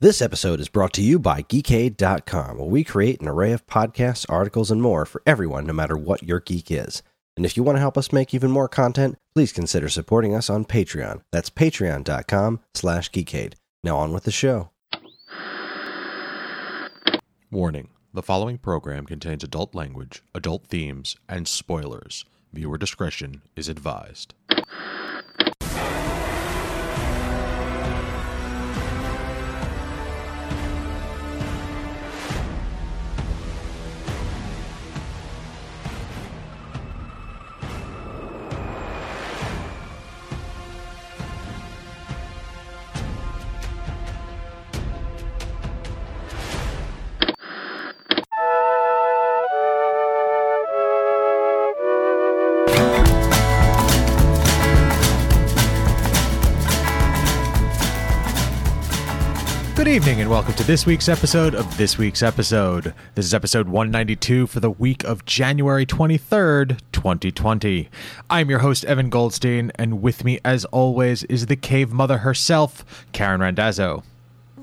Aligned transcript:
This 0.00 0.22
episode 0.22 0.60
is 0.60 0.68
brought 0.68 0.92
to 0.92 1.02
you 1.02 1.18
by 1.18 1.42
Geekade.com, 1.42 2.58
where 2.58 2.68
we 2.68 2.84
create 2.84 3.20
an 3.20 3.26
array 3.26 3.50
of 3.50 3.66
podcasts, 3.66 4.24
articles, 4.28 4.70
and 4.70 4.80
more 4.80 5.04
for 5.04 5.22
everyone, 5.26 5.66
no 5.66 5.72
matter 5.72 5.96
what 5.96 6.22
your 6.22 6.38
geek 6.38 6.70
is. 6.70 7.02
And 7.36 7.44
if 7.44 7.56
you 7.56 7.64
want 7.64 7.74
to 7.78 7.80
help 7.80 7.98
us 7.98 8.12
make 8.12 8.32
even 8.32 8.52
more 8.52 8.68
content, 8.68 9.18
please 9.34 9.50
consider 9.50 9.88
supporting 9.88 10.36
us 10.36 10.48
on 10.48 10.66
Patreon. 10.66 11.22
That's 11.32 11.50
patreon.com 11.50 12.60
slash 12.74 13.10
geekade. 13.10 13.54
Now 13.82 13.96
on 13.96 14.12
with 14.12 14.22
the 14.22 14.30
show. 14.30 14.70
Warning 17.50 17.88
the 18.14 18.22
following 18.22 18.58
program 18.58 19.04
contains 19.04 19.42
adult 19.42 19.74
language, 19.74 20.22
adult 20.32 20.68
themes, 20.68 21.16
and 21.28 21.48
spoilers. 21.48 22.24
Viewer 22.52 22.78
discretion 22.78 23.42
is 23.56 23.68
advised. 23.68 24.34
Welcome 60.48 60.64
to 60.64 60.66
this 60.66 60.86
week's 60.86 61.10
episode 61.10 61.54
of 61.54 61.76
This 61.76 61.98
Week's 61.98 62.22
Episode. 62.22 62.94
This 63.14 63.26
is 63.26 63.34
episode 63.34 63.68
192 63.68 64.46
for 64.46 64.60
the 64.60 64.70
week 64.70 65.04
of 65.04 65.26
January 65.26 65.84
23rd, 65.84 66.80
2020. 66.90 67.90
I'm 68.30 68.48
your 68.48 68.60
host, 68.60 68.86
Evan 68.86 69.10
Goldstein, 69.10 69.70
and 69.74 70.00
with 70.00 70.24
me, 70.24 70.40
as 70.46 70.64
always, 70.64 71.24
is 71.24 71.46
the 71.46 71.56
cave 71.56 71.92
mother 71.92 72.18
herself, 72.18 73.04
Karen 73.12 73.42
Randazzo, 73.42 74.04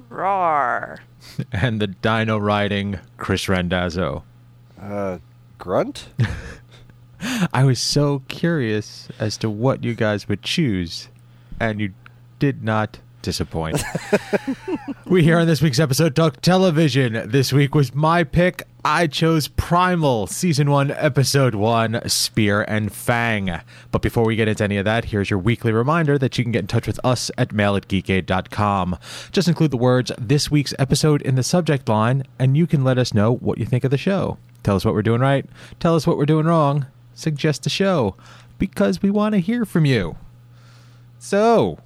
Roar. 0.10 1.02
and 1.52 1.80
the 1.80 1.86
dino 1.86 2.40
riding 2.40 2.98
Chris 3.18 3.48
Randazzo. 3.48 4.24
Uh, 4.82 5.20
Grunt? 5.60 6.08
I 7.54 7.64
was 7.64 7.80
so 7.80 8.24
curious 8.28 9.08
as 9.20 9.38
to 9.38 9.52
what 9.52 9.84
you 9.84 9.94
guys 9.94 10.28
would 10.28 10.42
choose, 10.42 11.10
and 11.60 11.80
you 11.80 11.94
did 12.40 12.64
not 12.64 12.98
disappoint. 13.26 13.84
we 15.08 15.24
here 15.24 15.40
on 15.40 15.48
this 15.48 15.62
week's 15.62 15.80
episode 15.80 16.16
talk 16.16 16.42
television. 16.42 17.28
This 17.30 17.52
week 17.52 17.74
was 17.74 17.94
my 17.94 18.24
pick. 18.24 18.68
I 18.86 19.08
chose 19.08 19.48
Primal, 19.48 20.28
Season 20.28 20.70
1, 20.70 20.92
Episode 20.92 21.56
1, 21.56 22.08
Spear 22.08 22.62
and 22.62 22.94
Fang. 22.94 23.62
But 23.90 24.04
before 24.04 24.26
we 24.26 24.36
get 24.36 24.48
into 24.48 24.64
any 24.64 24.78
of 24.78 24.86
that, 24.86 25.06
here's 25.06 25.32
your 25.32 25.40
weekly 25.40 25.72
reminder 25.72 26.20
that 26.20 26.38
you 26.38 26.44
can 26.44 26.52
get 26.52 26.60
in 26.60 26.68
touch 26.68 26.86
with 26.86 27.00
us 27.04 27.32
at 27.36 27.52
mail 27.52 27.76
at 27.76 27.88
geekade.com. 27.88 28.98
Just 29.32 29.48
include 29.48 29.72
the 29.72 29.78
words 29.78 30.12
this 30.20 30.52
week's 30.52 30.76
episode 30.78 31.24
in 31.24 31.34
the 31.34 31.42
subject 31.42 31.90
line, 31.90 32.26
and 32.38 32.56
you 32.56 32.68
can 32.68 32.84
let 32.84 33.00
us 33.00 33.12
know 33.12 33.34
what 33.34 33.58
you 33.58 33.66
think 33.66 33.84
of 33.84 33.92
the 33.92 33.98
show. 33.98 34.38
Tell 34.62 34.76
us 34.76 34.86
what 34.86 34.94
we're 34.94 35.02
doing 35.02 35.22
right, 35.22 35.48
tell 35.80 35.96
us 35.96 36.06
what 36.06 36.18
we're 36.18 36.28
doing 36.28 36.46
wrong, 36.46 36.86
suggest 37.16 37.66
a 37.66 37.70
show, 37.70 38.16
because 38.60 39.02
we 39.02 39.10
want 39.10 39.34
to 39.34 39.40
hear 39.40 39.66
from 39.66 39.86
you. 39.86 40.16
So, 41.18 41.80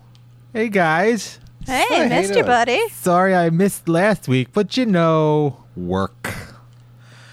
hey 0.54 0.70
guys. 0.70 1.40
Hey, 1.66 1.86
Hi, 1.90 2.08
missed 2.08 2.32
you 2.32 2.38
you, 2.38 2.44
buddy. 2.44 2.90
Sorry 2.90 3.36
I 3.36 3.50
missed 3.50 3.88
last 3.88 4.28
week, 4.28 4.50
but 4.54 4.76
you 4.78 4.86
know, 4.86 5.64
work. 5.76 6.34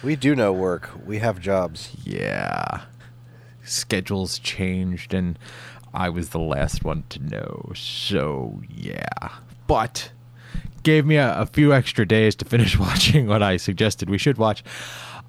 We 0.03 0.17
do 0.17 0.34
know 0.34 0.53
work. 0.53 0.91
We 1.06 1.19
have 1.19 1.41
jobs. 1.41 1.97
Yeah. 2.05 2.83
Schedules 3.64 4.38
changed 4.38 5.15
and 5.15 5.38
I 5.94 6.10
was 6.10 6.31
the 6.31 6.38
last 6.38 6.84
one 6.84 7.05
to 7.09 7.22
know. 7.22 7.72
So, 7.75 8.60
yeah. 8.69 9.06
But 9.66 10.10
gave 10.82 11.06
me 11.06 11.16
a, 11.16 11.41
a 11.41 11.47
few 11.47 11.72
extra 11.72 12.06
days 12.06 12.34
to 12.37 12.44
finish 12.44 12.78
watching 12.78 13.26
what 13.26 13.43
I 13.43 13.56
suggested 13.56 14.10
we 14.10 14.19
should 14.19 14.37
watch. 14.38 14.62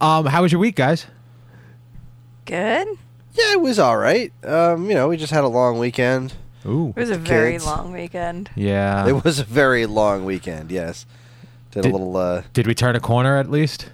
Um, 0.01 0.25
how 0.25 0.41
was 0.41 0.51
your 0.51 0.59
week, 0.59 0.75
guys? 0.75 1.07
Good. 2.45 2.87
Yeah, 3.33 3.53
it 3.53 3.61
was 3.61 3.79
all 3.79 3.97
right. 3.97 4.31
Um, 4.43 4.89
you 4.89 4.95
know, 4.95 5.07
we 5.07 5.17
just 5.17 5.31
had 5.31 5.43
a 5.43 5.47
long 5.47 5.79
weekend. 5.79 6.33
Ooh. 6.67 6.93
It 6.95 6.99
was 6.99 7.09
a 7.09 7.17
very 7.17 7.53
kids. 7.53 7.65
long 7.65 7.91
weekend. 7.91 8.49
Yeah. 8.55 9.07
it 9.07 9.23
was 9.23 9.39
a 9.39 9.43
very 9.43 9.85
long 9.85 10.25
weekend, 10.25 10.71
yes. 10.71 11.05
Did, 11.71 11.83
Did- 11.83 11.89
a 11.89 11.91
little, 11.93 12.17
uh, 12.17 12.43
Did 12.53 12.67
we 12.67 12.75
turn 12.75 12.95
a 12.95 12.99
corner 12.99 13.37
at 13.37 13.49
least? 13.49 13.89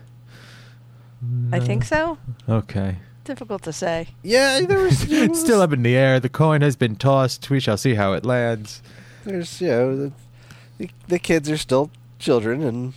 I 1.51 1.59
think 1.59 1.85
so. 1.85 2.17
Okay. 2.49 2.97
Difficult 3.23 3.61
to 3.63 3.71
say. 3.71 4.09
yeah, 4.23 4.59
there 4.61 4.79
was. 4.79 5.05
there 5.07 5.23
It's 5.23 5.39
still 5.39 5.61
up 5.61 5.71
in 5.71 5.83
the 5.83 5.95
air. 5.95 6.19
The 6.19 6.27
coin 6.27 6.61
has 6.61 6.75
been 6.75 6.97
tossed. 6.97 7.49
We 7.49 7.61
shall 7.61 7.77
see 7.77 7.93
how 7.93 8.11
it 8.11 8.25
lands. 8.25 8.81
there's 9.23 9.61
you 9.61 9.67
know 9.67 9.95
the, 9.95 10.11
the, 10.77 10.89
the 11.07 11.19
kids 11.19 11.49
are 11.49 11.57
still 11.57 11.89
children 12.19 12.61
and 12.61 12.93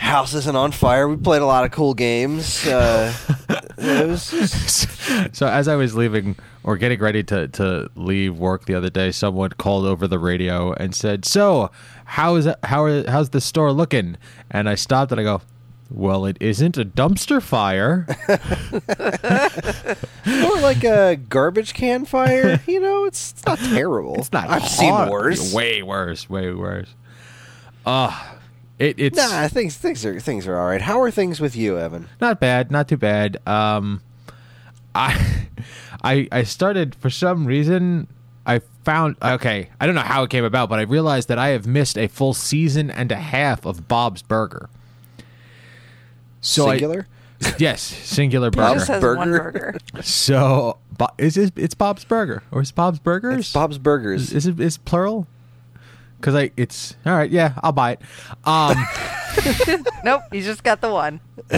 house 0.00 0.34
isn't 0.34 0.56
on 0.56 0.72
fire 0.72 1.06
we 1.08 1.16
played 1.16 1.42
a 1.42 1.46
lot 1.46 1.64
of 1.64 1.70
cool 1.70 1.94
games 1.94 2.66
uh, 2.66 3.12
just, 3.78 4.88
so 5.34 5.46
as 5.46 5.68
I 5.68 5.76
was 5.76 5.94
leaving 5.94 6.36
or 6.62 6.76
getting 6.76 7.00
ready 7.00 7.22
to, 7.24 7.48
to 7.48 7.90
leave 7.96 8.36
work 8.36 8.66
the 8.66 8.74
other 8.74 8.90
day, 8.90 9.12
someone 9.12 9.50
called 9.50 9.86
over 9.86 10.06
the 10.06 10.18
radio 10.18 10.72
and 10.74 10.94
said, 10.94 11.24
"So, 11.24 11.70
how 12.04 12.36
is 12.36 12.48
how 12.64 12.84
are, 12.84 13.08
how's 13.10 13.30
the 13.30 13.40
store 13.40 13.72
looking?" 13.72 14.16
And 14.50 14.68
I 14.68 14.74
stopped 14.74 15.10
and 15.10 15.20
I 15.20 15.24
go, 15.24 15.40
"Well, 15.90 16.26
it 16.26 16.36
isn't 16.40 16.76
a 16.76 16.84
dumpster 16.84 17.42
fire." 17.42 18.06
more 20.26 20.60
like 20.60 20.84
a 20.84 21.16
garbage 21.16 21.74
can 21.74 22.04
fire 22.04 22.60
you 22.66 22.78
know 22.78 23.04
it's, 23.06 23.32
it's 23.32 23.46
not 23.46 23.58
terrible 23.58 24.14
it's 24.16 24.32
not. 24.32 24.48
i've 24.48 24.68
seen 24.68 24.92
worse 25.08 25.52
Way 25.52 25.82
worse. 25.82 26.28
Way 26.28 26.52
worse. 26.52 26.94
Uh 27.86 28.34
it, 28.80 28.98
it's 28.98 29.16
nah 29.16 29.46
things 29.46 29.76
things 29.76 30.04
are 30.04 30.18
things 30.18 30.46
are 30.48 30.58
all 30.58 30.66
right 30.66 30.80
how 30.80 31.00
are 31.00 31.10
things 31.12 31.38
with 31.40 31.54
you 31.54 31.78
evan 31.78 32.08
not 32.20 32.40
bad, 32.40 32.70
not 32.72 32.88
too 32.88 32.96
bad. 32.96 33.36
Um, 33.46 34.00
I, 34.94 35.46
I, 36.02 36.26
I 36.32 36.42
started 36.42 36.94
for 36.96 37.10
some 37.10 37.44
reason. 37.46 38.08
I 38.46 38.60
found 38.84 39.16
okay. 39.22 39.68
I 39.80 39.86
don't 39.86 39.94
know 39.94 40.00
how 40.00 40.24
it 40.24 40.30
came 40.30 40.44
about, 40.44 40.68
but 40.70 40.78
I 40.80 40.82
realized 40.82 41.28
that 41.28 41.38
I 41.38 41.48
have 41.48 41.66
missed 41.66 41.96
a 41.98 42.08
full 42.08 42.34
season 42.34 42.90
and 42.90 43.12
a 43.12 43.16
half 43.16 43.64
of 43.66 43.86
Bob's 43.86 44.22
Burger. 44.22 44.68
So 46.40 46.66
I- 46.66 46.72
singular 46.72 47.06
yes, 47.58 47.80
singular 47.82 48.50
burger. 48.50 48.74
just 48.84 49.00
Burger? 49.00 49.24
burger. 49.52 49.78
so 50.02 50.78
Bo- 50.98 51.08
is 51.18 51.36
it, 51.38 51.52
it's 51.56 51.74
Bob's 51.74 52.04
Burger 52.04 52.42
or 52.50 52.60
is 52.62 52.72
Bob's 52.72 52.98
Burgers? 52.98 53.38
it's 53.38 53.52
bob's 53.52 53.78
burgers 53.78 54.32
Is 54.32 54.46
it 54.46 54.60
is 54.60 54.76
plural? 54.76 55.26
Because 56.20 56.34
I 56.34 56.50
it's 56.56 56.96
all 57.06 57.14
right. 57.14 57.30
Yeah, 57.30 57.54
I'll 57.62 57.72
buy 57.72 57.92
it. 57.92 58.00
Um, 58.44 58.76
nope, 60.04 60.22
you 60.32 60.42
just 60.42 60.62
got 60.62 60.80
the 60.80 60.90
one. 60.90 61.20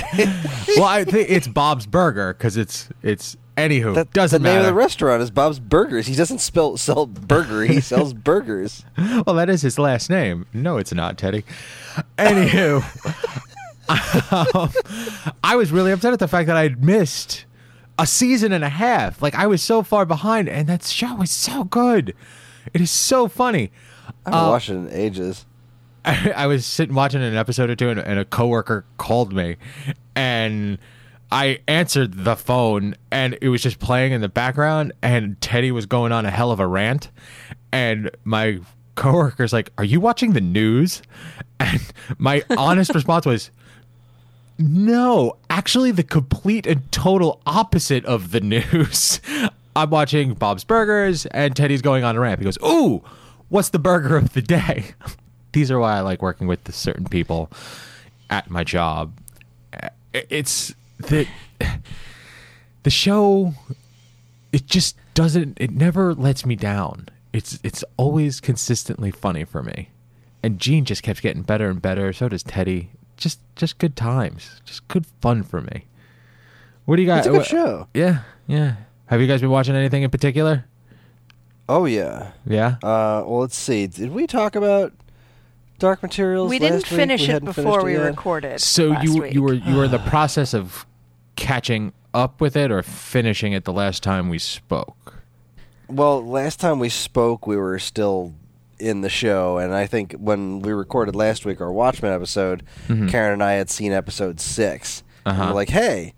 well, 0.77 0.85
I 0.85 1.05
think 1.05 1.31
it's 1.31 1.49
Bob's 1.49 1.87
Burger 1.87 2.33
because 2.35 2.57
it's 2.57 2.89
it's 3.03 3.37
anywho 3.57 3.95
that, 3.95 4.11
doesn't 4.13 4.43
the 4.43 4.49
name 4.49 4.61
of 4.61 4.65
the 4.65 4.73
restaurant 4.73 5.23
is 5.23 5.31
bob's 5.31 5.59
burgers 5.59 6.07
he 6.07 6.15
doesn't 6.15 6.39
spell 6.39 6.79
sell 6.79 7.05
burger 7.05 7.63
he 7.65 7.83
sells 7.83 8.15
burgers 8.15 8.87
Well, 8.97 9.37
that 9.37 9.51
is 9.51 9.61
his 9.61 9.79
last 9.79 10.09
name. 10.09 10.47
No, 10.55 10.79
it's 10.79 10.93
not, 10.95 11.19
Teddy. 11.19 11.45
Anywho, 12.17 12.83
um, 13.89 14.73
I 15.45 15.57
was 15.57 15.71
really 15.71 15.93
upset 15.93 16.13
at 16.13 16.19
the 16.19 16.29
fact 16.29 16.47
that 16.47 16.57
I'd 16.57 16.83
missed 16.83 17.45
a 17.99 18.07
season 18.07 18.53
and 18.53 18.65
a 18.65 18.69
half. 18.69 19.21
Like 19.21 19.35
I 19.35 19.47
was 19.47 19.63
so 19.63 19.83
far 19.83 20.07
behind, 20.07 20.49
and 20.49 20.69
that 20.69 20.85
show 20.85 21.21
is 21.23 21.31
so 21.31 21.65
good. 21.65 22.15
It 22.73 22.81
is 22.81 22.91
so 22.91 23.29
funny. 23.29 23.71
I 24.27 24.31
haven't 24.31 24.47
Uh, 24.47 24.51
watched 24.51 24.69
it 24.71 24.75
in 24.75 24.91
ages 24.91 25.47
I, 26.05 26.33
I 26.37 26.47
was 26.47 26.67
sitting 26.67 26.95
watching 26.95 27.23
an 27.23 27.37
episode 27.37 27.71
or 27.71 27.77
two, 27.77 27.89
and, 27.91 28.01
and 28.01 28.19
a 28.19 28.25
coworker 28.25 28.85
called 28.99 29.33
me, 29.33 29.57
and 30.17 30.79
I 31.31 31.61
answered 31.69 32.25
the 32.25 32.35
phone, 32.37 32.97
and 33.13 33.39
it 33.41 33.49
was 33.49 33.63
just 33.63 33.79
playing 33.79 34.13
in 34.13 34.21
the 34.21 34.29
background, 34.29 34.93
and 35.01 35.41
Teddy 35.41 35.71
was 35.71 35.87
going 35.87 36.11
on 36.13 36.27
a 36.27 36.31
hell 36.31 36.51
of 36.51 36.59
a 36.61 36.67
rant, 36.67 37.09
and 37.71 38.11
my 38.25 38.59
coworker's 38.97 39.53
like, 39.53 39.71
"Are 39.79 39.85
you 39.85 40.01
watching 40.01 40.33
the 40.33 40.41
news?" 40.41 41.03
And 41.61 41.81
my 42.19 42.43
honest 42.51 42.93
response 42.95 43.25
was. 43.25 43.51
No, 44.59 45.37
actually, 45.49 45.91
the 45.93 46.03
complete 46.03 46.67
and 46.67 46.91
total 46.93 47.41
opposite 47.47 48.05
of 48.05 48.31
the 48.33 48.41
news. 48.55 49.21
I'm 49.75 49.91
watching 49.91 50.35
Bob's 50.35 50.63
Burgers, 50.65 51.25
and 51.27 51.57
Teddy's 51.57 51.83
going 51.83 52.05
on 52.05 52.17
a 52.17 52.21
rant. 52.21 52.39
He 52.41 52.45
goes, 52.45 52.59
"Ooh, 52.65 53.03
what's 53.53 53.69
the 53.69 53.79
burger 53.79 54.17
of 54.17 54.33
the 54.33 54.43
day?" 54.43 54.87
These 55.53 55.71
are 55.71 55.79
why 55.79 55.99
I 55.99 56.01
like 56.01 56.23
working 56.23 56.47
with 56.47 56.65
the 56.65 56.73
certain 56.73 57.05
people 57.07 57.51
at 58.31 58.51
my 58.51 58.65
job. 58.65 59.13
It's 60.15 60.75
the 60.99 61.27
the 62.83 62.91
show. 62.91 63.55
It 64.53 64.67
just 64.67 64.97
doesn't. 65.15 65.59
It 65.61 65.71
never 65.71 66.15
lets 66.15 66.45
me 66.47 66.57
down. 66.57 67.09
It's 67.33 67.59
it's 67.63 67.85
always 67.97 68.41
consistently 68.41 69.11
funny 69.11 69.45
for 69.45 69.63
me, 69.63 69.91
and 70.43 70.59
Gene 70.59 70.85
just 70.85 71.03
kept 71.03 71.23
getting 71.23 71.43
better 71.43 71.69
and 71.69 71.81
better. 71.81 72.13
So 72.13 72.29
does 72.29 72.43
Teddy. 72.43 72.91
Just 73.17 73.39
just 73.57 73.79
good 73.79 73.95
times. 73.97 74.61
Just 74.65 74.87
good 74.89 75.07
fun 75.21 75.43
for 75.43 75.61
me. 75.61 75.85
What 76.87 76.97
do 76.97 77.03
you 77.03 77.07
got? 77.07 77.19
It's 77.19 77.27
a 77.27 77.31
good 77.31 77.39
what- 77.39 77.47
show. 77.47 77.89
Yeah, 77.95 78.23
yeah. 78.47 78.77
Have 79.07 79.21
you 79.21 79.27
guys 79.27 79.41
been 79.43 79.51
watching 79.51 79.77
anything 79.77 80.03
in 80.03 80.11
particular? 80.11 80.65
Oh 81.73 81.87
yeah. 81.87 82.33
Yeah. 82.47 82.77
Uh, 82.83 83.25
well, 83.27 83.41
let's 83.41 83.57
see. 83.57 83.87
Did 83.87 84.11
we 84.11 84.27
talk 84.27 84.55
about 84.57 84.93
Dark 85.79 86.03
Materials? 86.03 86.51
We 86.51 86.59
didn't 86.59 86.81
last 86.83 86.91
week? 86.91 86.99
finish 87.01 87.29
it 87.31 87.43
before 87.45 87.83
we 87.83 87.95
it 87.95 88.01
recorded. 88.01 88.61
So 88.61 88.89
last 88.89 89.05
you 89.05 89.23
week. 89.23 89.33
you 89.35 89.43
were 89.43 89.55
you 89.55 89.77
were 89.77 89.85
in 89.85 89.91
the 89.91 89.99
process 90.11 90.53
of 90.53 90.85
catching 91.37 91.93
up 92.13 92.41
with 92.43 92.57
it 92.57 92.71
or 92.71 92.83
finishing 92.83 93.53
it 93.55 93.65
the 93.65 93.73
last 93.73 94.03
time 94.03 94.29
we 94.29 94.39
spoke. 94.39 95.23
Well, 95.89 96.23
last 96.25 96.61
time 96.61 96.79
we 96.79 96.91
spoke, 96.91 97.47
we 97.47 97.57
were 97.57 97.79
still 97.79 98.35
in 98.79 99.01
the 99.01 99.09
show, 99.09 99.57
and 99.59 99.73
I 99.73 99.87
think 99.87 100.13
when 100.15 100.61
we 100.61 100.73
recorded 100.73 101.15
last 101.17 101.47
week 101.47 101.61
our 101.61 101.73
Watchmen 101.73 102.13
episode, 102.13 102.65
Karen 102.87 103.33
and 103.33 103.43
I 103.43 103.53
had 103.53 103.71
seen 103.71 103.93
episode 103.93 104.41
6 104.41 105.03
Uh-huh. 105.25 105.45
we're 105.49 105.55
like, 105.55 105.71
"Hey, 105.71 106.13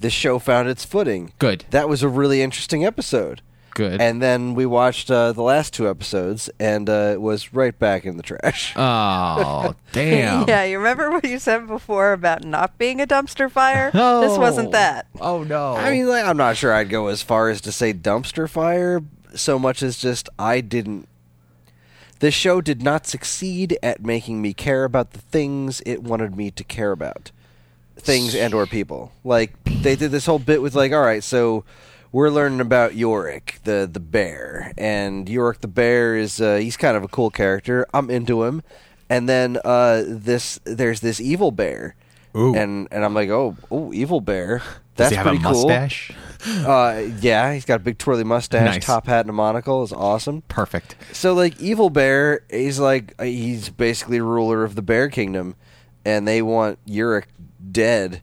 this 0.00 0.12
show 0.12 0.38
found 0.40 0.68
its 0.68 0.84
footing." 0.84 1.32
Good. 1.38 1.66
That 1.70 1.88
was 1.88 2.02
a 2.02 2.08
really 2.08 2.42
interesting 2.42 2.84
episode. 2.84 3.42
Good. 3.78 4.00
And 4.00 4.20
then 4.20 4.54
we 4.54 4.66
watched 4.66 5.08
uh, 5.08 5.30
the 5.30 5.42
last 5.42 5.72
two 5.72 5.88
episodes, 5.88 6.50
and 6.58 6.90
uh, 6.90 7.10
it 7.12 7.20
was 7.20 7.54
right 7.54 7.78
back 7.78 8.04
in 8.04 8.16
the 8.16 8.24
trash. 8.24 8.72
oh 8.76 9.76
damn. 9.92 10.48
Yeah, 10.48 10.64
you 10.64 10.78
remember 10.78 11.12
what 11.12 11.22
you 11.22 11.38
said 11.38 11.68
before 11.68 12.12
about 12.12 12.42
not 12.42 12.76
being 12.76 13.00
a 13.00 13.06
dumpster 13.06 13.48
fire? 13.48 13.92
No. 13.98 14.20
This 14.20 14.36
wasn't 14.36 14.72
that. 14.72 15.06
Oh 15.20 15.44
no. 15.44 15.74
I 15.74 15.92
mean, 15.92 16.08
like, 16.08 16.24
I'm 16.24 16.36
not 16.36 16.56
sure 16.56 16.72
I'd 16.72 16.88
go 16.88 17.06
as 17.06 17.22
far 17.22 17.48
as 17.50 17.60
to 17.62 17.72
say 17.72 17.92
dumpster 17.92 18.48
fire, 18.48 19.00
so 19.34 19.60
much 19.60 19.80
as 19.82 19.96
just 19.96 20.28
I 20.40 20.60
didn't. 20.60 21.08
The 22.18 22.32
show 22.32 22.60
did 22.60 22.82
not 22.82 23.06
succeed 23.06 23.78
at 23.80 24.04
making 24.04 24.42
me 24.42 24.54
care 24.54 24.82
about 24.84 25.12
the 25.12 25.20
things 25.20 25.82
it 25.86 26.02
wanted 26.02 26.36
me 26.36 26.50
to 26.50 26.64
care 26.64 26.90
about, 26.90 27.30
things 27.96 28.34
and 28.34 28.54
or 28.54 28.66
people. 28.66 29.12
Like 29.22 29.52
they 29.64 29.94
did 29.94 30.10
this 30.10 30.26
whole 30.26 30.40
bit 30.40 30.62
with 30.62 30.74
like, 30.74 30.92
all 30.92 31.02
right, 31.02 31.22
so 31.22 31.64
we're 32.12 32.30
learning 32.30 32.60
about 32.60 32.92
Iorek, 32.92 33.62
the 33.64 33.88
the 33.90 34.00
bear, 34.00 34.72
and 34.78 35.26
Iorek 35.26 35.60
the 35.60 35.68
bear 35.68 36.16
is 36.16 36.40
uh, 36.40 36.56
he's 36.56 36.76
kind 36.76 36.96
of 36.96 37.02
a 37.04 37.08
cool 37.08 37.30
character. 37.30 37.86
I'm 37.92 38.10
into 38.10 38.44
him, 38.44 38.62
and 39.10 39.28
then 39.28 39.58
uh, 39.64 40.04
this 40.06 40.58
there's 40.64 41.00
this 41.00 41.20
evil 41.20 41.50
bear. 41.50 41.94
Ooh. 42.36 42.54
And 42.54 42.88
and 42.90 43.04
I'm 43.04 43.14
like, 43.14 43.30
oh, 43.30 43.56
oh, 43.70 43.92
evil 43.92 44.20
bear. 44.20 44.58
Does 44.58 44.66
That's 44.96 45.10
he 45.10 45.16
have 45.16 45.26
pretty 45.26 45.38
a 45.38 45.42
cool. 45.42 45.68
mustache? 45.68 46.12
Uh, 46.46 47.02
yeah, 47.20 47.52
he's 47.52 47.64
got 47.64 47.76
a 47.76 47.82
big 47.82 47.98
twirly 47.98 48.22
mustache, 48.24 48.64
Nice. 48.76 48.84
top 48.84 49.06
hat, 49.06 49.20
and 49.22 49.30
a 49.30 49.32
monocle. 49.32 49.82
Is 49.82 49.92
awesome. 49.92 50.42
Perfect. 50.42 50.94
So 51.12 51.34
like, 51.34 51.60
evil 51.60 51.90
bear, 51.90 52.42
he's 52.50 52.78
like 52.78 53.14
uh, 53.18 53.24
he's 53.24 53.70
basically 53.70 54.20
ruler 54.20 54.62
of 54.64 54.74
the 54.74 54.82
bear 54.82 55.08
kingdom, 55.08 55.56
and 56.04 56.28
they 56.28 56.42
want 56.42 56.84
Iorek 56.86 57.24
dead 57.72 58.22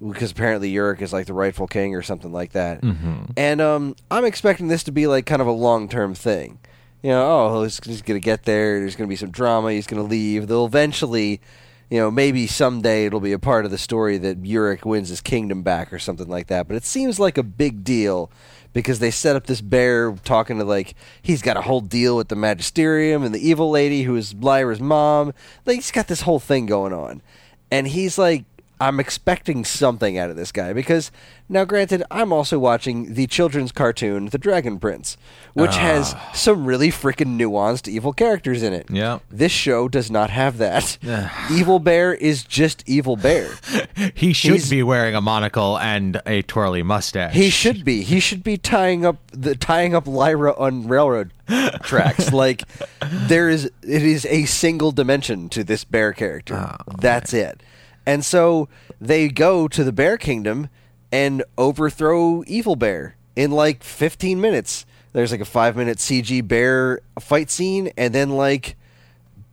because 0.00 0.32
apparently 0.32 0.72
Iorek 0.72 1.00
is 1.00 1.12
like 1.12 1.26
the 1.26 1.32
rightful 1.32 1.66
king 1.66 1.94
or 1.94 2.02
something 2.02 2.32
like 2.32 2.52
that. 2.52 2.82
Mm-hmm. 2.82 3.32
And 3.36 3.60
um, 3.60 3.96
I'm 4.10 4.24
expecting 4.24 4.68
this 4.68 4.84
to 4.84 4.92
be 4.92 5.06
like 5.06 5.26
kind 5.26 5.40
of 5.40 5.48
a 5.48 5.52
long 5.52 5.88
term 5.88 6.14
thing. 6.14 6.58
You 7.02 7.10
know, 7.10 7.24
oh, 7.24 7.62
he's, 7.62 7.80
he's 7.84 8.02
gonna 8.02 8.20
get 8.20 8.44
there. 8.44 8.80
There's 8.80 8.96
gonna 8.96 9.08
be 9.08 9.16
some 9.16 9.30
drama. 9.30 9.72
He's 9.72 9.86
gonna 9.86 10.02
leave. 10.02 10.48
They'll 10.48 10.66
eventually. 10.66 11.40
You 11.88 12.00
know, 12.00 12.10
maybe 12.10 12.48
someday 12.48 13.06
it'll 13.06 13.20
be 13.20 13.30
a 13.30 13.38
part 13.38 13.64
of 13.64 13.70
the 13.70 13.78
story 13.78 14.18
that 14.18 14.42
Iorek 14.42 14.84
wins 14.84 15.08
his 15.08 15.20
kingdom 15.20 15.62
back 15.62 15.92
or 15.92 16.00
something 16.00 16.26
like 16.26 16.48
that. 16.48 16.66
But 16.66 16.76
it 16.76 16.84
seems 16.84 17.20
like 17.20 17.38
a 17.38 17.44
big 17.44 17.84
deal 17.84 18.28
because 18.72 18.98
they 18.98 19.12
set 19.12 19.36
up 19.36 19.46
this 19.46 19.60
bear 19.60 20.12
talking 20.24 20.58
to 20.58 20.64
like 20.64 20.96
he's 21.22 21.42
got 21.42 21.56
a 21.56 21.60
whole 21.60 21.80
deal 21.80 22.16
with 22.16 22.26
the 22.26 22.34
magisterium 22.34 23.22
and 23.22 23.32
the 23.32 23.48
evil 23.48 23.70
lady 23.70 24.02
who 24.02 24.16
is 24.16 24.34
Lyra's 24.34 24.80
mom. 24.80 25.32
Like 25.64 25.76
he's 25.76 25.92
got 25.92 26.08
this 26.08 26.22
whole 26.22 26.40
thing 26.40 26.66
going 26.66 26.92
on, 26.92 27.22
and 27.70 27.86
he's 27.86 28.18
like, 28.18 28.44
I'm 28.80 29.00
expecting 29.00 29.64
something 29.64 30.18
out 30.18 30.30
of 30.30 30.36
this 30.36 30.52
guy 30.52 30.72
because 30.72 31.10
now, 31.48 31.64
granted, 31.64 32.02
I'm 32.10 32.32
also 32.32 32.58
watching 32.58 33.14
the 33.14 33.28
children's 33.28 33.70
cartoon 33.70 34.26
The 34.26 34.38
Dragon 34.38 34.78
Prince, 34.80 35.16
which 35.54 35.70
ah. 35.72 35.78
has 35.78 36.16
some 36.34 36.66
really 36.66 36.88
freaking 36.88 37.38
nuanced 37.38 37.86
evil 37.86 38.12
characters 38.12 38.64
in 38.64 38.72
it. 38.72 38.86
Yeah. 38.90 39.20
This 39.30 39.52
show 39.52 39.88
does 39.88 40.10
not 40.10 40.30
have 40.30 40.58
that. 40.58 40.98
evil 41.50 41.78
Bear 41.78 42.12
is 42.12 42.42
just 42.42 42.82
Evil 42.86 43.16
Bear. 43.16 43.50
He 44.14 44.32
should 44.32 44.52
He's- 44.52 44.70
be 44.70 44.82
wearing 44.82 45.14
a 45.14 45.20
monocle 45.20 45.78
and 45.78 46.20
a 46.26 46.42
twirly 46.42 46.82
mustache. 46.82 47.34
He 47.34 47.50
should 47.50 47.84
be. 47.84 48.02
He 48.02 48.20
should 48.20 48.42
be 48.42 48.56
tying 48.56 49.04
up 49.04 49.16
the 49.30 49.54
tying 49.54 49.94
up 49.94 50.06
Lyra 50.06 50.54
on 50.56 50.86
railroad 50.88 51.32
tracks. 51.82 52.32
like 52.32 52.62
there 53.00 53.48
is 53.48 53.64
it 53.64 54.02
is 54.02 54.26
a 54.26 54.44
single 54.44 54.92
dimension 54.92 55.48
to 55.50 55.64
this 55.64 55.84
bear 55.84 56.12
character. 56.12 56.56
Oh, 56.56 56.92
That's 56.98 57.32
it. 57.32 57.62
And 58.06 58.24
so 58.24 58.68
they 59.00 59.28
go 59.28 59.66
to 59.68 59.82
the 59.84 59.92
bear 59.92 60.16
kingdom 60.16 60.68
and 61.12 61.42
overthrow 61.58 62.44
evil 62.46 62.76
bear 62.76 63.16
in 63.34 63.50
like 63.50 63.82
15 63.82 64.40
minutes. 64.40 64.86
There's 65.12 65.32
like 65.32 65.40
a 65.40 65.44
5 65.46 65.76
minute 65.76 65.98
CG 65.98 66.46
bear 66.46 67.00
fight 67.18 67.50
scene 67.50 67.90
and 67.96 68.14
then 68.14 68.30
like 68.30 68.76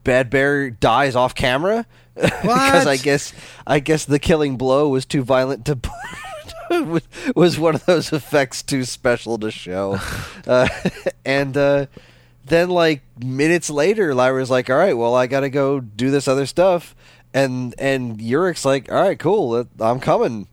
bad 0.04 0.30
bear 0.30 0.70
dies 0.70 1.16
off 1.16 1.36
camera? 1.36 1.86
Because 2.16 2.86
I 2.86 2.98
guess 2.98 3.34
I 3.66 3.80
guess 3.80 4.06
the 4.06 4.20
killing 4.20 4.56
blow 4.56 4.88
was 4.90 5.04
too 5.04 5.24
violent 5.24 5.66
to 5.66 5.80
was- 6.70 7.08
was 7.36 7.58
one 7.58 7.74
of 7.74 7.86
those 7.88 8.14
effects 8.14 8.62
too 8.62 8.84
special 8.84 9.38
to 9.40 9.50
show. 9.52 10.00
Uh, 10.46 10.68
and 11.24 11.56
uh, 11.56 11.86
then 12.46 12.70
like 12.70 13.02
minutes 13.18 13.70
later 13.70 14.14
Lyra's 14.14 14.50
like 14.52 14.70
all 14.70 14.76
right 14.76 14.92
well 14.98 15.16
I 15.16 15.26
gotta 15.26 15.50
go 15.50 15.80
do 15.80 16.12
this 16.12 16.28
other 16.28 16.46
stuff 16.46 16.94
and 17.34 17.76
and 17.78 18.20
Iorek's 18.20 18.66
like 18.66 18.92
all 18.92 19.02
right 19.02 19.20
cool 19.20 19.68
I'm 19.80 20.00
coming 20.00 20.48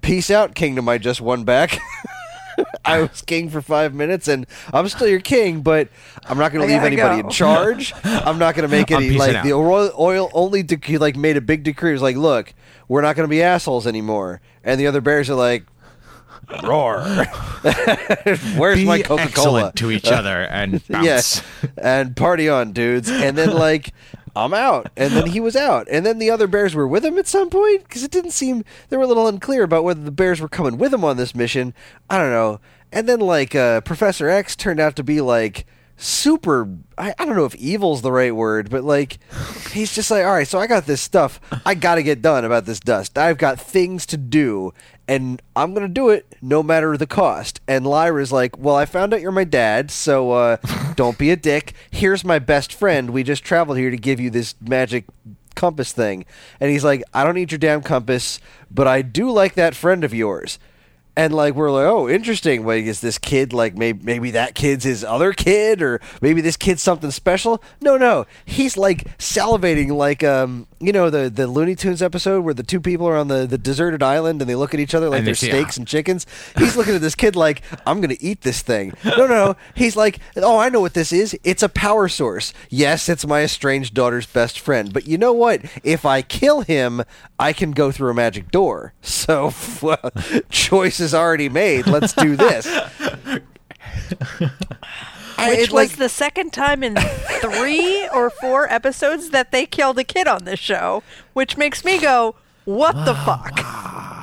peace 0.00 0.30
out 0.30 0.54
kingdom 0.54 0.88
I 0.88 0.98
just 0.98 1.20
won 1.20 1.44
back 1.44 1.78
I 2.84 3.02
was 3.02 3.22
king 3.22 3.48
for 3.50 3.62
five 3.62 3.94
minutes, 3.94 4.28
and 4.28 4.46
I'm 4.72 4.88
still 4.88 5.08
your 5.08 5.20
king, 5.20 5.62
but 5.62 5.88
I'm 6.24 6.38
not 6.38 6.52
going 6.52 6.66
to 6.66 6.72
leave 6.72 6.82
anybody 6.82 7.22
go. 7.22 7.28
in 7.28 7.30
charge. 7.30 7.92
I'm 8.04 8.38
not 8.38 8.54
going 8.54 8.68
to 8.68 8.74
make 8.74 8.90
any 8.90 9.10
like 9.10 9.36
out. 9.36 9.44
the 9.44 9.52
oil, 9.52 9.92
oil 9.98 10.30
only 10.34 10.62
decree 10.62 10.98
like 10.98 11.16
made 11.16 11.36
a 11.36 11.40
big 11.40 11.62
decree. 11.62 11.90
It 11.90 11.94
was 11.94 12.02
like, 12.02 12.16
look, 12.16 12.54
we're 12.88 13.02
not 13.02 13.16
going 13.16 13.24
to 13.24 13.30
be 13.30 13.42
assholes 13.42 13.86
anymore, 13.86 14.40
and 14.64 14.80
the 14.80 14.86
other 14.86 15.00
bears 15.00 15.30
are 15.30 15.34
like, 15.34 15.64
roar. 16.62 17.00
Where's 18.56 18.78
be 18.78 18.84
my 18.84 19.02
Coca 19.02 19.28
Cola? 19.28 19.72
to 19.76 19.90
each 19.90 20.06
other 20.06 20.42
and 20.42 20.86
bounce. 20.88 21.04
Yes, 21.04 21.42
and 21.80 22.16
party 22.16 22.48
on, 22.48 22.72
dudes. 22.72 23.08
And 23.10 23.36
then 23.36 23.52
like. 23.52 23.92
I'm 24.34 24.54
out, 24.54 24.90
and 24.96 25.12
then 25.12 25.26
he 25.26 25.40
was 25.40 25.56
out, 25.56 25.88
and 25.90 26.06
then 26.06 26.18
the 26.18 26.30
other 26.30 26.46
bears 26.46 26.74
were 26.74 26.86
with 26.86 27.04
him 27.04 27.18
at 27.18 27.26
some 27.26 27.50
point 27.50 27.82
because 27.84 28.04
it 28.04 28.10
didn't 28.10 28.30
seem 28.32 28.64
they 28.88 28.96
were 28.96 29.02
a 29.02 29.06
little 29.06 29.26
unclear 29.26 29.62
about 29.62 29.84
whether 29.84 30.02
the 30.02 30.10
bears 30.10 30.40
were 30.40 30.48
coming 30.48 30.78
with 30.78 30.94
him 30.94 31.04
on 31.04 31.16
this 31.16 31.34
mission. 31.34 31.74
I 32.08 32.18
don't 32.18 32.30
know. 32.30 32.60
And 32.92 33.08
then 33.08 33.20
like 33.20 33.54
uh, 33.54 33.80
Professor 33.82 34.28
X 34.28 34.56
turned 34.56 34.80
out 34.80 34.96
to 34.96 35.04
be 35.04 35.20
like 35.20 35.66
super. 35.96 36.68
I, 36.96 37.14
I 37.18 37.24
don't 37.24 37.36
know 37.36 37.44
if 37.44 37.54
evil's 37.56 38.02
the 38.02 38.12
right 38.12 38.34
word, 38.34 38.70
but 38.70 38.84
like 38.84 39.18
he's 39.72 39.94
just 39.94 40.10
like, 40.10 40.24
all 40.24 40.32
right, 40.32 40.48
so 40.48 40.58
I 40.58 40.66
got 40.66 40.86
this 40.86 41.00
stuff 41.00 41.40
I 41.64 41.74
got 41.74 41.96
to 41.96 42.02
get 42.02 42.22
done 42.22 42.44
about 42.44 42.64
this 42.64 42.80
dust. 42.80 43.18
I've 43.18 43.38
got 43.38 43.60
things 43.60 44.06
to 44.06 44.16
do, 44.16 44.72
and 45.10 45.42
I'm 45.56 45.74
gonna 45.74 45.88
do 45.88 46.08
it 46.10 46.36
no 46.40 46.62
matter 46.62 46.96
the 46.96 47.04
cost. 47.04 47.60
And 47.66 47.84
Lyra's 47.84 48.30
like, 48.30 48.56
well, 48.56 48.76
I 48.76 48.84
found 48.86 49.12
out 49.12 49.20
you're 49.20 49.32
my 49.32 49.42
dad, 49.42 49.90
so 49.90 50.30
uh, 50.30 50.56
don't 50.94 51.18
be 51.18 51.32
a 51.32 51.36
dick. 51.36 51.74
Here's 51.90 52.24
my 52.24 52.38
best 52.38 52.72
friend. 52.72 53.10
We 53.10 53.24
just 53.24 53.42
traveled 53.42 53.76
here 53.76 53.90
to 53.90 53.96
give 53.96 54.20
you 54.20 54.30
this 54.30 54.54
magic 54.60 55.06
compass 55.56 55.92
thing. 55.92 56.26
And 56.60 56.70
he's 56.70 56.84
like, 56.84 57.02
I 57.12 57.24
don't 57.24 57.34
need 57.34 57.50
your 57.50 57.58
damn 57.58 57.82
compass, 57.82 58.38
but 58.70 58.86
I 58.86 59.02
do 59.02 59.32
like 59.32 59.54
that 59.54 59.74
friend 59.74 60.04
of 60.04 60.14
yours. 60.14 60.60
And 61.16 61.34
like 61.34 61.54
we're 61.54 61.70
like, 61.70 61.86
oh, 61.86 62.08
interesting. 62.08 62.64
Like, 62.64 62.84
is 62.84 63.00
this 63.00 63.18
kid 63.18 63.52
like 63.52 63.76
maybe 63.76 64.02
maybe 64.02 64.30
that 64.32 64.54
kid's 64.54 64.84
his 64.84 65.04
other 65.04 65.32
kid, 65.32 65.82
or 65.82 66.00
maybe 66.22 66.40
this 66.40 66.56
kid's 66.56 66.82
something 66.82 67.10
special? 67.10 67.62
No, 67.80 67.96
no, 67.96 68.26
he's 68.44 68.76
like 68.76 69.18
salivating, 69.18 69.90
like 69.90 70.22
um, 70.22 70.66
you 70.78 70.92
know 70.92 71.10
the 71.10 71.28
the 71.28 71.46
Looney 71.46 71.74
Tunes 71.74 72.00
episode 72.00 72.42
where 72.42 72.54
the 72.54 72.62
two 72.62 72.80
people 72.80 73.06
are 73.08 73.16
on 73.16 73.28
the, 73.28 73.46
the 73.46 73.58
deserted 73.58 74.02
island 74.02 74.40
and 74.40 74.48
they 74.48 74.54
look 74.54 74.72
at 74.72 74.80
each 74.80 74.94
other 74.94 75.08
like 75.10 75.24
they're 75.24 75.34
steaks 75.34 75.76
and 75.76 75.86
chickens. 75.86 76.26
He's 76.56 76.76
looking 76.76 76.94
at 76.94 77.00
this 77.00 77.14
kid 77.14 77.36
like, 77.36 77.62
I'm 77.86 78.00
gonna 78.00 78.16
eat 78.20 78.42
this 78.42 78.62
thing. 78.62 78.92
No, 79.04 79.16
no, 79.16 79.26
no. 79.26 79.56
He's 79.74 79.96
like, 79.96 80.20
oh, 80.36 80.58
I 80.58 80.68
know 80.68 80.80
what 80.80 80.94
this 80.94 81.12
is. 81.12 81.36
It's 81.44 81.62
a 81.62 81.68
power 81.68 82.08
source. 82.08 82.52
Yes, 82.68 83.08
it's 83.08 83.26
my 83.26 83.42
estranged 83.42 83.94
daughter's 83.94 84.26
best 84.26 84.58
friend. 84.58 84.92
But 84.92 85.06
you 85.06 85.18
know 85.18 85.32
what? 85.32 85.62
If 85.82 86.06
I 86.06 86.22
kill 86.22 86.62
him, 86.62 87.02
I 87.38 87.52
can 87.52 87.72
go 87.72 87.90
through 87.90 88.10
a 88.10 88.14
magic 88.14 88.50
door. 88.50 88.94
So, 89.20 89.52
well, 89.82 90.10
choice 90.50 90.99
is 91.00 91.14
already 91.14 91.48
made. 91.48 91.86
Let's 91.86 92.12
do 92.12 92.36
this. 92.36 92.66
I- 95.38 95.50
Which 95.50 95.58
it, 95.58 95.72
was 95.72 95.90
like- 95.90 95.96
the 95.96 96.08
second 96.08 96.52
time 96.52 96.82
in 96.82 96.96
three 96.96 98.08
or 98.12 98.30
four 98.30 98.70
episodes 98.70 99.30
that 99.30 99.52
they 99.52 99.66
killed 99.66 99.98
a 99.98 100.04
kid 100.04 100.26
on 100.26 100.44
this 100.44 100.60
show, 100.60 101.02
which 101.32 101.56
makes 101.56 101.84
me 101.84 101.98
go, 101.98 102.34
"What 102.64 102.92
the 102.92 103.14
ah. 103.16 103.42
fuck?" 103.44 103.80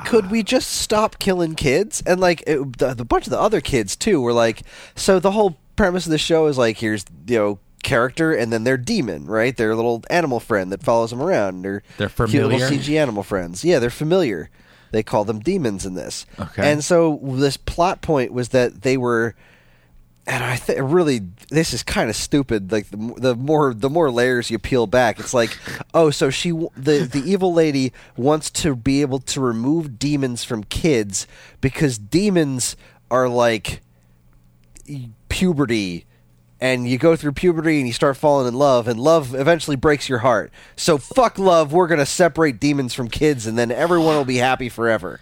could 0.08 0.30
we 0.30 0.42
just 0.42 0.70
stop 0.70 1.18
killing 1.18 1.54
kids? 1.54 2.02
And 2.06 2.18
like 2.18 2.42
it, 2.46 2.78
the, 2.78 2.94
the 2.94 3.04
bunch 3.04 3.26
of 3.26 3.30
the 3.30 3.38
other 3.40 3.60
kids 3.60 3.94
too 3.94 4.20
were 4.22 4.32
like, 4.32 4.62
so 4.94 5.18
the 5.20 5.32
whole 5.32 5.58
premise 5.76 6.06
of 6.06 6.10
the 6.10 6.18
show 6.18 6.46
is 6.46 6.56
like, 6.56 6.78
here's 6.78 7.04
you 7.26 7.36
know 7.36 7.58
character 7.82 8.32
and 8.32 8.52
then 8.52 8.64
their 8.64 8.76
demon, 8.76 9.26
right? 9.26 9.56
Their 9.56 9.74
little 9.74 10.02
animal 10.10 10.40
friend 10.40 10.72
that 10.72 10.82
follows 10.82 11.10
them 11.10 11.20
around. 11.20 11.62
Their 11.62 11.82
They're 11.98 12.08
cute 12.08 12.30
little 12.32 12.50
familiar? 12.58 12.78
CG 12.78 12.98
animal 12.98 13.22
friends. 13.22 13.64
Yeah, 13.64 13.78
they're 13.78 13.90
familiar. 13.90 14.50
They 14.90 15.02
call 15.02 15.24
them 15.24 15.40
demons 15.40 15.84
in 15.84 15.94
this. 15.94 16.26
Okay. 16.38 16.70
And 16.70 16.82
so 16.82 17.20
this 17.22 17.56
plot 17.56 18.00
point 18.00 18.32
was 18.32 18.50
that 18.50 18.82
they 18.82 18.96
were 18.96 19.34
and 20.28 20.44
I 20.44 20.56
think 20.56 20.78
really 20.82 21.22
this 21.48 21.72
is 21.72 21.82
kind 21.82 22.10
of 22.10 22.16
stupid. 22.16 22.70
Like 22.70 22.90
the, 22.90 23.14
the 23.16 23.34
more 23.34 23.72
the 23.72 23.88
more 23.88 24.10
layers 24.10 24.50
you 24.50 24.58
peel 24.58 24.86
back, 24.86 25.18
it's 25.18 25.32
like, 25.32 25.58
oh, 25.94 26.10
so 26.10 26.28
she 26.28 26.50
the 26.50 27.08
the 27.10 27.22
evil 27.24 27.52
lady 27.52 27.92
wants 28.16 28.50
to 28.50 28.76
be 28.76 29.00
able 29.00 29.20
to 29.20 29.40
remove 29.40 29.98
demons 29.98 30.44
from 30.44 30.64
kids 30.64 31.26
because 31.62 31.98
demons 31.98 32.76
are 33.10 33.28
like 33.28 33.80
puberty 35.30 36.04
and 36.60 36.88
you 36.88 36.98
go 36.98 37.14
through 37.16 37.32
puberty 37.32 37.78
and 37.78 37.86
you 37.86 37.92
start 37.92 38.16
falling 38.16 38.48
in 38.48 38.54
love 38.54 38.88
and 38.88 38.98
love 38.98 39.34
eventually 39.34 39.76
breaks 39.76 40.08
your 40.08 40.18
heart 40.18 40.52
so 40.76 40.98
fuck 40.98 41.38
love 41.38 41.72
we're 41.72 41.86
going 41.86 41.98
to 41.98 42.06
separate 42.06 42.58
demons 42.58 42.94
from 42.94 43.08
kids 43.08 43.46
and 43.46 43.56
then 43.58 43.70
everyone 43.70 44.16
will 44.16 44.24
be 44.24 44.36
happy 44.38 44.68
forever 44.68 45.20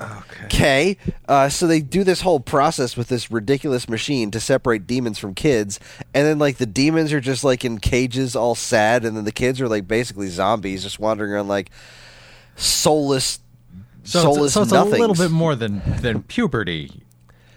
okay 0.00 0.96
uh, 1.28 1.48
so 1.48 1.66
they 1.68 1.80
do 1.80 2.02
this 2.02 2.22
whole 2.22 2.40
process 2.40 2.96
with 2.96 3.06
this 3.08 3.30
ridiculous 3.30 3.88
machine 3.88 4.30
to 4.30 4.40
separate 4.40 4.86
demons 4.88 5.18
from 5.18 5.34
kids 5.34 5.78
and 6.12 6.26
then 6.26 6.38
like 6.38 6.56
the 6.56 6.66
demons 6.66 7.12
are 7.12 7.20
just 7.20 7.44
like 7.44 7.64
in 7.64 7.78
cages 7.78 8.34
all 8.34 8.54
sad 8.56 9.04
and 9.04 9.16
then 9.16 9.24
the 9.24 9.30
kids 9.32 9.60
are 9.60 9.68
like 9.68 9.86
basically 9.86 10.26
zombies 10.26 10.82
just 10.82 10.98
wandering 10.98 11.30
around 11.32 11.46
like 11.46 11.70
soulless 12.56 13.38
So 14.02 14.22
soulless 14.22 14.46
it's, 14.46 14.54
so 14.54 14.62
it's 14.62 14.72
nothings. 14.72 14.96
a 14.96 15.00
little 15.00 15.14
bit 15.16 15.30
more 15.30 15.54
than 15.54 15.80
than 16.00 16.22
puberty. 16.24 16.90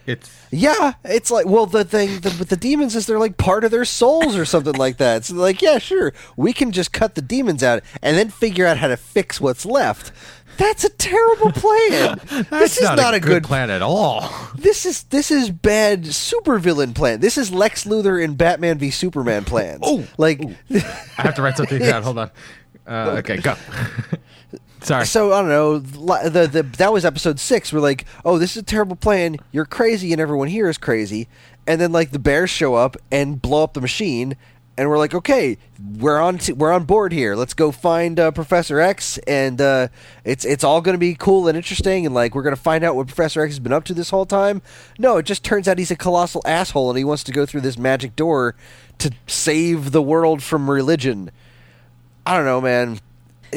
It's 0.07 0.47
Yeah, 0.51 0.93
it's 1.03 1.29
like 1.29 1.45
well, 1.45 1.65
the 1.65 1.83
thing 1.83 2.21
the, 2.21 2.35
with 2.39 2.47
the 2.49 2.55
demons 2.55 2.95
is 2.95 3.05
they're 3.05 3.19
like 3.19 3.37
part 3.37 3.65
of 3.65 3.71
their 3.71 3.85
souls 3.85 4.37
or 4.37 4.45
something 4.45 4.75
like 4.75 4.97
that. 4.97 5.25
So 5.25 5.35
like, 5.35 5.61
yeah, 5.61 5.77
sure, 5.77 6.13
we 6.37 6.53
can 6.53 6.71
just 6.71 6.93
cut 6.93 7.15
the 7.15 7.21
demons 7.21 7.61
out 7.61 7.83
and 8.01 8.17
then 8.17 8.29
figure 8.29 8.65
out 8.65 8.77
how 8.77 8.87
to 8.87 8.97
fix 8.97 9.41
what's 9.41 9.65
left. 9.65 10.13
That's 10.57 10.83
a 10.83 10.89
terrible 10.89 11.51
plan. 11.51 12.19
this 12.49 12.77
is 12.77 12.83
not, 12.83 13.13
a 13.13 13.19
good, 13.19 13.43
plan 13.43 13.69
at 13.69 13.81
all. 13.81 14.31
This 14.55 14.85
is 14.85 15.03
this 15.03 15.29
is 15.29 15.51
bad 15.51 16.03
supervillain 16.03 16.95
plan. 16.95 17.19
This 17.19 17.37
is 17.37 17.51
Lex 17.51 17.83
Luthor 17.85 18.23
in 18.23 18.35
Batman 18.35 18.79
v 18.79 18.89
Superman 18.89 19.43
plans. 19.43 19.81
Oh, 19.83 20.07
like 20.17 20.41
I 20.71 21.21
have 21.21 21.35
to 21.35 21.41
write 21.41 21.57
something 21.57 21.79
down. 21.83 22.01
Hold 22.01 22.17
on. 22.17 22.31
Uh, 22.87 23.15
okay, 23.19 23.37
go. 23.37 23.55
Sorry. 24.81 25.05
So 25.05 25.33
I 25.33 25.41
don't 25.41 25.49
know. 25.49 25.79
The, 25.79 26.47
the 26.47 26.63
that 26.77 26.93
was 26.93 27.03
episode 27.03 27.39
six. 27.39 27.73
We're 27.73 27.79
like, 27.79 28.05
oh, 28.23 28.37
this 28.37 28.51
is 28.51 28.57
a 28.57 28.65
terrible 28.65 28.95
plan. 28.95 29.37
You're 29.51 29.65
crazy, 29.65 30.11
and 30.11 30.21
everyone 30.21 30.47
here 30.47 30.69
is 30.69 30.77
crazy. 30.77 31.27
And 31.65 31.81
then 31.81 31.91
like 31.91 32.11
the 32.11 32.19
bears 32.19 32.49
show 32.49 32.75
up 32.75 32.95
and 33.11 33.41
blow 33.41 33.63
up 33.63 33.73
the 33.73 33.81
machine, 33.81 34.37
and 34.77 34.89
we're 34.89 34.99
like, 34.99 35.13
okay, 35.13 35.57
we're 35.97 36.19
on 36.19 36.37
t- 36.37 36.53
we're 36.53 36.71
on 36.71 36.85
board 36.85 37.11
here. 37.11 37.35
Let's 37.35 37.53
go 37.53 37.71
find 37.71 38.19
uh, 38.19 38.31
Professor 38.31 38.79
X, 38.79 39.17
and 39.27 39.59
uh, 39.59 39.87
it's 40.23 40.45
it's 40.45 40.63
all 40.63 40.81
going 40.81 40.93
to 40.93 40.99
be 40.99 41.15
cool 41.15 41.47
and 41.47 41.57
interesting, 41.57 42.05
and 42.05 42.13
like 42.13 42.35
we're 42.35 42.43
going 42.43 42.55
to 42.55 42.61
find 42.61 42.83
out 42.83 42.95
what 42.95 43.07
Professor 43.07 43.41
X 43.41 43.53
has 43.53 43.59
been 43.59 43.73
up 43.73 43.83
to 43.85 43.93
this 43.93 44.11
whole 44.11 44.25
time. 44.25 44.61
No, 44.99 45.17
it 45.17 45.23
just 45.23 45.43
turns 45.43 45.67
out 45.67 45.79
he's 45.79 45.91
a 45.91 45.95
colossal 45.95 46.41
asshole, 46.45 46.89
and 46.89 46.97
he 46.97 47.03
wants 47.03 47.23
to 47.25 47.31
go 47.31 47.45
through 47.45 47.61
this 47.61 47.77
magic 47.77 48.15
door 48.15 48.55
to 48.99 49.11
save 49.25 49.91
the 49.91 50.01
world 50.01 50.43
from 50.43 50.69
religion. 50.69 51.31
I 52.25 52.35
don't 52.35 52.45
know, 52.45 52.61
man. 52.61 52.99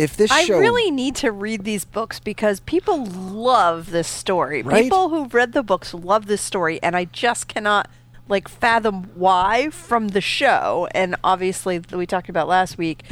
If 0.01 0.17
this 0.17 0.31
I 0.31 0.45
show 0.45 0.59
really 0.59 0.91
need 0.91 1.15
to 1.17 1.31
read 1.31 1.65
these 1.65 1.85
books 1.85 2.21
because 2.21 2.61
people 2.61 3.05
love 3.05 3.91
this 3.91 4.09
story. 4.09 4.63
Right? 4.63 4.85
People 4.85 5.09
who've 5.11 5.33
read 5.35 5.53
the 5.53 5.63
books 5.63 5.93
love 5.95 6.27
this 6.27 6.41
story, 6.41 6.81
and 6.83 6.97
I 6.97 7.05
just 7.05 7.49
cannot 7.49 7.89
like 8.29 8.49
fathom 8.49 9.11
why 9.15 9.71
from 9.71 10.09
the 10.09 10.21
show. 10.21 10.89
And 10.95 11.17
obviously, 11.23 11.81
we 11.93 12.07
talked 12.07 12.29
about 12.29 12.49
last 12.49 12.79
week, 12.79 13.03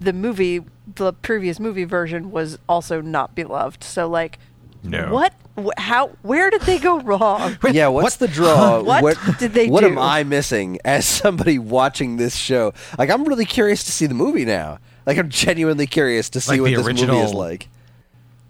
the 0.00 0.12
movie, 0.12 0.62
the 0.94 1.12
previous 1.12 1.60
movie 1.60 1.84
version 1.84 2.30
was 2.30 2.58
also 2.68 3.00
not 3.00 3.34
beloved. 3.34 3.84
So 3.84 4.08
like, 4.08 4.38
No. 4.82 5.12
what? 5.12 5.34
Wh- 5.58 5.76
how? 5.78 6.08
Where 6.22 6.48
did 6.50 6.62
they 6.62 6.78
go 6.78 7.00
wrong? 7.00 7.58
Yeah, 7.72 7.88
what's 7.88 8.16
the 8.16 8.28
draw? 8.28 8.80
What 8.82 9.18
did 9.38 9.52
they 9.52 9.66
What 9.68 9.80
do? 9.80 9.88
am 9.88 9.98
I 9.98 10.22
missing 10.24 10.78
as 10.84 11.04
somebody 11.06 11.58
watching 11.58 12.16
this 12.16 12.34
show? 12.36 12.72
Like, 12.96 13.10
I'm 13.10 13.24
really 13.24 13.44
curious 13.44 13.84
to 13.84 13.92
see 13.92 14.06
the 14.06 14.14
movie 14.14 14.44
now. 14.44 14.78
Like, 15.10 15.18
I'm 15.18 15.28
genuinely 15.30 15.86
curious 15.86 16.30
to 16.30 16.40
see 16.40 16.52
Like 16.52 16.60
what 16.60 16.70
the 16.70 16.76
this 16.76 16.86
movie 16.86 16.92
is 16.94 17.02
original- 17.10 17.32
like 17.38 17.68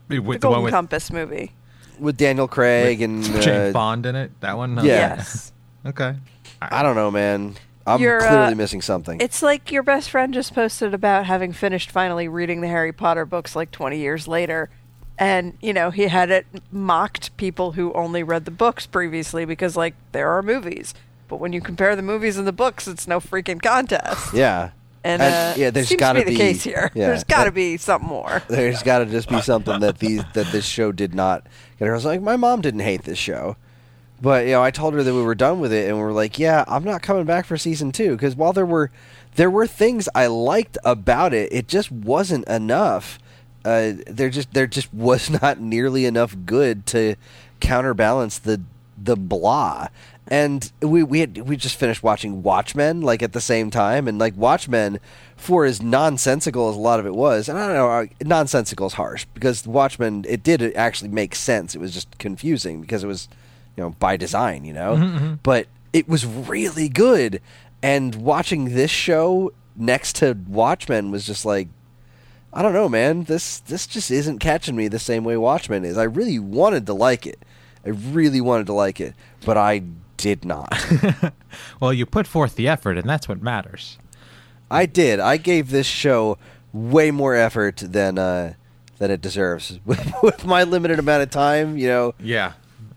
With 0.09 0.17
the 0.17 0.23
the 0.23 0.27
one 0.29 0.39
Golden 0.41 0.63
with 0.65 0.73
Compass 0.73 1.13
movie. 1.13 1.53
with 1.99 2.17
Daniel 2.17 2.49
Craig 2.49 3.01
and 3.03 3.23
James 3.43 3.47
uh, 3.49 3.71
Bond 3.73 4.07
in 4.07 4.17
it. 4.17 4.31
That 4.41 4.57
one. 4.57 4.77
Yeah. 4.77 4.83
Yes. 4.85 5.53
Okay. 5.87 6.15
I 6.63 6.83
don't 6.83 6.95
know, 6.97 7.11
man. 7.11 7.57
I'm 7.87 8.01
You're, 8.01 8.21
clearly 8.21 8.53
uh, 8.53 8.55
missing 8.55 8.83
something. 8.83 9.21
It's 9.21 9.43
like 9.43 9.73
your 9.73 9.83
best 9.83 10.11
friend 10.11 10.35
just 10.35 10.55
posted 10.55 10.93
about 10.93 11.25
having 11.27 11.53
finished 11.55 11.91
finally 11.91 12.29
reading 12.29 12.61
the 12.61 12.69
Harry 12.69 12.93
Potter 12.93 13.25
books 13.25 13.57
like 13.57 13.71
20 13.71 13.97
years 13.99 14.29
later. 14.29 14.69
And, 15.19 15.57
you 15.61 15.73
know, 15.73 15.91
he 15.91 16.03
had 16.09 16.31
it 16.31 16.47
mocked 16.71 17.35
people 17.39 17.73
who 17.73 17.93
only 17.95 18.23
read 18.23 18.45
the 18.45 18.51
books 18.51 18.87
previously 18.87 19.45
because, 19.45 19.77
like, 19.77 19.95
there 20.13 20.29
are 20.31 20.43
movies. 20.43 20.95
But 21.29 21.37
when 21.41 21.53
you 21.53 21.61
compare 21.61 21.95
the 21.97 22.03
movies 22.03 22.37
and 22.37 22.47
the 22.47 22.53
books, 22.53 22.87
it's 22.89 23.07
no 23.09 23.21
freaking 23.21 23.61
contest. 23.63 24.33
yeah, 24.35 24.71
And, 25.03 25.23
And, 25.23 25.35
uh, 25.35 25.55
yeah, 25.59 25.71
there's 25.71 25.95
gotta 25.97 26.21
to 26.21 26.27
be 26.27 26.33
the 26.33 26.37
case 26.39 26.63
here. 26.63 26.91
yeah, 26.95 27.07
there's 27.07 27.25
got 27.25 27.45
to 27.45 27.53
be 27.53 27.77
something 27.79 28.09
more. 28.09 28.43
there's 28.49 28.83
got 28.83 28.99
to 28.99 29.07
just 29.07 29.29
be 29.29 29.41
something 29.41 29.81
that 29.81 29.99
these 29.99 30.23
that 30.35 30.53
this 30.53 30.67
show 30.67 30.93
did 30.93 31.15
not 31.15 31.47
get. 31.79 31.87
Her. 31.87 31.93
I 31.93 31.95
was 31.95 32.05
like, 32.05 32.21
my 32.21 32.37
mom 32.37 32.61
didn't 32.61 32.81
hate 32.81 33.05
this 33.05 33.19
show, 33.19 33.57
but 34.21 34.45
you 34.45 34.53
know, 34.53 34.63
I 34.63 34.71
told 34.71 34.93
her 34.95 35.03
that 35.03 35.15
we 35.15 35.23
were 35.23 35.35
done 35.35 35.59
with 35.61 35.73
it, 35.73 35.89
and 35.89 35.97
we 35.97 36.03
are 36.03 36.13
like, 36.13 36.39
yeah, 36.39 36.65
I'm 36.69 36.85
not 36.85 37.01
coming 37.01 37.25
back 37.25 37.47
for 37.47 37.57
season 37.57 37.93
two 37.93 38.13
because 38.13 38.37
while 38.37 38.53
there 38.53 38.67
were 38.67 38.91
there 39.37 39.51
were 39.51 39.67
things 39.67 40.07
I 40.15 40.27
liked 40.27 40.77
about 40.85 41.33
it, 41.33 41.51
it 41.53 41.67
just 41.67 41.91
wasn't 41.91 42.47
enough. 42.47 43.19
Uh, 43.65 43.93
there 44.07 44.29
just 44.29 44.53
there 44.53 44.67
just 44.67 44.93
was 44.93 45.31
not 45.43 45.61
nearly 45.61 46.05
enough 46.05 46.37
good 46.45 46.85
to 46.87 47.17
counterbalance 47.61 48.39
the 48.39 48.61
the 49.03 49.17
blah. 49.17 49.89
And 50.29 50.71
we 50.81 51.03
we 51.03 51.21
had 51.21 51.39
we 51.49 51.57
just 51.57 51.77
finished 51.77 52.03
watching 52.03 52.43
Watchmen 52.43 53.01
like 53.01 53.23
at 53.23 53.33
the 53.33 53.41
same 53.41 53.71
time, 53.71 54.07
and 54.07 54.19
like 54.19 54.37
Watchmen, 54.37 55.01
for 55.37 55.65
as 55.65 55.83
nonsensical 55.83 56.69
as 56.69 56.77
a 56.77 56.79
lot 56.79 57.01
of 57.01 57.07
it 57.07 57.15
was, 57.15 57.49
and 57.49 57.59
I 57.59 57.67
don't 57.67 57.77
know, 57.77 58.29
nonsensical 58.29 58.87
is 58.87 58.93
harsh 58.93 59.27
because 59.35 59.67
Watchmen 59.67 60.25
it 60.29 60.45
did 60.45 60.63
actually 60.77 61.11
make 61.11 61.35
sense. 61.35 61.75
It 61.75 61.81
was 61.81 61.93
just 61.93 62.17
confusing 62.19 62.81
because 62.81 63.03
it 63.03 63.09
was, 63.09 63.29
you 63.77 63.83
know, 63.83 63.91
by 63.99 64.17
design, 64.17 64.65
you 64.65 64.73
know. 64.73 64.95
Mm-hmm, 64.95 65.17
mm-hmm. 65.17 65.35
But 65.43 65.67
it 65.93 66.09
was 66.09 66.25
really 66.25 66.89
good, 66.89 67.43
and 67.83 68.15
watching 68.15 68.75
this 68.75 68.91
show 68.91 69.53
next 69.75 70.15
to 70.17 70.37
Watchmen 70.47 71.11
was 71.11 71.27
just 71.27 71.45
like 71.45 71.67
I 72.53 72.63
don't 72.63 72.73
know, 72.73 72.89
man. 72.89 73.25
This 73.25 73.59
this 73.59 73.87
just 73.87 74.11
isn't 74.11 74.39
catching 74.39 74.77
me 74.77 74.89
the 74.89 74.99
same 74.99 75.25
way 75.25 75.37
Watchmen 75.37 75.85
is. 75.85 75.97
I 75.97 76.05
really 76.05 76.39
wanted 76.39 76.87
to 76.87 76.95
like 76.95 77.27
it. 77.27 77.45
I 77.85 77.91
really 77.91 78.41
wanted 78.41 78.67
to 78.67 78.73
like 78.73 79.01
it, 79.01 79.15
but 79.45 79.57
I 79.57 79.83
did 80.17 80.45
not. 80.45 80.73
Well, 81.81 81.93
you 81.93 82.07
put 82.07 82.27
forth 82.29 82.55
the 82.55 82.69
effort, 82.69 82.97
and 82.97 83.09
that's 83.09 83.29
what 83.29 83.43
matters. 83.43 83.99
I 84.71 84.87
did. 84.87 85.19
I 85.19 85.37
gave 85.37 85.71
this 85.71 85.87
show 85.87 86.39
way 86.73 87.11
more 87.11 87.35
effort 87.35 87.79
than 87.79 88.19
uh, 88.19 88.55
than 88.99 89.11
it 89.11 89.21
deserves 89.21 89.81
with, 89.85 90.13
with 90.23 90.45
my 90.45 90.63
limited 90.63 90.99
amount 91.01 91.23
of 91.25 91.31
time. 91.31 91.77
You 91.77 91.89
know, 91.89 92.15
Yeah, 92.21 92.53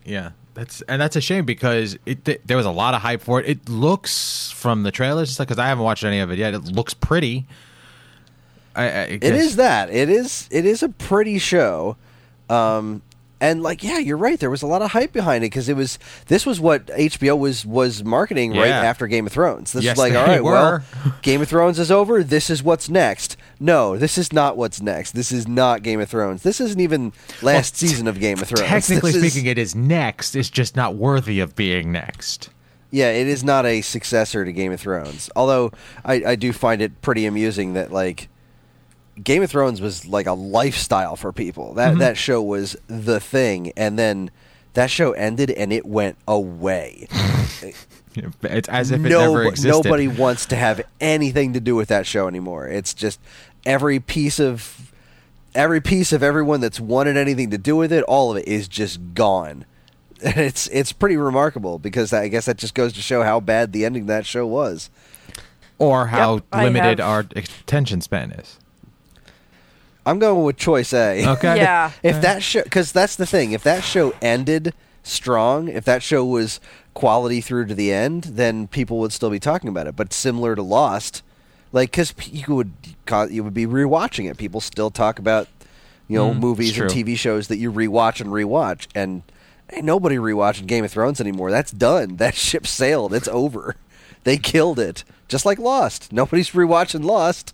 yeah. 0.06 0.32
That's 0.54 0.82
and 0.84 1.02
that's 1.02 1.16
a 1.16 1.22
shame 1.22 1.46
because 1.46 1.98
it 2.06 2.26
th- 2.26 2.42
there 2.46 2.58
was 2.58 2.68
a 2.68 2.72
lot 2.72 2.94
of 2.94 3.02
hype 3.02 3.22
for 3.22 3.40
it. 3.40 3.50
It 3.50 3.70
looks 3.70 4.52
from 4.52 4.84
the 4.84 4.92
trailers, 4.92 5.36
because 5.36 5.58
I 5.58 5.66
haven't 5.66 5.84
watched 5.84 6.04
any 6.04 6.20
of 6.20 6.30
it 6.30 6.38
yet. 6.38 6.54
It 6.54 6.66
looks 6.66 6.94
pretty. 6.94 7.48
I, 8.76 8.84
I 8.84 9.04
it 9.06 9.24
is 9.24 9.56
that. 9.56 9.90
It 9.90 10.10
is. 10.10 10.48
It 10.52 10.66
is 10.66 10.84
a 10.84 10.90
pretty 10.90 11.40
show. 11.40 11.98
Um, 12.52 13.02
and 13.44 13.62
like, 13.62 13.84
yeah, 13.84 13.98
you're 14.00 14.18
right. 14.18 14.40
There 14.40 14.50
was 14.50 14.62
a 14.62 14.68
lot 14.68 14.82
of 14.82 14.92
hype 14.92 15.12
behind 15.12 15.44
it 15.44 15.48
because 15.48 15.68
it 15.70 15.76
was. 15.76 16.00
This 16.28 16.46
was 16.46 16.60
what 16.60 16.88
HBO 16.88 17.38
was 17.38 17.66
was 17.66 18.04
marketing 18.04 18.52
right 18.52 18.70
after 18.70 19.06
Game 19.08 19.28
of 19.28 19.34
Thrones. 19.34 19.74
This 19.74 19.84
Yes, 19.84 19.94
is 19.94 20.00
like, 20.00 20.14
all 20.14 20.26
right, 20.26 20.44
well. 20.44 20.82
Game 21.22 21.42
of 21.42 21.48
Thrones 21.50 21.78
is 21.80 21.92
over. 21.92 22.24
This 22.24 22.50
is 22.50 22.64
what's 22.64 22.90
next. 22.90 23.36
No, 23.60 23.98
this 23.98 24.18
is 24.18 24.32
not 24.34 24.58
what's 24.58 24.82
next. 24.82 25.12
This 25.12 25.32
is 25.32 25.48
not 25.48 25.84
Game 25.84 26.00
of 26.00 26.10
Thrones. 26.10 26.44
This 26.44 26.60
isn't 26.62 26.80
even 26.80 27.14
last 27.42 27.74
Well, 27.82 27.90
season 27.90 28.08
of 28.08 28.20
Game 28.20 28.40
of 28.40 28.48
Thrones. 28.48 28.68
Technically 28.68 29.12
This 29.12 29.24
is- 29.24 29.34
speaking, 29.34 29.50
it 29.50 29.58
is 29.58 29.76
next. 29.76 30.36
It's 30.36 30.50
just 30.50 30.76
not 30.76 30.96
worthy 30.96 31.40
of 31.40 31.56
being 31.56 31.92
next. 31.92 32.50
Yeah, 32.92 33.10
it 33.12 33.28
is 33.28 33.44
not 33.44 33.66
a 33.66 33.82
successor 33.82 34.46
to 34.46 34.52
Game 34.54 34.72
of 34.72 34.80
Thrones. 34.80 35.30
Although 35.36 35.72
I, 36.06 36.24
I 36.28 36.36
do 36.36 36.54
find 36.54 36.82
it 36.82 37.02
pretty 37.02 37.26
amusing 37.26 37.74
that 37.74 37.92
like 37.92 38.30
Game 39.22 39.44
of 39.44 39.50
Thrones 39.52 39.82
was 39.82 40.08
like 40.08 40.26
a 40.26 40.34
lifestyle 40.34 41.16
for 41.16 41.32
people. 41.32 41.74
That 41.76 41.92
mm-hmm. 41.92 42.00
that 42.00 42.18
show 42.18 42.42
was 42.42 42.76
the 42.88 43.20
thing, 43.20 43.72
and 43.78 43.98
then 44.00 44.32
that 44.74 44.90
show 44.90 45.12
ended 45.12 45.52
and 45.52 45.72
it 45.74 45.86
went 45.86 46.18
away. 46.28 47.08
It's 48.44 48.70
as 48.70 48.92
if 48.92 49.04
it 49.04 49.10
No- 49.10 49.22
never 49.34 49.44
existed. 49.48 49.70
nobody 49.70 50.08
wants 50.08 50.46
to 50.48 50.56
have 50.56 50.82
anything 51.02 51.54
to 51.54 51.60
do 51.60 51.76
with 51.76 51.88
that 51.90 52.06
show 52.06 52.28
anymore. 52.28 52.68
It's 52.68 52.94
just 52.94 53.20
every 53.66 54.00
piece 54.00 54.40
of 54.40 54.92
every 55.56 55.82
piece 55.82 56.12
of 56.14 56.22
everyone 56.22 56.62
that's 56.62 56.80
wanted 56.80 57.18
anything 57.18 57.50
to 57.50 57.58
do 57.58 57.76
with 57.76 57.92
it, 57.92 58.04
all 58.04 58.30
of 58.32 58.38
it 58.38 58.48
is 58.48 58.68
just 58.68 59.00
gone. 59.16 59.66
And 60.24 60.38
it's 60.38 60.68
it's 60.68 60.92
pretty 60.94 61.18
remarkable 61.18 61.80
because 61.80 62.14
I 62.14 62.28
guess 62.28 62.46
that 62.46 62.58
just 62.58 62.76
goes 62.76 62.94
to 62.94 63.02
show 63.02 63.24
how 63.24 63.40
bad 63.40 63.72
the 63.74 63.84
ending 63.84 64.04
of 64.04 64.08
that 64.10 64.28
show 64.28 64.46
was. 64.46 64.92
or 65.80 66.08
how 66.08 66.36
Yep, 66.36 66.44
limited 66.54 67.00
our 67.02 67.22
attention 67.36 68.02
span 68.02 68.32
is. 68.32 68.60
I'm 70.06 70.20
going 70.20 70.44
with 70.44 70.58
choice 70.58 70.94
A. 70.94 71.26
Okay. 71.34 71.58
Yeah. 71.58 71.92
if 72.04 72.22
that 72.22 72.44
show, 72.44 72.64
because 72.64 72.92
that's 72.92 73.16
the 73.16 73.26
thing, 73.26 73.52
if 73.54 73.64
that 73.64 73.84
show 73.84 74.14
ended 74.22 74.74
strong, 75.04 75.68
if 75.70 75.86
that 75.86 76.04
show 76.04 76.26
was 76.26 76.60
quality 76.94 77.42
through 77.42 77.66
to 77.68 77.76
the 77.76 77.92
end, 77.92 78.24
then 78.24 78.68
people 78.68 79.00
would 79.00 79.12
still 79.14 79.30
be 79.30 79.40
talking 79.40 79.70
about 79.70 79.88
it. 79.88 79.96
But 79.96 80.14
similar 80.14 80.56
to 80.56 80.62
Lost, 80.62 81.24
like 81.72 81.92
because 81.92 82.14
you 82.30 82.56
would 82.56 82.72
you 83.30 83.44
would 83.44 83.54
be 83.54 83.66
rewatching 83.66 84.30
it. 84.30 84.38
People 84.38 84.62
still 84.62 84.92
talk 84.92 85.20
about 85.20 85.48
you 86.08 86.18
know 86.18 86.32
Mm, 86.32 86.40
movies 86.40 86.70
it's 86.70 86.78
and. 86.80 86.90
TV 86.90 87.18
shows 87.18 87.48
that 87.48 87.58
you 87.58 87.72
rewatch 87.72 88.20
and 88.22 88.30
rewatch, 88.30 88.88
and 88.94 89.24
ain't 89.72 89.86
nobody 89.86 90.18
rewatching 90.18 90.68
Game 90.68 90.84
of 90.84 90.92
Thrones 90.92 91.20
anymore. 91.22 91.50
That's 91.52 91.72
done. 91.72 92.18
That 92.18 92.36
ship 92.36 92.68
sailed. 92.68 93.14
It's 93.14 93.28
over. 93.30 93.76
They 94.26 94.38
killed 94.38 94.80
it, 94.80 95.04
just 95.28 95.46
like 95.46 95.60
Lost. 95.60 96.12
Nobody's 96.14 96.52
rewatching 96.52 97.04
Lost. 97.04 97.54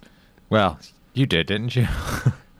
Well, 0.50 0.80
you 1.20 1.26
did, 1.26 1.48
didn't 1.48 1.76
you? 1.76 1.88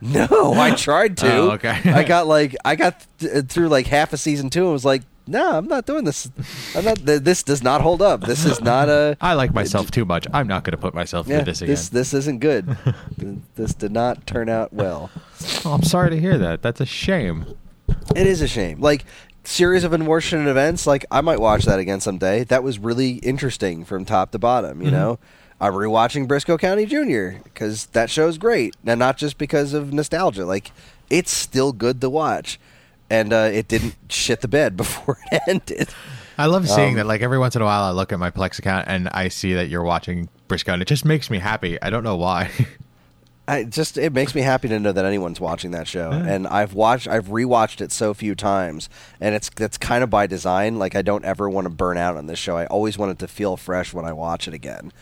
No, 0.02 0.54
I 0.54 0.76
tried 0.76 1.18
to. 1.18 1.30
Oh, 1.36 1.52
okay. 1.52 1.78
I 1.86 2.04
got 2.06 2.26
like 2.26 2.56
I 2.64 2.78
got 2.78 3.06
th- 3.18 3.48
through 3.48 3.68
like 3.68 3.86
half 3.86 4.14
a 4.14 4.18
season 4.18 4.50
two 4.50 4.64
and 4.64 4.72
was 4.72 4.86
like, 4.86 5.02
no, 5.28 5.58
I'm 5.58 5.68
not 5.68 5.86
doing 5.86 6.06
this. 6.06 6.32
I'm 6.74 6.86
not. 6.86 7.06
Th- 7.06 7.22
this 7.22 7.44
does 7.44 7.62
not 7.62 7.82
hold 7.82 8.02
up. 8.02 8.22
This 8.22 8.46
is 8.46 8.62
not 8.62 8.88
a. 8.88 9.18
I 9.22 9.34
like 9.34 9.54
myself 9.54 9.92
too 9.92 10.06
much. 10.06 10.26
I'm 10.32 10.48
not 10.48 10.64
going 10.64 10.72
to 10.72 10.78
put 10.78 10.94
myself 10.94 11.28
Yeah, 11.28 11.40
through 11.40 11.46
this 11.52 11.62
again. 11.62 11.74
this 11.74 11.90
this 11.90 12.14
isn't 12.14 12.40
good. 12.40 12.78
This 13.56 13.74
did 13.74 13.92
not 13.92 14.26
turn 14.26 14.48
out 14.48 14.72
well. 14.72 15.10
Oh, 15.66 15.74
I'm 15.74 15.84
sorry 15.84 16.12
to 16.12 16.18
hear 16.18 16.38
that. 16.38 16.62
That's 16.62 16.80
a 16.80 16.86
shame. 16.86 17.46
It 18.16 18.26
is 18.26 18.42
a 18.42 18.48
shame. 18.48 18.80
Like 18.80 19.04
series 19.44 19.84
of 19.84 19.92
unfortunate 19.92 20.50
events. 20.50 20.88
Like 20.88 21.06
I 21.12 21.20
might 21.20 21.42
watch 21.42 21.66
that 21.66 21.80
again 21.80 22.00
someday. 22.00 22.46
That 22.46 22.64
was 22.64 22.80
really 22.80 23.16
interesting 23.16 23.84
from 23.84 24.06
top 24.06 24.32
to 24.32 24.40
bottom. 24.40 24.82
You 24.82 24.88
Mhm. 24.88 24.92
know. 24.94 25.20
I'm 25.62 25.74
rewatching 25.74 26.28
Brisco 26.28 26.58
County 26.60 26.86
Jr. 26.86 27.42
because 27.44 27.88
that 27.88 28.10
show's 28.10 28.38
great, 28.38 28.76
and 28.86 29.00
not 29.00 29.18
just 29.18 29.38
because 29.38 29.74
of 29.74 29.92
nostalgia. 29.92 30.46
Like, 30.46 30.72
it's 31.10 31.32
still 31.32 31.74
good 31.74 32.00
to 32.02 32.10
watch, 32.10 32.60
and 33.10 33.34
uh, 33.34 33.50
it 33.52 33.68
didn't 33.68 33.96
shit 34.10 34.42
the 34.42 34.48
bed 34.48 34.78
before 34.78 35.18
it 35.32 35.42
ended. 35.48 35.90
I 36.38 36.46
love 36.46 36.70
seeing 36.70 36.90
Um, 36.92 36.96
that. 36.96 37.06
Like 37.08 37.22
every 37.22 37.38
once 37.38 37.56
in 37.58 37.62
a 37.62 37.66
while, 37.66 37.84
I 37.84 37.92
look 37.92 38.14
at 38.14 38.20
my 38.20 38.32
Plex 38.32 38.60
account 38.60 38.88
and 38.88 39.10
I 39.10 39.28
see 39.28 39.54
that 39.56 39.68
you're 39.68 39.84
watching 39.84 40.30
Brisco, 40.48 40.72
and 40.72 40.82
it 40.82 40.88
just 40.88 41.04
makes 41.04 41.30
me 41.30 41.40
happy. 41.40 41.82
I 41.82 41.90
don't 41.90 42.04
know 42.04 42.16
why. 42.16 42.50
I 43.48 43.64
just 43.64 43.98
it 43.98 44.14
makes 44.14 44.36
me 44.36 44.42
happy 44.42 44.68
to 44.68 44.80
know 44.80 44.92
that 44.92 45.04
anyone's 45.06 45.42
watching 45.42 45.72
that 45.72 45.88
show, 45.88 46.12
Yeah. 46.12 46.24
and 46.28 46.48
I've 46.48 46.76
watched, 46.76 47.08
I've 47.08 47.26
rewatched 47.30 47.82
it 47.82 47.92
so 47.92 48.14
few 48.14 48.36
times, 48.36 48.90
and 49.20 49.34
it's 49.34 49.50
that's 49.50 49.78
kind 49.78 50.04
of 50.04 50.10
by 50.12 50.28
design. 50.28 50.78
Like 50.78 50.96
I 50.96 51.02
don't 51.02 51.26
ever 51.26 51.50
want 51.50 51.66
to 51.66 51.70
burn 51.72 51.98
out 51.98 52.16
on 52.16 52.28
this 52.28 52.38
show. 52.38 52.56
I 52.56 52.68
always 52.68 52.98
want 52.98 53.12
it 53.12 53.20
to 53.20 53.28
feel 53.28 53.58
fresh 53.58 53.92
when 53.92 54.06
I 54.06 54.14
watch 54.14 54.48
it 54.48 54.54
again, 54.54 54.94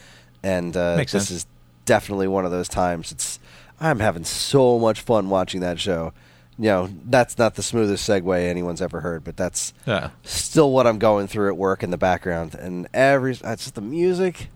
and 0.47 0.77
uh, 0.77 0.95
this 0.95 1.11
sense. 1.11 1.31
is 1.31 1.45
definitely 1.85 2.27
one 2.27 2.45
of 2.45 2.51
those 2.51 2.69
times. 2.69 3.11
It's 3.11 3.39
I'm 3.81 3.99
having 3.99 4.23
so 4.23 4.79
much 4.79 5.01
fun 5.01 5.29
watching 5.29 5.59
that 5.61 5.79
show. 5.79 6.13
You 6.57 6.65
know, 6.65 6.89
that's 7.05 7.37
not 7.37 7.55
the 7.55 7.61
smoothest 7.61 8.07
segue 8.09 8.49
anyone's 8.49 8.81
ever 8.81 9.01
heard, 9.01 9.23
but 9.23 9.37
that's 9.37 9.73
yeah. 9.85 10.09
still 10.23 10.71
what 10.71 10.87
I'm 10.87 10.97
going 10.97 11.27
through 11.27 11.49
at 11.49 11.57
work 11.57 11.83
in 11.83 11.91
the 11.91 11.97
background, 11.97 12.55
and 12.55 12.87
every 12.93 13.33
it's 13.33 13.41
just 13.41 13.75
the 13.75 13.81
music, 13.81 14.47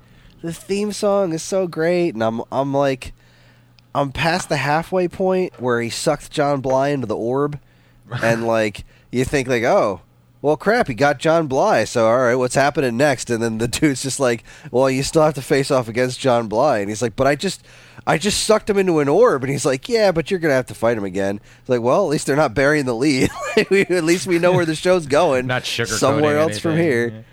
the 0.41 0.53
theme 0.53 0.93
song 0.93 1.33
is 1.33 1.43
so 1.43 1.67
great, 1.67 2.13
and 2.13 2.23
I'm 2.23 2.41
I'm 2.51 2.73
like, 2.73 3.13
I'm 3.93 4.11
past 4.11 4.49
the 4.49 4.57
halfway 4.57 5.07
point 5.07 5.59
where 5.61 5.81
he 5.81 5.89
sucked 5.89 6.31
John 6.31 6.61
Bly 6.61 6.89
into 6.89 7.05
the 7.05 7.17
orb, 7.17 7.59
and 8.23 8.47
like 8.57 8.85
you 9.11 9.25
think 9.25 9.47
like, 9.47 9.63
oh, 9.63 10.01
well, 10.41 10.57
crap, 10.57 10.87
he 10.87 10.93
got 10.93 11.19
John 11.19 11.47
Bly, 11.47 11.83
so 11.83 12.07
all 12.07 12.17
right, 12.19 12.35
what's 12.35 12.55
happening 12.55 12.97
next? 12.97 13.29
And 13.29 13.41
then 13.43 13.57
the 13.57 13.67
dude's 13.79 14.01
just 14.03 14.19
like, 14.19 14.43
well, 14.71 14.89
you 14.89 15.03
still 15.03 15.23
have 15.23 15.35
to 15.35 15.41
face 15.41 15.71
off 15.71 15.87
against 15.87 16.19
John 16.19 16.47
Bly, 16.47 16.79
and 16.79 16.89
he's 16.89 17.01
like, 17.01 17.15
but 17.15 17.27
I 17.27 17.35
just. 17.35 17.63
I 18.07 18.17
just 18.17 18.45
sucked 18.45 18.67
him 18.67 18.79
into 18.79 18.97
an 18.97 19.07
orb, 19.07 19.43
and 19.43 19.51
he's 19.51 19.63
like, 19.63 19.87
"Yeah, 19.87 20.11
but 20.11 20.31
you're 20.31 20.39
gonna 20.39 20.55
have 20.55 20.65
to 20.67 20.73
fight 20.73 20.97
him 20.97 21.03
again." 21.03 21.39
It's 21.59 21.69
like, 21.69 21.81
well, 21.81 22.03
at 22.03 22.09
least 22.09 22.25
they're 22.25 22.35
not 22.35 22.55
burying 22.55 22.85
the 22.85 22.95
lead. 22.95 23.29
At 23.55 23.69
least 24.03 24.25
we 24.25 24.39
know 24.39 24.53
where 24.53 24.65
the 24.65 24.73
show's 24.73 25.05
going. 25.05 25.45
Not 25.45 25.61
sugarcoating 25.61 25.99
somewhere 25.99 26.39
else 26.39 26.57
from 26.57 26.71
anything. 26.71 26.89
here. 26.91 27.25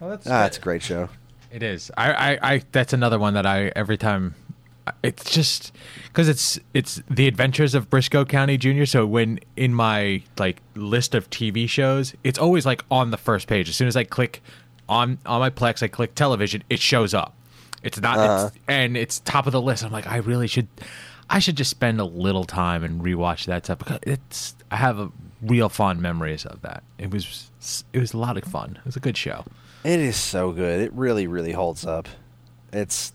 Well, 0.00 0.08
that's 0.08 0.26
Ah, 0.26 0.46
it's 0.46 0.56
a 0.56 0.60
great 0.60 0.82
show. 0.82 1.10
It 1.52 1.62
is. 1.62 1.90
I, 1.98 2.12
I, 2.12 2.38
I 2.54 2.62
that's 2.72 2.94
another 2.94 3.18
one 3.18 3.34
that 3.34 3.44
I 3.44 3.72
every 3.76 3.98
time. 3.98 4.34
It's 5.02 5.30
just 5.30 5.72
because 6.04 6.28
it's 6.28 6.58
it's 6.74 7.02
the 7.10 7.26
Adventures 7.26 7.74
of 7.74 7.90
Brisco 7.90 8.28
County 8.28 8.56
Jr. 8.56 8.84
So 8.84 9.06
when 9.06 9.40
in 9.56 9.74
my 9.74 10.22
like 10.38 10.62
list 10.74 11.14
of 11.14 11.28
TV 11.30 11.68
shows, 11.68 12.14
it's 12.24 12.38
always 12.38 12.64
like 12.66 12.84
on 12.90 13.10
the 13.10 13.16
first 13.16 13.48
page. 13.48 13.68
As 13.68 13.76
soon 13.76 13.88
as 13.88 13.96
I 13.96 14.04
click 14.04 14.42
on 14.88 15.18
on 15.26 15.40
my 15.40 15.50
Plex, 15.50 15.82
I 15.82 15.88
click 15.88 16.14
television, 16.14 16.62
it 16.70 16.78
shows 16.80 17.14
up. 17.14 17.34
It's 17.82 18.00
not, 18.00 18.18
Uh-huh. 18.18 18.46
it's, 18.52 18.56
and 18.68 18.96
it's 18.96 19.20
top 19.20 19.46
of 19.46 19.52
the 19.52 19.60
list. 19.62 19.84
I'm 19.84 19.92
like, 19.92 20.06
I 20.06 20.16
really 20.16 20.46
should, 20.48 20.66
I 21.30 21.38
should 21.38 21.56
just 21.56 21.70
spend 21.70 22.00
a 22.00 22.04
little 22.04 22.44
time 22.44 22.82
and 22.82 23.00
rewatch 23.00 23.46
that 23.46 23.64
stuff 23.64 23.78
because 23.78 23.98
it's. 24.02 24.54
I 24.70 24.76
have 24.76 24.98
a 24.98 25.10
real 25.42 25.68
fond 25.68 26.00
memories 26.00 26.44
of 26.46 26.62
that. 26.62 26.82
It 26.98 27.10
was 27.12 27.50
it 27.92 27.98
was 28.00 28.12
a 28.12 28.18
lot 28.18 28.36
of 28.36 28.44
fun. 28.44 28.76
It 28.78 28.84
was 28.84 28.96
a 28.96 29.00
good 29.00 29.16
show. 29.16 29.44
It 29.84 30.00
is 30.00 30.16
so 30.16 30.50
good. 30.52 30.80
It 30.80 30.92
really, 30.92 31.26
really 31.28 31.52
holds 31.52 31.86
up. 31.86 32.08
It's, 32.72 33.12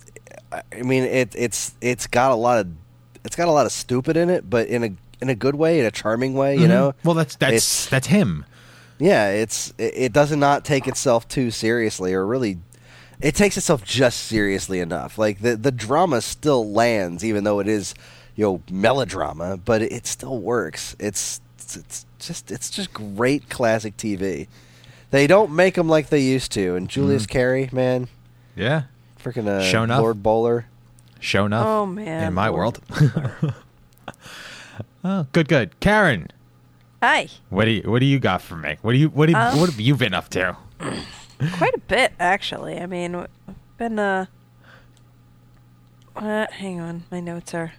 I 0.52 0.82
mean, 0.82 1.04
it 1.04 1.34
it's 1.38 1.74
it's 1.82 2.08
got 2.08 2.32
a 2.32 2.36
lot 2.36 2.60
of 2.60 2.68
it's 3.24 3.36
got 3.36 3.48
a 3.48 3.52
lot 3.52 3.66
of 3.66 3.72
stupid 3.72 4.18
in 4.18 4.30
it, 4.30 4.50
but 4.50 4.68
in 4.68 4.84
a 4.84 4.90
in 5.22 5.30
a 5.30 5.36
good 5.36 5.56
way, 5.56 5.80
in 5.80 5.86
a 5.86 5.92
charming 5.92 6.34
way. 6.34 6.56
You 6.58 6.66
Mhm. 6.66 6.70
know. 6.70 6.96
Well, 7.04 7.14
that's 7.16 7.36
that's 7.36 7.52
It's- 7.54 7.88
that's 7.90 8.08
him. 8.08 8.46
Yeah, 9.00 9.30
it's 9.30 9.74
it, 9.78 9.94
it 9.96 10.14
does 10.14 10.32
not 10.36 10.64
take 10.66 10.88
itself 10.88 11.28
too 11.28 11.52
seriously, 11.52 12.14
or 12.14 12.26
really, 12.26 12.58
it 13.22 13.34
takes 13.36 13.58
itself 13.58 13.84
just 13.84 14.20
seriously 14.26 14.80
enough. 14.80 15.18
Like 15.18 15.42
the 15.42 15.56
the 15.56 15.72
drama 15.72 16.22
still 16.22 16.70
lands, 16.72 17.24
even 17.24 17.44
though 17.44 17.60
it 17.60 17.68
is, 17.68 17.94
you 18.36 18.44
know, 18.46 18.62
melodrama, 18.70 19.58
but 19.58 19.82
it, 19.82 20.06
still 20.06 20.38
works. 20.40 20.96
It's, 21.00 21.42
it's 21.58 21.76
it's 21.78 22.06
just 22.20 22.52
it's 22.52 22.70
just 22.70 22.94
great 22.94 23.50
classic 23.50 23.98
TV. 23.98 24.48
They 25.12 25.28
don't 25.28 25.52
make 25.52 25.76
them 25.76 25.90
like 25.90 26.10
they 26.10 26.22
used 26.22 26.52
to, 26.54 26.76
and 26.76 26.88
Julius 26.88 27.26
Carry, 27.26 27.70
man, 27.72 28.08
Yeah. 28.56 28.84
Freaking 29.24 29.48
uh, 29.48 29.62
Shown 29.64 29.92
up. 29.92 30.00
Lord 30.02 30.22
Bowler. 30.24 30.66
Show 31.20 31.46
enough. 31.46 31.68
Oh, 31.68 31.86
man. 31.86 32.28
In 32.28 32.34
my 32.34 32.48
Lord. 32.50 32.80
world. 32.90 33.54
oh, 35.04 35.28
good, 35.32 35.48
good. 35.48 35.80
Karen, 35.80 36.28
Hi. 37.04 37.28
what 37.50 37.66
do 37.66 37.72
you 37.72 37.82
what 37.90 38.00
do 38.00 38.06
you 38.06 38.20
got 38.20 38.42
for 38.42 38.56
me? 38.56 38.78
What 38.82 38.94
do 38.94 38.98
you 38.98 39.10
what 39.10 39.28
do 39.28 39.34
you, 39.34 39.38
Um, 39.38 39.60
what 39.60 39.70
have 39.70 39.80
you 39.80 39.96
been 39.96 40.14
up 40.14 40.30
to? 40.30 40.58
Quite 41.58 41.76
a 41.76 41.80
bit, 41.88 42.14
actually. 42.20 42.80
I 42.80 42.86
mean, 42.86 43.12
w- 43.14 43.28
been 43.78 44.00
uh, 44.00 44.26
uh, 46.16 46.48
hang 46.52 46.80
on, 46.80 47.04
my 47.12 47.20
notes 47.20 47.54
are 47.54 47.74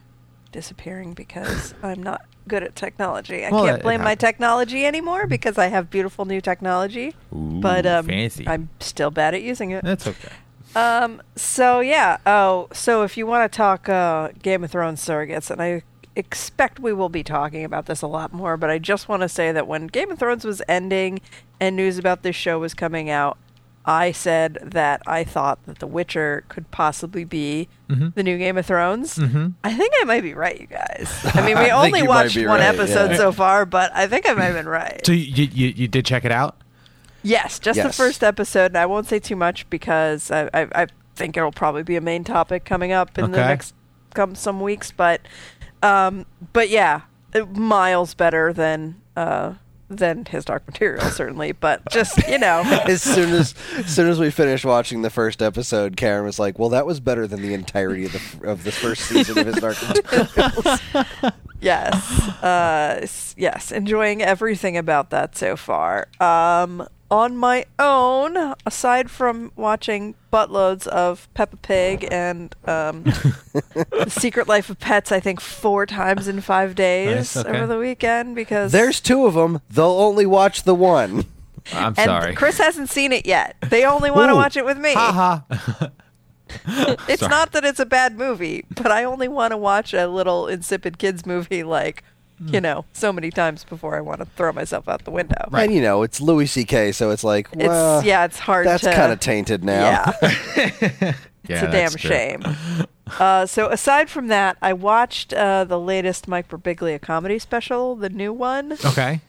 disappearing 0.53 1.13
because 1.15 1.75
I'm 1.83 2.03
not 2.03 2.23
good 2.49 2.63
at 2.63 2.75
technology. 2.75 3.45
I 3.45 3.51
Well, 3.51 3.65
can't 3.67 3.83
blame 3.83 4.03
my 4.03 4.15
technology 4.17 4.85
anymore 4.85 5.27
because 5.27 5.59
I 5.59 5.67
have 5.69 5.91
beautiful 5.91 6.25
new 6.25 6.41
technology, 6.41 7.15
but 7.31 7.87
um, 7.87 8.07
fancy. 8.07 8.47
I'm 8.49 8.69
still 8.81 9.11
bad 9.11 9.35
at 9.35 9.43
using 9.43 9.71
it. 9.71 9.85
That's 9.85 10.07
okay. 10.09 10.33
Um. 10.75 11.23
So 11.37 11.81
yeah. 11.81 12.19
Oh. 12.27 12.69
So 12.73 13.03
if 13.03 13.17
you 13.17 13.27
want 13.27 13.51
to 13.51 13.57
talk 13.57 13.89
uh, 13.89 14.31
Game 14.43 14.65
of 14.65 14.71
Thrones 14.71 15.05
surrogates, 15.05 15.51
and 15.51 15.61
I 15.63 15.83
expect 16.17 16.79
we 16.81 16.93
will 16.93 17.09
be 17.09 17.23
talking 17.23 17.65
about 17.65 17.87
this 17.87 18.03
a 18.03 18.07
lot 18.07 18.33
more, 18.33 18.57
but 18.57 18.71
I 18.71 18.79
just 18.79 19.09
want 19.09 19.23
to 19.23 19.29
say 19.29 19.53
that 19.53 19.67
when 19.67 19.87
Game 19.87 20.11
of 20.11 20.19
Thrones 20.19 20.45
was 20.45 20.63
ending 20.69 21.21
and 21.61 21.75
news 21.77 21.99
about 21.99 22.23
this 22.23 22.37
show 22.37 22.59
was 22.59 22.75
coming 22.75 23.09
out, 23.09 23.39
I 23.85 24.13
said 24.13 24.59
that 24.63 25.03
I 25.07 25.25
thought 25.25 25.65
that 25.67 25.79
The 25.79 25.87
Witcher 25.87 26.45
could 26.49 26.71
possibly 26.71 27.25
be 27.25 27.69
Mhm. 27.91 28.15
the 28.15 28.23
new 28.23 28.39
Game 28.39 28.57
of 28.59 28.67
Thrones. 28.67 29.17
Mhm. 29.19 29.55
I 29.65 29.73
think 29.75 29.93
I 30.01 30.05
might 30.05 30.23
be 30.23 30.35
right, 30.35 30.61
you 30.61 30.67
guys. 30.67 31.11
I 31.35 31.41
mean, 31.47 31.57
we 31.59 31.65
think 31.65 31.75
only 31.75 32.03
watched 32.03 32.37
one 32.37 32.47
right, 32.47 32.61
episode 32.61 33.11
yeah. 33.13 33.17
so 33.17 33.33
far, 33.33 33.65
but 33.67 33.91
I 33.95 34.07
think 34.07 34.29
I 34.29 34.35
might 34.35 34.45
have 34.45 34.55
been 34.55 34.69
right. 34.69 35.01
So 35.05 35.13
you, 35.13 35.49
you 35.53 35.69
you 35.77 35.89
did 35.89 36.05
check 36.05 36.25
it 36.25 36.33
out? 36.33 36.57
Yes, 37.23 37.59
just 37.59 37.83
the 37.83 37.93
first 37.93 38.23
episode. 38.23 38.67
And 38.67 38.79
I 38.79 38.87
won't 38.87 39.07
say 39.07 39.19
too 39.19 39.37
much 39.37 39.69
because 39.71 40.31
I, 40.31 40.49
I, 40.53 40.69
I 40.75 40.87
think 41.15 41.37
it'll 41.37 41.53
probably 41.53 41.83
be 41.83 41.97
a 41.97 42.01
main 42.01 42.25
topic 42.25 42.65
coming 42.65 42.93
up 42.93 43.19
in 43.19 43.31
the 43.31 43.39
next 43.39 43.75
come 44.15 44.35
some 44.35 44.61
weeks. 44.61 44.91
But 44.91 45.21
um, 45.83 46.27
but 46.53 46.69
yeah, 46.69 47.03
uh, 47.35 47.45
miles 47.47 48.15
better 48.15 48.53
than 48.53 49.01
uh, 49.17 49.55
than 49.89 50.25
his 50.25 50.45
Dark 50.45 50.67
Material 50.67 51.05
certainly. 51.11 51.53
But 51.53 51.89
just 51.91 52.27
you 52.29 52.39
know, 52.39 52.61
as 52.87 53.03
soon 53.03 53.33
as, 53.33 53.55
as 53.77 53.95
soon 53.95 54.09
as 54.09 54.19
we 54.19 54.31
finished 54.31 54.65
watching 54.65 55.03
the 55.03 55.11
first 55.11 55.43
episode, 55.43 55.97
Karen 55.97 56.25
was 56.25 56.39
like, 56.39 56.59
"Well, 56.59 56.71
that 56.71 56.87
was 56.87 57.01
better 57.01 57.27
than 57.27 57.43
the 57.43 57.55
entirety 57.55 58.07
of 58.07 58.13
the 58.13 58.49
of 58.49 58.65
the 58.65 58.73
first 58.73 59.03
season 59.03 59.39
of 59.39 59.47
his 59.47 59.57
Dark 59.57 59.77
Materials." 59.89 60.81
yes, 61.61 62.29
uh, 62.43 63.07
yes, 63.37 63.73
enjoying 63.73 64.23
everything 64.23 64.77
about 64.77 65.11
that 65.11 65.37
so 65.37 65.57
far. 65.57 66.09
Um, 66.21 66.87
on 67.13 67.37
my 67.37 67.67
own, 67.79 68.55
aside 68.65 69.11
from 69.11 69.53
watching 69.55 70.15
buttloads 70.33 70.87
of 70.87 71.29
Peppa 71.35 71.59
Pig 71.59 72.09
and 72.11 72.57
um, 72.65 73.03
The 73.53 74.07
Secret 74.09 74.49
Life 74.49 74.71
of 74.71 74.81
Pets, 74.81 75.13
I 75.13 75.21
think 75.21 75.39
four 75.39 75.85
times 75.85 76.27
in 76.27 76.41
five 76.41 76.75
days 76.75 77.37
Nice, 77.37 77.37
okay. 77.37 77.51
over 77.51 77.67
the 77.67 77.79
weekend 77.79 78.35
because 78.35 78.73
There's 78.73 78.99
two 78.99 79.27
of 79.27 79.35
them. 79.35 79.61
They'll 79.69 79.85
only 79.91 80.25
watch 80.25 80.63
the 80.63 80.75
one. 80.75 81.27
I'm 81.75 81.89
and 81.89 81.97
sorry. 81.99 82.35
Chris 82.35 82.57
hasn't 82.57 82.89
seen 82.89 83.13
it 83.13 83.27
yet. 83.27 83.57
They 83.61 83.85
only 83.85 84.11
want 84.11 84.31
to 84.31 84.33
Ooh. 84.33 84.37
watch 84.37 84.57
it 84.57 84.65
with 84.65 84.79
me. 84.79 84.95
Ha 84.95 85.45
ha. 85.47 85.91
it's 87.09 87.21
Sorry. 87.21 87.31
not 87.31 87.53
that 87.53 87.65
it's 87.65 87.79
a 87.79 87.87
bad 87.87 88.17
movie, 88.17 88.65
but 88.75 88.91
I 88.91 89.05
only 89.05 89.29
want 89.29 89.51
to 89.53 89.59
watch 89.59 89.93
a 89.93 90.07
little 90.07 90.49
insipid 90.49 90.97
kids 90.99 91.27
movie 91.27 91.63
like, 91.63 92.03
you 92.47 92.61
know, 92.61 92.85
so 92.93 93.13
many 93.13 93.31
times 93.31 93.65
before 93.65 93.97
I 93.97 94.01
want 94.01 94.21
to 94.21 94.27
throw 94.37 94.53
myself 94.53 94.89
out 94.89 95.05
the 95.05 95.11
window. 95.11 95.49
Right. 95.51 95.65
And 95.65 95.75
you 95.75 95.81
know, 95.83 96.03
it's 96.03 96.21
Louis 96.21 96.47
C.K., 96.47 96.93
so 96.93 97.11
it's 97.11 97.25
like, 97.25 97.49
It's 97.53 97.69
well, 97.69 98.05
yeah, 98.05 98.25
it's 98.25 98.39
hard 98.39 98.67
that's 98.67 98.83
kind 98.85 99.13
of 99.13 99.21
tainted 99.21 99.65
now. 99.65 99.83
Yeah. 99.83 100.13
Yeah, 100.57 101.15
it's 101.49 101.63
a 101.63 101.71
damn 101.71 101.91
true. 101.91 102.11
shame. 102.11 102.43
Uh, 103.19 103.47
so 103.47 103.69
aside 103.69 104.09
from 104.09 104.29
that, 104.29 104.57
I 104.63 104.73
watched 104.73 105.33
uh, 105.33 105.65
the 105.65 105.79
latest 105.79 106.29
Mike 106.29 106.49
Birbiglia 106.49 107.01
comedy 107.01 107.39
special, 107.39 107.97
the 107.97 108.09
new 108.09 108.33
one. 108.33 108.73
Okay. 108.85 109.21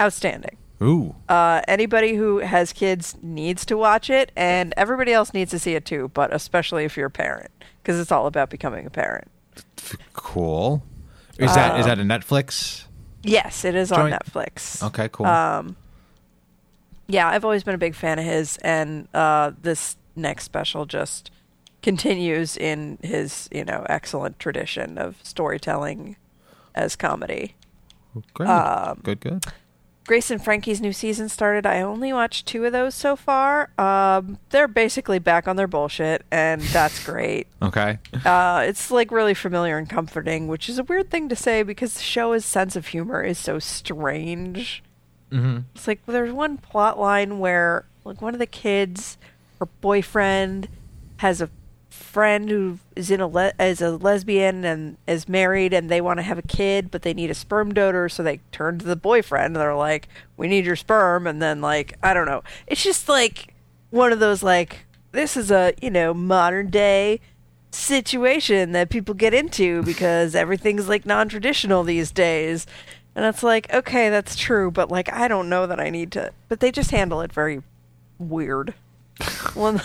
Outstanding. 0.00 0.56
Ooh. 0.82 1.14
Uh, 1.28 1.60
anybody 1.68 2.14
who 2.14 2.38
has 2.38 2.72
kids 2.72 3.14
needs 3.22 3.66
to 3.66 3.76
watch 3.76 4.08
it, 4.08 4.32
and 4.34 4.72
everybody 4.76 5.12
else 5.12 5.34
needs 5.34 5.50
to 5.50 5.58
see 5.58 5.74
it 5.74 5.84
too, 5.84 6.10
but 6.14 6.32
especially 6.34 6.84
if 6.84 6.96
you're 6.96 7.06
a 7.08 7.10
parent, 7.10 7.50
because 7.82 8.00
it's 8.00 8.10
all 8.10 8.26
about 8.26 8.48
becoming 8.48 8.86
a 8.86 8.90
parent. 8.90 9.28
Cool. 10.14 10.82
Is 11.40 11.54
that 11.54 11.78
is 11.80 11.86
Uh, 11.86 11.88
that 11.94 11.98
a 11.98 12.02
Netflix? 12.02 12.84
Yes, 13.22 13.64
it 13.64 13.74
is 13.74 13.92
on 13.92 14.10
Netflix. 14.10 14.82
Okay, 14.82 15.08
cool. 15.12 15.26
Um, 15.26 15.76
yeah, 17.06 17.28
I've 17.28 17.44
always 17.44 17.64
been 17.64 17.74
a 17.74 17.78
big 17.78 17.94
fan 17.94 18.18
of 18.18 18.24
his, 18.24 18.56
and 18.58 19.08
uh, 19.14 19.52
this 19.60 19.96
next 20.16 20.44
special 20.44 20.86
just 20.86 21.30
continues 21.82 22.56
in 22.56 22.98
his, 23.02 23.48
you 23.52 23.64
know, 23.64 23.84
excellent 23.88 24.38
tradition 24.38 24.96
of 24.98 25.16
storytelling 25.22 26.16
as 26.74 26.94
comedy. 26.96 27.54
Great. 28.34 28.48
um, 28.48 29.00
good, 29.02 29.20
good. 29.20 29.44
Grace 30.10 30.28
and 30.28 30.42
Frankie's 30.42 30.80
new 30.80 30.92
season 30.92 31.28
started. 31.28 31.64
I 31.64 31.82
only 31.82 32.12
watched 32.12 32.44
two 32.44 32.64
of 32.64 32.72
those 32.72 32.96
so 32.96 33.14
far. 33.14 33.70
Um, 33.78 34.40
they're 34.48 34.66
basically 34.66 35.20
back 35.20 35.46
on 35.46 35.54
their 35.54 35.68
bullshit, 35.68 36.24
and 36.32 36.60
that's 36.62 37.04
great. 37.06 37.46
Okay. 37.62 38.00
Uh, 38.24 38.64
it's 38.66 38.90
like 38.90 39.12
really 39.12 39.34
familiar 39.34 39.78
and 39.78 39.88
comforting, 39.88 40.48
which 40.48 40.68
is 40.68 40.80
a 40.80 40.82
weird 40.82 41.12
thing 41.12 41.28
to 41.28 41.36
say 41.36 41.62
because 41.62 41.94
the 41.94 42.02
show's 42.02 42.44
sense 42.44 42.74
of 42.74 42.88
humor 42.88 43.22
is 43.22 43.38
so 43.38 43.60
strange. 43.60 44.82
Mm-hmm. 45.30 45.58
It's 45.76 45.86
like 45.86 46.04
there's 46.06 46.32
one 46.32 46.58
plot 46.58 46.98
line 46.98 47.38
where 47.38 47.84
like 48.04 48.20
one 48.20 48.34
of 48.34 48.40
the 48.40 48.46
kids, 48.46 49.16
her 49.60 49.66
boyfriend, 49.66 50.66
has 51.18 51.40
a 51.40 51.48
friend 52.10 52.50
who 52.50 52.78
is 52.96 53.10
in 53.10 53.20
a 53.20 53.26
le- 53.26 53.52
is 53.58 53.80
a 53.80 53.90
lesbian 53.90 54.64
and 54.64 54.96
is 55.06 55.28
married, 55.28 55.72
and 55.72 55.88
they 55.88 56.00
want 56.00 56.18
to 56.18 56.22
have 56.22 56.38
a 56.38 56.42
kid, 56.42 56.90
but 56.90 57.02
they 57.02 57.14
need 57.14 57.30
a 57.30 57.34
sperm 57.34 57.72
donor, 57.72 58.08
so 58.08 58.22
they 58.22 58.40
turn 58.52 58.78
to 58.78 58.84
the 58.86 58.96
boyfriend. 58.96 59.54
And 59.54 59.56
they're 59.56 59.74
like, 59.74 60.08
"We 60.36 60.48
need 60.48 60.66
your 60.66 60.76
sperm," 60.76 61.26
and 61.26 61.40
then 61.40 61.60
like 61.60 61.96
I 62.02 62.12
don't 62.12 62.26
know. 62.26 62.42
It's 62.66 62.82
just 62.82 63.08
like 63.08 63.54
one 63.90 64.12
of 64.12 64.18
those 64.18 64.42
like 64.42 64.86
this 65.12 65.36
is 65.36 65.50
a 65.50 65.74
you 65.80 65.90
know 65.90 66.12
modern 66.12 66.70
day 66.70 67.20
situation 67.72 68.72
that 68.72 68.90
people 68.90 69.14
get 69.14 69.32
into 69.32 69.82
because 69.84 70.34
everything's 70.34 70.88
like 70.88 71.06
non-traditional 71.06 71.84
these 71.84 72.10
days 72.10 72.66
and 73.14 73.24
it's 73.24 73.44
like 73.44 73.72
okay 73.72 74.10
that's 74.10 74.34
true 74.34 74.72
but 74.72 74.90
like 74.90 75.12
i 75.12 75.28
don't 75.28 75.48
know 75.48 75.68
that 75.68 75.78
i 75.78 75.88
need 75.88 76.10
to 76.10 76.32
but 76.48 76.58
they 76.58 76.72
just 76.72 76.90
handle 76.90 77.20
it 77.20 77.32
very 77.32 77.62
weird 78.18 78.74
well 79.54 79.80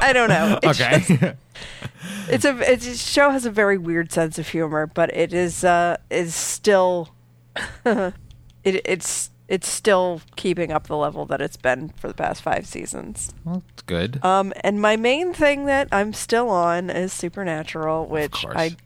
i 0.00 0.12
don't 0.12 0.28
know 0.28 0.58
It's 0.62 0.78
just- 0.78 1.10
Okay. 1.10 1.34
it's 2.28 2.44
a 2.44 2.56
it's 2.72 2.96
show 3.00 3.30
has 3.30 3.46
a 3.46 3.50
very 3.50 3.78
weird 3.78 4.10
sense 4.12 4.38
of 4.38 4.48
humor 4.48 4.86
but 4.86 5.14
it 5.14 5.32
is 5.32 5.64
uh 5.64 5.96
is 6.10 6.34
still 6.34 7.10
it 7.84 8.14
it's 8.64 9.30
it's 9.48 9.68
still 9.68 10.20
keeping 10.36 10.72
up 10.72 10.86
the 10.86 10.96
level 10.96 11.26
that 11.26 11.40
it's 11.42 11.56
been 11.56 11.90
for 11.90 12.08
the 12.08 12.14
past 12.14 12.42
five 12.42 12.66
seasons 12.66 13.32
well, 13.44 13.62
it's 13.72 13.82
good. 13.82 14.24
um, 14.24 14.52
and 14.62 14.80
my 14.80 14.96
main 14.96 15.32
thing 15.34 15.66
that 15.66 15.88
I'm 15.92 16.12
still 16.14 16.48
on 16.48 16.88
is 16.88 17.12
Supernatural, 17.12 18.06
which. 18.06 18.46
I, 18.46 18.76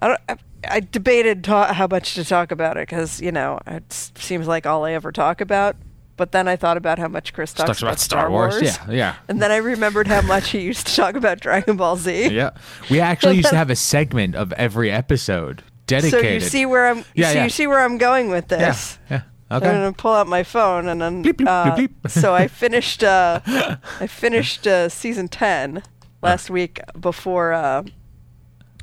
I 0.00 0.08
don't, 0.08 0.20
I, 0.28 0.36
I 0.68 0.80
debated 0.80 1.44
ta- 1.44 1.72
how 1.72 1.86
much 1.86 2.14
to 2.14 2.24
talk 2.24 2.50
about 2.52 2.76
it 2.76 2.88
because 2.88 3.20
you 3.22 3.32
know 3.32 3.58
it 3.66 3.90
seems 4.16 4.46
like 4.46 4.66
all 4.66 4.84
I 4.84 4.92
ever 4.92 5.12
talk 5.12 5.40
about. 5.40 5.76
But 6.20 6.32
then 6.32 6.48
I 6.48 6.56
thought 6.56 6.76
about 6.76 6.98
how 6.98 7.08
much 7.08 7.32
Chris 7.32 7.54
talks, 7.54 7.66
Talks 7.66 7.80
about 7.80 7.98
Star 7.98 8.30
Wars. 8.30 8.60
Yeah, 8.60 8.90
yeah. 8.90 9.14
And 9.26 9.40
then 9.40 9.50
I 9.50 9.56
remembered 9.56 10.06
how 10.06 10.20
much 10.20 10.50
he 10.50 10.60
used 10.60 10.86
to 10.88 10.94
talk 10.94 11.14
about 11.14 11.40
Dragon 11.40 11.78
Ball 11.78 11.96
Z. 11.96 12.28
Yeah. 12.28 12.50
We 12.90 13.00
actually 13.00 13.36
used 13.36 13.48
to 13.48 13.56
have 13.56 13.70
a 13.70 13.74
segment 13.94 14.34
of 14.34 14.52
every 14.52 14.90
episode 14.90 15.62
dedicated. 15.86 16.20
So 16.20 16.28
you 16.28 16.40
see 16.40 16.66
where 16.66 16.88
I'm. 16.88 17.06
Yeah, 17.14 17.30
so 17.30 17.38
yeah. 17.38 17.44
you 17.44 17.48
see 17.48 17.66
where 17.66 17.80
I'm 17.80 17.96
going 17.96 18.28
with 18.28 18.52
yeah. 18.52 18.58
this. 18.58 18.98
Yeah. 19.10 19.22
I'm 19.48 19.62
gonna 19.62 19.94
pull 19.94 20.12
out 20.12 20.26
my 20.26 20.42
phone 20.42 20.88
and 20.88 21.00
then. 21.00 21.24
Bleep, 21.24 21.38
bleep, 21.38 21.46
uh, 21.48 21.74
bleep, 21.74 22.10
so 22.10 22.34
I 22.34 22.48
finished. 22.48 23.02
Uh, 23.02 23.40
I 23.46 24.06
finished 24.06 24.66
uh, 24.66 24.90
season 24.90 25.26
ten 25.26 25.82
last 26.20 26.50
week 26.50 26.80
before 27.00 27.54
uh, 27.54 27.84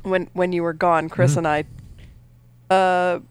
when 0.02 0.28
when 0.32 0.50
you 0.50 0.64
were 0.64 0.72
gone, 0.72 1.08
Chris 1.08 1.36
Mm-hmm. 1.36 1.46
and 1.46 1.46
I. 2.68 3.22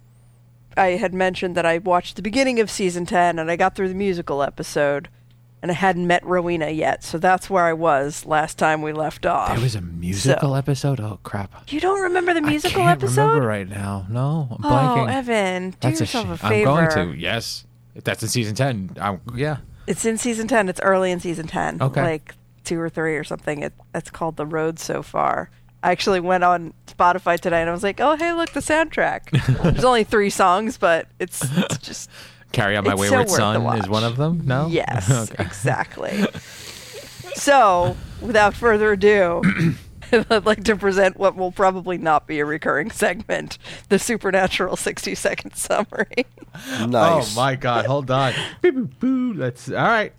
I 0.77 0.89
had 0.97 1.13
mentioned 1.13 1.55
that 1.55 1.65
I 1.65 1.79
watched 1.79 2.15
the 2.15 2.21
beginning 2.21 2.59
of 2.59 2.69
season 2.69 3.05
ten 3.05 3.39
and 3.39 3.49
I 3.51 3.55
got 3.55 3.75
through 3.75 3.89
the 3.89 3.95
musical 3.95 4.43
episode, 4.43 5.09
and 5.61 5.71
I 5.71 5.73
hadn't 5.73 6.05
met 6.07 6.25
Rowena 6.25 6.69
yet, 6.69 7.03
so 7.03 7.17
that's 7.17 7.49
where 7.49 7.63
I 7.65 7.73
was 7.73 8.25
last 8.25 8.57
time 8.57 8.81
we 8.81 8.93
left 8.93 9.25
off. 9.25 9.49
There 9.53 9.59
was 9.63 9.75
a 9.75 9.81
musical 9.81 10.55
episode. 10.55 10.99
Oh 10.99 11.19
crap! 11.23 11.69
you 11.71 11.79
don't 11.79 12.01
remember 12.01 12.33
the 12.33 12.41
musical 12.41 12.81
I 12.81 12.85
can't 12.85 13.03
episode? 13.03 13.21
remember 13.25 13.47
right 13.47 13.67
now. 13.67 14.05
No, 14.09 14.47
I'm 14.51 14.65
Oh, 14.65 14.69
blanking. 14.69 15.11
Evan, 15.11 15.69
do 15.71 15.77
That's 15.81 15.99
yourself 15.99 16.29
a, 16.29 16.37
sh- 16.37 16.43
I'm 16.43 16.63
going 16.63 16.89
to. 16.91 17.17
Yes. 17.17 17.65
If 17.95 18.03
that's 18.03 18.21
in 18.21 18.29
season 18.29 18.53
ten, 18.55 18.91
I'm, 19.01 19.21
yeah. 19.35 19.57
It's 19.87 20.03
in 20.05 20.17
season 20.17 20.49
10. 20.49 20.67
It's 20.67 20.81
early 20.81 21.11
in 21.11 21.21
season 21.21 21.47
10. 21.47 21.81
Okay. 21.81 22.01
Like 22.03 22.35
two 22.65 22.77
or 22.77 22.89
three 22.89 23.15
or 23.15 23.23
something. 23.23 23.63
It, 23.63 23.71
it's 23.95 24.09
called 24.11 24.35
The 24.35 24.45
Road 24.45 24.79
So 24.79 25.01
Far. 25.01 25.49
I 25.83 25.91
actually 25.91 26.19
went 26.19 26.43
on 26.43 26.73
Spotify 26.87 27.39
today 27.39 27.61
and 27.61 27.69
I 27.69 27.73
was 27.73 27.83
like, 27.83 27.99
oh, 28.01 28.15
hey, 28.15 28.33
look, 28.33 28.51
the 28.51 28.59
soundtrack. 28.59 29.29
There's 29.63 29.83
only 29.83 30.03
three 30.03 30.29
songs, 30.29 30.77
but 30.77 31.07
it's, 31.19 31.41
it's 31.57 31.77
just. 31.81 32.09
Carry 32.53 32.77
on 32.77 32.85
my 32.85 32.93
It's 32.93 33.03
so 33.07 33.11
wayward 33.11 33.29
son 33.29 33.77
is 33.77 33.89
one 33.89 34.03
of 34.05 34.15
them. 34.17 34.41
No. 34.45 34.67
Yes, 34.67 35.09
Okay. 35.31 35.43
exactly. 35.43 36.25
So, 37.35 37.95
without 38.21 38.53
further 38.53 38.93
ado, 38.93 39.41
I'd 40.11 40.45
like 40.45 40.63
to 40.63 40.75
present 40.77 41.17
what 41.17 41.35
will 41.35 41.51
probably 41.51 41.97
not 41.97 42.25
be 42.25 42.39
a 42.39 42.45
recurring 42.45 42.89
segment 42.89 43.57
the 43.89 43.99
Supernatural 43.99 44.77
60 44.77 45.13
second 45.13 45.55
summary. 45.55 46.25
Nice. 46.87 47.33
Oh 47.33 47.33
my 47.35 47.55
God! 47.55 47.85
Hold 47.85 48.09
on. 48.09 48.33
Beep, 48.61 48.73
boop, 48.75 48.99
boo. 48.99 49.33
Let's. 49.33 49.69
All 49.69 49.75
right. 49.75 50.13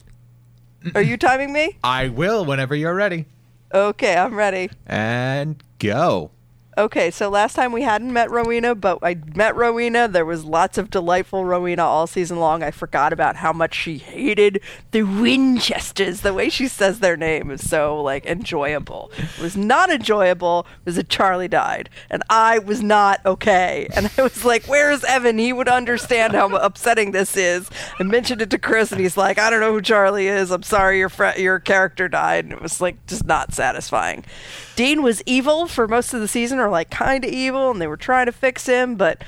Are 0.94 1.02
you 1.02 1.16
timing 1.16 1.52
me? 1.52 1.78
I 1.82 2.08
will 2.08 2.44
whenever 2.44 2.76
you're 2.76 2.94
ready. 2.94 3.24
Okay, 3.72 4.16
I'm 4.16 4.34
ready. 4.34 4.70
And 4.86 5.62
go. 5.78 6.30
Okay, 6.78 7.10
so 7.10 7.28
last 7.28 7.54
time 7.54 7.72
we 7.72 7.82
hadn't 7.82 8.12
met 8.12 8.30
Rowena, 8.30 8.76
but 8.76 9.00
I 9.02 9.16
met 9.34 9.56
Rowena. 9.56 10.06
There 10.06 10.24
was 10.24 10.44
lots 10.44 10.78
of 10.78 10.90
delightful 10.90 11.44
Rowena 11.44 11.84
all 11.84 12.06
season 12.06 12.38
long. 12.38 12.62
I 12.62 12.70
forgot 12.70 13.12
about 13.12 13.34
how 13.34 13.52
much 13.52 13.74
she 13.74 13.98
hated 13.98 14.60
the 14.92 15.02
Winchesters. 15.02 16.20
The 16.20 16.32
way 16.32 16.48
she 16.48 16.68
says 16.68 17.00
their 17.00 17.16
name 17.16 17.50
is 17.50 17.68
so 17.68 18.00
like 18.00 18.26
enjoyable. 18.26 19.10
It 19.18 19.42
was 19.42 19.56
not 19.56 19.90
enjoyable 19.90 20.68
was 20.84 20.94
that 20.94 21.08
Charlie 21.08 21.48
died, 21.48 21.90
and 22.10 22.22
I 22.30 22.60
was 22.60 22.80
not 22.80 23.26
okay. 23.26 23.88
And 23.96 24.08
I 24.16 24.22
was 24.22 24.44
like, 24.44 24.66
"Where's 24.66 25.02
Evan? 25.02 25.38
He 25.38 25.52
would 25.52 25.68
understand 25.68 26.34
how 26.34 26.54
upsetting 26.54 27.10
this 27.10 27.36
is." 27.36 27.68
I 27.98 28.04
mentioned 28.04 28.40
it 28.40 28.50
to 28.50 28.58
Chris, 28.58 28.92
and 28.92 29.00
he's 29.00 29.16
like, 29.16 29.36
"I 29.36 29.50
don't 29.50 29.58
know 29.58 29.72
who 29.72 29.82
Charlie 29.82 30.28
is. 30.28 30.52
I'm 30.52 30.62
sorry 30.62 30.98
your 30.98 31.08
fr- 31.08 31.38
your 31.38 31.58
character 31.58 32.08
died." 32.08 32.44
And 32.44 32.52
it 32.52 32.62
was 32.62 32.80
like 32.80 33.04
just 33.08 33.26
not 33.26 33.52
satisfying. 33.52 34.24
Dean 34.76 35.02
was 35.02 35.24
evil 35.26 35.66
for 35.66 35.88
most 35.88 36.14
of 36.14 36.20
the 36.20 36.28
season, 36.28 36.60
or 36.68 36.70
like 36.70 36.90
kind 36.90 37.24
of 37.24 37.30
evil, 37.30 37.70
and 37.70 37.80
they 37.80 37.86
were 37.86 37.96
trying 37.96 38.26
to 38.26 38.32
fix 38.32 38.66
him, 38.66 38.94
but 38.96 39.22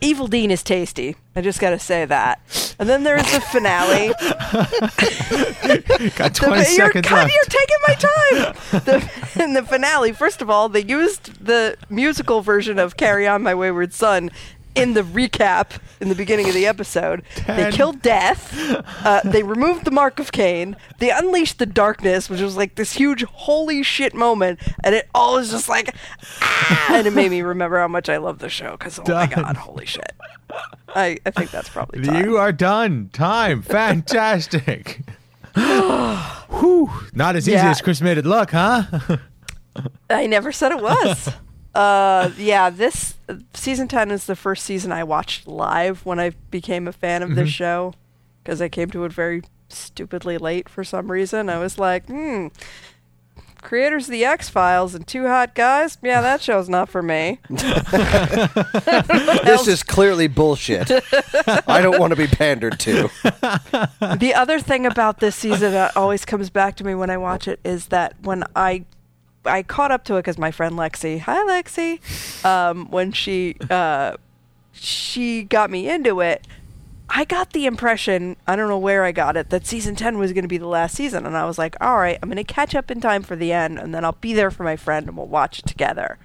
Evil 0.00 0.26
Dean 0.26 0.50
is 0.50 0.62
tasty. 0.64 1.14
I 1.36 1.40
just 1.42 1.60
got 1.60 1.70
to 1.70 1.78
say 1.78 2.04
that. 2.04 2.74
And 2.78 2.88
then 2.88 3.04
there's 3.04 3.22
the 3.32 3.40
finale. 3.40 4.08
Got 6.16 6.34
The- 6.34 6.40
20 6.40 6.54
you're, 6.56 6.64
seconds 6.64 7.08
God, 7.08 7.16
left. 7.16 7.32
you're 7.34 7.44
taking 7.44 7.76
my 7.86 7.94
time. 7.94 8.54
The, 8.84 9.42
in 9.44 9.52
the 9.52 9.62
finale, 9.62 10.12
first 10.12 10.42
of 10.42 10.50
all, 10.50 10.68
they 10.68 10.82
used 10.82 11.44
the 11.44 11.76
musical 11.88 12.40
version 12.42 12.78
of 12.78 12.96
"Carry 12.96 13.26
On, 13.28 13.42
My 13.42 13.54
Wayward 13.54 13.92
Son." 13.92 14.30
In 14.74 14.94
the 14.94 15.02
recap 15.02 15.78
in 16.00 16.08
the 16.08 16.14
beginning 16.14 16.48
of 16.48 16.54
the 16.54 16.66
episode, 16.66 17.22
they 17.46 17.70
killed 17.70 18.00
Death. 18.00 18.54
Uh, 19.04 19.20
they 19.22 19.42
removed 19.42 19.84
the 19.84 19.90
Mark 19.90 20.18
of 20.18 20.32
Cain. 20.32 20.76
They 20.98 21.10
unleashed 21.10 21.58
the 21.58 21.66
darkness, 21.66 22.30
which 22.30 22.40
was 22.40 22.56
like 22.56 22.76
this 22.76 22.92
huge 22.94 23.22
holy 23.24 23.82
shit 23.82 24.14
moment, 24.14 24.60
and 24.82 24.94
it 24.94 25.10
all 25.14 25.34
was 25.34 25.50
just 25.50 25.68
like, 25.68 25.94
ah! 26.40 26.86
and 26.94 27.06
it 27.06 27.12
made 27.12 27.30
me 27.30 27.42
remember 27.42 27.78
how 27.78 27.88
much 27.88 28.08
I 28.08 28.16
love 28.16 28.38
the 28.38 28.48
show 28.48 28.72
because 28.72 28.98
oh 28.98 29.02
my 29.06 29.26
god, 29.26 29.56
holy 29.58 29.84
shit! 29.84 30.12
I, 30.88 31.18
I 31.26 31.30
think 31.30 31.50
that's 31.50 31.68
probably 31.68 32.02
time. 32.02 32.24
You 32.24 32.38
are 32.38 32.52
done. 32.52 33.10
Time. 33.12 33.60
Fantastic. 33.62 35.02
Whew. 35.54 36.90
Not 37.14 37.36
as 37.36 37.46
easy 37.46 37.56
Yeah. 37.56 37.70
as 37.70 37.80
Chris 37.82 38.00
made 38.00 38.16
it 38.18 38.24
look, 38.26 38.50
huh? 38.52 38.84
I 40.10 40.26
never 40.26 40.50
said 40.52 40.72
it 40.72 40.82
was. 40.82 41.28
Uh, 41.74 42.30
yeah, 42.36 42.70
this 42.70 43.14
uh, 43.28 43.36
season 43.54 43.88
10 43.88 44.10
is 44.10 44.26
the 44.26 44.36
first 44.36 44.64
season 44.64 44.92
I 44.92 45.04
watched 45.04 45.46
live 45.46 46.04
when 46.04 46.20
I 46.20 46.30
became 46.50 46.86
a 46.86 46.92
fan 46.92 47.22
of 47.22 47.34
this 47.34 47.48
show 47.48 47.94
because 48.42 48.60
I 48.60 48.68
came 48.68 48.90
to 48.90 49.04
it 49.04 49.12
very 49.12 49.42
stupidly 49.68 50.38
late 50.38 50.68
for 50.68 50.84
some 50.84 51.10
reason. 51.10 51.48
I 51.48 51.58
was 51.58 51.78
like, 51.78 52.06
hmm, 52.06 52.48
creators 53.62 54.06
of 54.06 54.12
the 54.12 54.24
X 54.24 54.48
Files 54.50 54.94
and 54.94 55.06
Two 55.06 55.26
Hot 55.26 55.54
Guys. 55.54 55.96
Yeah, 56.02 56.20
that 56.20 56.42
show's 56.42 56.68
not 56.68 56.88
for 56.88 57.02
me. 57.02 57.38
This 59.44 59.66
is 59.68 59.82
clearly 59.82 60.28
bullshit. 60.28 60.90
I 61.66 61.80
don't 61.82 61.98
want 61.98 62.10
to 62.12 62.16
be 62.16 62.26
pandered 62.26 62.78
to. 62.80 63.10
the 63.22 64.32
other 64.34 64.60
thing 64.60 64.86
about 64.86 65.20
this 65.20 65.36
season 65.36 65.72
that 65.72 65.96
always 65.96 66.24
comes 66.24 66.50
back 66.50 66.76
to 66.76 66.84
me 66.84 66.94
when 66.94 67.10
I 67.10 67.16
watch 67.16 67.48
it 67.48 67.60
is 67.64 67.86
that 67.86 68.14
when 68.22 68.44
I 68.56 68.84
I 69.44 69.62
caught 69.62 69.90
up 69.90 70.04
to 70.04 70.16
it 70.16 70.20
because 70.20 70.38
my 70.38 70.50
friend 70.50 70.76
Lexi, 70.76 71.20
hi 71.20 71.38
Lexi, 71.44 72.44
um, 72.44 72.90
when 72.90 73.12
she 73.12 73.56
uh, 73.70 74.16
she 74.72 75.44
got 75.44 75.70
me 75.70 75.88
into 75.88 76.20
it. 76.20 76.46
I 77.14 77.26
got 77.26 77.52
the 77.52 77.66
impression, 77.66 78.36
I 78.46 78.56
don't 78.56 78.68
know 78.68 78.78
where 78.78 79.04
I 79.04 79.12
got 79.12 79.36
it, 79.36 79.50
that 79.50 79.66
season 79.66 79.94
10 79.94 80.16
was 80.16 80.32
going 80.32 80.44
to 80.44 80.48
be 80.48 80.56
the 80.56 80.66
last 80.66 80.94
season. 80.94 81.26
And 81.26 81.36
I 81.36 81.44
was 81.44 81.58
like, 81.58 81.76
all 81.78 81.98
right, 81.98 82.18
I'm 82.22 82.30
going 82.30 82.42
to 82.42 82.44
catch 82.44 82.74
up 82.74 82.90
in 82.90 83.02
time 83.02 83.22
for 83.22 83.36
the 83.36 83.52
end, 83.52 83.78
and 83.78 83.94
then 83.94 84.02
I'll 84.02 84.16
be 84.20 84.32
there 84.32 84.50
for 84.50 84.62
my 84.62 84.76
friend 84.76 85.08
and 85.08 85.16
we'll 85.16 85.26
watch 85.26 85.58
it 85.58 85.66
together. 85.66 86.16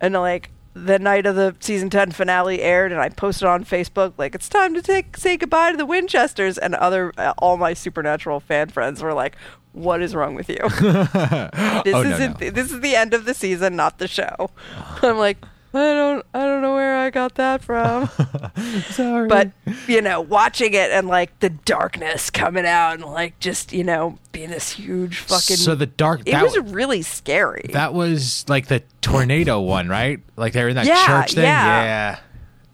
And 0.00 0.14
like, 0.14 0.50
the 0.72 0.98
night 0.98 1.26
of 1.26 1.34
the 1.34 1.54
season 1.60 1.90
10 1.90 2.12
finale 2.12 2.62
aired, 2.62 2.90
and 2.90 3.00
I 3.00 3.10
posted 3.10 3.48
on 3.48 3.64
Facebook, 3.64 4.14
like, 4.16 4.34
it's 4.34 4.48
time 4.48 4.72
to 4.74 4.80
take 4.80 5.16
say 5.16 5.36
goodbye 5.36 5.72
to 5.72 5.76
the 5.76 5.84
Winchesters. 5.84 6.56
And 6.56 6.74
other, 6.74 7.12
uh, 7.18 7.34
all 7.38 7.56
my 7.56 7.74
Supernatural 7.74 8.40
fan 8.40 8.68
friends 8.68 9.02
were 9.02 9.12
like, 9.12 9.36
what 9.72 10.02
is 10.02 10.14
wrong 10.14 10.34
with 10.34 10.48
you? 10.48 10.56
this 10.80 11.94
Oh, 11.94 12.02
isn't, 12.02 12.40
no. 12.40 12.50
this 12.50 12.72
is 12.72 12.80
the 12.80 12.94
end 12.96 13.14
of 13.14 13.24
the 13.24 13.34
season, 13.34 13.76
not 13.76 13.98
the 13.98 14.08
show. 14.08 14.50
I'm 15.02 15.16
like, 15.18 15.38
I 15.72 15.78
don't, 15.94 16.26
I 16.34 16.40
don't 16.40 16.62
know 16.62 16.74
where 16.74 16.98
I 16.98 17.10
got 17.10 17.36
that 17.36 17.62
from. 17.62 18.08
Sorry. 18.90 19.28
but 19.28 19.52
you 19.86 20.02
know 20.02 20.20
watching 20.20 20.74
it 20.74 20.90
and 20.90 21.06
like 21.06 21.38
the 21.38 21.50
darkness 21.50 22.28
coming 22.28 22.66
out 22.66 22.94
and 22.94 23.04
like 23.04 23.38
just 23.38 23.72
you 23.72 23.84
know 23.84 24.18
being 24.32 24.50
this 24.50 24.70
huge 24.72 25.18
fucking 25.18 25.56
so 25.56 25.76
the 25.76 25.86
dark 25.86 26.22
it 26.26 26.42
was 26.42 26.58
really 26.72 27.02
scary 27.02 27.66
that 27.72 27.94
was 27.94 28.44
like 28.48 28.66
the 28.66 28.82
tornado 29.00 29.60
one, 29.60 29.88
right? 29.88 30.18
Like 30.36 30.52
they 30.54 30.62
were 30.64 30.70
in 30.70 30.74
that 30.76 30.86
Yeah, 30.86 31.06
church 31.06 31.34
thing. 31.34 31.44
yeah. 31.44 31.82
Yeah. 31.84 32.18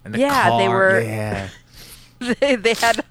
And 0.03 0.13
the 0.15 0.19
Yeah, 0.19 0.57
they 0.57 0.65
car, 0.65 0.75
were- 0.75 1.01
Yeah. 1.01 1.49
they, 2.39 2.55
they 2.55 2.73
had 2.73 3.03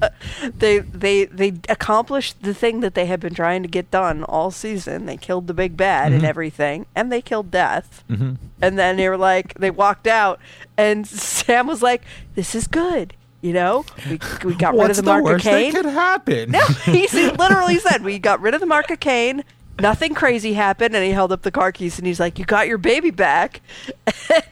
they 0.59 0.79
they 0.81 1.27
they 1.27 1.55
accomplished 1.69 2.43
the 2.43 2.53
thing 2.55 2.81
that 2.81 2.95
they 2.95 3.07
had 3.07 3.21
been 3.21 3.35
trying 3.35 3.63
to 3.63 3.69
get 3.69 3.91
done 3.91 4.25
all 4.25 4.51
season 4.51 5.07
they 5.07 5.17
killed 5.17 5.47
the 5.47 5.55
big 5.55 5.77
bad 5.77 6.13
and 6.13 6.25
everything 6.25 6.87
and 6.95 7.11
they 7.13 7.21
killed 7.23 7.51
death 7.51 8.03
Mm-hmm. 8.11 8.35
and 8.61 8.79
then 8.79 8.97
they 8.97 9.09
were 9.09 9.17
like 9.17 9.55
they 9.55 9.71
walked 9.71 10.07
out 10.07 10.41
and 10.77 11.07
sam 11.07 11.67
was 11.67 11.83
like 11.83 12.03
this 12.35 12.55
is 12.55 12.67
good 12.67 13.15
you 13.43 13.53
know 13.53 13.85
we, 14.09 14.19
we 14.45 14.55
got 14.55 14.75
rid 14.75 14.91
of 14.91 14.97
the 14.97 15.03
the 15.03 15.09
mark 15.11 15.21
of 15.21 15.25
worst 15.25 15.45
that 15.45 15.73
could 15.73 15.85
happen? 15.87 16.51
No, 16.51 16.61
he 16.85 17.07
literally 17.31 17.79
said 17.79 18.03
we 18.03 18.19
got 18.19 18.41
rid 18.41 18.55
of 18.55 18.61
the 18.61 18.67
mark 18.67 18.91
of 18.91 18.99
Cain. 18.99 19.45
Nothing 19.79 20.15
crazy 20.15 20.55
happened, 20.55 20.97
and 20.97 21.05
he 21.05 21.11
held 21.11 21.33
up 21.33 21.43
the 21.43 21.51
car 21.51 21.71
keys 21.71 21.99
and 21.99 22.07
he's 22.07 22.19
like, 22.19 22.39
"You 22.39 22.47
got 22.47 22.67
your 22.67 22.79
baby 22.79 23.11
back." 23.11 23.61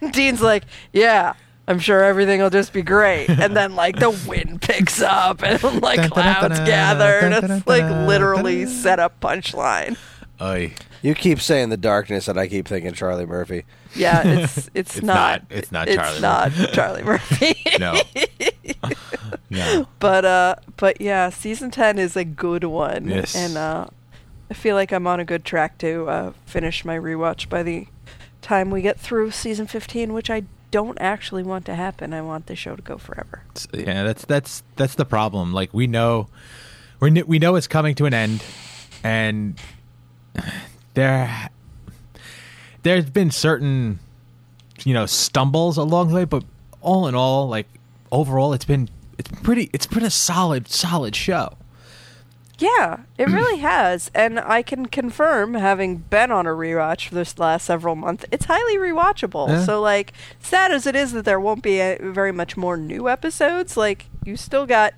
And 0.00 0.12
Dean's 0.12 0.42
like, 0.42 0.64
"Yeah, 0.92 1.32
I'm 1.66 1.78
sure 1.78 2.02
everything 2.02 2.40
will 2.40 2.50
just 2.50 2.72
be 2.72 2.82
great." 2.82 3.28
And 3.28 3.56
then 3.56 3.74
like 3.74 3.98
the 3.98 4.10
wind 4.28 4.60
picks 4.62 5.00
up 5.00 5.42
and 5.42 5.62
like 5.82 6.10
clouds 6.10 6.58
gather, 6.60 7.18
and 7.20 7.34
it's 7.52 7.66
like 7.66 7.84
literally 8.06 8.66
set 8.66 8.98
up 8.98 9.20
punchline. 9.20 9.96
Oy. 10.40 10.72
You 11.02 11.14
keep 11.14 11.38
saying 11.40 11.68
the 11.68 11.76
darkness, 11.76 12.28
and 12.28 12.40
I 12.40 12.48
keep 12.48 12.66
thinking 12.66 12.92
Charlie 12.94 13.26
Murphy. 13.26 13.64
Yeah, 13.94 14.22
it's 14.26 14.56
it's, 14.74 14.96
It's 14.96 15.02
not, 15.02 15.42
not- 15.42 15.42
it's 15.50 15.70
not 15.72 15.88
it's 15.88 15.96
Charlie 15.96 16.20
not 16.20 16.52
Charlie 16.72 17.02
Murphy. 17.02 17.54
No. 17.78 18.00
no. 19.50 19.86
but 20.00 20.24
uh 20.24 20.56
but 20.76 21.00
yeah 21.00 21.28
season 21.30 21.70
10 21.70 21.98
is 21.98 22.16
a 22.16 22.24
good 22.24 22.64
one 22.64 23.08
Yes. 23.08 23.34
and 23.36 23.56
uh 23.56 23.86
i 24.50 24.54
feel 24.54 24.74
like 24.74 24.92
i'm 24.92 25.06
on 25.06 25.20
a 25.20 25.24
good 25.24 25.44
track 25.44 25.78
to 25.78 26.08
uh 26.08 26.32
finish 26.46 26.84
my 26.84 26.96
rewatch 26.98 27.48
by 27.48 27.62
the 27.62 27.86
time 28.42 28.70
we 28.70 28.82
get 28.82 28.98
through 28.98 29.30
season 29.30 29.66
15 29.66 30.12
which 30.12 30.30
i 30.30 30.42
don't 30.74 30.98
actually 31.00 31.44
want 31.44 31.64
to 31.64 31.74
happen 31.74 32.12
i 32.12 32.20
want 32.20 32.46
the 32.46 32.56
show 32.56 32.74
to 32.74 32.82
go 32.82 32.98
forever 32.98 33.44
yeah, 33.72 34.02
that's 34.02 34.24
that's 34.24 34.62
that's 34.76 34.94
the 34.96 35.04
problem. 35.04 35.52
Like 35.52 35.72
we 35.72 35.86
know, 35.86 36.28
we 37.00 37.22
we 37.22 37.38
know 37.38 37.56
it's 37.56 37.66
coming 37.66 37.94
to 37.96 38.06
an 38.06 38.14
end, 38.14 38.42
and 39.02 39.58
there 40.94 41.50
there's 42.82 43.08
been 43.10 43.30
certain 43.30 44.00
you 44.84 44.94
know 44.94 45.06
stumbles 45.06 45.76
along 45.76 46.08
the 46.08 46.14
way, 46.14 46.24
but 46.24 46.44
all 46.80 47.06
in 47.06 47.14
all, 47.14 47.48
like 47.48 47.66
overall, 48.10 48.52
it's 48.52 48.64
been 48.64 48.88
it's 49.18 49.30
pretty 49.42 49.70
it's 49.72 49.86
been 49.86 50.04
a 50.04 50.10
solid 50.10 50.68
solid 50.68 51.14
show. 51.14 51.56
Yeah 52.58 53.00
it 53.18 53.28
really 53.28 53.58
has. 53.72 54.10
And 54.14 54.38
i 54.38 54.62
can 54.62 54.86
confirm 54.86 55.54
having 55.54 55.96
been 55.98 56.30
on 56.30 56.46
a 56.46 56.50
rewatch 56.50 57.08
for 57.08 57.14
this 57.14 57.38
last 57.38 57.64
several 57.66 57.94
months 57.96 58.24
it's 58.30 58.44
highly 58.46 58.76
rewatchable. 58.76 59.48
Yeah. 59.48 59.64
so 59.64 59.80
like 59.80 60.12
sad 60.40 60.70
as 60.72 60.86
it 60.86 60.94
is 60.96 61.12
that 61.12 61.24
there 61.24 61.40
won't 61.40 61.62
be 61.62 61.80
uh 61.80 61.96
very 62.00 62.32
much 62.32 62.56
more 62.56 62.76
new 62.76 63.08
episodes 63.08 63.76
like 63.76 64.06
you 64.24 64.36
still 64.36 64.66
got 64.66 64.94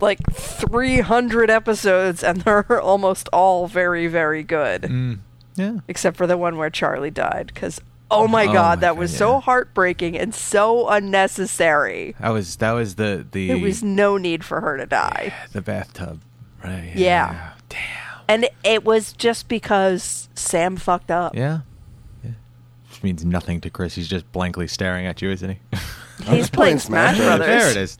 like 0.00 0.18
300 0.34 1.48
episodes 1.50 2.22
and 2.22 2.40
they're 2.42 2.80
almost 2.80 3.28
all 3.32 3.66
very 3.66 4.06
very 4.06 4.42
good. 4.42 4.82
Mm, 4.82 5.18
yeah, 5.54 5.78
except 5.88 6.16
for 6.18 6.26
the 6.26 6.36
one 6.36 6.58
where 6.58 6.68
charlie 6.70 7.10
died 7.10 7.50
because 7.54 7.80
oh 8.10 8.28
my 8.28 8.44
Oh 8.44 8.52
god 8.52 8.78
my 8.78 8.80
that 8.82 8.90
God, 8.92 8.98
was 8.98 9.12
yeah. 9.12 9.18
so 9.18 9.40
heartbreaking 9.40 10.16
and 10.18 10.34
so 10.34 10.88
unnecessary. 10.88 12.14
That 12.20 12.28
was 12.30 12.56
that 12.56 12.72
was 12.72 12.96
the 12.96 13.26
the 13.32 13.48
there 13.48 13.58
was 13.58 13.82
no 13.82 14.16
need 14.18 14.44
for 14.44 14.60
her 14.60 14.76
to 14.76 14.84
die. 14.86 15.32
The 15.52 15.62
bathtub, 15.62 16.20
right? 16.66 16.92
Yeah. 16.94 17.52
Damn. 17.68 17.80
and 18.28 18.48
it 18.64 18.84
was 18.84 19.12
just 19.12 19.48
because 19.48 20.28
sam 20.34 20.76
fucked 20.76 21.10
up 21.10 21.34
Yeah. 21.34 21.60
yeah. 22.24 22.30
Which 22.90 23.02
means 23.02 23.24
nothing 23.24 23.60
to 23.62 23.70
Chris. 23.70 23.94
He's 23.94 24.08
just 24.08 24.30
blankly 24.32 24.66
staring 24.68 25.06
at 25.06 25.20
you, 25.22 25.30
isn't 25.30 25.50
he? 25.50 25.58
he's 26.24 26.48
playing 26.50 26.78
smash 26.78 27.18
brothers 27.18 27.46
There 27.46 27.70
it 27.70 27.76
is. 27.76 27.98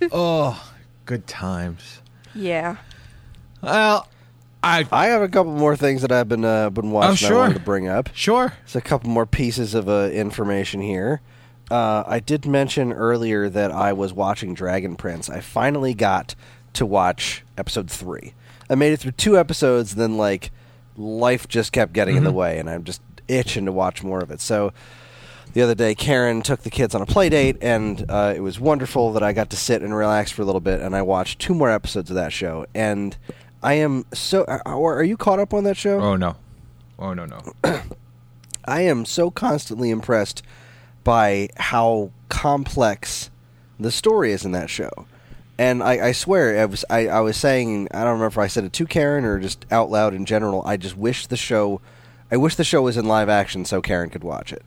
oh, 0.12 0.70
good 1.06 1.26
times. 1.26 2.00
yeah 2.34 2.76
Well, 3.62 4.06
I 4.62 4.86
I 4.92 5.06
have 5.06 5.22
a 5.22 5.28
couple 5.28 5.52
more 5.52 5.74
things 5.76 6.02
that 6.02 6.12
I've 6.12 6.28
been 6.28 6.44
uh, 6.44 6.70
been 6.70 6.90
watching. 6.90 7.28
sure. 7.28 7.36
I 7.38 7.40
wanted 7.40 7.54
to 7.54 7.60
bring 7.60 7.88
up. 7.88 8.10
sure. 8.12 8.52
There's 8.64 8.76
a 8.76 8.80
couple 8.82 9.08
more 9.10 9.24
pieces 9.26 9.74
of 9.74 9.88
uh, 9.88 10.10
information 10.12 10.80
here. 10.82 11.20
Uh, 11.70 12.02
I 12.06 12.20
did 12.20 12.46
mention 12.46 12.92
earlier 12.92 13.48
that 13.48 13.70
I 13.70 13.92
was 13.92 14.12
watching 14.12 14.54
Dragon 14.54 14.96
Prince. 14.96 15.30
I 15.30 15.40
finally 15.40 15.94
got 15.94 16.34
to 16.74 16.84
watch 16.84 17.44
episode 17.56 17.90
three. 17.90 18.34
I 18.68 18.74
made 18.74 18.92
it 18.92 18.98
through 18.98 19.12
two 19.12 19.38
episodes, 19.38 19.94
then 19.94 20.16
like 20.16 20.50
life 20.96 21.48
just 21.48 21.72
kept 21.72 21.92
getting 21.92 22.16
in 22.16 22.24
the 22.24 22.32
way, 22.32 22.58
and 22.58 22.68
I'm 22.68 22.84
just 22.84 23.02
itching 23.28 23.66
to 23.66 23.72
watch 23.72 24.02
more 24.02 24.20
of 24.20 24.30
it. 24.30 24.40
So 24.40 24.72
the 25.52 25.62
other 25.62 25.74
day, 25.74 25.94
Karen 25.94 26.42
took 26.42 26.62
the 26.62 26.70
kids 26.70 26.94
on 26.94 27.02
a 27.02 27.06
play 27.06 27.28
date, 27.28 27.56
and 27.60 28.04
uh, 28.08 28.32
it 28.36 28.40
was 28.40 28.60
wonderful 28.60 29.12
that 29.14 29.22
I 29.22 29.32
got 29.32 29.50
to 29.50 29.56
sit 29.56 29.82
and 29.82 29.94
relax 29.94 30.30
for 30.30 30.42
a 30.42 30.44
little 30.44 30.60
bit. 30.60 30.80
And 30.80 30.94
I 30.94 31.02
watched 31.02 31.40
two 31.40 31.54
more 31.54 31.70
episodes 31.70 32.10
of 32.10 32.16
that 32.16 32.32
show, 32.32 32.66
and 32.74 33.16
I 33.62 33.74
am 33.74 34.06
so. 34.12 34.44
Are, 34.44 34.62
are 34.66 35.04
you 35.04 35.16
caught 35.16 35.40
up 35.40 35.52
on 35.52 35.64
that 35.64 35.76
show? 35.76 36.00
Oh 36.00 36.16
no. 36.16 36.36
Oh 36.98 37.14
no 37.14 37.26
no. 37.26 37.40
I 38.64 38.82
am 38.82 39.04
so 39.04 39.30
constantly 39.30 39.90
impressed 39.90 40.42
by 41.04 41.48
how 41.56 42.10
complex 42.28 43.30
the 43.78 43.90
story 43.90 44.32
is 44.32 44.44
in 44.44 44.52
that 44.52 44.70
show. 44.70 44.90
And 45.58 45.82
I, 45.82 46.08
I 46.08 46.12
swear, 46.12 46.58
I 46.58 46.64
was 46.64 46.84
I, 46.88 47.08
I 47.08 47.20
was 47.20 47.36
saying 47.36 47.88
I 47.92 47.98
don't 47.98 48.14
remember 48.14 48.26
if 48.28 48.38
I 48.38 48.46
said 48.46 48.64
it 48.64 48.72
to 48.74 48.86
Karen 48.86 49.24
or 49.24 49.38
just 49.38 49.66
out 49.70 49.90
loud 49.90 50.14
in 50.14 50.24
general. 50.24 50.62
I 50.64 50.78
just 50.78 50.96
wish 50.96 51.26
the 51.26 51.36
show, 51.36 51.82
I 52.30 52.38
wish 52.38 52.54
the 52.54 52.64
show 52.64 52.80
was 52.82 52.96
in 52.96 53.04
live 53.04 53.28
action 53.28 53.66
so 53.66 53.82
Karen 53.82 54.08
could 54.08 54.24
watch 54.24 54.52
it, 54.54 54.62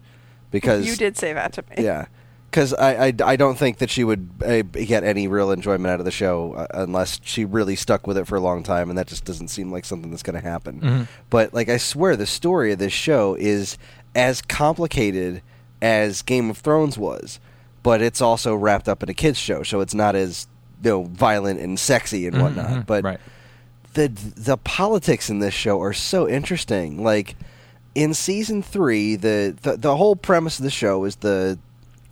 because 0.52 0.86
you 0.86 0.96
did 0.96 1.18
say 1.18 1.34
that 1.34 1.54
to 1.54 1.64
me 1.70 1.84
yeah, 1.84 2.06
because 2.52 2.76
I, 2.76 3.08
I, 3.08 3.14
I 3.26 3.36
don't 3.36 3.58
think 3.58 3.80
that 3.80 3.90
she 3.90 4.04
would 4.04 4.30
uh, 4.46 4.62
get 4.62 5.04
any 5.04 5.28
real 5.28 5.50
enjoyment 5.50 5.88
out 5.88 6.00
of 6.00 6.06
the 6.06 6.12
show 6.12 6.54
uh, 6.54 6.68
unless 6.76 7.20
she 7.24 7.44
really 7.44 7.76
stuck 7.76 8.06
with 8.06 8.18
it 8.18 8.28
for 8.28 8.36
a 8.36 8.42
long 8.42 8.62
time, 8.62 8.90
and 8.90 8.98
that 9.00 9.08
just 9.08 9.26
doesn't 9.26 9.48
seem 9.48 9.72
like 9.72 9.86
something 9.86 10.12
that's 10.12 10.22
going 10.22 10.40
to 10.40 10.48
happen. 10.48 11.08
But 11.32 11.56
like 11.56 11.70
I 11.70 11.78
swear, 11.78 12.16
the 12.16 12.28
story 12.28 12.72
of 12.72 12.78
this 12.78 12.94
show 12.94 13.36
is 13.40 13.80
as 14.14 14.44
complicated 14.44 15.42
as 15.84 16.22
Game 16.24 16.50
of 16.50 16.58
Thrones 16.58 16.98
was, 16.98 17.40
but 17.84 18.02
it's 18.02 18.22
also 18.22 18.56
wrapped 18.56 18.88
up 18.90 19.04
in 19.04 19.10
a 19.10 19.14
kids 19.14 19.38
show, 19.38 19.62
so 19.62 19.82
it's 19.82 19.94
not 19.94 20.16
as 20.16 20.48
you 20.84 20.90
know 20.90 21.04
violent 21.04 21.60
and 21.60 21.78
sexy 21.80 22.26
and 22.26 22.42
whatnot. 22.42 22.70
Mhm, 22.70 22.86
But 22.88 23.04
right. 23.04 23.20
the 23.94 24.08
the 24.08 24.58
politics 24.58 25.30
in 25.30 25.40
this 25.40 25.54
show 25.54 25.80
are 25.82 25.94
so 25.94 26.28
interesting. 26.28 27.04
Like 27.04 27.36
in 27.94 28.14
season 28.14 28.64
three, 28.64 29.16
the 29.16 29.56
the, 29.62 29.78
the 29.78 29.98
whole 29.98 30.16
premise 30.16 30.58
of 30.58 30.64
the 30.64 30.72
show 30.72 31.04
is 31.04 31.18
the 31.18 31.60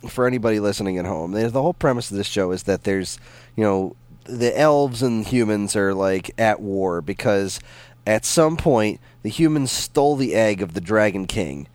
for 0.08 0.26
anybody 0.26 0.60
listening 0.60 0.98
at 0.98 1.06
home. 1.06 1.32
The 1.32 1.50
whole 1.50 1.74
premise 1.74 2.10
of 2.10 2.16
this 2.16 2.26
show 2.26 2.50
is 2.52 2.64
that 2.64 2.84
there's 2.84 3.18
you 3.56 3.64
know 3.64 3.96
the 4.24 4.56
elves 4.58 5.02
and 5.02 5.26
humans 5.26 5.74
are 5.74 5.94
like 5.94 6.30
at 6.38 6.60
war 6.60 7.00
because 7.00 7.58
at 8.06 8.24
some 8.24 8.56
point 8.56 9.00
the 9.22 9.28
humans 9.30 9.70
stole 9.72 10.16
the 10.16 10.34
egg 10.34 10.60
of 10.62 10.74
the 10.74 10.80
Dragon 10.80 11.26
King, 11.26 11.66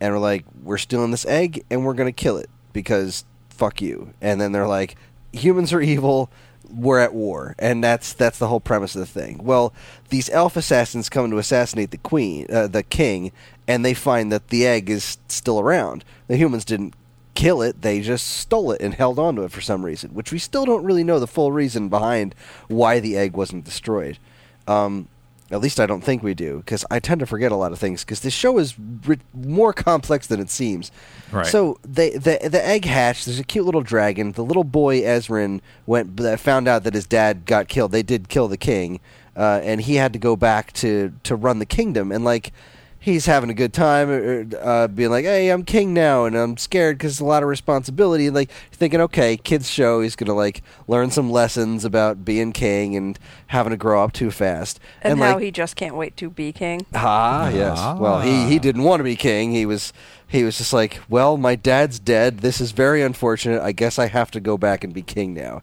and 0.00 0.12
we're 0.12 0.20
like, 0.20 0.44
we're 0.62 0.78
stealing 0.78 1.10
this 1.10 1.26
egg 1.26 1.64
and 1.70 1.84
we're 1.84 1.94
gonna 1.94 2.12
kill 2.12 2.36
it 2.36 2.50
because 2.72 3.24
fuck 3.48 3.80
you. 3.80 4.12
And 4.20 4.40
then 4.40 4.52
they're 4.52 4.66
like, 4.66 4.96
humans 5.32 5.72
are 5.72 5.80
evil. 5.80 6.30
we're 6.70 6.98
at 6.98 7.14
war, 7.14 7.54
and 7.58 7.82
that's 7.82 8.12
that's 8.12 8.38
the 8.38 8.48
whole 8.48 8.60
premise 8.60 8.94
of 8.94 9.00
the 9.00 9.06
thing. 9.06 9.40
Well, 9.42 9.72
these 10.10 10.28
elf 10.30 10.56
assassins 10.56 11.08
come 11.08 11.30
to 11.30 11.38
assassinate 11.38 11.90
the 11.90 11.98
queen, 11.98 12.46
uh, 12.50 12.66
the 12.66 12.82
king, 12.82 13.32
and 13.66 13.84
they 13.84 13.94
find 13.94 14.30
that 14.32 14.48
the 14.48 14.66
egg 14.66 14.90
is 14.90 15.18
still 15.28 15.60
around. 15.60 16.04
The 16.26 16.36
humans 16.36 16.64
didn't 16.64 16.94
kill 17.34 17.62
it; 17.62 17.82
they 17.82 18.00
just 18.00 18.26
stole 18.26 18.72
it 18.72 18.80
and 18.80 18.94
held 18.94 19.18
onto 19.18 19.42
it 19.44 19.52
for 19.52 19.60
some 19.60 19.84
reason, 19.84 20.10
which 20.10 20.32
we 20.32 20.38
still 20.38 20.64
don't 20.64 20.84
really 20.84 21.04
know 21.04 21.18
the 21.18 21.26
full 21.26 21.52
reason 21.52 21.88
behind 21.88 22.34
why 22.68 23.00
the 23.00 23.16
egg 23.16 23.34
wasn't 23.34 23.64
destroyed. 23.64 24.18
Um, 24.66 25.08
at 25.50 25.60
least 25.60 25.80
I 25.80 25.86
don't 25.86 26.02
think 26.02 26.22
we 26.22 26.34
do, 26.34 26.58
because 26.58 26.84
I 26.90 27.00
tend 27.00 27.20
to 27.20 27.26
forget 27.26 27.52
a 27.52 27.56
lot 27.56 27.72
of 27.72 27.78
things. 27.78 28.04
Because 28.04 28.20
this 28.20 28.34
show 28.34 28.58
is 28.58 28.78
ri- 28.78 29.20
more 29.32 29.72
complex 29.72 30.26
than 30.26 30.40
it 30.40 30.50
seems. 30.50 30.90
Right. 31.32 31.46
So 31.46 31.78
they, 31.82 32.10
the 32.10 32.38
the 32.50 32.64
egg 32.64 32.84
hatched. 32.84 33.26
There's 33.26 33.38
a 33.38 33.44
cute 33.44 33.64
little 33.64 33.82
dragon. 33.82 34.32
The 34.32 34.44
little 34.44 34.64
boy 34.64 35.00
Ezran 35.00 35.60
went 35.86 36.16
that 36.18 36.40
found 36.40 36.68
out 36.68 36.84
that 36.84 36.94
his 36.94 37.06
dad 37.06 37.46
got 37.46 37.68
killed. 37.68 37.92
They 37.92 38.02
did 38.02 38.28
kill 38.28 38.48
the 38.48 38.56
king, 38.56 39.00
uh, 39.36 39.60
and 39.62 39.80
he 39.80 39.94
had 39.94 40.12
to 40.12 40.18
go 40.18 40.36
back 40.36 40.72
to 40.74 41.12
to 41.22 41.34
run 41.34 41.58
the 41.58 41.66
kingdom. 41.66 42.12
And 42.12 42.24
like 42.24 42.52
he's 42.98 43.26
having 43.26 43.50
a 43.50 43.54
good 43.54 43.72
time, 43.72 44.08
uh, 44.52 44.56
uh, 44.56 44.88
being 44.88 45.10
like, 45.10 45.24
"Hey, 45.24 45.50
I'm 45.50 45.62
king 45.64 45.94
now, 45.94 46.24
and 46.24 46.36
I'm 46.36 46.56
scared 46.56 46.98
because 46.98 47.12
it's 47.12 47.20
a 47.20 47.24
lot 47.24 47.42
of 47.42 47.48
responsibility." 47.48 48.26
And 48.26 48.34
like 48.34 48.50
thinking, 48.72 49.00
"Okay, 49.00 49.36
kids 49.36 49.68
show. 49.70 50.00
He's 50.00 50.16
gonna 50.16 50.34
like 50.34 50.62
learn 50.86 51.10
some 51.10 51.30
lessons 51.30 51.84
about 51.84 52.24
being 52.24 52.52
king 52.52 52.96
and 52.96 53.18
having 53.48 53.70
to 53.70 53.76
grow 53.76 54.02
up 54.04 54.12
too 54.12 54.30
fast." 54.30 54.80
And, 55.02 55.18
how 55.18 55.34
like, 55.34 55.44
he 55.44 55.50
just 55.50 55.76
can't 55.76 55.94
wait 55.96 56.16
to 56.18 56.30
be 56.30 56.52
king. 56.52 56.86
Ah, 56.94 57.48
yes. 57.48 57.78
Well, 57.98 58.20
he 58.20 58.46
he 58.48 58.58
didn't 58.58 58.82
want 58.82 59.00
to 59.00 59.04
be 59.04 59.16
king. 59.16 59.52
He 59.52 59.66
was 59.66 59.92
he 60.26 60.44
was 60.44 60.58
just 60.58 60.72
like, 60.74 61.00
well, 61.08 61.38
my 61.38 61.54
dad's 61.54 61.98
dead. 61.98 62.40
This 62.40 62.60
is 62.60 62.72
very 62.72 63.02
unfortunate. 63.02 63.62
I 63.62 63.72
guess 63.72 63.98
I 63.98 64.08
have 64.08 64.30
to 64.32 64.40
go 64.40 64.58
back 64.58 64.84
and 64.84 64.92
be 64.92 65.02
king 65.02 65.32
now. 65.32 65.62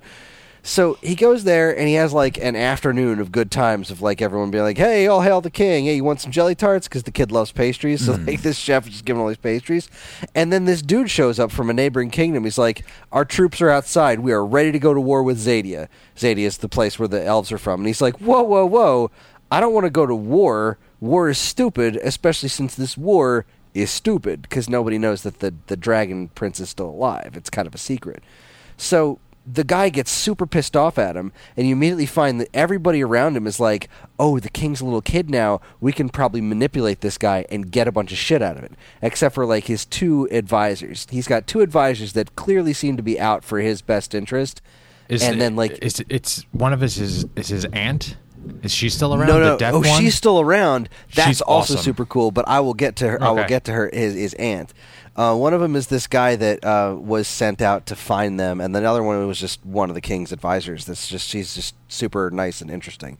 So 0.65 0.97
he 1.03 1.13
goes 1.13 1.43
there 1.43 1.77
and 1.77 1.87
he 1.87 1.93
has 1.93 2.11
like 2.11 2.39
an 2.39 2.55
afternoon 2.55 3.19
of 3.19 3.31
good 3.31 3.51
times 3.51 3.91
of 3.91 4.01
like 4.01 4.19
everyone 4.19 4.49
being 4.49 4.63
like, 4.63 4.79
"Hey, 4.79 5.05
all 5.05 5.21
hail 5.21 5.39
the 5.39 5.51
king! 5.51 5.85
Hey, 5.85 5.97
you 5.97 6.03
want 6.03 6.21
some 6.21 6.31
jelly 6.31 6.55
tarts?" 6.55 6.87
Because 6.87 7.03
the 7.03 7.11
kid 7.11 7.31
loves 7.31 7.51
pastries. 7.51 8.03
So 8.03 8.17
hmm. 8.17 8.25
like 8.25 8.41
this 8.41 8.57
chef 8.57 8.87
is 8.87 8.93
just 8.93 9.05
giving 9.05 9.21
all 9.21 9.27
these 9.27 9.37
pastries, 9.37 9.91
and 10.33 10.51
then 10.51 10.65
this 10.65 10.81
dude 10.81 11.11
shows 11.11 11.39
up 11.39 11.51
from 11.51 11.69
a 11.69 11.73
neighboring 11.73 12.09
kingdom. 12.09 12.45
He's 12.45 12.57
like, 12.57 12.83
"Our 13.11 13.25
troops 13.25 13.61
are 13.61 13.69
outside. 13.69 14.21
We 14.21 14.31
are 14.31 14.43
ready 14.43 14.71
to 14.71 14.79
go 14.79 14.95
to 14.95 14.99
war 14.99 15.21
with 15.21 15.37
Xadia. 15.37 15.87
Xadia 16.17 16.47
is 16.47 16.57
the 16.57 16.67
place 16.67 16.97
where 16.97 17.07
the 17.07 17.23
elves 17.23 17.51
are 17.51 17.59
from." 17.59 17.81
And 17.81 17.87
he's 17.87 18.01
like, 18.01 18.17
"Whoa, 18.17 18.41
whoa, 18.41 18.65
whoa! 18.65 19.11
I 19.51 19.59
don't 19.59 19.73
want 19.73 19.85
to 19.85 19.91
go 19.91 20.07
to 20.07 20.15
war. 20.15 20.79
War 20.99 21.29
is 21.29 21.37
stupid, 21.37 21.97
especially 21.97 22.49
since 22.49 22.73
this 22.73 22.97
war 22.97 23.45
is 23.75 23.91
stupid 23.91 24.41
because 24.41 24.67
nobody 24.67 24.97
knows 24.97 25.21
that 25.21 25.41
the 25.41 25.53
the 25.67 25.77
dragon 25.77 26.29
prince 26.29 26.59
is 26.59 26.69
still 26.71 26.89
alive. 26.89 27.33
It's 27.35 27.51
kind 27.51 27.67
of 27.67 27.75
a 27.75 27.77
secret." 27.77 28.23
So 28.77 29.19
the 29.51 29.63
guy 29.63 29.89
gets 29.89 30.09
super 30.11 30.45
pissed 30.47 30.75
off 30.75 30.97
at 30.97 31.15
him, 31.15 31.31
and 31.55 31.67
you 31.67 31.73
immediately 31.73 32.05
find 32.07 32.41
that 32.41 32.49
everybody 32.53 33.03
around 33.03 33.37
him 33.37 33.45
is 33.45 33.59
like, 33.59 33.89
"Oh, 34.17 34.39
the 34.39 34.49
king's 34.49 34.81
a 34.81 34.85
little 34.85 35.01
kid 35.01 35.29
now. 35.29 35.61
We 35.79 35.91
can 35.93 36.09
probably 36.09 36.41
manipulate 36.41 37.01
this 37.01 37.17
guy 37.17 37.45
and 37.49 37.69
get 37.71 37.87
a 37.87 37.91
bunch 37.91 38.11
of 38.11 38.17
shit 38.17 38.41
out 38.41 38.57
of 38.57 38.63
it." 38.63 38.71
Except 39.01 39.35
for 39.35 39.45
like 39.45 39.65
his 39.65 39.85
two 39.85 40.27
advisors. 40.31 41.05
He's 41.11 41.27
got 41.27 41.45
two 41.47 41.61
advisors 41.61 42.13
that 42.13 42.35
clearly 42.35 42.73
seem 42.73 42.97
to 42.97 43.03
be 43.03 43.19
out 43.19 43.43
for 43.43 43.59
his 43.59 43.81
best 43.81 44.15
interest. 44.15 44.61
Is 45.09 45.21
and 45.21 45.35
it- 45.35 45.39
then 45.39 45.55
like 45.55 45.77
is 45.83 46.03
it's 46.09 46.45
one 46.51 46.73
of 46.73 46.81
his 46.81 46.97
is, 46.99 47.25
is 47.35 47.49
his 47.49 47.65
aunt? 47.65 48.17
Is 48.61 48.71
she 48.71 48.89
still 48.89 49.13
around? 49.15 49.27
no, 49.27 49.39
no. 49.39 49.57
Oh, 49.71 49.79
one? 49.79 49.99
she's 50.01 50.13
still 50.13 50.39
around. 50.39 50.87
That's 51.15 51.27
She's 51.27 51.41
also 51.41 51.73
awesome. 51.73 51.83
super 51.83 52.05
cool. 52.05 52.29
But 52.29 52.47
I 52.47 52.59
will 52.59 52.75
get 52.75 52.95
to 52.97 53.07
her. 53.09 53.23
I 53.23 53.31
will 53.31 53.45
get 53.45 53.63
to 53.65 53.71
her. 53.73 53.89
His, 53.91 54.13
his 54.13 54.33
aunt. 54.35 54.71
Uh, 55.15 55.35
one 55.35 55.53
of 55.53 55.61
them 55.61 55.75
is 55.75 55.87
this 55.87 56.07
guy 56.07 56.35
that 56.35 56.63
uh, 56.65 56.95
was 56.97 57.27
sent 57.27 57.61
out 57.61 57.85
to 57.85 57.95
find 57.95 58.39
them, 58.39 58.59
and 58.59 58.75
the 58.75 58.83
other 58.83 59.01
one 59.01 59.25
was 59.27 59.39
just 59.39 59.65
one 59.65 59.89
of 59.89 59.95
the 59.95 60.01
king's 60.01 60.31
advisors. 60.31 60.85
That's 60.85 61.07
just 61.07 61.27
she's 61.27 61.55
just 61.55 61.73
super 61.87 62.29
nice 62.29 62.61
and 62.61 62.69
interesting. 62.69 63.17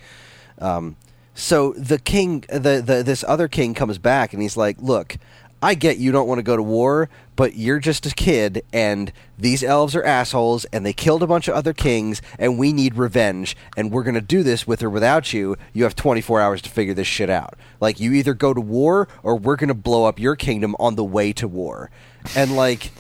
Um, 0.60 0.98
so 1.34 1.74
the 1.74 2.00
king, 2.00 2.46
the, 2.50 2.82
the 2.86 3.04
this 3.04 3.24
other 3.28 3.48
king 3.48 3.74
comes 3.74 3.98
back, 3.98 4.34
and 4.34 4.42
he's 4.42 4.58
like, 4.58 4.78
"Look, 4.80 5.18
I 5.62 5.74
get 5.74 5.98
you 5.98 6.12
don't 6.12 6.28
want 6.28 6.40
to 6.40 6.44
go 6.44 6.56
to 6.56 6.64
war, 6.64 7.10
but 7.36 7.56
you're 7.56 7.80
just 7.80 8.06
a 8.06 8.14
kid, 8.14 8.64
and 8.72 9.12
these 9.38 9.64
elves 9.64 9.96
are 9.96 10.04
assholes, 10.04 10.66
and 10.66 10.86
they 10.86 10.94
killed 10.94 11.24
a 11.24 11.28
bunch 11.28 11.48
of 11.48 11.56
other 11.56 11.74
kings, 11.74 12.22
and 12.38 12.60
we 12.60 12.72
need 12.72 12.96
revenge, 12.96 13.58
and 13.76 13.92
we're 13.92 14.04
gonna 14.04 14.22
do 14.22 14.44
this 14.44 14.68
with 14.68 14.84
or 14.84 14.90
without 14.90 15.34
you. 15.34 15.56
You 15.74 15.84
have 15.84 15.96
24 15.96 16.40
hours 16.40 16.62
to 16.64 16.70
figure 16.70 16.94
this 16.94 17.08
shit 17.08 17.30
out. 17.30 17.56
Like, 17.80 18.00
you 18.00 18.14
either 18.14 18.34
go 18.34 18.54
to 18.54 18.62
war, 18.62 19.08
or 19.24 19.36
we're 19.38 19.56
gonna 19.56 19.74
blow 19.74 20.06
up 20.06 20.20
your 20.20 20.36
kingdom 20.36 20.76
on 20.80 20.96
the 20.96 21.04
way 21.04 21.34
to 21.34 21.48
war." 21.48 21.90
And 22.36 22.56
like. 22.56 22.92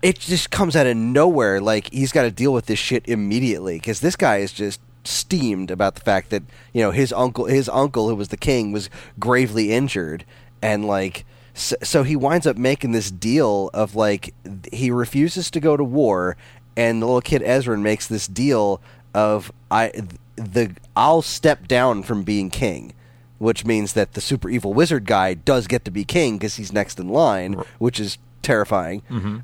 It 0.00 0.20
just 0.20 0.52
comes 0.52 0.76
out 0.76 0.86
of 0.86 0.96
nowhere. 0.96 1.60
Like 1.60 1.92
he's 1.92 2.12
got 2.12 2.22
to 2.22 2.30
deal 2.30 2.52
with 2.52 2.66
this 2.66 2.78
shit 2.78 3.02
immediately 3.08 3.78
because 3.78 3.98
this 3.98 4.14
guy 4.14 4.36
is 4.36 4.52
just 4.52 4.80
steamed 5.02 5.72
about 5.72 5.96
the 5.96 6.00
fact 6.02 6.30
that 6.30 6.44
you 6.72 6.80
know 6.80 6.92
his 6.92 7.12
uncle, 7.12 7.46
his 7.46 7.68
uncle 7.68 8.08
who 8.08 8.14
was 8.14 8.28
the 8.28 8.36
king, 8.36 8.70
was 8.70 8.90
gravely 9.18 9.72
injured, 9.72 10.24
and 10.62 10.84
like 10.84 11.24
so, 11.58 11.76
so 11.82 12.02
he 12.02 12.16
winds 12.16 12.46
up 12.46 12.56
making 12.56 12.92
this 12.92 13.10
deal 13.10 13.70
of 13.74 13.94
like 13.94 14.34
he 14.72 14.90
refuses 14.90 15.50
to 15.50 15.60
go 15.60 15.76
to 15.76 15.84
war, 15.84 16.36
and 16.76 17.02
the 17.02 17.06
little 17.06 17.20
kid 17.20 17.42
Ezran 17.42 17.82
makes 17.82 18.06
this 18.06 18.26
deal 18.26 18.80
of 19.14 19.52
I 19.70 19.92
the 20.36 20.74
I'll 20.96 21.22
step 21.22 21.68
down 21.68 22.02
from 22.02 22.22
being 22.22 22.50
king. 22.50 22.94
Which 23.38 23.64
means 23.64 23.92
that 23.92 24.14
the 24.14 24.20
super 24.20 24.50
evil 24.50 24.74
wizard 24.74 25.04
guy 25.06 25.34
does 25.34 25.68
get 25.68 25.84
to 25.84 25.92
be 25.92 26.04
king 26.04 26.38
because 26.38 26.56
he's 26.56 26.72
next 26.72 26.98
in 26.98 27.08
line, 27.08 27.52
which 27.78 28.00
is 28.00 28.18
terrifying. 28.42 29.02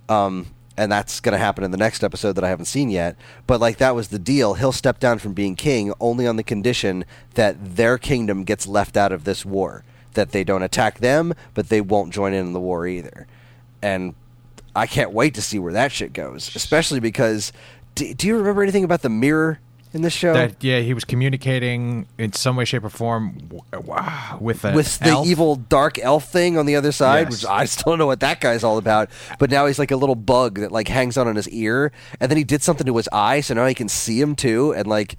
Um, 0.09 0.47
and 0.77 0.91
that's 0.91 1.21
going 1.21 1.35
to 1.35 1.39
happen 1.39 1.63
in 1.63 1.71
the 1.71 1.77
next 1.77 2.03
episode 2.03 2.33
that 2.33 2.43
I 2.43 2.49
haven't 2.49 2.65
seen 2.65 2.91
yet. 2.91 3.15
But 3.47 3.61
like 3.61 3.77
that 3.79 3.95
was 3.95 4.09
the 4.09 4.19
deal. 4.19 4.55
He'll 4.55 4.73
step 4.73 4.99
down 4.99 5.21
from 5.21 5.33
being 5.33 5.55
king 5.55 5.93
only 6.01 6.27
on 6.27 6.35
the 6.35 6.43
condition 6.43 7.05
that 7.35 7.77
their 7.77 7.97
kingdom 7.97 8.43
gets 8.43 8.67
left 8.67 8.97
out 8.97 9.13
of 9.13 9.23
this 9.23 9.45
war. 9.45 9.85
That 10.15 10.31
they 10.33 10.45
don't 10.45 10.63
attack 10.63 10.99
them, 10.99 11.35
but 11.55 11.69
they 11.69 11.81
won't 11.81 12.13
join 12.13 12.33
in 12.33 12.53
the 12.53 12.61
war 12.61 12.87
either. 12.87 13.27
And 13.83 14.15
I 14.75 14.87
can't 14.87 15.13
wait 15.13 15.35
to 15.35 15.43
see 15.43 15.59
where 15.59 15.73
that 15.73 15.93
shit 15.93 16.13
goes. 16.13 16.55
Especially 16.57 17.01
because, 17.01 17.53
do, 17.95 18.13
do 18.15 18.27
you 18.27 18.37
remember 18.37 18.63
anything 18.63 18.83
about 18.85 19.03
the 19.03 19.09
mirror 19.09 19.61
in 19.93 20.03
this 20.03 20.13
show? 20.13 20.33
That 20.33 20.63
yeah, 20.65 20.81
he 20.81 20.95
was 20.95 21.05
communicating 21.05 22.07
in 22.19 22.33
some 22.33 22.57
way, 22.57 22.65
shape, 22.65 22.83
or 22.85 22.91
form 22.91 23.39
with 24.41 24.65
with 24.65 24.99
the 24.99 25.09
elf. 25.11 25.27
evil 25.27 25.57
dark 25.57 25.99
elf 25.99 26.29
thing 26.29 26.59
on 26.59 26.67
the 26.67 26.77
other 26.77 26.93
side, 26.93 27.29
Yes. 27.31 27.43
which 27.43 27.51
I 27.51 27.65
still 27.67 27.93
don't 27.93 27.99
know 27.99 28.07
what 28.07 28.21
that 28.21 28.41
guy's 28.41 28.65
all 28.65 28.79
about. 28.79 29.11
But 29.39 29.51
now 29.51 29.67
he's 29.67 29.79
like 29.79 29.91
a 29.91 29.97
little 29.97 30.17
bug 30.17 30.59
that 30.61 30.73
like 30.73 30.89
hangs 30.89 31.17
out 31.19 31.27
on 31.27 31.37
his 31.37 31.49
ear, 31.51 31.93
and 32.21 32.31
then 32.31 32.37
he 32.39 32.45
did 32.45 32.63
something 32.63 32.87
to 32.87 32.97
his 32.97 33.09
eye, 33.13 33.41
so 33.41 33.55
now 33.55 33.67
he 33.67 33.75
can 33.75 33.89
see 33.89 34.21
him 34.21 34.35
too, 34.35 34.73
and 34.75 34.87
like 34.87 35.17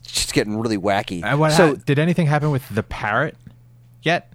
it's 0.00 0.12
just 0.12 0.34
getting 0.34 0.58
really 0.58 0.76
wacky. 0.78 1.20
So 1.52 1.68
hap- 1.74 1.84
did 1.86 1.98
anything 1.98 2.26
happen 2.26 2.50
with 2.50 2.68
the 2.74 2.82
parrot 2.82 3.36
yet? 4.04 4.30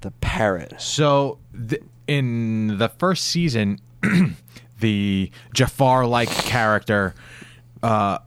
the 0.00 0.10
parrot, 0.20 0.74
So 0.80 1.38
th- 1.68 1.82
in 2.06 2.76
the 2.78 2.90
first 2.90 3.24
season, 3.24 3.80
the 4.80 5.30
Jafar-like 5.54 6.28
character 6.28 7.14
uh, 7.82 8.18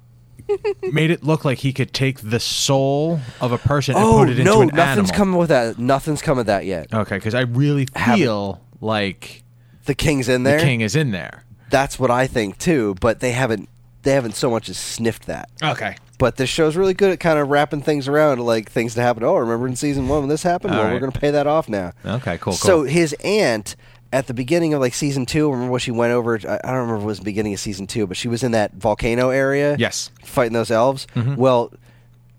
made 0.92 1.12
it 1.12 1.24
look 1.24 1.46
like 1.46 1.60
he 1.60 1.74
could 1.74 1.94
take 1.94 2.20
the 2.22 2.40
soul 2.40 3.20
of 3.42 3.52
a 3.52 3.58
person 3.60 3.96
and 3.96 4.04
oh 4.04 4.18
put 4.20 4.30
it 4.30 4.40
into 4.40 4.44
no, 4.52 4.62
an 4.62 4.70
nothing's 4.70 5.10
animal. 5.12 5.16
coming 5.16 5.38
with 5.38 5.50
that. 5.50 5.78
Nothing's 5.78 6.22
coming 6.24 6.38
with 6.40 6.48
that 6.48 6.66
yet. 6.66 6.92
okay, 6.94 7.18
because 7.18 7.36
I 7.36 7.42
really 7.42 7.86
feel 8.16 8.60
like 8.82 9.44
The 9.86 9.94
king's 9.94 10.28
in 10.30 10.42
there. 10.44 10.58
the 10.58 10.64
king 10.64 10.82
is 10.82 10.96
in 10.96 11.12
there. 11.12 11.44
That's 11.70 12.00
what 12.00 12.10
I 12.10 12.26
think 12.28 12.58
too, 12.58 12.96
but 13.02 13.20
they 13.20 13.34
haven't. 13.34 13.70
They 14.04 14.14
haven't 14.14 14.36
so 14.36 14.50
much 14.50 14.70
as 14.70 14.78
sniffed 14.78 15.26
that. 15.28 15.50
Okay. 15.62 15.98
But 16.18 16.38
this 16.38 16.50
show's 16.50 16.76
really 16.76 16.94
good 16.96 17.12
at 17.12 17.20
kind 17.20 17.38
of 17.38 17.50
wrapping 17.50 17.82
things 17.82 18.08
around, 18.08 18.40
like 18.40 18.72
things 18.72 18.96
to 18.96 19.02
happen. 19.02 19.24
Oh, 19.24 19.36
remember 19.36 19.68
in 19.68 19.76
season 19.76 20.08
one 20.08 20.22
when 20.22 20.30
this 20.30 20.42
happened? 20.44 20.74
All 20.74 20.84
well, 20.84 20.94
we're 20.94 21.00
going 21.00 21.12
to 21.12 21.20
pay 21.20 21.30
that 21.32 21.46
off 21.46 21.70
now. 21.70 21.92
Okay, 22.04 22.38
cool, 22.40 22.54
So 22.54 22.78
cool. 22.78 22.84
his 22.86 23.14
aunt 23.24 23.76
at 24.12 24.26
the 24.26 24.34
beginning 24.34 24.74
of 24.74 24.82
like 24.82 24.96
season 24.96 25.26
two, 25.28 25.52
remember 25.52 25.72
when 25.74 25.80
she 25.80 25.92
went 25.92 26.14
over? 26.14 26.34
I 26.36 26.40
don't 26.40 26.74
remember 26.74 26.96
if 26.98 27.02
it 27.04 27.06
was 27.06 27.20
the 27.20 27.26
beginning 27.26 27.54
of 27.54 27.60
season 27.60 27.86
two, 27.86 28.08
but 28.08 28.18
she 28.18 28.28
was 28.28 28.42
in 28.42 28.52
that 28.54 28.74
volcano 28.74 29.30
area. 29.30 29.76
Yes. 29.78 30.10
fighting 30.24 30.54
those 30.54 30.72
elves. 30.72 31.06
Well, 31.16 31.72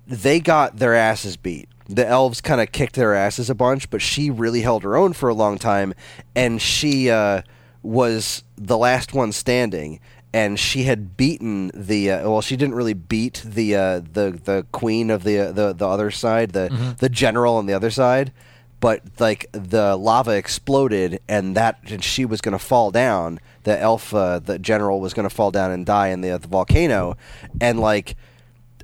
they 0.07 0.41
got 0.41 0.79
their 0.79 0.95
asses 0.95 1.37
beat. 1.37 1.69
The 1.89 2.07
elves 2.07 2.41
kind 2.41 2.61
of 2.61 2.73
kicked 2.73 2.97
their 2.97 3.15
asses 3.15 3.49
a 3.49 3.55
bunch, 3.55 3.91
but 3.91 4.03
she 4.03 4.29
really 4.31 4.63
held 4.63 4.83
her 4.83 4.97
own 4.97 5.13
for 5.13 5.29
a 5.29 5.35
long 5.35 5.57
time, 5.57 5.95
and 6.35 6.61
she 6.61 7.11
uh, 7.11 7.43
was 7.83 8.43
the 8.57 8.77
last 8.77 9.15
one 9.15 9.33
standing. 9.33 10.01
And 10.33 10.59
she 10.61 10.83
had 10.83 11.17
beaten 11.17 11.71
the 11.75 12.11
uh, 12.11 12.29
well. 12.31 12.43
She 12.43 12.57
didn't 12.57 12.75
really 12.75 12.93
beat 12.95 13.43
the 13.45 13.75
uh, 13.77 14.01
the 14.01 14.39
the 14.45 14.67
queen 14.73 15.11
of 15.11 15.25
the 15.25 15.39
uh, 15.39 15.53
the 15.53 15.73
the 15.73 15.89
other 15.89 16.11
side, 16.11 16.51
the 16.53 16.95
the 16.99 17.09
general 17.09 17.57
on 17.57 17.65
the 17.67 17.73
other 17.73 17.91
side, 17.91 18.33
but 18.79 19.01
like 19.19 19.47
the 19.53 19.97
lava 19.97 20.33
exploded, 20.33 21.21
and 21.29 21.57
that 21.57 21.79
and 21.89 22.05
she 22.05 22.27
was 22.27 22.43
going 22.43 22.53
to 22.53 22.59
fall 22.63 22.91
down. 22.91 23.41
The 23.65 23.81
elf, 23.81 24.13
uh, 24.15 24.39
the 24.41 24.59
general, 24.59 25.01
was 25.01 25.15
going 25.15 25.29
to 25.29 25.35
fall 25.35 25.51
down 25.51 25.71
and 25.71 25.87
die 25.87 26.09
in 26.09 26.21
the, 26.21 26.37
the 26.39 26.49
volcano, 26.49 27.17
and 27.59 27.81
like 27.81 28.15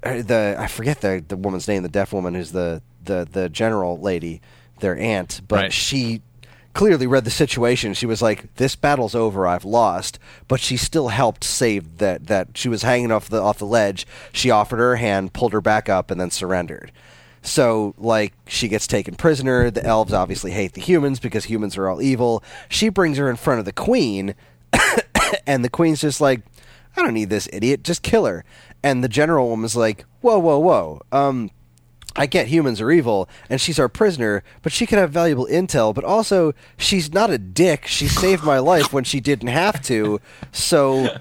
uh, 0.02 0.22
the 0.22 0.56
I 0.58 0.66
forget 0.66 1.02
the 1.02 1.22
the 1.26 1.36
woman's 1.36 1.68
name, 1.68 1.82
the 1.82 1.88
deaf 1.90 2.12
woman 2.14 2.34
who's 2.34 2.52
the 2.52 2.80
the 3.04 3.28
the 3.30 3.50
general 3.50 3.98
lady, 4.00 4.40
their 4.80 4.96
aunt, 4.96 5.42
but 5.46 5.56
Right. 5.56 5.72
she 5.72 6.22
clearly 6.74 7.06
read 7.06 7.24
the 7.24 7.30
situation. 7.30 7.94
She 7.94 8.06
was 8.06 8.20
like, 8.20 8.54
"This 8.56 8.76
battle's 8.76 9.14
over. 9.14 9.46
I've 9.46 9.64
lost." 9.64 10.18
But 10.48 10.60
she 10.60 10.76
still 10.76 11.08
helped 11.08 11.44
save 11.44 11.98
that. 11.98 12.26
That 12.26 12.48
she 12.54 12.68
was 12.68 12.82
hanging 12.82 13.10
off 13.10 13.28
the 13.28 13.40
off 13.40 13.58
the 13.58 13.66
ledge. 13.66 14.06
She 14.32 14.50
offered 14.50 14.78
her 14.78 14.96
hand, 14.96 15.32
pulled 15.32 15.52
her 15.52 15.60
back 15.62 15.88
up, 15.88 16.10
and 16.10 16.20
then 16.20 16.30
surrendered. 16.30 16.92
So, 17.40 17.94
like, 17.98 18.32
she 18.46 18.68
gets 18.68 18.86
taken 18.86 19.16
prisoner. 19.16 19.70
The 19.70 19.84
elves 19.84 20.14
obviously 20.14 20.52
hate 20.52 20.72
the 20.72 20.80
humans 20.80 21.20
because 21.20 21.44
humans 21.44 21.76
are 21.76 21.88
all 21.88 22.00
evil. 22.00 22.42
She 22.70 22.88
brings 22.88 23.18
her 23.18 23.28
in 23.28 23.36
front 23.36 23.58
of 23.58 23.66
the 23.66 23.72
queen, 23.72 24.34
and 25.46 25.62
the 25.62 25.68
queen's 25.68 26.00
just 26.00 26.22
like, 26.22 26.40
I 26.96 27.02
don't 27.02 27.12
need 27.12 27.28
this 27.28 27.48
idiot, 27.52 27.84
just 27.84 28.02
kill 28.02 28.24
her. 28.24 28.44
And 28.82 29.04
the 29.04 29.08
general 29.08 29.48
woman's 29.48 29.76
like, 29.76 30.06
Whoa, 30.22 30.38
whoa, 30.38 30.58
whoa. 30.58 31.02
Um, 31.12 31.50
I 32.16 32.26
get 32.26 32.46
humans 32.46 32.80
are 32.80 32.90
evil, 32.90 33.28
and 33.50 33.60
she's 33.60 33.78
our 33.78 33.88
prisoner, 33.88 34.44
but 34.62 34.72
she 34.72 34.86
can 34.86 34.98
have 34.98 35.10
valuable 35.10 35.46
intel. 35.46 35.94
But 35.94 36.04
also, 36.04 36.52
she's 36.76 37.12
not 37.12 37.30
a 37.30 37.38
dick. 37.38 37.86
She 37.86 38.06
saved 38.06 38.44
my 38.44 38.58
life 38.58 38.92
when 38.92 39.04
she 39.04 39.20
didn't 39.20 39.48
have 39.48 39.82
to. 39.82 40.20
So, 40.52 41.18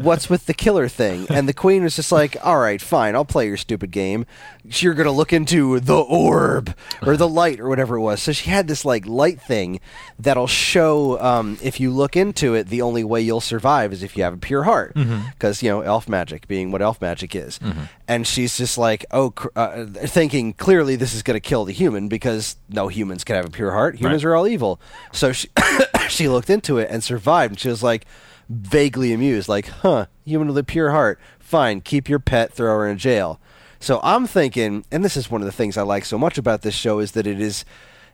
what's 0.00 0.30
with 0.30 0.46
the 0.46 0.54
killer 0.54 0.88
thing? 0.88 1.26
And 1.28 1.48
the 1.48 1.52
queen 1.52 1.82
was 1.82 1.96
just 1.96 2.12
like, 2.12 2.36
"All 2.42 2.58
right, 2.58 2.80
fine, 2.80 3.14
I'll 3.14 3.24
play 3.24 3.46
your 3.46 3.56
stupid 3.58 3.90
game. 3.90 4.24
You're 4.64 4.94
gonna 4.94 5.10
look 5.10 5.32
into 5.32 5.80
the 5.80 5.96
orb 5.98 6.74
or 7.04 7.16
the 7.16 7.28
light 7.28 7.58
or 7.58 7.68
whatever 7.68 7.96
it 7.96 8.00
was." 8.00 8.22
So 8.22 8.32
she 8.32 8.48
had 8.50 8.68
this 8.68 8.84
like 8.84 9.04
light 9.06 9.40
thing 9.40 9.80
that'll 10.18 10.46
show 10.46 11.20
um, 11.20 11.58
if 11.62 11.80
you 11.80 11.90
look 11.90 12.16
into 12.16 12.54
it. 12.54 12.68
The 12.68 12.80
only 12.82 13.02
way 13.02 13.20
you'll 13.20 13.40
survive 13.40 13.92
is 13.92 14.02
if 14.02 14.16
you 14.16 14.22
have 14.22 14.34
a 14.34 14.38
pure 14.38 14.62
heart, 14.62 14.94
because 14.94 15.62
you 15.62 15.68
know 15.70 15.80
elf 15.80 16.08
magic 16.08 16.46
being 16.46 16.70
what 16.70 16.80
elf 16.80 17.00
magic 17.00 17.34
is. 17.34 17.58
And 18.06 18.26
she's 18.26 18.56
just 18.56 18.78
like, 18.78 19.04
"Oh." 19.10 19.30
Cr- 19.30 19.48
uh, 19.56 19.86
thinking 19.86 20.52
clearly 20.52 20.94
this 20.96 21.14
is 21.14 21.22
going 21.22 21.34
to 21.36 21.40
kill 21.40 21.64
the 21.64 21.72
human 21.72 22.08
because 22.08 22.56
no 22.68 22.88
humans 22.88 23.24
can 23.24 23.36
have 23.36 23.46
a 23.46 23.50
pure 23.50 23.72
heart. 23.72 23.96
Humans 23.96 24.24
Right. 24.24 24.30
are 24.30 24.36
all 24.36 24.46
evil. 24.46 24.80
So 25.12 25.32
she 25.32 25.48
she 26.08 26.28
looked 26.28 26.50
into 26.50 26.78
it 26.78 26.88
and 26.90 27.02
survived. 27.02 27.52
And 27.52 27.60
she 27.60 27.68
was 27.68 27.82
like 27.82 28.04
vaguely 28.48 29.12
amused, 29.12 29.48
like, 29.48 29.66
"Huh, 29.68 30.06
human 30.24 30.48
with 30.48 30.58
a 30.58 30.64
pure 30.64 30.90
heart. 30.90 31.18
Fine, 31.40 31.80
keep 31.80 32.08
your 32.08 32.18
pet, 32.18 32.52
throw 32.52 32.78
her 32.78 32.86
in 32.88 32.98
jail." 32.98 33.40
So 33.82 33.98
I'm 34.04 34.28
thinking, 34.28 34.84
and 34.92 35.04
this 35.04 35.16
is 35.16 35.28
one 35.28 35.40
of 35.40 35.46
the 35.46 35.52
things 35.52 35.76
I 35.76 35.82
like 35.82 36.04
so 36.04 36.16
much 36.16 36.38
about 36.38 36.62
this 36.62 36.72
show 36.72 37.00
is 37.00 37.12
that 37.12 37.26
it 37.26 37.40
is 37.40 37.64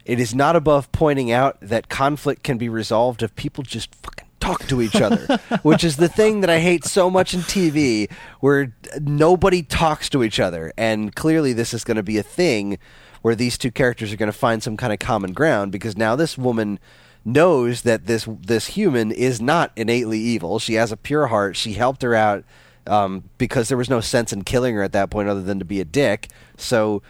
it 0.06 0.18
is 0.18 0.34
not 0.34 0.56
above 0.56 0.90
pointing 0.92 1.30
out 1.30 1.58
that 1.60 1.90
conflict 1.90 2.42
can 2.42 2.56
be 2.56 2.70
resolved 2.70 3.22
if 3.22 3.36
people 3.36 3.62
just 3.62 3.94
fucking 3.96 4.26
talk 4.40 4.66
to 4.68 4.80
each 4.80 4.96
other, 4.96 5.36
which 5.62 5.84
is 5.84 5.98
the 5.98 6.08
thing 6.08 6.40
that 6.40 6.48
I 6.48 6.60
hate 6.60 6.86
so 6.86 7.10
much 7.10 7.34
in 7.34 7.40
TV, 7.40 8.10
where 8.40 8.74
nobody 8.98 9.62
talks 9.62 10.08
to 10.08 10.24
each 10.24 10.40
other. 10.40 10.72
And 10.78 11.14
clearly, 11.14 11.52
this 11.52 11.74
is 11.74 11.84
going 11.84 11.98
to 11.98 12.02
be 12.02 12.16
a 12.16 12.22
thing 12.22 12.78
where 13.20 13.34
these 13.34 13.58
two 13.58 13.70
characters 13.70 14.10
are 14.10 14.16
going 14.16 14.32
to 14.32 14.38
find 14.38 14.62
some 14.62 14.78
kind 14.78 14.94
of 14.94 14.98
common 14.98 15.34
ground 15.34 15.70
because 15.70 15.98
now 15.98 16.16
this 16.16 16.38
woman 16.38 16.78
knows 17.26 17.82
that 17.82 18.06
this 18.06 18.26
this 18.40 18.68
human 18.68 19.12
is 19.12 19.38
not 19.38 19.72
innately 19.76 20.18
evil. 20.18 20.58
She 20.58 20.74
has 20.74 20.92
a 20.92 20.96
pure 20.96 21.26
heart. 21.26 21.56
She 21.56 21.74
helped 21.74 22.00
her 22.00 22.14
out 22.14 22.44
um, 22.88 23.24
because 23.38 23.68
there 23.68 23.78
was 23.78 23.90
no 23.90 24.00
sense 24.00 24.32
in 24.32 24.44
killing 24.44 24.74
her 24.74 24.82
at 24.82 24.92
that 24.92 25.10
point 25.10 25.28
other 25.28 25.42
than 25.42 25.58
to 25.58 25.64
be 25.64 25.80
a 25.80 25.84
dick. 25.84 26.28
So 26.56 27.02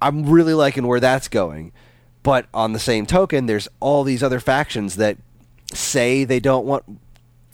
I'm 0.00 0.24
really 0.28 0.54
liking 0.54 0.86
where 0.86 1.00
that's 1.00 1.28
going. 1.28 1.72
But 2.22 2.46
on 2.54 2.72
the 2.72 2.78
same 2.78 3.06
token, 3.06 3.46
there's 3.46 3.68
all 3.80 4.02
these 4.02 4.22
other 4.22 4.40
factions 4.40 4.96
that 4.96 5.18
say 5.72 6.24
they 6.24 6.40
don't 6.40 6.66
want 6.66 6.84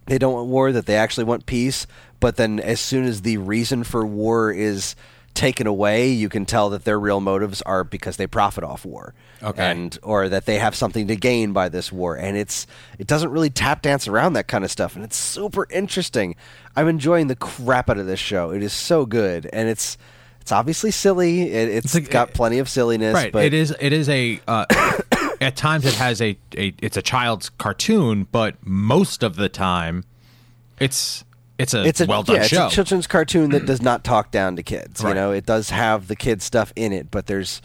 they 0.07 0.19
don't 0.19 0.35
want 0.35 0.49
war, 0.49 0.73
that 0.73 0.87
they 0.87 0.97
actually 0.97 1.25
want 1.25 1.47
peace. 1.47 1.87
But 2.19 2.37
then, 2.37 2.59
as 2.59 2.81
soon 2.81 3.05
as 3.05 3.23
the 3.23 3.39
reason 3.39 3.85
for 3.85 4.05
war 4.05 4.53
is 4.53 4.97
taken 5.41 5.67
away, 5.67 6.09
you 6.11 6.29
can 6.29 6.45
tell 6.45 6.69
that 6.71 6.85
their 6.85 7.01
real 7.01 7.21
motives 7.21 7.63
are 7.63 7.83
because 7.83 8.17
they 8.19 8.27
profit 8.27 8.63
off 8.63 8.85
war, 8.85 9.15
Okay. 9.43 9.71
and 9.71 9.99
or 10.03 10.29
that 10.29 10.45
they 10.45 10.59
have 10.59 10.75
something 10.75 11.07
to 11.09 11.17
gain 11.17 11.53
by 11.53 11.69
this 11.71 11.91
war. 11.91 12.15
And 12.15 12.37
it's 12.37 12.67
it 12.99 13.07
doesn't 13.07 13.31
really 13.31 13.49
tap 13.51 13.83
dance 13.83 14.07
around 14.07 14.35
that 14.35 14.47
kind 14.49 14.65
of 14.65 14.71
stuff, 14.71 14.95
and 14.95 15.05
it's 15.05 15.17
super 15.17 15.67
interesting. 15.71 16.37
I'm 16.77 16.89
enjoying 16.89 17.27
the 17.29 17.37
crap 17.37 17.89
out 17.91 17.99
of 17.99 18.07
this 18.07 18.21
show. 18.21 18.51
It 18.51 18.63
is 18.63 18.73
so 18.73 19.07
good, 19.07 19.49
and 19.53 19.69
it's 19.69 19.97
it's 20.43 20.53
obviously 20.53 20.91
silly. 20.91 21.51
It, 21.51 21.95
a- 21.95 22.01
got 22.03 22.35
plenty 22.35 22.59
of 22.59 22.69
silliness, 22.69 23.15
right 23.15 23.33
but 23.33 23.45
it 23.45 23.55
is 23.55 23.75
it 23.81 23.93
is 23.93 24.09
a 24.09 24.41
uh, 24.47 24.67
at 25.41 25.57
times 25.57 25.87
it 25.87 25.95
has 25.95 26.21
a, 26.21 26.37
a 26.57 26.75
it's 26.83 26.97
a 26.99 27.03
child's 27.03 27.49
cartoon 27.49 28.27
but 28.31 28.57
most 28.65 29.23
of 29.23 29.37
the 29.37 29.49
time 29.49 30.05
it's 30.79 31.25
it's 31.63 31.75
a, 31.75 31.85
it's 31.85 32.01
a 32.01 32.07
well 32.07 32.23
done 32.23 32.37
yeah, 32.37 32.43
show 32.43 32.67
It's 32.67 32.73
a 32.73 32.77
children's 32.77 33.07
cartoon 33.07 33.51
that 33.51 33.67
does 33.67 33.83
not 33.83 34.05
talk 34.05 34.31
down 34.31 34.57
to 34.57 34.63
kids. 34.63 35.03
You 35.03 35.15
know, 35.15 35.33
it 35.33 35.47
does 35.47 35.71
have 35.71 36.09
the 36.09 36.17
kid 36.17 36.43
stuff 36.43 36.73
in 36.77 36.93
it, 36.93 37.11
but 37.11 37.27
there's 37.27 37.63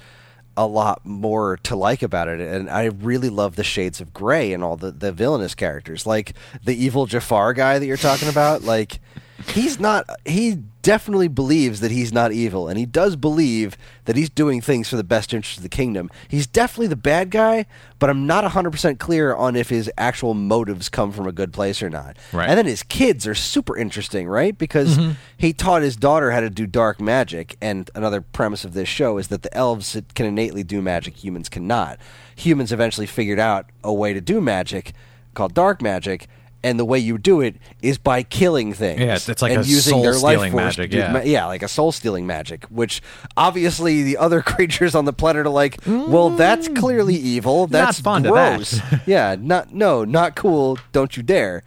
a 0.58 0.66
lot 0.66 1.06
more 1.06 1.58
to 1.64 1.76
like 1.76 2.02
about 2.02 2.28
it. 2.28 2.40
And 2.40 2.70
I 2.70 2.86
really 2.86 3.30
love 3.30 3.56
the 3.56 3.64
shades 3.64 4.00
of 4.00 4.14
gray 4.14 4.54
and 4.54 4.64
all 4.64 4.78
the, 4.78 4.92
the 4.92 5.12
villainous 5.12 5.56
characters, 5.56 6.06
like 6.06 6.34
the 6.64 6.76
evil 6.76 7.06
Jafar 7.06 7.54
guy 7.54 7.80
that 7.80 7.86
you're 7.86 7.98
talking 7.98 8.30
about. 8.30 8.64
Like 8.64 9.00
he's 9.48 9.80
not. 9.80 10.06
He 10.26 10.60
definitely 10.82 11.28
believes 11.28 11.80
that 11.80 11.92
he's 11.92 12.14
not 12.14 12.32
evil, 12.32 12.68
and 12.68 12.78
he 12.78 12.86
does 12.86 13.16
believe 13.16 13.76
that 14.06 14.16
he's 14.16 14.30
doing 14.30 14.62
things 14.62 14.88
for 14.88 14.96
the 14.96 15.04
best 15.04 15.34
interest 15.34 15.58
of 15.58 15.64
the 15.64 15.70
kingdom. 15.70 16.10
He's 16.28 16.48
definitely 16.48 16.88
the 16.88 16.96
bad 16.96 17.32
guy, 17.32 17.66
but 18.00 18.10
I'm 18.10 18.28
not 18.28 18.44
100% 18.44 19.00
clear 19.00 19.34
on 19.34 19.56
if 19.56 19.70
his 19.70 19.92
actual 19.98 20.34
motives 20.34 20.88
come 20.88 21.12
from 21.12 21.28
a 21.28 21.32
good 21.32 21.52
place 21.52 21.82
or 21.82 21.90
not. 21.90 22.18
Right. 22.32 22.48
And 22.48 22.58
then 22.58 22.66
his 22.66 22.84
kids 22.84 23.26
are 23.26 23.36
super 23.36 23.76
interesting, 23.76 24.28
right? 24.28 24.58
Because 24.58 24.98
mm-hmm. 24.98 25.14
he 25.38 25.54
taught 25.54 25.82
his 25.82 25.96
daughter 25.96 26.32
how 26.32 26.40
to 26.40 26.50
do 26.50 26.68
dark 26.68 27.02
magic. 27.02 27.58
And 27.62 27.90
another 27.96 28.22
premise 28.22 28.64
of 28.64 28.74
this 28.74 28.88
show 28.88 29.18
is 29.18 29.30
that 29.30 29.42
the 29.42 29.54
elves 29.58 30.00
can 30.14 30.26
innately 30.26 30.64
do 30.64 30.82
magic, 30.82 31.24
humans 31.24 31.50
cannot. 31.50 32.00
Humans 32.36 32.72
eventually 32.72 33.08
figured 33.08 33.40
out 33.40 33.72
a 33.84 33.94
way 33.94 34.14
to 34.14 34.22
do 34.22 34.40
magic 34.40 34.94
called 35.34 35.54
dark 35.54 35.82
magic. 35.82 36.28
And 36.66 36.80
the 36.80 36.86
way 36.86 36.98
you 36.98 37.20
do 37.20 37.42
it 37.42 37.58
is 37.84 38.00
by 38.00 38.24
killing 38.24 38.74
things. 38.74 39.00
Yeah, 39.00 39.14
it's 39.16 39.42
like 39.42 39.52
and 39.54 39.62
a 39.64 39.68
using 39.68 40.02
their 40.02 40.14
life 40.14 40.20
soul-stealing 40.20 40.52
force 40.52 40.78
magic, 40.80 40.94
yeah. 40.94 41.12
ma- 41.12 41.20
yeah, 41.22 41.46
like 41.46 41.62
a 41.62 41.68
soul 41.68 41.92
stealing 41.92 42.26
magic, 42.26 42.66
which 42.66 43.04
obviously 43.38 44.02
the 44.02 44.18
other 44.18 44.42
creatures 44.54 44.96
on 44.96 45.06
the 45.06 45.14
planet 45.14 45.46
are 45.46 45.50
like, 45.50 45.78
well, 45.86 46.32
that's 46.32 46.68
clearly 46.70 47.14
evil. 47.16 47.68
That's 47.68 48.00
Mm. 48.02 48.04
fond 48.04 48.26
of 48.26 48.34
that." 48.34 49.02
yeah, 49.06 49.36
not 49.40 49.74
no, 49.74 50.04
not 50.06 50.36
cool. 50.36 50.80
Don't 50.92 51.16
you 51.16 51.22
dare. 51.24 51.62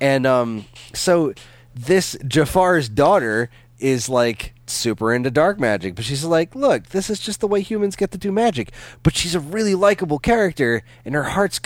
And 0.00 0.26
um, 0.26 0.66
so 0.92 1.32
this 1.74 2.14
Jafar's 2.26 2.88
daughter 2.90 3.48
is 3.78 4.08
like 4.10 4.52
super 4.66 5.14
into 5.14 5.30
dark 5.30 5.58
magic, 5.58 5.94
but 5.94 6.04
she's 6.04 6.24
like, 6.24 6.54
look, 6.54 6.88
this 6.88 7.08
is 7.08 7.18
just 7.20 7.40
the 7.40 7.48
way 7.48 7.62
humans 7.62 7.96
get 7.96 8.10
to 8.10 8.18
do 8.18 8.30
magic. 8.30 8.70
But 9.02 9.16
she's 9.16 9.34
a 9.34 9.40
really 9.40 9.74
likable 9.74 10.18
character, 10.18 10.82
and 11.06 11.14
her 11.14 11.22
heart's 11.24 11.58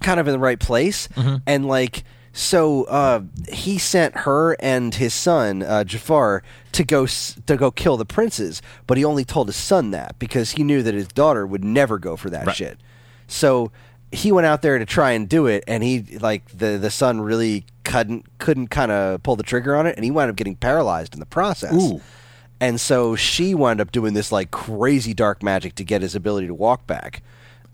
kind 0.00 0.18
of 0.20 0.28
in 0.28 0.32
the 0.32 0.38
right 0.38 0.60
place, 0.60 1.08
and 1.44 1.66
like. 1.66 2.04
So 2.32 2.84
uh, 2.84 3.22
he 3.52 3.78
sent 3.78 4.18
her 4.18 4.52
and 4.60 4.94
his 4.94 5.12
son 5.14 5.62
uh, 5.62 5.82
Jafar 5.84 6.42
to 6.72 6.84
go 6.84 7.04
s- 7.04 7.36
to 7.46 7.56
go 7.56 7.70
kill 7.72 7.96
the 7.96 8.04
princes, 8.04 8.62
but 8.86 8.96
he 8.96 9.04
only 9.04 9.24
told 9.24 9.48
his 9.48 9.56
son 9.56 9.90
that 9.90 10.16
because 10.18 10.52
he 10.52 10.62
knew 10.62 10.82
that 10.82 10.94
his 10.94 11.08
daughter 11.08 11.44
would 11.46 11.64
never 11.64 11.98
go 11.98 12.16
for 12.16 12.30
that 12.30 12.46
Right. 12.46 12.56
shit. 12.56 12.78
So 13.26 13.72
he 14.12 14.30
went 14.32 14.46
out 14.46 14.62
there 14.62 14.78
to 14.78 14.86
try 14.86 15.10
and 15.12 15.28
do 15.28 15.46
it, 15.46 15.64
and 15.66 15.82
he 15.82 16.02
like 16.20 16.46
the 16.56 16.78
the 16.78 16.90
son 16.90 17.20
really 17.20 17.64
couldn't 17.82 18.26
couldn't 18.38 18.68
kind 18.68 18.92
of 18.92 19.22
pull 19.24 19.34
the 19.34 19.42
trigger 19.42 19.74
on 19.74 19.86
it, 19.88 19.96
and 19.96 20.04
he 20.04 20.10
wound 20.12 20.30
up 20.30 20.36
getting 20.36 20.54
paralyzed 20.56 21.14
in 21.14 21.20
the 21.20 21.26
process. 21.26 21.74
Ooh. 21.74 22.00
And 22.60 22.80
so 22.80 23.16
she 23.16 23.54
wound 23.54 23.80
up 23.80 23.90
doing 23.90 24.14
this 24.14 24.30
like 24.30 24.50
crazy 24.52 25.14
dark 25.14 25.42
magic 25.42 25.74
to 25.76 25.84
get 25.84 26.02
his 26.02 26.14
ability 26.14 26.46
to 26.46 26.54
walk 26.54 26.86
back. 26.86 27.22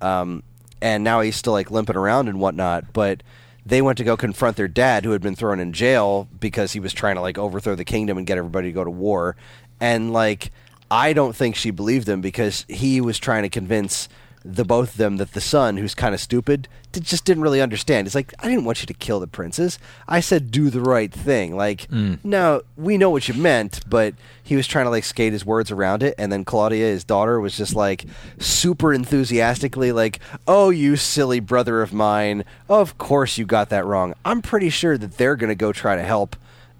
Um, 0.01 0.43
and 0.81 1.03
now 1.05 1.21
he's 1.21 1.37
still 1.37 1.53
like 1.55 1.71
limping 1.71 1.97
around 1.97 2.29
and 2.29 2.39
whatnot, 2.39 2.93
but 2.93 3.23
they 3.67 3.83
went 3.83 3.99
to 3.99 4.05
go 4.05 4.17
confront 4.17 4.57
their 4.57 4.69
dad 4.69 5.05
who 5.05 5.11
had 5.11 5.21
been 5.21 5.35
thrown 5.35 5.59
in 5.59 5.73
jail 5.73 6.29
because 6.39 6.73
he 6.73 6.81
was 6.81 6.93
trying 6.93 7.17
to 7.17 7.21
like 7.21 7.37
overthrow 7.37 7.75
the 7.75 7.85
kingdom 7.85 8.17
and 8.17 8.27
get 8.27 8.39
everybody 8.39 8.69
to 8.69 8.73
go 8.73 8.85
to 8.85 8.91
war. 8.91 9.37
And 9.81 10.13
like 10.13 10.53
I 10.89 11.13
don't 11.13 11.35
think 11.35 11.57
she 11.57 11.73
believed 11.73 12.09
him 12.09 12.21
because 12.21 12.65
he 12.69 13.01
was 13.01 13.19
trying 13.19 13.43
to 13.43 13.49
convince 13.49 14.09
the 14.55 14.65
both 14.65 14.93
of 14.93 14.97
them 14.97 15.17
that 15.17 15.33
the 15.33 15.41
son, 15.41 15.77
who's 15.77 15.95
kind 15.95 16.15
of 16.15 16.21
stupid, 16.21 16.69
d- 16.93 17.01
just 17.01 17.25
didn't 17.25 17.43
really 17.43 17.61
understand. 17.61 18.07
He's 18.07 18.15
like, 18.15 18.33
I 18.39 18.49
didn't 18.49 18.65
want 18.65 18.81
you 18.81 18.87
to 18.87 18.95
kill 18.95 19.21
the 19.21 19.27
princes. 19.27 19.79
I 20.09 20.21
said 20.21 20.51
do 20.51 20.71
the 20.71 20.81
right 20.81 21.13
thing. 21.13 21.57
Like, 21.57 21.87
hmm. 21.87 22.15
no, 22.23 22.63
we 22.77 22.97
know 22.97 23.11
what 23.11 23.29
you 23.29 23.35
meant, 23.35 23.81
but 23.89 24.15
he 24.43 24.57
was 24.57 24.67
trying 24.67 24.87
to 24.87 24.91
like 24.91 25.05
skate 25.05 25.33
his 25.33 25.45
words 25.45 25.71
around 25.71 26.03
it. 26.03 26.15
And 26.19 26.31
then 26.31 26.45
Claudia, 26.45 26.87
his 26.87 27.05
daughter, 27.05 27.41
was 27.41 27.57
just 27.57 27.75
like 27.75 28.05
super 28.39 28.93
enthusiastically 28.93 29.93
like, 29.93 30.21
"Oh, 30.47 30.71
you 30.71 30.97
silly 30.97 31.41
brother 31.41 31.83
of 31.83 31.93
mine! 31.93 32.45
Of 32.69 32.99
course 32.99 33.39
you 33.39 33.45
got 33.45 33.69
that 33.71 33.85
wrong. 33.85 34.15
I'm 34.25 34.43
pretty 34.43 34.71
sure 34.71 34.97
that 34.97 35.19
they're 35.19 35.37
gonna 35.37 35.55
go 35.55 35.73
try 35.73 35.97
to 35.97 36.03
help." 36.03 36.37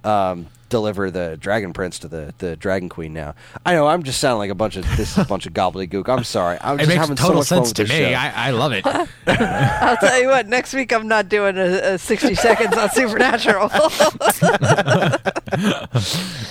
Um, 0.07 0.47
deliver 0.69 1.13
the 1.13 1.37
dragon 1.39 1.73
prince 1.73 2.01
to 2.01 2.09
the, 2.09 2.35
the 2.39 2.57
dragon 2.57 2.89
queen 2.89 3.13
now 3.13 3.37
i 3.65 3.73
know 3.73 3.87
i'm 3.87 4.03
just 4.03 4.19
sounding 4.19 4.39
like 4.39 4.51
a 4.51 4.55
bunch 4.55 4.75
of 4.75 4.85
this 4.97 5.13
is 5.13 5.19
a 5.19 5.25
bunch 5.25 5.47
of 5.47 5.53
gobbledygook 5.53 6.09
i'm 6.09 6.25
sorry 6.25 6.59
i'm 6.61 6.75
it 6.75 6.79
just 6.79 6.89
makes 6.89 7.01
having 7.01 7.17
so 7.17 7.23
total 7.23 7.39
much 7.39 7.49
fun 7.49 7.59
sense 7.65 7.69
with 7.69 7.77
to 7.77 7.85
this 7.85 7.93
me 7.93 8.11
show. 8.11 8.19
I, 8.19 8.33
I 8.35 8.51
love 8.51 8.73
it 8.73 8.85
I'll 9.29 9.97
tell 9.97 10.21
you 10.21 10.27
what. 10.27 10.49
Next 10.49 10.75
week 10.75 10.93
I'm 10.93 11.07
not 11.07 11.29
doing 11.29 11.57
a, 11.57 11.95
a 11.95 11.99
60 11.99 12.35
seconds 12.35 12.77
on 12.77 12.91
Supernatural. 12.91 13.69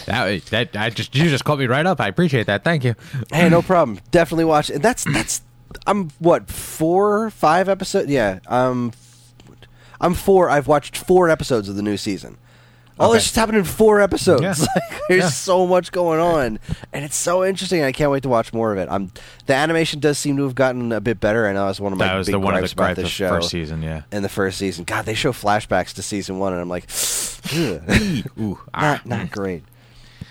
that, 0.07 0.41
that 0.49 0.69
I 0.77 0.89
just 0.91 1.13
you 1.13 1.29
just 1.29 1.43
caught 1.43 1.59
me 1.59 1.67
right 1.67 1.85
up 1.85 1.99
I 1.99 2.07
appreciate 2.07 2.47
that 2.47 2.63
thank 2.63 2.85
you 2.85 2.95
Hey, 3.33 3.49
no 3.49 3.61
problem. 3.61 3.99
Definitely 4.11 4.45
watch. 4.45 4.69
And 4.69 4.81
that's 4.81 5.03
that's 5.03 5.41
I'm 5.85 6.09
what 6.19 6.49
four, 6.49 7.29
five 7.29 7.69
episodes? 7.69 8.09
Yeah, 8.09 8.39
um, 8.47 8.93
I'm 9.99 10.13
four. 10.13 10.49
I've 10.49 10.67
watched 10.67 10.97
four 10.97 11.29
episodes 11.29 11.69
of 11.69 11.75
the 11.75 11.81
new 11.81 11.97
season. 11.97 12.37
All 12.99 13.09
Okay. 13.09 13.17
this 13.17 13.23
just 13.25 13.35
happened 13.35 13.57
in 13.57 13.63
four 13.65 13.99
episodes. 14.01 14.41
Yeah. 14.41 14.53
Like, 14.75 15.01
there's 15.09 15.23
Yeah. 15.23 15.29
so 15.29 15.67
much 15.67 15.91
going 15.91 16.19
on, 16.19 16.59
and 16.93 17.05
it's 17.05 17.15
so 17.15 17.43
interesting. 17.45 17.83
I 17.83 17.91
can't 17.91 18.09
wait 18.09 18.23
to 18.23 18.29
watch 18.29 18.53
more 18.53 18.71
of 18.71 18.77
it. 18.79 18.87
I'm 18.89 19.11
the 19.45 19.53
animation 19.53 19.99
does 19.99 20.17
seem 20.17 20.37
to 20.37 20.43
have 20.43 20.55
gotten 20.55 20.91
a 20.91 21.01
bit 21.01 21.19
better. 21.19 21.47
I 21.47 21.53
know 21.53 21.67
it's 21.67 21.79
one 21.79 21.93
of 21.93 21.99
my 21.99 22.07
that 22.07 22.15
was 22.15 22.27
big 22.27 22.33
the 22.33 22.39
one 22.39 22.55
of 22.55 22.61
the 22.67 22.71
about 22.73 22.95
this 22.95 23.09
show 23.09 23.29
first 23.29 23.49
season. 23.49 23.81
Yeah. 23.83 24.03
in 24.11 24.23
the 24.23 24.29
first 24.29 24.57
season. 24.57 24.83
God, 24.85 25.05
they 25.05 25.13
show 25.13 25.31
flashbacks 25.31 25.93
to 25.93 26.01
season 26.01 26.39
one, 26.39 26.53
and 26.53 26.61
I'm 26.61 26.69
like. 26.69 26.85
Ooh. 27.55 28.59
ah. 28.73 29.01
not 29.03 29.05
not 29.05 29.31
great. 29.31 29.63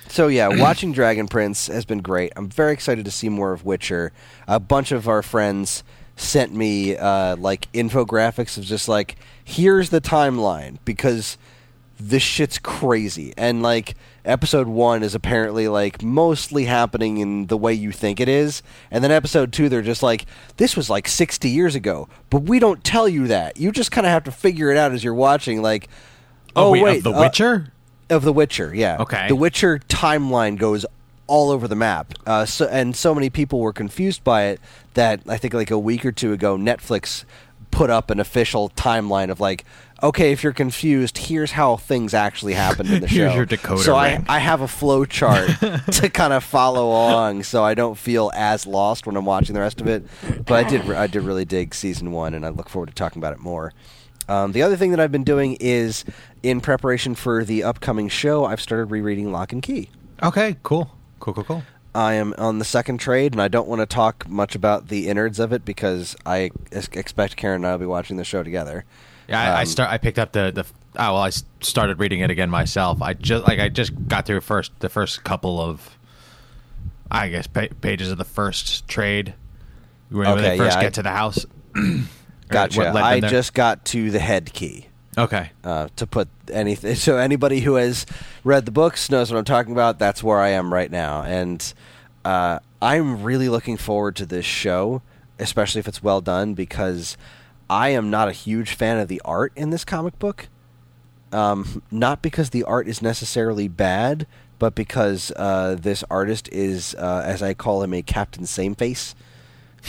So 0.09 0.29
yeah, 0.29 0.49
watching 0.49 0.93
Dragon 0.93 1.29
Prince 1.29 1.67
has 1.69 1.85
been 1.85 2.01
great. 2.01 2.33
I'm 2.37 2.49
very 2.49 2.73
excited 2.73 3.05
to 3.05 3.11
see 3.11 3.29
more 3.29 3.53
of 3.53 3.65
Witcher. 3.65 4.12
A 4.49 4.59
bunch 4.61 4.93
of 4.93 5.09
our 5.09 5.23
friends 5.23 5.83
sent 6.17 6.53
me 6.55 6.97
uh, 6.97 7.37
like 7.37 7.71
infographics 7.73 8.57
of 8.57 8.65
just 8.65 8.89
like 8.89 9.17
here's 9.45 9.91
the 9.91 10.01
timeline 10.01 10.79
because 10.85 11.37
this 12.01 12.22
shit's 12.22 12.59
crazy 12.59 13.32
and 13.36 13.62
like 13.62 13.95
episode 14.24 14.66
one 14.66 15.03
is 15.03 15.14
apparently 15.14 15.68
like 15.68 16.03
mostly 16.03 16.64
happening 16.64 17.18
in 17.18 17.47
the 17.47 17.57
way 17.57 17.72
you 17.72 17.92
think 17.92 18.18
it 18.20 18.28
is 18.28 18.62
and 18.90 19.05
then 19.05 19.11
episode 19.11 19.53
two 19.53 19.68
they're 19.68 19.82
just 19.82 20.03
like 20.03 20.26
this 20.57 20.76
was 20.76 20.90
like 20.90 21.07
60 21.07 21.49
years 21.49 21.74
ago 21.74 22.09
but 22.30 22.42
we 22.42 22.59
don't 22.59 22.82
tell 22.82 23.09
you 23.09 23.26
that 23.28 23.57
you 23.59 23.70
just 23.70 23.92
kind 23.92 24.07
of 24.07 24.11
have 24.11 24.24
to 24.24 24.32
figure 24.32 24.70
it 24.70 24.76
out 24.76 24.92
as 24.92 25.05
you're 25.05 25.14
watching 25.14 25.62
like 25.62 25.88
Oh, 26.57 26.70
wait, 26.70 26.82
wait 26.82 26.97
of 26.99 27.03
The 27.05 27.12
uh, 27.12 27.20
Witcher. 27.20 27.72
of 28.11 28.22
The 28.22 28.32
Witcher, 28.32 28.72
yeah. 28.74 28.99
Okay. 29.01 29.26
The 29.26 29.34
Witcher 29.34 29.80
timeline 29.88 30.57
goes 30.57 30.86
all 31.26 31.51
over 31.51 31.66
the 31.66 31.74
map, 31.74 32.14
uh, 32.26 32.45
so, 32.45 32.66
and 32.68 32.95
so 32.95 33.12
many 33.14 33.28
people 33.30 33.59
were 33.59 33.72
confused 33.72 34.22
by 34.22 34.45
it 34.45 34.61
that 34.92 35.20
I 35.26 35.36
think 35.36 35.53
like 35.55 35.70
a 35.72 35.78
week 35.78 36.05
or 36.07 36.12
two 36.12 36.32
ago, 36.32 36.57
Netflix 36.57 37.24
put 37.75 37.91
up 37.91 38.11
an 38.11 38.20
official 38.20 38.70
timeline 38.70 39.31
of 39.31 39.41
like, 39.41 39.64
okay, 40.03 40.33
if 40.33 40.43
you're 40.43 40.53
confused, 40.53 41.18
here's 41.18 41.53
how 41.53 41.77
things 41.77 42.14
actually 42.14 42.55
happened 42.55 42.91
in 42.91 43.01
the 43.01 43.09
show. 43.09 43.14
Here's 43.31 43.35
your 43.35 43.47
decoder 43.47 43.79
So 43.81 43.95
I. 43.97 44.22
I 44.29 44.39
have 44.39 44.61
a 44.61 44.68
flow 44.68 45.05
chart 45.05 45.49
to 45.93 46.11
kind 46.11 46.33
of 46.33 46.45
follow 46.45 46.87
along, 46.89 47.43
so 47.43 47.64
I 47.64 47.75
don't 47.75 47.97
feel 47.97 48.31
as 48.35 48.66
lost 48.66 49.07
when 49.07 49.16
I'm 49.16 49.25
watching 49.25 49.55
the 49.55 49.61
rest 49.61 49.81
of 49.81 49.87
it. 49.89 50.05
But 50.47 50.66
I 50.66 50.68
did 50.68 50.91
I 50.91 51.07
did 51.07 51.22
really 51.22 51.45
dig 51.45 51.75
season 51.75 52.12
one, 52.12 52.35
and 52.35 52.47
I 52.47 52.51
look 52.51 52.68
forward 52.68 52.89
to 52.89 52.95
talking 52.95 53.20
about 53.20 53.33
it 53.33 53.41
more. 53.41 53.72
Um, 54.29 54.53
the 54.53 54.62
other 54.62 54.77
thing 54.77 54.91
that 54.93 55.01
I've 55.01 55.12
been 55.12 55.25
doing 55.25 55.57
is, 55.61 56.05
in 56.43 56.61
preparation 56.61 57.14
for 57.14 57.45
the 57.45 57.62
upcoming 57.62 58.09
show, 58.09 58.45
I've 58.47 58.61
started 58.61 58.87
rereading 58.87 59.31
Locke 59.33 59.53
and 59.53 59.62
Key. 59.62 59.91
Okay. 60.22 60.57
Cool. 60.62 60.91
Cool. 61.20 61.35
Cool. 61.35 61.45
Cool. 61.45 61.62
I 61.95 62.14
am 62.14 62.34
on 62.38 62.59
the 62.59 62.64
second 62.64 62.99
trade, 62.99 63.32
and 63.32 63.40
I 63.42 63.49
don't 63.49 63.68
want 63.68 63.80
to 63.80 63.86
talk 63.86 64.28
much 64.28 64.55
about 64.55 64.88
the 64.88 65.09
innards 65.09 65.38
of 65.38 65.53
it 65.53 65.64
because 65.64 66.16
I 66.26 66.51
ex- 66.72 66.88
expect 66.92 67.36
Karen 67.36 67.57
and 67.57 67.66
I 67.66 67.72
will 67.72 67.78
be 67.78 67.86
watching 67.86 68.16
the 68.16 68.24
show 68.24 68.42
together. 68.42 68.84
Yeah, 69.28 69.40
I, 69.40 69.47
I 69.59 69.61
Um, 69.61 69.66
start. 69.66 69.90
I 69.90 69.99
picked 69.99 70.18
up 70.18 70.32
the 70.32 70.51
the. 70.55 70.64
Oh 70.97 71.14
well, 71.14 71.16
I 71.22 71.30
started 71.61 71.99
reading 71.99 72.20
it 72.20 72.30
again 72.30 72.51
myself. 72.51 73.01
I 73.03 73.14
just 73.14 73.47
like 73.47 73.59
I 73.61 73.68
just 73.68 73.92
got 74.09 74.26
through 74.26 74.40
first 74.42 74.72
the 74.80 74.88
first 74.88 75.24
couple 75.24 75.61
of, 75.61 75.97
I 77.11 77.28
guess 77.28 77.47
pa- 77.47 77.68
pages 77.80 78.11
of 78.11 78.18
the 78.18 78.24
first 78.24 78.86
trade. 78.88 79.34
When 80.11 80.26
Okay, 80.26 80.42
they 80.42 80.59
first 80.59 80.74
yeah, 80.74 80.80
I- 80.80 80.82
get 80.82 80.95
to 80.95 81.03
the 81.03 81.11
house. 81.11 81.47
Gotcha. 82.49 82.78
what 82.80 82.95
led 82.95 83.22
them 83.22 83.24
I 83.24 83.30
just 83.30 83.55
got 83.55 83.84
to 83.86 84.11
the 84.11 84.18
head 84.20 84.53
key. 84.53 84.88
Okay. 85.17 85.51
uh, 85.62 85.89
to 85.97 86.07
put 86.07 86.29
anything. 86.53 86.95
So 87.05 87.17
anybody 87.17 87.61
who 87.61 87.75
has 87.75 88.07
read 88.45 88.65
the 88.65 88.71
books 88.71 89.11
knows 89.11 89.31
what 89.31 89.39
I'm 89.39 89.45
talking 89.45 89.73
about. 89.73 89.99
That's 89.99 90.23
where 90.23 90.39
I 90.39 90.49
am 90.51 90.73
right 90.73 90.91
now, 90.91 91.23
and 91.23 91.73
uh, 92.25 92.61
I'm 92.81 93.23
really 93.23 93.49
looking 93.49 93.77
forward 93.77 94.17
to 94.17 94.27
this 94.27 94.45
show, 94.45 95.03
especially 95.39 95.81
if 95.81 95.89
it's 95.89 96.03
well 96.03 96.21
done, 96.21 96.55
because 96.55 97.17
I 97.69 97.91
am 97.91 98.11
not 98.11 98.29
a 98.29 98.33
huge 98.33 98.75
fan 98.75 98.99
of 98.99 99.09
the 99.09 99.21
art 99.25 99.53
in 99.57 99.71
this 99.71 99.85
comic 99.85 100.19
book. 100.19 100.49
Um, 101.33 101.83
not 101.91 102.23
because 102.23 102.51
the 102.51 102.62
art 102.62 102.87
is 102.87 103.03
necessarily 103.03 103.67
bad, 103.67 104.27
but 104.59 104.75
because 104.75 105.33
uh, 105.37 105.77
this 105.79 106.05
artist 106.09 106.49
is, 106.53 106.95
uh, 106.95 107.23
as 107.25 107.43
I 107.43 107.55
call 107.55 107.83
him, 107.83 107.93
a 107.93 108.03
Captain 108.03 108.45
Sameface 108.45 109.15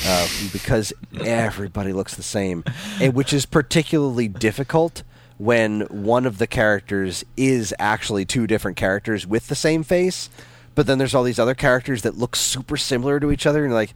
uh, 0.06 0.28
because 0.52 0.94
everybody 1.22 1.94
looks 1.94 2.16
the 2.16 2.24
same, 2.24 2.64
and 3.02 3.14
which 3.14 3.34
is 3.34 3.46
particularly 3.46 4.28
difficult 4.28 5.04
when 5.38 5.82
one 5.82 6.26
of 6.26 6.38
the 6.38 6.48
characters 6.48 7.24
is 7.36 7.74
actually 7.80 8.26
two 8.26 8.48
different 8.48 8.78
characters 8.78 9.28
with 9.28 9.48
the 9.48 9.56
same 9.56 9.84
face. 9.84 10.30
But 10.76 10.88
then 10.88 10.98
there's 10.98 11.16
all 11.16 11.24
these 11.24 11.40
other 11.40 11.56
characters 11.56 12.02
that 12.02 12.18
look 12.18 12.36
super 12.36 12.76
similar 12.78 13.20
to 13.22 13.32
each 13.32 13.46
other, 13.46 13.64
and 13.64 13.72
you're 13.72 13.80
like, 13.80 13.94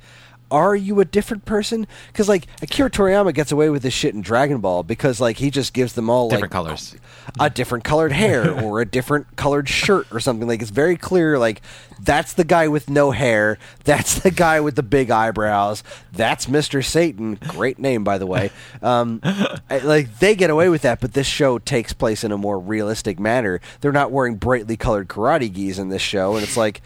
are 0.52 0.76
you 0.76 1.00
a 1.00 1.06
different 1.06 1.46
person? 1.46 1.86
Because 2.08 2.28
like 2.28 2.48
Akira 2.62 2.90
Toriyama 2.90 3.34
gets 3.34 3.52
away 3.52 3.70
with 3.70 3.84
this 3.84 3.94
shit 3.94 4.16
in 4.16 4.22
Dragon 4.22 4.60
Ball 4.60 4.82
because 4.84 5.20
like 5.22 5.38
he 5.38 5.52
just 5.52 5.74
gives 5.74 5.94
them 5.94 6.10
all 6.10 6.28
Different 6.30 6.52
like 6.54 6.64
colors. 6.66 6.96
a 7.40 7.50
different 7.52 7.84
colored 7.84 8.12
hair 8.12 8.50
or 8.64 8.82
a 8.82 8.86
different 8.86 9.36
colored 9.36 9.70
shirt 9.70 10.08
or 10.12 10.20
something. 10.20 10.48
Like 10.48 10.62
it's 10.62 10.72
very 10.72 10.98
clear. 10.98 11.38
Like 11.38 11.62
that's 12.02 12.34
the 12.34 12.44
guy 12.44 12.68
with 12.68 12.90
no 12.90 13.12
hair. 13.12 13.58
That's 13.84 14.20
the 14.20 14.32
guy 14.32 14.60
with 14.60 14.76
the 14.76 14.84
big 14.84 15.10
eyebrows. 15.12 15.84
That's 16.14 16.48
Mister 16.48 16.82
Satan. 16.82 17.36
Great 17.36 17.80
name, 17.80 18.04
by 18.04 18.18
the 18.18 18.26
way. 18.28 18.52
Um, 18.82 19.20
I- 19.24 19.80
like 19.84 20.20
they 20.20 20.36
get 20.36 20.50
away 20.50 20.70
with 20.70 20.82
that, 20.84 21.00
but 21.00 21.14
this 21.14 21.28
show 21.28 21.58
takes 21.60 21.94
place 21.94 22.24
in 22.24 22.32
a 22.32 22.38
more 22.38 22.60
realistic 22.60 23.20
manner. 23.20 23.60
They're 23.82 23.92
not 23.92 24.12
wearing 24.12 24.36
brightly 24.36 24.78
colored 24.78 25.08
karate 25.08 25.52
gis 25.54 25.80
in 25.80 25.90
this 25.90 26.02
show, 26.02 26.36
and 26.36 26.44
it's 26.44 26.58
like 26.58 26.82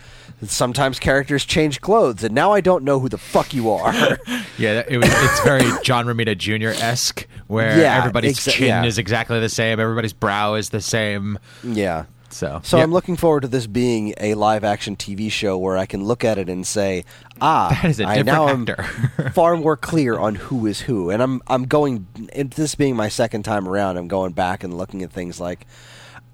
sometimes 0.46 1.00
characters 1.00 1.46
change 1.46 1.80
clothes, 1.82 2.24
and 2.24 2.34
now 2.36 2.52
I 2.52 2.60
don't 2.62 2.84
know 2.84 3.00
who 3.00 3.10
the 3.10 3.18
fuck 3.18 3.54
you 3.54 3.70
are. 3.72 3.94
Yeah, 4.56 4.84
it 4.88 4.98
was. 4.98 5.10
It's 5.10 5.40
very 5.44 5.64
John 5.84 6.06
Romita 6.06 6.38
Jr. 6.38 6.80
esque, 6.80 7.26
where 7.48 7.80
Yeah, 7.80 7.98
everybody's 7.98 8.38
exa- 8.38 8.52
chin 8.52 8.68
yeah. 8.68 8.84
is 8.86 9.00
exactly 9.00 9.40
the 9.40 9.50
same, 9.50 9.80
everybody's 9.80 10.14
brow 10.14 10.54
is 10.54 10.70
the 10.70 10.80
same. 10.80 11.40
yeah. 11.64 12.06
So, 12.34 12.60
So 12.64 12.78
yeah. 12.78 12.84
I'm 12.84 12.92
looking 12.92 13.16
forward 13.16 13.42
to 13.42 13.48
this 13.48 13.68
being 13.68 14.14
a 14.20 14.34
live 14.36 14.64
action 14.64 14.96
TV 14.96 15.32
show 15.32 15.58
where 15.58 15.78
I 15.78 15.86
can 15.86 16.04
look 16.04 16.24
at 16.24 16.38
it 16.38 16.50
and 16.50 16.66
say, 16.66 17.06
ah, 17.40 17.70
That 17.82 17.90
is 17.90 18.00
a 18.00 18.06
I 18.06 18.22
now 18.22 18.48
am 18.50 18.68
actor. 18.68 18.84
far 19.34 19.56
more 19.56 19.78
clear 19.78 20.18
on 20.18 20.36
who 20.36 20.66
is 20.66 20.82
who. 20.82 21.10
And 21.10 21.22
I'm 21.22 21.42
I'm 21.48 21.66
going 21.66 22.08
this 22.56 22.76
being 22.76 22.96
my 22.96 23.10
second 23.10 23.44
time 23.44 23.68
around, 23.68 23.98
I'm 23.98 24.08
going 24.08 24.34
back 24.34 24.64
and 24.64 24.78
looking 24.78 25.04
at 25.04 25.12
things 25.12 25.40
like 25.40 25.66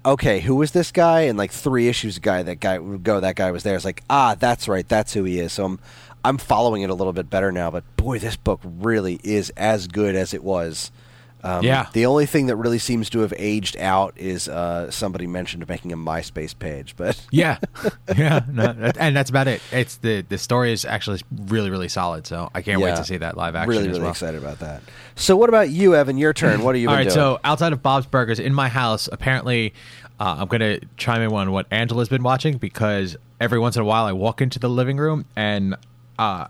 okay, 0.04 0.40
who 0.40 0.56
was 0.56 0.70
this 0.72 0.92
guy? 0.92 1.22
And 1.22 1.36
like 1.36 1.50
three 1.52 1.86
issues 1.88 2.18
guy, 2.18 2.42
that 2.42 2.56
guy 2.56 2.78
would 2.78 3.02
go 3.02 3.20
that 3.20 3.36
guy 3.36 3.50
was 3.50 3.62
there. 3.62 3.76
It's 3.76 3.84
like, 3.84 4.02
ah, 4.08 4.34
that's 4.34 4.66
right, 4.68 4.88
that's 4.88 5.12
who 5.12 5.24
he 5.24 5.38
is. 5.38 5.52
So 5.52 5.64
I'm 5.64 5.80
I'm 6.24 6.38
following 6.38 6.82
it 6.82 6.90
a 6.90 6.94
little 6.94 7.12
bit 7.12 7.30
better 7.30 7.50
now, 7.50 7.70
but 7.70 7.84
boy, 7.96 8.18
this 8.18 8.36
book 8.36 8.60
really 8.64 9.20
is 9.24 9.50
as 9.56 9.86
good 9.86 10.14
as 10.14 10.34
it 10.34 10.44
was. 10.44 10.90
Um, 11.42 11.64
Yeah. 11.64 11.86
The 11.92 12.06
only 12.06 12.26
thing 12.26 12.46
that 12.46 12.56
really 12.56 12.78
seems 12.78 13.08
to 13.10 13.20
have 13.20 13.32
aged 13.36 13.76
out 13.78 14.12
is 14.16 14.48
uh, 14.48 14.90
somebody 14.90 15.26
mentioned 15.26 15.66
making 15.68 15.92
a 15.92 15.96
MySpace 15.96 16.58
page, 16.58 16.94
but 16.96 17.20
yeah, 17.30 17.58
yeah, 18.16 18.40
no, 18.50 18.72
that- 18.74 18.96
and 18.98 19.16
that's 19.16 19.30
about 19.30 19.48
it. 19.48 19.62
It's 19.72 19.96
the 19.96 20.22
the 20.28 20.36
story 20.38 20.72
is 20.72 20.84
actually 20.84 21.20
really 21.46 21.70
really 21.70 21.88
solid. 21.88 22.26
So 22.26 22.50
I 22.54 22.62
can't 22.62 22.80
wait 22.80 22.96
to 22.96 23.04
see 23.04 23.16
that 23.18 23.36
live 23.36 23.54
action. 23.54 23.70
really, 23.70 23.88
really 23.88 24.00
well. 24.00 24.10
excited 24.10 24.42
about 24.42 24.58
that. 24.60 24.82
So, 25.14 25.36
what 25.36 25.48
about 25.48 25.70
you, 25.70 25.94
Evan? 25.94 26.18
Your 26.18 26.32
turn. 26.32 26.62
What 26.62 26.74
have 26.74 26.82
you 26.82 26.88
All 26.90 26.94
been 26.96 27.06
right, 27.06 27.14
doing? 27.14 27.14
so 27.14 27.40
outside 27.44 27.72
of 27.72 27.82
Bob's 27.82 28.06
Burgers 28.06 28.38
in 28.38 28.52
my 28.54 28.68
house, 28.68 29.08
apparently, 29.10 29.72
uh, 30.18 30.36
I'm 30.40 30.48
gonna 30.48 30.78
chime 30.96 31.22
in 31.22 31.32
on 31.32 31.50
what 31.52 31.66
Angela's 31.70 32.08
been 32.10 32.22
watching 32.22 32.58
because 32.58 33.16
every 33.40 33.58
once 33.58 33.76
in 33.76 33.82
a 33.82 33.86
while 33.86 34.04
I 34.04 34.12
walk 34.12 34.40
into 34.42 34.58
the 34.58 34.68
living 34.68 34.98
room 34.98 35.24
and 35.36 35.74
uh, 36.18 36.46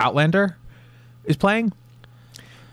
Outlander 0.00 0.56
is 1.24 1.36
playing. 1.36 1.72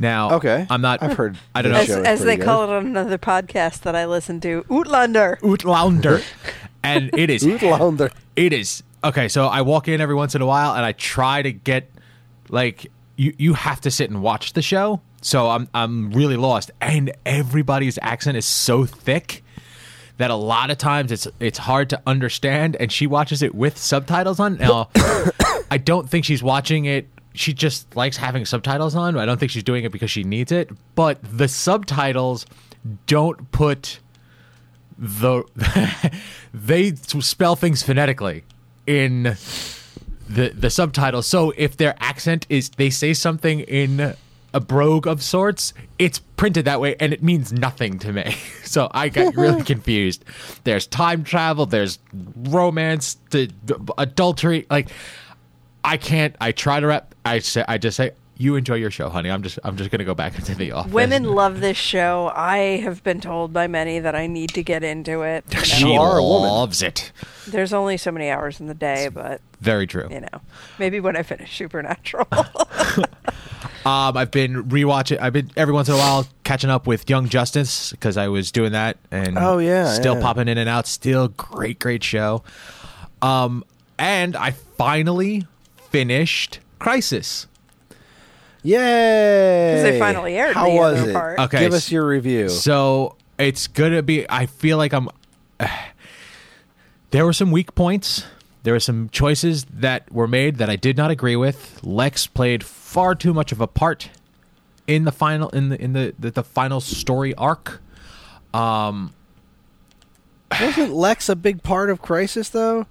Now, 0.01 0.31
Okay. 0.37 0.65
I'm 0.67 0.81
not. 0.81 1.03
I've 1.03 1.15
heard 1.15 1.37
I 1.53 1.61
don't 1.61 1.73
know. 1.73 1.77
As, 1.79 1.89
as 1.91 2.19
they 2.21 2.35
pretty 2.35 2.43
call 2.43 2.63
it 2.63 2.69
on 2.71 2.87
another 2.87 3.19
podcast 3.19 3.81
that 3.81 3.95
I 3.95 4.07
listen 4.07 4.41
to, 4.41 4.65
Outlander. 4.71 5.37
Outlander, 5.43 6.21
and 6.83 7.11
it 7.15 7.29
is 7.29 7.45
Outlander. 7.45 8.09
It 8.35 8.51
is 8.51 8.81
okay. 9.03 9.27
So 9.27 9.45
I 9.45 9.61
walk 9.61 9.87
in 9.87 10.01
every 10.01 10.15
once 10.15 10.33
in 10.33 10.41
a 10.41 10.45
while, 10.47 10.73
and 10.73 10.83
I 10.83 10.93
try 10.93 11.43
to 11.43 11.51
get 11.51 11.91
like 12.49 12.87
you. 13.15 13.35
You 13.37 13.53
have 13.53 13.79
to 13.81 13.91
sit 13.91 14.09
and 14.09 14.23
watch 14.23 14.53
the 14.53 14.63
show. 14.63 15.01
So 15.21 15.51
I'm 15.51 15.67
I'm 15.73 16.09
really 16.11 16.35
lost, 16.35 16.71
and 16.81 17.13
everybody's 17.23 17.99
accent 18.01 18.37
is 18.37 18.45
so 18.45 18.85
thick 18.85 19.43
that 20.17 20.31
a 20.31 20.35
lot 20.35 20.71
of 20.71 20.79
times 20.79 21.11
it's 21.11 21.27
it's 21.39 21.59
hard 21.59 21.91
to 21.91 22.01
understand. 22.07 22.75
And 22.79 22.91
she 22.91 23.05
watches 23.05 23.43
it 23.43 23.53
with 23.53 23.77
subtitles 23.77 24.39
on. 24.39 24.57
Now, 24.57 24.89
I 25.69 25.77
don't 25.77 26.09
think 26.09 26.25
she's 26.25 26.41
watching 26.41 26.85
it. 26.85 27.07
She 27.33 27.53
just 27.53 27.95
likes 27.95 28.17
having 28.17 28.45
subtitles 28.45 28.95
on. 28.95 29.17
I 29.17 29.25
don't 29.25 29.39
think 29.39 29.51
she's 29.51 29.63
doing 29.63 29.83
it 29.83 29.91
because 29.91 30.11
she 30.11 30.23
needs 30.23 30.51
it. 30.51 30.69
But 30.95 31.19
the 31.23 31.47
subtitles 31.47 32.45
don't 33.07 33.51
put 33.51 33.99
the 34.97 35.43
they 36.53 36.93
spell 36.95 37.55
things 37.55 37.83
phonetically 37.83 38.43
in 38.85 39.35
the 40.29 40.49
the 40.49 40.69
subtitles. 40.69 41.27
So 41.27 41.53
if 41.57 41.77
their 41.77 41.95
accent 41.99 42.45
is 42.49 42.69
they 42.71 42.89
say 42.89 43.13
something 43.13 43.61
in 43.61 44.15
a 44.53 44.59
brogue 44.59 45.07
of 45.07 45.23
sorts, 45.23 45.73
it's 45.97 46.19
printed 46.19 46.65
that 46.65 46.81
way 46.81 46.95
and 46.99 47.13
it 47.13 47.23
means 47.23 47.53
nothing 47.53 47.99
to 47.99 48.13
me. 48.13 48.35
So 48.71 48.89
I 48.91 49.09
got 49.09 49.35
really 49.35 49.63
confused. 49.65 50.23
There's 50.63 50.87
time 50.87 51.25
travel, 51.25 51.65
there's 51.65 51.99
romance, 52.37 53.17
the, 53.31 53.51
the 53.65 53.77
adultery, 53.97 54.65
like 54.69 54.87
I 55.83 55.97
can't 55.97 56.35
I 56.39 56.51
try 56.51 56.79
to 56.79 56.87
rap 56.87 57.15
I 57.25 57.39
say 57.39 57.63
I 57.67 57.77
just 57.77 57.97
say 57.97 58.11
you 58.37 58.55
enjoy 58.55 58.73
your 58.75 58.89
show, 58.89 59.07
honey. 59.07 59.29
I'm 59.29 59.43
just 59.43 59.59
I'm 59.63 59.77
just 59.77 59.91
gonna 59.91 60.03
go 60.03 60.15
back 60.15 60.35
into 60.39 60.55
the 60.55 60.71
office. 60.71 60.91
Women 60.91 61.23
love 61.25 61.59
this 61.61 61.77
show. 61.77 62.31
I 62.35 62.57
have 62.83 63.03
been 63.03 63.21
told 63.21 63.53
by 63.53 63.67
many 63.67 63.99
that 63.99 64.15
I 64.15 64.25
need 64.25 64.49
to 64.55 64.63
get 64.63 64.83
into 64.83 65.21
it. 65.21 65.43
you 65.51 65.57
know. 65.57 65.63
she 65.63 65.93
You 65.93 65.99
are 66.01 66.17
a 66.17 66.23
woman. 66.23 66.49
loves 66.49 66.81
it. 66.81 67.11
There's 67.47 67.71
only 67.73 67.97
so 67.97 68.11
many 68.11 68.29
hours 68.29 68.59
in 68.59 68.65
the 68.67 68.73
day, 68.73 69.09
but 69.09 69.41
Very 69.59 69.85
true. 69.85 70.07
you 70.09 70.21
know, 70.21 70.41
maybe 70.79 70.99
when 70.99 71.15
I 71.15 71.23
finish 71.23 71.55
Supernatural. 71.55 72.27
Um, 73.83 74.15
I've 74.15 74.29
been 74.29 74.65
rewatching. 74.65 75.19
I've 75.19 75.33
been 75.33 75.49
every 75.57 75.73
once 75.73 75.89
in 75.89 75.95
a 75.95 75.97
while 75.97 76.27
catching 76.43 76.69
up 76.69 76.85
with 76.85 77.09
Young 77.09 77.27
Justice 77.29 77.89
because 77.89 78.15
I 78.15 78.27
was 78.27 78.51
doing 78.51 78.73
that 78.73 78.97
and 79.09 79.39
Oh, 79.39 79.57
yeah, 79.57 79.91
still 79.93 80.13
yeah. 80.15 80.21
popping 80.21 80.47
in 80.47 80.59
and 80.59 80.69
out. 80.69 80.85
Still 80.85 81.29
great, 81.29 81.79
great 81.79 82.03
show. 82.03 82.43
Um, 83.23 83.63
and 83.97 84.35
I 84.35 84.51
finally 84.51 85.47
finished 85.91 86.59
Crisis. 86.79 87.47
Yay! 88.63 89.73
'Cause 89.75 89.83
they 89.83 89.99
finally 89.99 90.35
aired 90.37 90.55
How 90.55 90.65
the 90.69 90.75
was 90.75 90.99
other 91.01 91.09
it? 91.09 91.13
part. 91.13 91.39
Okay, 91.39 91.59
Give 91.59 91.73
us 91.73 91.91
your 91.91 92.05
review. 92.07 92.49
So 92.49 93.15
it's 93.37 93.67
gonna 93.67 94.01
be. 94.03 94.29
I 94.29 94.45
feel 94.45 94.77
like 94.77 94.93
I'm. 94.93 95.09
there 97.11 97.25
were 97.25 97.33
some 97.33 97.51
weak 97.51 97.73
points. 97.75 98.25
There 98.63 98.73
were 98.73 98.79
some 98.79 99.09
choices 99.09 99.65
that 99.65 100.11
were 100.11 100.27
made 100.27 100.57
that 100.57 100.69
I 100.69 100.75
did 100.75 100.95
not 100.95 101.09
agree 101.09 101.35
with. 101.35 101.79
Lex 101.83 102.27
played 102.27 102.63
far 102.63 103.15
too 103.15 103.33
much 103.33 103.51
of 103.51 103.59
a 103.59 103.67
part 103.67 104.09
in 104.85 105.05
the 105.05 105.11
final 105.11 105.49
in 105.49 105.69
the 105.69 105.81
in 105.81 105.93
the 105.93 106.13
the, 106.19 106.31
the 106.31 106.43
final 106.43 106.79
story 106.79 107.33
arc. 107.35 107.81
Um, 108.53 109.13
wasn't 110.61 110.93
Lex 110.93 111.29
a 111.29 111.35
big 111.35 111.63
part 111.63 111.89
of 111.89 112.01
Crisis 112.01 112.49
though? 112.49 112.85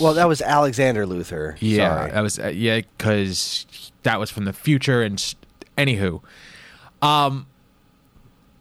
Well, 0.00 0.14
that 0.14 0.26
was 0.28 0.40
Alexander 0.40 1.04
Luther. 1.06 1.56
Yeah, 1.60 1.96
Sorry. 1.96 2.10
that 2.12 2.20
was 2.20 2.38
uh, 2.38 2.48
yeah, 2.48 2.80
because 2.96 3.66
that 4.02 4.18
was 4.18 4.30
from 4.30 4.44
the 4.44 4.52
future. 4.52 5.02
And 5.02 5.14
s- 5.18 5.34
anywho, 5.76 6.22
um, 7.02 7.46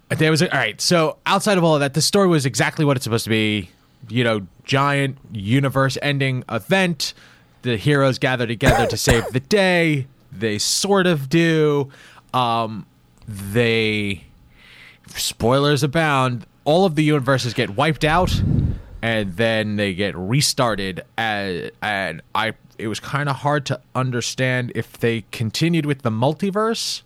there 0.09 0.31
was 0.31 0.41
a, 0.41 0.51
all 0.51 0.57
right. 0.59 0.79
So 0.81 1.17
outside 1.25 1.57
of 1.57 1.63
all 1.63 1.75
of 1.75 1.79
that, 1.81 1.93
the 1.93 2.01
story 2.01 2.27
was 2.27 2.45
exactly 2.45 2.83
what 2.85 2.97
it's 2.97 3.03
supposed 3.03 3.23
to 3.25 3.29
be. 3.29 3.69
You 4.09 4.23
know, 4.23 4.47
giant 4.63 5.17
universe-ending 5.33 6.43
event. 6.49 7.13
The 7.63 7.77
heroes 7.77 8.19
gather 8.19 8.45
together 8.47 8.85
to 8.87 8.95
save 8.97 9.25
the 9.33 9.39
day. 9.39 10.07
They 10.31 10.57
sort 10.59 11.07
of 11.07 11.27
do. 11.29 11.89
Um, 12.33 12.85
they 13.27 14.23
spoilers 15.15 15.83
abound. 15.83 16.45
All 16.63 16.85
of 16.85 16.95
the 16.95 17.03
universes 17.03 17.53
get 17.53 17.71
wiped 17.71 18.03
out, 18.05 18.29
and 19.07 19.37
then 19.37 19.77
they 19.77 19.93
get 19.93 20.17
restarted. 20.17 21.01
As, 21.17 21.71
and 21.81 22.21
I, 22.35 22.53
it 22.77 22.89
was 22.89 22.99
kind 22.99 23.29
of 23.29 23.37
hard 23.37 23.65
to 23.67 23.79
understand 23.95 24.73
if 24.75 24.97
they 24.97 25.23
continued 25.31 25.85
with 25.85 26.01
the 26.01 26.09
multiverse, 26.09 27.03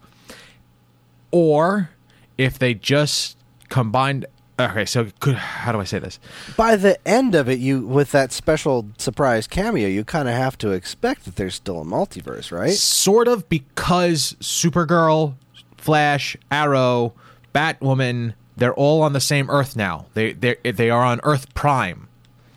or 1.30 1.92
if 2.40 2.58
they 2.58 2.74
just 2.74 3.38
combined. 3.70 4.26
Okay, 4.60 4.84
so 4.86 5.10
could, 5.20 5.36
how 5.36 5.72
do 5.72 5.80
I 5.80 5.84
say 5.84 6.00
this? 6.00 6.20
By 6.58 6.76
the 6.76 6.98
end 7.08 7.36
of 7.36 7.48
it, 7.48 7.60
you 7.60 7.86
with 7.86 8.12
that 8.14 8.32
special 8.32 8.88
surprise 8.98 9.46
cameo, 9.46 9.88
you 9.88 10.04
kind 10.04 10.28
of 10.28 10.34
have 10.34 10.58
to 10.60 10.72
expect 10.72 11.26
that 11.26 11.36
there's 11.36 11.54
still 11.54 11.82
a 11.82 11.86
multiverse, 11.86 12.52
right? 12.52 12.74
Sort 12.74 13.28
of 13.28 13.48
because 13.48 14.36
Supergirl, 14.40 15.36
Flash, 15.78 16.36
Arrow, 16.50 17.14
Batwoman, 17.54 18.34
they're 18.56 18.74
all 18.74 19.02
on 19.02 19.14
the 19.14 19.20
same 19.20 19.50
Earth 19.50 19.76
now. 19.76 20.08
They 20.14 20.34
they 20.34 20.56
they 20.64 20.90
are 20.90 21.04
on 21.04 21.20
Earth 21.24 21.54
Prime. 21.54 22.08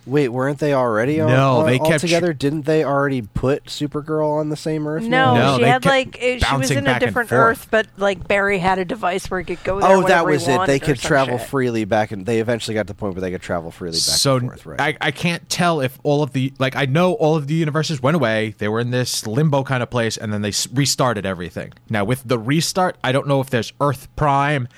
Wait, 0.07 0.28
weren't 0.28 0.59
they 0.59 0.74
already 0.74 1.18
on, 1.18 1.30
No, 1.30 1.49
all, 1.49 1.64
they 1.64 1.78
all 1.78 1.88
kept 1.88 2.03
together? 2.03 2.34
Didn't 2.34 2.66
they 2.66 2.84
already 2.84 3.22
put 3.22 3.64
Supergirl 3.64 4.38
on 4.38 4.51
the 4.51 4.57
same 4.57 4.86
Earth? 4.86 5.03
no. 5.03 5.34
No, 5.34 5.57
she 5.57 5.64
had 5.64 5.86
like 5.86 6.16
uh, 6.16 6.38
she 6.45 6.57
was 6.57 6.70
in 6.70 6.86
a 6.86 7.01
different. 7.01 7.32
Earth, 7.32 7.68
but 7.70 7.86
like 7.97 8.28
Barry 8.28 8.59
had 8.59 8.78
a 8.78 8.84
device 8.84 9.30
where 9.30 9.40
he 9.40 9.47
could 9.47 9.64
go 9.64 9.80
there. 9.80 9.90
Oh, 9.90 10.03
that 10.03 10.26
whenever 10.26 10.30
he 10.30 10.34
was 10.34 10.49
it. 10.49 10.66
They 10.66 10.78
could 10.78 10.99
travel 10.99 11.38
shit. 11.38 11.49
freely 11.49 11.86
back, 11.86 12.12
and 12.12 12.26
they 12.26 12.40
eventually 12.40 12.74
got 12.74 12.82
to 12.82 12.92
the 12.92 12.95
point 12.95 13.14
where 13.14 13.22
they 13.22 13.30
could 13.30 13.40
travel 13.40 13.70
freely 13.70 13.95
back 13.95 14.01
so 14.01 14.36
and 14.36 14.49
forth. 14.49 14.66
Right? 14.66 14.80
I, 15.01 15.09
I 15.09 15.11
can't 15.11 15.49
tell 15.49 15.80
if 15.80 15.99
all 16.03 16.22
of 16.22 16.32
the 16.32 16.53
like 16.59 16.76
I 16.76 16.84
know 16.84 17.14
all 17.14 17.36
of 17.36 17.47
the 17.47 17.55
universes 17.55 18.03
went 18.03 18.14
away. 18.14 18.55
They 18.59 18.68
were 18.68 18.80
in 18.80 18.90
this 18.90 19.26
limbo 19.26 19.62
kind 19.62 19.82
of 19.82 19.88
place, 19.88 20.18
and 20.18 20.32
then 20.32 20.42
they 20.42 20.53
restarted 20.74 21.24
everything. 21.24 21.72
Now 21.88 22.05
with 22.05 22.24
the 22.28 22.38
restart, 22.38 22.99
I 23.03 23.12
don't 23.12 23.26
know 23.26 23.40
if 23.40 23.49
there's 23.49 23.72
Earth 23.80 24.14
Prime 24.16 24.68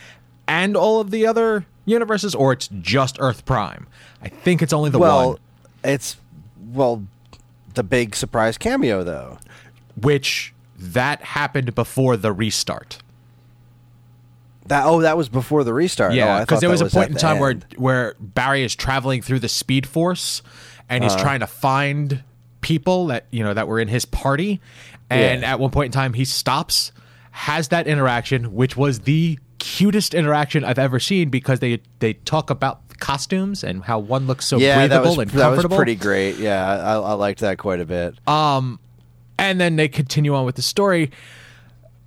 and 0.48 0.76
all 0.76 1.00
of 1.00 1.10
the 1.10 1.26
other 1.26 1.66
universes, 1.84 2.34
or 2.34 2.52
it's 2.52 2.68
just 2.80 3.16
Earth 3.20 3.44
Prime. 3.44 3.86
I 4.22 4.28
think 4.28 4.62
it's 4.62 4.72
only 4.72 4.90
the 4.90 4.98
one. 4.98 5.08
well, 5.08 5.28
one, 5.28 5.38
it's 5.84 6.16
well, 6.72 7.06
the 7.74 7.82
big 7.82 8.16
surprise 8.16 8.58
cameo 8.58 9.04
though. 9.04 9.38
which 10.00 10.54
that 10.78 11.22
happened 11.22 11.74
before 11.74 12.16
the 12.16 12.32
restart. 12.32 12.98
That 14.66 14.84
oh, 14.84 15.00
that 15.02 15.16
was 15.16 15.28
before 15.28 15.62
the 15.62 15.72
restart. 15.72 16.12
Oh, 16.12 16.14
Yeah, 16.14 16.40
because 16.40 16.60
there 16.60 16.68
that 16.68 16.82
was 16.82 16.92
a 16.92 16.94
point 16.94 17.10
in 17.10 17.16
time 17.16 17.38
where 17.38 17.50
end. 17.50 17.66
where 17.76 18.14
Barry 18.18 18.64
is 18.64 18.74
traveling 18.74 19.22
through 19.22 19.38
the 19.38 19.48
Speed 19.48 19.86
Force, 19.86 20.42
and 20.88 21.04
he's 21.04 21.12
uh-huh. 21.12 21.22
trying 21.22 21.40
to 21.40 21.46
find 21.46 22.24
people 22.60 23.06
that 23.06 23.26
you 23.30 23.44
know 23.44 23.54
that 23.54 23.68
were 23.68 23.78
in 23.78 23.88
his 23.88 24.04
party, 24.04 24.60
and 25.08 25.42
Yeah. 25.42 25.52
at 25.52 25.60
one 25.60 25.70
point 25.70 25.86
in 25.86 25.92
time 25.92 26.14
he 26.14 26.24
stops, 26.24 26.90
has 27.30 27.68
that 27.68 27.86
interaction, 27.86 28.54
which 28.54 28.76
was 28.76 29.00
the 29.00 29.38
cutest 29.58 30.14
interaction 30.14 30.64
I've 30.64 30.78
ever 30.78 30.98
seen 31.00 31.30
because 31.30 31.60
they 31.60 31.80
they 31.98 32.14
talk 32.14 32.50
about 32.50 32.80
costumes 32.98 33.62
and 33.62 33.84
how 33.84 33.98
one 33.98 34.26
looks 34.26 34.46
so 34.46 34.56
yeah, 34.58 34.76
breathable 34.76 35.10
was 35.16 35.18
and 35.18 35.30
that 35.32 35.48
was 35.48 35.64
pretty 35.66 35.94
great. 35.94 36.36
Yeah, 36.38 36.66
I, 36.66 36.94
I 36.94 37.12
liked 37.14 37.40
that 37.40 37.58
quite 37.58 37.80
a 37.80 37.84
bit. 37.84 38.16
Um, 38.28 38.80
and 39.38 39.60
then 39.60 39.76
they 39.76 39.88
continue 39.88 40.34
on 40.34 40.44
with 40.44 40.56
the 40.56 40.62
story. 40.62 41.10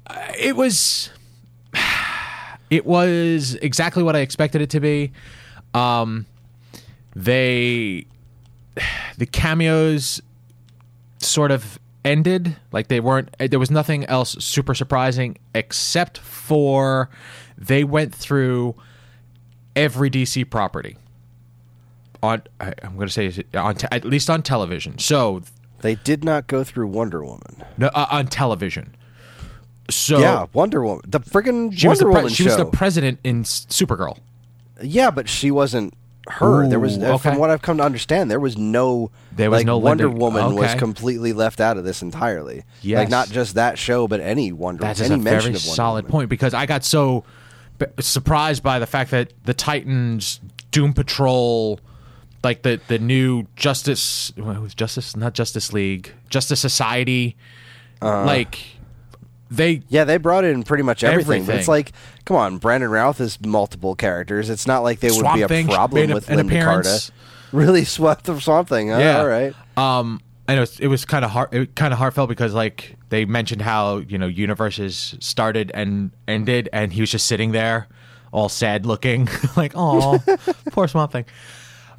Uh, 0.08 0.16
It 0.38 0.56
was, 0.56 1.12
it 2.70 2.86
was 2.86 3.56
exactly 3.56 4.04
what 4.04 4.16
I 4.16 4.20
expected 4.20 4.62
it 4.62 4.70
to 4.72 4.80
be. 4.80 5.12
Um, 5.74 6.26
they, 7.16 8.06
the 9.18 9.26
cameos, 9.26 10.22
sort 11.20 11.52
of 11.52 11.78
ended 12.06 12.56
like 12.72 12.88
they 12.88 13.00
weren't. 13.00 13.36
There 13.40 13.60
was 13.60 13.72
nothing 13.72 14.06
else 14.06 14.36
super 14.44 14.74
surprising 14.74 15.38
except 15.54 16.18
for 16.18 17.10
they 17.58 17.84
went 17.84 18.14
through 18.16 18.76
every 19.76 20.10
DC 20.10 20.50
property. 20.50 20.98
On, 22.22 22.42
I, 22.60 22.74
I'm 22.84 22.96
going 22.96 23.08
to 23.08 23.14
say 23.14 23.44
on 23.54 23.76
te- 23.76 23.88
at 23.92 24.04
least 24.04 24.30
on 24.30 24.42
television. 24.44 25.00
So 25.00 25.42
They 25.80 25.96
did 25.96 26.24
not 26.24 26.48
go 26.48 26.64
through 26.66 26.88
Wonder 26.88 27.24
Woman. 27.24 27.64
no, 27.78 27.88
uh, 27.94 28.08
on 28.12 28.28
television. 28.28 28.96
So 29.90 30.20
yeah, 30.20 30.46
Wonder 30.54 30.84
Woman, 30.84 31.04
the 31.08 31.20
friggin' 31.22 31.76
she 31.78 31.88
was 31.88 32.00
Wonder 32.00 32.00
the 32.00 32.06
pre- 32.06 32.22
Woman 32.24 32.30
she 32.34 32.44
show. 32.44 32.50
was 32.50 32.58
the 32.58 32.66
president 32.66 33.20
in 33.24 33.44
Supergirl. 33.44 34.18
yeah, 34.84 35.10
but 35.12 35.28
she 35.30 35.50
wasn't 35.50 35.94
her. 36.30 36.68
there 36.68 36.80
was, 36.80 36.98
Ooh, 36.98 37.04
uh, 37.04 37.18
from 37.18 37.38
what 37.38 37.50
I've 37.50 37.62
come 37.62 37.78
to 37.78 37.84
understand, 37.84 38.30
there 38.32 38.40
was 38.40 38.58
no. 38.58 39.12
There 39.32 39.50
was 39.50 39.60
like, 39.60 39.66
no 39.66 39.78
Wonder 39.78 40.08
Lynda- 40.10 40.18
Woman 40.18 40.56
was 40.56 40.76
completely 40.76 41.34
left 41.34 41.60
out 41.60 41.78
of 41.78 41.84
this 41.84 42.02
entirely. 42.02 42.64
Yes. 42.82 42.98
like 43.00 43.10
not 43.10 43.30
just 43.30 43.56
that 43.56 43.78
show, 43.78 44.08
but 44.08 44.20
any 44.20 44.52
Wonder. 44.52 44.82
That 44.82 45.00
is 45.00 45.10
any 45.12 45.20
a 45.20 45.24
very 45.24 45.56
solid 45.56 46.06
Woman. 46.06 46.12
point 46.12 46.30
because 46.30 46.54
I 46.54 46.66
got 46.66 46.84
so 46.84 47.24
b- 47.78 47.86
surprised 48.00 48.64
by 48.64 48.80
the 48.80 48.88
fact 48.88 49.12
that 49.12 49.34
the 49.46 49.54
Titans, 49.54 50.40
Doom 50.72 50.94
Patrol, 50.94 51.80
like 52.44 52.62
the 52.64 52.80
the 52.88 53.00
new 53.00 53.48
Justice, 53.56 54.32
what 54.36 54.62
was 54.62 54.74
Justice, 54.76 55.16
not 55.16 55.34
Justice 55.34 55.74
League, 55.74 56.12
Justice 56.30 56.60
Society, 56.60 57.36
Uh-huh. 58.02 58.26
like 58.26 58.60
they 59.52 59.82
Yeah, 59.90 60.04
they 60.04 60.18
brought 60.18 60.44
in 60.44 60.64
pretty 60.64 60.84
much 60.84 61.04
everything, 61.04 61.46
but 61.46 61.56
it's 61.56 61.68
like, 61.68 61.92
come 62.26 62.38
on, 62.38 62.58
Brandon 62.58 62.90
Routh 62.90 63.20
is 63.20 63.40
multiple 63.44 63.96
characters. 63.96 64.50
It's 64.50 64.68
not 64.68 64.84
like 64.84 65.02
would 65.02 65.12
Swamp 65.14 65.36
be 65.38 65.42
a 65.42 65.64
problem 65.66 66.12
a- 66.12 66.14
with 66.14 66.28
Lynda. 66.28 66.64
Carter. 66.64 66.98
Really, 67.52 67.84
Swamp 67.84 68.22
the 68.22 68.40
Swamp 68.40 68.70
Thing. 68.70 68.90
Huh? 68.90 69.00
Yeah. 69.00 69.20
all 69.22 69.28
right. 69.28 69.56
Um, 69.76 70.22
and 70.48 70.58
it 70.58 70.60
was, 70.62 70.80
it 70.80 70.86
was 70.88 71.04
kind 71.04 71.26
of 71.26 71.32
hard, 71.32 71.52
it 71.52 71.76
kind 71.76 71.92
of 71.94 71.98
heartfelt 71.98 72.30
because 72.30 72.54
like 72.54 72.96
they 73.10 73.26
mentioned 73.26 73.64
how 73.64 73.98
you 73.98 74.20
know 74.20 74.28
universes 74.28 75.16
started 75.20 75.72
and 75.74 76.12
ended, 76.28 76.70
and 76.72 76.94
he 76.94 77.02
was 77.02 77.10
just 77.10 77.26
sitting 77.26 77.52
there, 77.52 77.88
all 78.32 78.50
sad 78.50 78.86
looking, 78.86 79.28
like 79.58 79.72
oh, 79.76 80.20
poor 80.72 80.88
Swamp 80.88 81.12
Thing. 81.12 81.26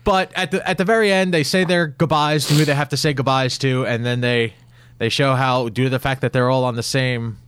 But 0.04 0.30
at 0.36 0.52
the 0.52 0.68
at 0.68 0.78
the 0.78 0.84
very 0.84 1.12
end, 1.12 1.34
they 1.34 1.42
say 1.42 1.64
their 1.64 1.88
goodbyes 1.88 2.46
to 2.46 2.54
who 2.54 2.64
they 2.64 2.74
have 2.74 2.90
to 2.90 2.96
say 2.96 3.12
goodbyes 3.12 3.58
to, 3.58 3.84
and 3.86 4.06
then 4.06 4.20
they 4.20 4.54
they 5.00 5.08
show 5.08 5.34
how 5.34 5.68
due 5.70 5.84
to 5.84 5.90
the 5.90 5.98
fact 5.98 6.20
that 6.20 6.32
they're 6.32 6.48
all 6.50 6.62
on 6.64 6.76
the 6.76 6.82
same 6.84 7.38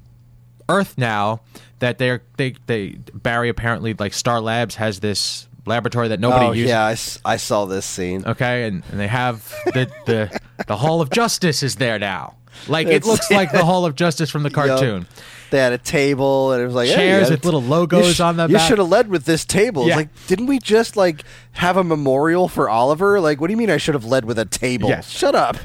Earth 0.69 0.97
now, 0.97 1.43
that 1.81 1.99
they're 1.99 2.23
they 2.37 2.55
they 2.67 2.97
Barry 3.15 3.49
apparently 3.49 3.95
like 3.95 4.15
Star 4.15 4.41
Labs 4.41 4.75
has 4.77 5.01
this 5.01 5.47
laboratory 5.67 6.09
that 6.09 6.19
nobody 6.19 6.47
oh 6.47 6.53
uses. 6.53 6.69
yeah, 6.71 6.95
I 7.25 7.37
saw 7.37 7.67
this 7.67 7.85
scene. 7.87 8.25
Okay, 8.27 8.65
and, 8.65 8.83
and 8.91 8.99
they 8.99 9.07
have 9.09 9.49
the, 9.67 9.91
the 10.07 10.41
the 10.67 10.77
Hall 10.77 11.01
of 11.01 11.11
Justice 11.11 11.63
is 11.63 11.77
there 11.77 11.99
now. 11.99 12.35
Like 12.69 12.87
it 12.87 12.95
It's- 12.95 13.07
looks 13.07 13.31
like 13.31 13.53
the 13.53 13.65
Hall 13.65 13.85
of 13.85 13.95
Justice 13.95 14.31
from 14.31 14.43
the 14.45 14.51
cartoon. 14.59 15.07
They 15.51 15.59
had 15.59 15.75
a 15.75 15.79
table, 15.79 16.53
and 16.53 16.63
it 16.63 16.65
was 16.65 16.75
like 16.75 16.89
Chairs 16.89 17.29
had 17.29 17.39
with 17.41 17.45
little 17.45 17.61
logos 17.61 18.15
sh- 18.17 18.21
on 18.21 18.39
them. 18.39 18.51
You 18.51 18.59
should 18.59 18.79
have 18.79 18.89
led 18.89 19.09
with 19.09 19.27
this 19.27 19.45
table. 19.45 19.87
Yeah. 19.87 19.97
like, 19.97 20.09
didn't 20.27 20.47
we 20.47 20.59
just 20.59 20.97
like 20.97 21.25
have 21.53 21.77
a 21.77 21.85
memorial 21.85 22.49
for 22.49 22.71
Oliver? 22.71 23.21
Like, 23.21 23.39
what 23.39 23.49
do 23.49 23.53
you 23.53 23.59
mean 23.59 23.69
I 23.69 23.77
should 23.77 23.93
have 23.95 24.07
led 24.07 24.25
with 24.25 24.39
a 24.39 24.47
table? 24.47 24.89
Yes. 24.89 25.11
Shut 25.11 25.35
up. 25.35 25.59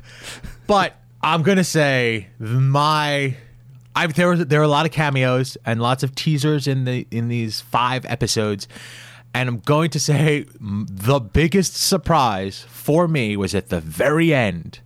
But 0.65 0.99
I'm 1.21 1.43
gonna 1.43 1.63
say 1.63 2.27
my 2.39 3.35
I 3.97 4.05
there 4.05 4.27
were 4.27 4.37
there 4.37 4.59
were 4.59 4.65
a 4.65 4.69
lot 4.69 4.85
of 4.85 4.91
cameos 4.91 5.57
and 5.65 5.81
lots 5.81 6.03
of 6.03 6.13
teasers 6.13 6.67
in 6.67 6.85
the 6.85 7.07
in 7.09 7.29
these 7.29 7.61
five 7.61 8.05
episodes, 8.05 8.67
and 9.33 9.49
I'm 9.49 9.59
going 9.59 9.89
to 9.89 9.99
say 9.99 10.45
the 10.61 11.19
biggest 11.19 11.75
surprise 11.75 12.61
for 12.69 13.07
me 13.07 13.35
was 13.35 13.55
at 13.55 13.69
the 13.69 13.81
very 13.81 14.33
end. 14.33 14.81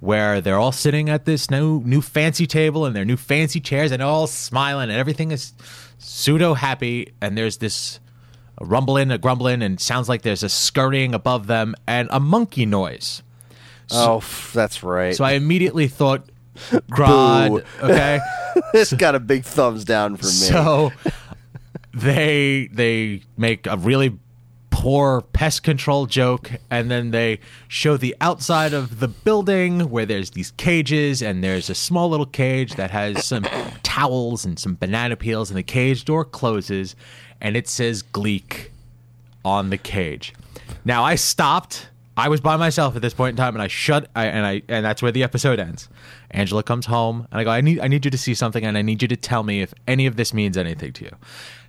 Where 0.00 0.40
they're 0.40 0.58
all 0.58 0.72
sitting 0.72 1.10
at 1.10 1.24
this 1.26 1.50
new 1.50 1.80
new 1.84 2.02
fancy 2.02 2.46
table 2.46 2.84
and 2.84 2.94
their 2.94 3.04
new 3.04 3.16
fancy 3.16 3.60
chairs 3.60 3.92
and 3.92 4.02
all 4.02 4.26
smiling 4.26 4.88
and 4.90 4.98
everything 4.98 5.30
is 5.30 5.52
pseudo 5.98 6.54
happy 6.54 7.12
and 7.20 7.36
there's 7.36 7.58
this 7.58 8.00
rumbling, 8.60 9.10
a 9.10 9.18
grumbling, 9.18 9.62
and 9.62 9.80
sounds 9.80 10.08
like 10.08 10.22
there's 10.22 10.42
a 10.42 10.48
scurrying 10.48 11.14
above 11.14 11.46
them 11.46 11.74
and 11.86 12.08
a 12.10 12.20
monkey 12.20 12.66
noise. 12.66 13.22
Oh, 13.92 14.18
f- 14.18 14.52
that's 14.54 14.82
right. 14.82 15.14
So 15.14 15.24
I 15.24 15.32
immediately 15.32 15.88
thought, 15.88 16.24
Grodd, 16.70 17.64
okay. 17.82 18.20
this 18.72 18.92
got 18.92 19.14
a 19.14 19.20
big 19.20 19.44
thumbs 19.44 19.84
down 19.84 20.16
for 20.16 20.26
me. 20.26 20.32
So 20.32 20.92
they 21.94 22.68
they 22.72 23.22
make 23.36 23.66
a 23.66 23.76
really 23.76 24.18
poor 24.70 25.20
pest 25.20 25.62
control 25.62 26.06
joke 26.06 26.52
and 26.70 26.90
then 26.90 27.10
they 27.10 27.38
show 27.68 27.98
the 27.98 28.16
outside 28.20 28.72
of 28.72 29.00
the 29.00 29.08
building 29.08 29.90
where 29.90 30.06
there's 30.06 30.30
these 30.30 30.52
cages 30.52 31.20
and 31.20 31.44
there's 31.44 31.68
a 31.68 31.74
small 31.74 32.08
little 32.08 32.24
cage 32.24 32.76
that 32.76 32.90
has 32.90 33.26
some 33.26 33.42
towels 33.82 34.44
and 34.46 34.58
some 34.58 34.76
banana 34.76 35.16
peels 35.16 35.50
and 35.50 35.58
the 35.58 35.62
cage 35.62 36.06
door 36.06 36.24
closes 36.24 36.96
and 37.42 37.58
it 37.58 37.68
says 37.68 38.00
gleek 38.00 38.70
on 39.44 39.68
the 39.68 39.76
cage 39.76 40.32
now 40.84 41.04
i 41.04 41.14
stopped 41.14 41.89
i 42.20 42.28
was 42.28 42.40
by 42.40 42.56
myself 42.56 42.94
at 42.96 43.02
this 43.02 43.14
point 43.14 43.30
in 43.30 43.36
time 43.36 43.54
and 43.54 43.62
i 43.62 43.66
shut 43.66 44.08
I, 44.14 44.26
and 44.26 44.46
i 44.46 44.62
and 44.68 44.84
that's 44.84 45.02
where 45.02 45.12
the 45.12 45.22
episode 45.22 45.58
ends 45.58 45.88
angela 46.30 46.62
comes 46.62 46.86
home 46.86 47.26
and 47.30 47.40
i 47.40 47.44
go 47.44 47.50
i 47.50 47.60
need 47.60 47.80
i 47.80 47.88
need 47.88 48.04
you 48.04 48.10
to 48.10 48.18
see 48.18 48.34
something 48.34 48.64
and 48.64 48.76
i 48.78 48.82
need 48.82 49.02
you 49.02 49.08
to 49.08 49.16
tell 49.16 49.42
me 49.42 49.62
if 49.62 49.74
any 49.88 50.06
of 50.06 50.16
this 50.16 50.32
means 50.32 50.56
anything 50.56 50.92
to 50.92 51.04
you 51.04 51.16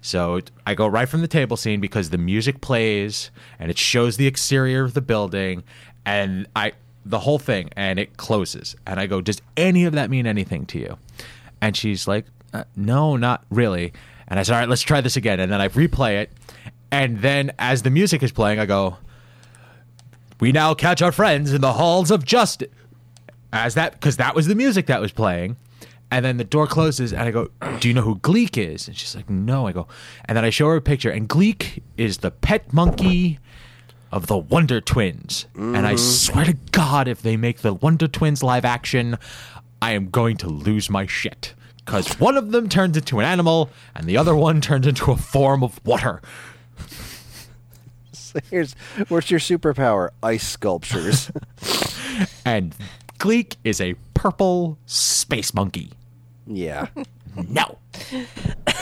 so 0.02 0.42
I 0.66 0.74
go 0.74 0.88
right 0.88 1.08
from 1.08 1.22
the 1.22 1.28
table 1.28 1.56
scene 1.56 1.80
because 1.80 2.10
the 2.10 2.18
music 2.18 2.60
plays 2.60 3.30
and 3.60 3.70
it 3.70 3.78
shows 3.78 4.18
the 4.18 4.26
exterior 4.26 4.84
of 4.84 4.96
the 4.96 5.02
building 5.02 5.64
and 6.06 6.48
I 6.56 6.74
the 7.06 7.20
whole 7.20 7.40
thing 7.40 7.70
and 7.76 8.00
it 8.00 8.18
closes 8.18 8.76
and 8.86 9.00
I 9.00 9.06
go 9.06 9.22
does 9.22 9.42
any 9.56 9.86
of 9.86 9.94
that 9.94 10.10
mean 10.10 10.26
anything 10.26 10.66
to 10.68 10.80
you? 10.80 10.98
And 11.62 11.78
she's 11.78 12.08
like 12.08 12.26
uh, 12.54 12.66
no, 12.76 13.16
not 13.16 13.46
really. 13.50 13.94
And 14.28 14.40
I 14.40 14.44
said 14.44 14.54
all 14.54 14.60
right, 14.60 14.70
let's 14.70 14.82
try 14.82 15.02
this 15.02 15.16
again 15.16 15.40
and 15.40 15.52
then 15.52 15.62
I 15.62 15.68
replay 15.68 16.22
it 16.22 16.32
and 16.92 17.20
then 17.20 17.52
as 17.60 17.84
the 17.84 17.92
music 17.92 18.24
is 18.24 18.32
playing 18.32 18.58
I 18.58 18.66
go 18.66 18.98
we 20.42 20.52
now 20.52 20.74
catch 20.74 21.02
our 21.02 21.14
friends 21.14 21.54
in 21.54 21.62
the 21.62 21.74
halls 21.74 22.12
of 22.12 22.26
justice. 22.26 22.68
As 23.54 23.76
that 23.76 23.94
because 23.94 24.18
that 24.18 24.34
was 24.36 24.48
the 24.48 24.56
music 24.56 24.88
that 24.88 25.00
was 25.00 25.12
playing. 25.14 25.56
And 26.10 26.26
then 26.26 26.36
the 26.36 26.44
door 26.44 26.68
closes 26.68 27.14
and 27.14 27.22
i 27.22 27.32
go 27.32 27.50
do 27.80 27.88
you 27.88 27.94
know 27.94 28.02
who 28.02 28.18
gleek 28.18 28.58
is? 28.58 28.88
And 28.88 28.98
she's 28.98 29.16
like 29.16 29.30
no. 29.30 29.68
I 29.68 29.72
go 29.72 29.88
and 30.26 30.36
then 30.36 30.44
i 30.44 30.50
show 30.50 30.68
her 30.68 30.76
a 30.76 30.82
picture 30.82 31.10
and 31.10 31.30
gleek 31.30 31.84
is 31.96 32.18
the 32.18 32.32
pet 32.32 32.74
monkey 32.74 33.40
of 34.12 34.28
the 34.28 34.38
wonder 34.38 34.82
twins. 34.82 35.48
And 35.56 35.86
i 35.86 35.94
mm-hmm. 35.94 35.98
swear 35.98 36.46
to 36.46 36.54
god 36.72 37.08
if 37.08 37.22
they 37.22 37.38
make 37.38 37.60
the 37.60 37.74
wonder 37.74 38.08
twins 38.08 38.42
live 38.42 38.66
action 38.66 39.18
i 39.82 39.92
am 39.92 40.10
going 40.10 40.38
to 40.38 40.48
lose 40.48 40.90
my 40.90 41.06
shit. 41.06 41.54
Because 41.86 42.20
one 42.20 42.38
of 42.38 42.52
them 42.52 42.70
turns 42.70 42.96
into 42.96 43.20
an 43.20 43.26
animal 43.26 43.70
and 43.96 44.08
the 44.08 44.16
other 44.18 44.36
one 44.36 44.62
turns 44.62 44.88
into 44.88 45.12
a 45.12 45.18
form 45.18 45.64
of 45.64 45.84
water 45.86 46.22
Here's 48.50 48.74
what's 49.08 49.32
your 49.32 49.40
superpower? 49.40 50.10
Ice 50.24 50.48
sculptures. 50.48 51.32
and 52.46 52.76
gleek 53.18 53.58
is 53.64 53.80
a 53.80 53.96
purple 54.14 54.78
space 54.86 55.54
monkey 55.54 55.92
yeah. 56.48 56.88
no 57.50 57.78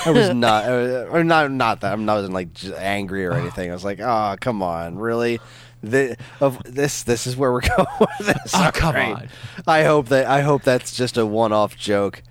I 0.06 0.12
was 0.12 0.30
not, 0.34 0.66
uh, 0.66 1.08
or 1.10 1.24
not, 1.24 1.52
not 1.52 1.82
that 1.82 1.94
I'm 1.94 2.06
not 2.06 2.30
like 2.30 2.50
angry 2.78 3.26
or 3.26 3.34
anything. 3.34 3.70
I 3.70 3.74
was 3.74 3.86
like, 3.86 4.00
oh, 4.00 4.36
come 4.40 4.62
on, 4.62 4.98
really? 4.98 5.40
The, 5.82 6.18
of 6.40 6.62
this, 6.64 7.04
this 7.04 7.26
is 7.26 7.38
where 7.38 7.52
we're 7.52 7.62
going 7.62 7.88
with 8.00 8.28
this. 8.28 8.54
Oh, 8.54 8.66
All 8.66 8.72
come 8.72 8.96
right. 8.96 9.16
on. 9.16 9.30
I 9.68 9.84
hope 9.84 10.08
that 10.10 10.26
I 10.26 10.42
hope 10.42 10.64
that's 10.64 10.96
just 10.96 11.18
a 11.18 11.26
one-off 11.26 11.78
joke. 11.78 12.22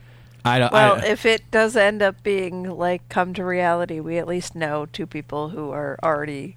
i 0.44 0.58
don't 0.58 0.72
Well, 0.72 0.96
I, 0.96 1.06
if 1.06 1.24
it 1.24 1.50
does 1.50 1.76
end 1.76 2.02
up 2.02 2.22
being 2.22 2.64
like 2.64 3.08
come 3.08 3.34
to 3.34 3.44
reality, 3.44 4.00
we 4.00 4.18
at 4.18 4.26
least 4.26 4.54
know 4.54 4.86
two 4.86 5.06
people 5.06 5.50
who 5.50 5.70
are 5.70 5.98
already 6.02 6.56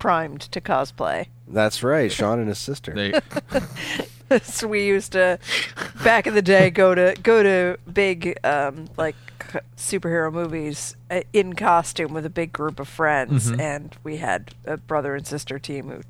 primed 0.00 0.40
to 0.40 0.60
cosplay. 0.60 1.26
That's 1.46 1.84
right, 1.84 2.10
Sean 2.10 2.40
and 2.40 2.48
his 2.48 2.58
sister. 2.58 2.92
they, 2.92 4.38
so 4.42 4.66
we 4.66 4.84
used 4.86 5.12
to 5.12 5.38
back 6.02 6.26
in 6.26 6.34
the 6.34 6.42
day 6.42 6.70
go 6.70 6.94
to 6.94 7.14
go 7.22 7.42
to 7.42 7.78
big 7.92 8.36
um, 8.44 8.86
like 8.96 9.14
superhero 9.76 10.32
movies 10.32 10.96
uh, 11.10 11.22
in 11.32 11.54
costume 11.54 12.12
with 12.12 12.24
a 12.26 12.30
big 12.30 12.52
group 12.52 12.78
of 12.80 12.88
friends, 12.88 13.50
Mm-hmm. 13.50 13.60
and 13.60 13.96
we 14.04 14.16
had 14.18 14.50
a 14.64 14.76
brother 14.76 15.14
and 15.14 15.26
sister 15.26 15.58
team 15.58 15.88
who 15.88 16.00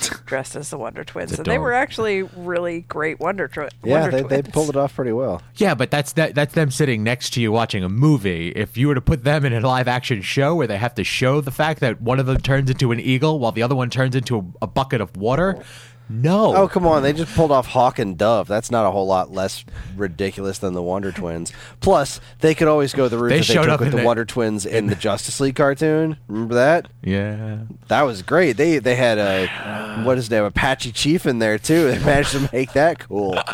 dressed 0.26 0.56
as 0.56 0.70
the 0.70 0.78
Wonder 0.78 1.04
Twins, 1.04 1.32
and 1.32 1.44
they 1.46 1.58
were 1.58 1.72
actually 1.72 2.22
really 2.22 2.82
great 2.82 3.20
Wonder, 3.20 3.48
Twi- 3.48 3.68
yeah, 3.84 4.00
Wonder 4.02 4.16
they, 4.16 4.22
they 4.22 4.42
Twins. 4.42 4.54
pulled 4.54 4.68
it 4.70 4.76
off 4.76 4.94
pretty 4.94 5.12
well. 5.12 5.42
Yeah, 5.56 5.74
but 5.74 5.90
that's 5.90 6.12
that 6.14 6.34
that's 6.34 6.54
them 6.54 6.70
sitting 6.70 7.02
next 7.02 7.30
to 7.34 7.40
you 7.40 7.52
watching 7.52 7.84
a 7.84 7.88
movie. 7.88 8.48
If 8.48 8.76
you 8.76 8.88
were 8.88 8.94
to 8.94 9.00
put 9.00 9.24
them 9.24 9.44
in 9.44 9.52
a 9.52 9.60
live 9.60 9.88
action 9.88 10.22
show 10.22 10.54
where 10.54 10.66
they 10.66 10.76
have 10.78 10.94
to 10.96 11.04
show 11.04 11.40
the 11.40 11.50
fact 11.50 11.80
that 11.80 12.00
one 12.00 12.18
of 12.20 12.26
them 12.26 12.38
turns 12.38 12.70
into 12.70 12.92
an 12.92 13.00
eagle 13.00 13.38
while 13.38 13.52
the 13.52 13.62
other 13.62 13.74
one 13.74 13.90
turns 13.90 14.14
into 14.16 14.38
a, 14.38 14.64
a 14.64 14.66
bucket 14.66 15.00
of 15.00 15.16
water, 15.16 15.64
no. 16.08 16.54
Oh 16.54 16.68
come 16.68 16.86
on! 16.86 17.02
They 17.02 17.12
just 17.12 17.34
pulled 17.34 17.50
off 17.50 17.66
Hawk 17.66 17.98
and 17.98 18.16
Dove. 18.16 18.46
That's 18.48 18.70
not 18.70 18.86
a 18.86 18.90
whole 18.90 19.06
lot 19.06 19.32
less 19.32 19.64
ridiculous 19.96 20.58
than 20.58 20.72
the 20.74 20.82
Wonder 20.82 21.10
Twins. 21.12 21.52
Plus, 21.80 22.20
they 22.40 22.54
could 22.54 22.68
always 22.68 22.92
go 22.92 23.08
the 23.08 23.18
route 23.18 23.30
They 23.30 23.38
that 23.40 23.46
they 23.46 23.54
showed 23.54 23.62
took 23.64 23.72
up 23.72 23.80
with 23.80 23.90
the 23.90 23.98
the- 23.98 24.04
Wonder 24.04 24.24
Twins 24.24 24.64
in 24.66 24.86
the 24.86 24.94
Justice 24.94 25.40
League 25.40 25.56
cartoon. 25.56 26.16
Remember 26.28 26.54
that? 26.54 26.88
Yeah. 27.02 27.60
That 27.88 28.02
was 28.02 28.22
great. 28.22 28.56
They 28.56 28.78
they 28.78 28.94
had 28.94 29.18
a 29.18 30.02
what 30.04 30.18
is 30.18 30.24
his 30.26 30.30
name 30.30 30.44
Apache 30.44 30.92
Chief 30.92 31.26
in 31.26 31.38
there 31.40 31.58
too. 31.58 31.86
They 31.90 31.98
managed 32.04 32.32
to 32.32 32.48
make 32.52 32.72
that 32.74 32.98
cool. 33.00 33.38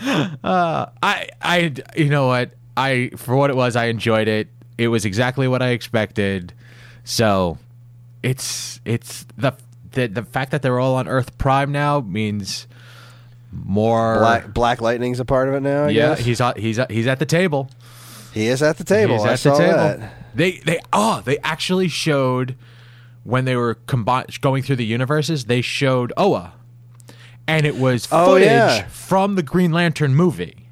Uh, 0.00 0.86
I 1.02 1.28
I 1.42 1.74
you 1.96 2.08
know 2.08 2.26
what? 2.28 2.52
I 2.76 3.10
for 3.16 3.36
what 3.36 3.50
it 3.50 3.56
was, 3.56 3.76
I 3.76 3.86
enjoyed 3.86 4.28
it. 4.28 4.48
It 4.78 4.88
was 4.88 5.04
exactly 5.04 5.48
what 5.48 5.60
I 5.62 5.70
expected. 5.70 6.52
So, 7.04 7.58
it's 8.22 8.80
it's 8.84 9.26
the 9.36 9.52
the 9.92 10.06
the 10.06 10.22
fact 10.22 10.50
that 10.52 10.62
they're 10.62 10.78
all 10.80 10.96
on 10.96 11.08
Earth 11.08 11.36
Prime 11.38 11.72
now 11.72 12.00
means 12.00 12.66
more 13.52 14.18
Black 14.18 14.54
Black 14.54 14.80
Lightning's 14.80 15.20
a 15.20 15.24
part 15.24 15.48
of 15.48 15.54
it 15.54 15.60
now. 15.60 15.84
I 15.84 15.88
Yeah, 15.90 16.08
guess. 16.14 16.20
he's 16.20 16.40
at- 16.40 16.58
he's 16.58 16.78
he's 16.90 17.06
at 17.06 17.18
the 17.18 17.26
table. 17.26 17.70
he 18.34 18.46
is 18.48 18.62
at 18.62 18.76
the 18.78 18.84
table. 18.84 19.14
He's 19.16 19.24
I 19.24 19.32
at 19.32 19.38
saw 19.38 19.52
the 19.56 19.58
table. 19.64 19.76
that. 19.76 20.14
They 20.34 20.52
they 20.58 20.80
oh 20.92 21.22
they 21.24 21.38
actually 21.38 21.88
showed 21.88 22.54
when 23.24 23.44
they 23.44 23.56
were 23.56 23.74
combi- 23.86 24.40
going 24.40 24.62
through 24.62 24.76
the 24.76 24.84
universes. 24.86 25.46
They 25.46 25.60
showed 25.62 26.12
Oa, 26.16 26.52
and 27.46 27.66
it 27.66 27.76
was 27.76 28.06
Oh, 28.12 28.26
footage 28.34 28.46
yeah. 28.48 28.86
from 28.88 29.34
the 29.34 29.42
Green 29.42 29.72
Lantern 29.72 30.14
movie. 30.14 30.67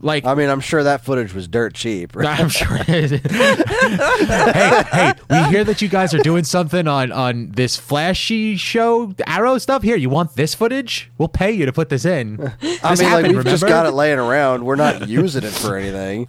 Like 0.00 0.26
I 0.26 0.34
mean, 0.34 0.50
I'm 0.50 0.60
sure 0.60 0.82
that 0.82 1.04
footage 1.04 1.32
was 1.32 1.48
dirt 1.48 1.74
cheap. 1.74 2.14
Right? 2.14 2.38
I'm 2.38 2.48
sure. 2.50 2.76
it 2.86 2.88
is. 2.88 3.10
hey, 3.30 4.82
hey, 4.92 5.12
we 5.30 5.42
hear 5.44 5.64
that 5.64 5.80
you 5.80 5.88
guys 5.88 6.12
are 6.12 6.18
doing 6.18 6.44
something 6.44 6.86
on 6.86 7.12
on 7.12 7.50
this 7.52 7.76
flashy 7.76 8.56
show, 8.56 9.14
Arrow 9.26 9.58
stuff. 9.58 9.82
Here, 9.82 9.96
you 9.96 10.10
want 10.10 10.34
this 10.34 10.54
footage? 10.54 11.10
We'll 11.16 11.28
pay 11.28 11.52
you 11.52 11.64
to 11.66 11.72
put 11.72 11.88
this 11.88 12.04
in. 12.04 12.40
I 12.62 12.90
This 12.90 13.00
mean, 13.00 13.12
like 13.12 13.26
we've 13.26 13.44
just 13.44 13.66
got 13.66 13.86
it 13.86 13.92
laying 13.92 14.18
around. 14.18 14.64
We're 14.66 14.76
not 14.76 15.08
using 15.08 15.44
it 15.44 15.52
for 15.52 15.76
anything. 15.76 16.28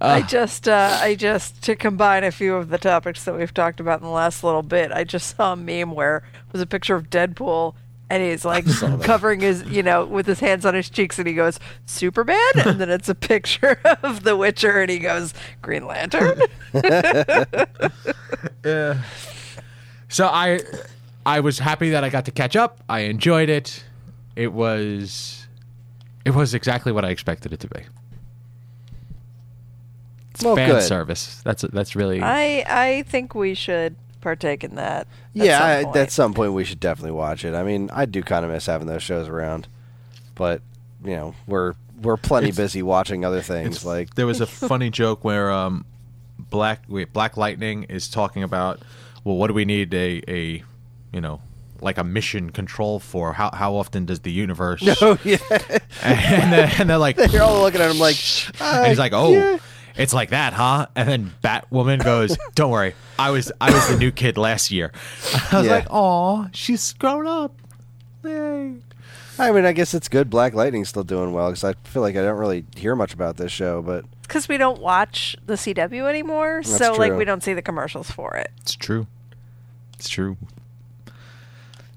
I 0.00 0.22
just, 0.22 0.68
uh, 0.68 0.98
I 1.00 1.16
just 1.16 1.60
to 1.64 1.74
combine 1.74 2.22
a 2.22 2.30
few 2.30 2.54
of 2.54 2.68
the 2.68 2.78
topics 2.78 3.24
that 3.24 3.36
we've 3.36 3.52
talked 3.52 3.80
about 3.80 4.00
in 4.00 4.04
the 4.04 4.12
last 4.12 4.44
little 4.44 4.62
bit. 4.62 4.92
I 4.92 5.02
just 5.02 5.36
saw 5.36 5.54
a 5.54 5.56
meme 5.56 5.92
where 5.92 6.18
it 6.18 6.52
was 6.52 6.60
a 6.60 6.66
picture 6.66 6.94
of 6.94 7.10
Deadpool, 7.10 7.74
and 8.10 8.22
he's 8.22 8.44
like 8.44 8.64
covering 9.02 9.40
his, 9.40 9.62
you 9.64 9.82
know, 9.82 10.04
with 10.06 10.26
his 10.26 10.40
hands 10.40 10.64
on 10.64 10.74
his 10.74 10.88
cheeks, 10.88 11.18
and 11.18 11.28
he 11.28 11.34
goes 11.34 11.58
Superman, 11.86 12.38
and 12.64 12.80
then 12.80 12.90
it's 12.90 13.08
a 13.08 13.14
picture 13.14 13.78
of 14.02 14.24
The 14.24 14.36
Witcher, 14.36 14.80
and 14.80 14.90
he 14.90 14.98
goes 14.98 15.34
Green 15.62 15.86
Lantern. 15.86 16.40
So 20.10 20.26
I 20.26 20.60
I 21.26 21.40
was 21.40 21.58
happy 21.58 21.90
that 21.90 22.02
I 22.02 22.08
got 22.08 22.24
to 22.24 22.30
catch 22.30 22.56
up. 22.56 22.80
I 22.88 23.00
enjoyed 23.00 23.50
it. 23.50 23.84
It 24.36 24.52
was 24.52 25.46
it 26.24 26.34
was 26.34 26.54
exactly 26.54 26.92
what 26.92 27.04
I 27.04 27.10
expected 27.10 27.52
it 27.52 27.60
to 27.60 27.68
be. 27.68 27.80
It's 30.30 30.42
Well, 30.42 30.56
fan 30.56 30.70
good. 30.70 30.82
service. 30.82 31.42
That's 31.44 31.62
that's 31.72 31.94
really 31.94 32.22
I, 32.22 32.64
I 32.66 33.02
think 33.02 33.34
we 33.34 33.54
should 33.54 33.96
partake 34.20 34.64
in 34.64 34.74
that. 34.76 35.02
at 35.02 35.06
yeah, 35.32 35.82
some 35.82 35.92
I, 35.94 35.98
at 35.98 36.12
some 36.12 36.34
point 36.34 36.52
we 36.52 36.64
should 36.64 36.80
definitely 36.80 37.12
watch 37.12 37.44
it. 37.44 37.54
I 37.54 37.62
mean, 37.62 37.90
I 37.92 38.04
do 38.06 38.22
kind 38.22 38.44
of 38.44 38.50
miss 38.50 38.66
having 38.66 38.86
those 38.86 39.02
shows 39.02 39.28
around, 39.28 39.68
but 40.34 40.62
you 41.04 41.14
know, 41.16 41.34
we're 41.46 41.74
we're 42.02 42.16
plenty 42.16 42.48
It's- 42.48 42.56
busy 42.56 42.82
watching 42.82 43.24
other 43.24 43.40
things. 43.42 43.84
Like, 43.84 44.14
there 44.14 44.26
was 44.26 44.40
a 44.40 44.46
funny 44.70 44.90
joke 44.90 45.24
where 45.24 45.50
um, 45.50 45.84
Black 46.38 46.82
wait, 46.88 47.12
Black 47.12 47.36
Lightning 47.36 47.84
is 47.84 48.08
talking 48.08 48.42
about, 48.42 48.80
well, 49.24 49.36
what 49.36 49.48
do 49.48 49.54
we 49.54 49.64
need 49.64 49.92
a 49.94 50.22
a 50.28 50.62
you 51.12 51.20
know 51.20 51.40
like 51.80 51.96
a 51.96 52.02
mission 52.04 52.50
control 52.50 52.98
for 52.98 53.32
how 53.34 53.50
how 53.52 53.74
often 53.76 54.04
does 54.04 54.20
the 54.20 54.32
universe 54.32 54.82
Oh 55.00 55.16
yeah. 55.24 55.36
and, 56.02 56.52
then, 56.52 56.72
and 56.80 56.90
they're 56.90 56.98
like 56.98 57.16
You're 57.32 57.42
all 57.44 57.62
looking 57.62 57.80
at 57.80 57.90
him 57.90 57.98
like. 58.00 58.16
and 58.60 58.86
he's 58.88 58.98
"Uh, 58.98 59.02
like 59.02 59.12
oh 59.12 59.32
yeah." 59.32 59.58
It's 59.98 60.14
like 60.14 60.30
that 60.30 60.52
huh 60.54 60.86
and 60.96 61.08
then 61.08 61.34
batwoman 61.44 62.02
goes 62.02 62.38
don't 62.54 62.70
worry 62.70 62.94
i 63.18 63.30
was 63.30 63.52
i 63.60 63.70
was 63.70 63.88
the 63.88 63.96
new 63.98 64.10
kid 64.10 64.38
last 64.38 64.70
year 64.70 64.90
i 65.52 65.56
was 65.58 65.66
Yeah. 65.66 65.72
like 65.72 65.86
oh 65.90 66.48
she's 66.52 66.92
grown 66.94 67.26
up 67.26 67.54
Yay. 68.24 68.74
I 69.40 69.52
mean, 69.52 69.64
I 69.64 69.70
guess 69.72 69.94
it's 69.94 70.08
good. 70.08 70.28
Black 70.28 70.52
Lightning's 70.54 70.88
still 70.88 71.04
doing 71.04 71.32
well 71.32 71.50
because 71.50 71.62
I 71.62 71.74
feel 71.84 72.02
like 72.02 72.16
I 72.16 72.22
don't 72.22 72.38
really 72.38 72.64
hear 72.74 72.96
much 72.96 73.14
about 73.14 73.36
this 73.36 73.52
show, 73.52 73.80
but 73.80 74.04
Because 74.22 74.48
we 74.48 74.56
don't 74.58 74.80
watch 74.80 75.36
the 75.46 75.54
CW 75.54 76.08
anymore, 76.08 76.62
That's 76.64 76.76
so 76.76 76.94
like 76.94 77.10
true. 77.10 77.18
we 77.18 77.24
don't 77.24 77.44
see 77.44 77.54
the 77.54 77.62
commercials 77.62 78.10
for 78.10 78.34
it. 78.34 78.50
It's 78.60 78.74
true. 78.74 79.06
It's 79.94 80.08
true. 80.08 80.36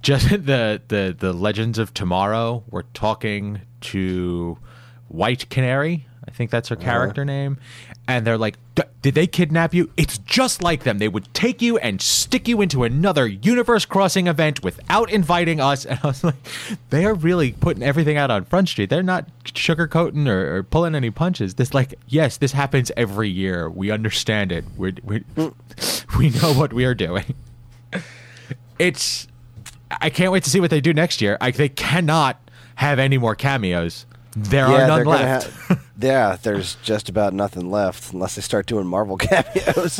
Just 0.03 0.29
the 0.45 0.79
the 0.87 1.15
the 1.17 1.33
Legends 1.33 1.79
of 1.79 1.91
Tomorrow. 1.95 2.63
We're 2.69 2.83
talking 2.93 3.61
to 3.81 4.59
White 5.07 5.49
Canary. 5.49 6.05
I 6.31 6.33
think 6.33 6.49
that's 6.49 6.69
her 6.69 6.77
uh-huh. 6.77 6.85
character 6.85 7.25
name. 7.25 7.57
And 8.07 8.25
they're 8.25 8.37
like, 8.37 8.57
"D- 8.75 8.83
"Did 9.01 9.15
they 9.15 9.27
kidnap 9.27 9.73
you?" 9.73 9.91
It's 9.97 10.17
just 10.19 10.63
like 10.63 10.83
them. 10.83 10.97
They 10.97 11.09
would 11.09 11.31
take 11.33 11.61
you 11.61 11.77
and 11.77 12.01
stick 12.01 12.47
you 12.47 12.61
into 12.61 12.83
another 12.83 13.27
universe-crossing 13.27 14.27
event 14.27 14.63
without 14.63 15.11
inviting 15.11 15.59
us. 15.59 15.85
And 15.91 15.99
I 16.03 16.07
was 16.07 16.23
like, 16.23 16.35
"They 16.89 17.05
are 17.05 17.13
really 17.13 17.51
putting 17.51 17.83
everything 17.83 18.15
out 18.15 18.31
on 18.31 18.45
Front 18.45 18.69
Street. 18.69 18.89
They're 18.89 19.03
not 19.03 19.27
sugarcoating 19.43 20.27
or, 20.27 20.55
or 20.55 20.63
pulling 20.63 20.95
any 20.95 21.11
punches. 21.11 21.55
This, 21.55 21.73
like, 21.73 21.95
yes, 22.07 22.37
this 22.37 22.53
happens 22.53 22.91
every 22.95 23.29
year. 23.29 23.69
We 23.69 23.91
understand 23.91 24.53
it. 24.53 24.63
We 24.77 24.95
we 25.03 25.23
we 26.17 26.29
know 26.29 26.53
what 26.53 26.71
we 26.71 26.85
are 26.85 26.95
doing." 26.95 27.35
it's 28.79 29.27
I 29.99 30.09
can't 30.09 30.31
wait 30.31 30.43
to 30.45 30.49
see 30.49 30.61
what 30.61 30.69
they 30.69 30.81
do 30.81 30.93
next 30.93 31.21
year. 31.21 31.37
I, 31.41 31.51
they 31.51 31.69
cannot 31.69 32.39
have 32.75 32.99
any 32.99 33.17
more 33.17 33.35
cameos. 33.35 34.05
There 34.35 34.65
are 34.65 34.87
none 34.87 35.05
left. 35.05 35.51
ha- 35.67 35.79
yeah, 35.99 36.37
there's 36.41 36.75
just 36.75 37.09
about 37.09 37.33
nothing 37.33 37.69
left 37.69 38.13
unless 38.13 38.35
they 38.35 38.41
start 38.41 38.65
doing 38.65 38.87
Marvel 38.87 39.17
cameos. 39.19 39.99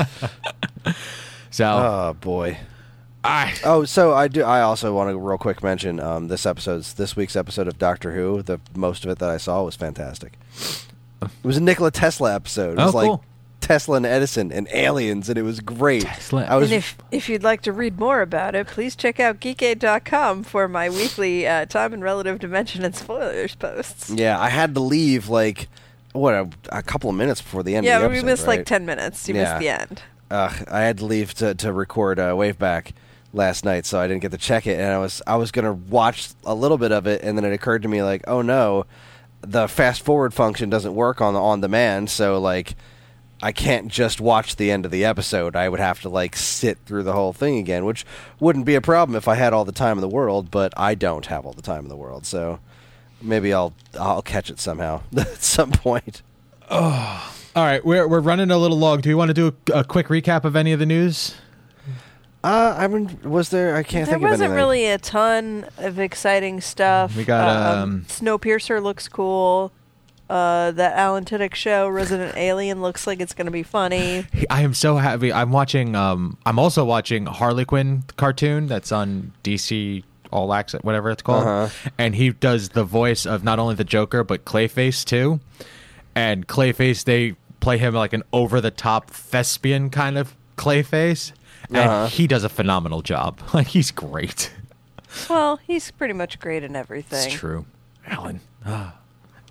so 1.51 1.65
oh 1.65 2.17
boy. 2.19 2.57
I, 3.23 3.53
Oh, 3.63 3.85
so 3.85 4.13
I 4.13 4.27
do. 4.27 4.41
I 4.43 4.61
also 4.61 4.95
want 4.95 5.11
to 5.11 5.17
real 5.17 5.37
quick 5.37 5.61
mention 5.61 5.99
um, 5.99 6.27
this 6.27 6.45
episode's 6.47 6.93
this 6.95 7.15
week's 7.15 7.35
episode 7.35 7.67
of 7.67 7.77
Doctor 7.77 8.13
Who. 8.13 8.41
The 8.41 8.59
most 8.75 9.05
of 9.05 9.11
it 9.11 9.19
that 9.19 9.29
I 9.29 9.37
saw 9.37 9.63
was 9.63 9.75
fantastic. 9.75 10.33
It 11.21 11.29
was 11.43 11.57
a 11.57 11.61
Nikola 11.61 11.91
Tesla 11.91 12.33
episode. 12.33 12.79
It 12.79 12.83
was 12.83 12.95
Oh, 12.95 12.97
like 12.97 13.07
cool. 13.09 13.23
Tesla 13.61 13.97
and 13.97 14.05
Edison 14.05 14.51
and 14.51 14.67
aliens, 14.73 15.29
and 15.29 15.37
it 15.37 15.43
was 15.43 15.59
great. 15.61 16.03
Tesla. 16.03 16.43
I 16.45 16.55
was 16.57 16.71
and 16.71 16.77
if 16.79 16.97
if 17.11 17.29
you'd 17.29 17.43
like 17.43 17.61
to 17.61 17.71
read 17.71 17.99
more 17.99 18.21
about 18.21 18.55
it, 18.55 18.67
please 18.67 18.95
check 18.95 19.19
out 19.19 19.39
geekade.com 19.39 20.43
for 20.43 20.67
my 20.67 20.89
weekly 20.89 21.47
uh, 21.47 21.65
time 21.65 21.93
and 21.93 22.03
relative 22.03 22.39
dimension 22.39 22.83
and 22.83 22.95
spoilers 22.95 23.55
posts. 23.55 24.09
yeah, 24.09 24.39
I 24.39 24.49
had 24.49 24.73
to 24.75 24.81
leave 24.81 25.29
like 25.29 25.69
what 26.13 26.33
a, 26.33 26.49
a 26.69 26.83
couple 26.83 27.09
of 27.09 27.15
minutes 27.15 27.41
before 27.41 27.63
the 27.63 27.75
end. 27.75 27.85
Yeah, 27.85 27.97
of 27.97 28.01
the 28.03 28.09
we 28.09 28.15
episode, 28.17 28.25
missed 28.25 28.47
like 28.47 28.65
10 28.65 28.85
minutes. 28.85 29.29
You 29.29 29.35
Yeah. 29.35 29.43
missed 29.43 29.59
the 29.59 29.69
end. 29.69 30.01
Ugh, 30.29 30.67
I 30.69 30.81
had 30.81 30.97
to 30.97 31.05
leave 31.05 31.33
to, 31.35 31.53
to 31.55 31.71
record 31.71 32.19
uh, 32.19 32.31
Waveback 32.33 32.91
last 33.33 33.63
night, 33.63 33.85
so 33.85 33.99
I 33.99 34.07
didn't 34.07 34.21
get 34.21 34.31
to 34.31 34.37
check 34.37 34.67
it. 34.67 34.79
And 34.79 34.91
I 34.91 34.97
was 34.97 35.21
I 35.25 35.35
was 35.37 35.51
gonna 35.51 35.73
watch 35.73 36.29
a 36.45 36.53
little 36.55 36.77
bit 36.77 36.91
of 36.91 37.05
it, 37.07 37.21
and 37.23 37.37
then 37.37 37.45
it 37.45 37.53
occurred 37.53 37.83
to 37.83 37.87
me 37.87 38.01
like, 38.03 38.23
oh 38.27 38.41
no, 38.41 38.85
the 39.41 39.67
fast 39.67 40.01
forward 40.03 40.33
function 40.33 40.69
doesn't 40.69 40.93
work 40.95 41.21
on 41.21 41.33
the 41.33 41.39
on 41.41 41.61
demand, 41.61 42.09
so 42.09 42.39
like. 42.39 42.75
I 43.41 43.51
can't 43.51 43.87
just 43.87 44.21
watch 44.21 44.55
the 44.55 44.69
end 44.69 44.85
of 44.85 44.91
the 44.91 45.03
episode. 45.03 45.55
I 45.55 45.67
would 45.67 45.79
have 45.79 46.01
to 46.01 46.09
like 46.09 46.35
sit 46.35 46.77
through 46.85 47.03
the 47.03 47.13
whole 47.13 47.33
thing 47.33 47.57
again, 47.57 47.85
which 47.85 48.05
wouldn't 48.39 48.65
be 48.65 48.75
a 48.75 48.81
problem 48.81 49.15
if 49.15 49.27
I 49.27 49.35
had 49.35 49.51
all 49.53 49.65
the 49.65 49.71
time 49.71 49.97
in 49.97 50.01
the 50.01 50.07
world, 50.07 50.51
but 50.51 50.73
I 50.77 50.95
don't 50.95 51.25
have 51.25 51.45
all 51.45 51.53
the 51.53 51.61
time 51.61 51.83
in 51.83 51.89
the 51.89 51.97
world. 51.97 52.25
So 52.25 52.59
maybe 53.21 53.53
I'll 53.53 53.73
I'll 53.99 54.21
catch 54.21 54.49
it 54.49 54.59
somehow 54.59 55.01
at 55.17 55.41
some 55.41 55.71
point. 55.71 56.21
Oh. 56.69 57.35
all 57.55 57.65
right, 57.65 57.83
we're 57.83 58.07
we're 58.07 58.19
running 58.19 58.51
a 58.51 58.57
little 58.57 58.77
long. 58.77 59.01
Do 59.01 59.09
you 59.09 59.17
want 59.17 59.29
to 59.29 59.33
do 59.33 59.55
a, 59.73 59.79
a 59.79 59.83
quick 59.83 60.07
recap 60.07 60.43
of 60.43 60.55
any 60.55 60.71
of 60.71 60.79
the 60.79 60.85
news? 60.85 61.35
Uh, 62.43 62.75
I 62.75 62.87
mean, 62.87 63.19
was 63.23 63.49
there? 63.49 63.75
I 63.75 63.83
can't 63.83 64.07
There 64.07 64.15
think 64.15 64.25
of 64.25 64.31
wasn't 64.31 64.53
really 64.53 64.87
a 64.87 64.97
ton 64.97 65.67
of 65.77 65.99
exciting 65.99 66.59
stuff. 66.59 67.15
We 67.15 67.23
got, 67.23 67.77
um, 67.77 68.05
Snowpiercer 68.07 68.81
looks 68.81 69.07
cool. 69.07 69.71
Uh, 70.31 70.71
that 70.71 70.95
Alan 70.97 71.25
Tudyk 71.25 71.53
show, 71.55 71.89
Resident 71.89 72.37
Alien, 72.37 72.81
looks 72.81 73.05
like 73.05 73.19
it's 73.19 73.33
going 73.33 73.47
to 73.47 73.51
be 73.51 73.63
funny. 73.63 74.25
I 74.49 74.61
am 74.61 74.73
so 74.73 74.95
happy. 74.95 75.33
I'm 75.33 75.51
watching. 75.51 75.93
Um, 75.93 76.37
I'm 76.45 76.57
also 76.57 76.85
watching 76.85 77.25
Harley 77.25 77.65
Quinn 77.65 78.03
cartoon 78.15 78.67
that's 78.67 78.93
on 78.93 79.33
DC 79.43 80.03
All 80.31 80.53
Access, 80.53 80.81
whatever 80.83 81.09
it's 81.11 81.21
called, 81.21 81.45
Uh-huh. 81.45 81.89
and 81.97 82.15
he 82.15 82.29
does 82.29 82.69
the 82.69 82.85
voice 82.85 83.25
of 83.25 83.43
not 83.43 83.59
only 83.59 83.75
the 83.75 83.83
Joker 83.83 84.23
but 84.23 84.45
Clayface 84.45 85.03
too. 85.03 85.41
And 86.15 86.47
Clayface, 86.47 87.03
they 87.03 87.35
play 87.59 87.77
him 87.77 87.93
like 87.93 88.13
an 88.13 88.23
over-the-top 88.31 89.09
thespian 89.09 89.89
kind 89.89 90.17
of 90.17 90.33
Clayface, 90.57 91.33
and 91.67 91.77
Uh-huh. 91.77 92.07
he 92.07 92.25
does 92.25 92.45
a 92.45 92.49
phenomenal 92.49 93.01
job. 93.01 93.41
Like 93.53 93.67
he's 93.67 93.91
great. 93.91 94.51
Well, 95.29 95.57
he's 95.67 95.91
pretty 95.91 96.13
much 96.13 96.39
great 96.39 96.63
in 96.63 96.73
everything. 96.77 97.25
It's 97.27 97.33
true, 97.33 97.65
Alan. 98.07 98.39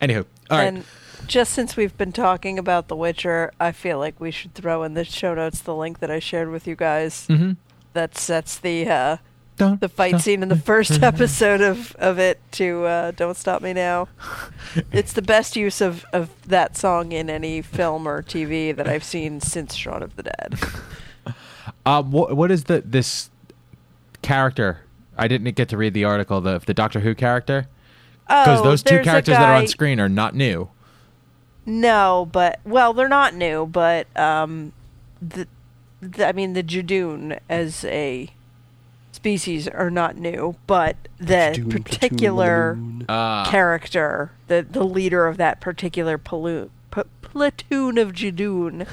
Anywho, 0.01 0.24
all 0.51 0.59
right. 0.59 0.64
and 0.64 0.84
just 1.26 1.53
since 1.53 1.76
we've 1.76 1.96
been 1.98 2.12
talking 2.12 2.59
about 2.59 2.88
The 2.88 2.96
Witcher, 2.96 3.53
I 3.61 3.72
feel 3.72 3.98
like 3.98 4.18
we 4.20 4.30
should 4.30 4.55
throw 4.55 4.82
in 4.82 4.94
the 4.94 5.05
show 5.05 5.34
notes 5.34 5.61
the 5.61 5.74
link 5.74 5.98
that 6.01 6.11
I 6.11 6.18
shared 6.18 6.51
with 6.51 6.66
you 6.66 6.74
guys. 6.76 7.26
Mhm. 7.28 7.57
That 7.92 8.16
sets 8.16 8.57
the 8.59 8.88
uh, 8.88 9.16
the 9.57 9.88
fight 9.90 10.20
scene 10.20 10.42
in 10.42 10.48
the 10.48 10.57
first 10.72 11.03
episode 11.03 11.61
of, 11.61 11.94
of 11.96 12.18
it 12.18 12.40
to 12.53 12.84
uh, 12.86 13.11
"Don't 13.11 13.36
Stop 13.36 13.61
Me 13.62 13.72
Now." 13.74 14.09
It's 14.92 15.12
the 15.12 15.22
best 15.22 15.55
use 15.57 15.80
of, 15.80 16.07
of 16.12 16.30
that 16.48 16.76
song 16.76 17.12
in 17.12 17.28
any 17.28 17.61
film 17.61 18.07
or 18.09 18.22
TV 18.22 18.74
that 18.74 18.88
I've 18.88 19.05
seen 19.05 19.40
since 19.40 19.74
Shaun 19.74 20.03
of 20.03 20.16
the 20.16 20.22
Dead. 20.24 20.59
Um, 21.86 22.11
what, 22.11 22.36
what 22.36 22.51
is 22.51 22.64
the 22.64 22.82
this 22.84 23.30
character? 24.22 24.80
I 25.16 25.28
didn't 25.28 25.55
get 25.57 25.68
to 25.70 25.76
read 25.76 25.94
the 25.94 26.05
article. 26.05 26.40
The 26.40 26.59
the 26.59 26.74
Doctor 26.74 27.01
Who 27.01 27.14
character 27.14 27.68
because 28.31 28.61
Oh, 28.61 28.64
those 28.64 28.83
two 28.83 28.95
there's 28.95 29.07
a 29.07 29.11
characters 29.11 29.37
that 29.37 29.49
are 29.49 29.55
on 29.57 29.66
screen 29.66 29.99
are 30.01 30.09
not 30.09 30.35
new. 30.35 30.68
No, 31.66 32.28
but 32.33 32.61
well, 32.64 32.93
they're 32.95 33.09
not 33.09 33.35
new, 33.35 33.66
but 33.66 34.07
um, 34.18 34.72
the, 35.20 35.47
the 36.01 36.26
I 36.26 36.33
mean 36.33 36.55
the 36.55 36.62
Judoon 36.62 37.39
as 37.49 37.85
a 37.85 38.28
species 39.12 39.68
are 39.68 39.91
not 39.91 40.16
new, 40.16 40.57
but 40.66 40.97
the 41.18 41.26
Platoon, 41.26 41.64
platoon, 41.70 41.83
particular 41.85 42.74
balloon. 42.74 43.05
Uh, 43.09 43.45
character, 43.51 44.31
the 44.47 44.66
the 44.68 44.85
leader 44.85 45.26
of 45.26 45.37
that 45.37 45.61
particular 45.61 46.16
palo- 46.16 46.70
p- 46.91 47.03
platoon 47.22 47.99
of 47.99 48.12
Judoon, 48.12 48.87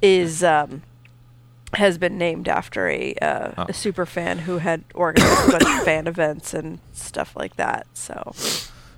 is 0.00 0.42
um 0.42 0.82
has 1.74 1.98
been 1.98 2.18
named 2.18 2.48
after 2.48 2.88
a 2.88 3.14
uh, 3.22 3.52
Oh. 3.58 3.66
a 3.68 3.72
super 3.72 4.04
fan 4.06 4.40
who 4.40 4.58
had 4.58 4.84
organized 4.94 5.48
a 5.48 5.52
bunch 5.52 5.64
of 5.78 5.84
fan 5.84 6.06
events 6.06 6.52
and 6.54 6.78
stuff 6.92 7.34
like 7.36 7.56
that. 7.56 7.86
So 7.94 8.32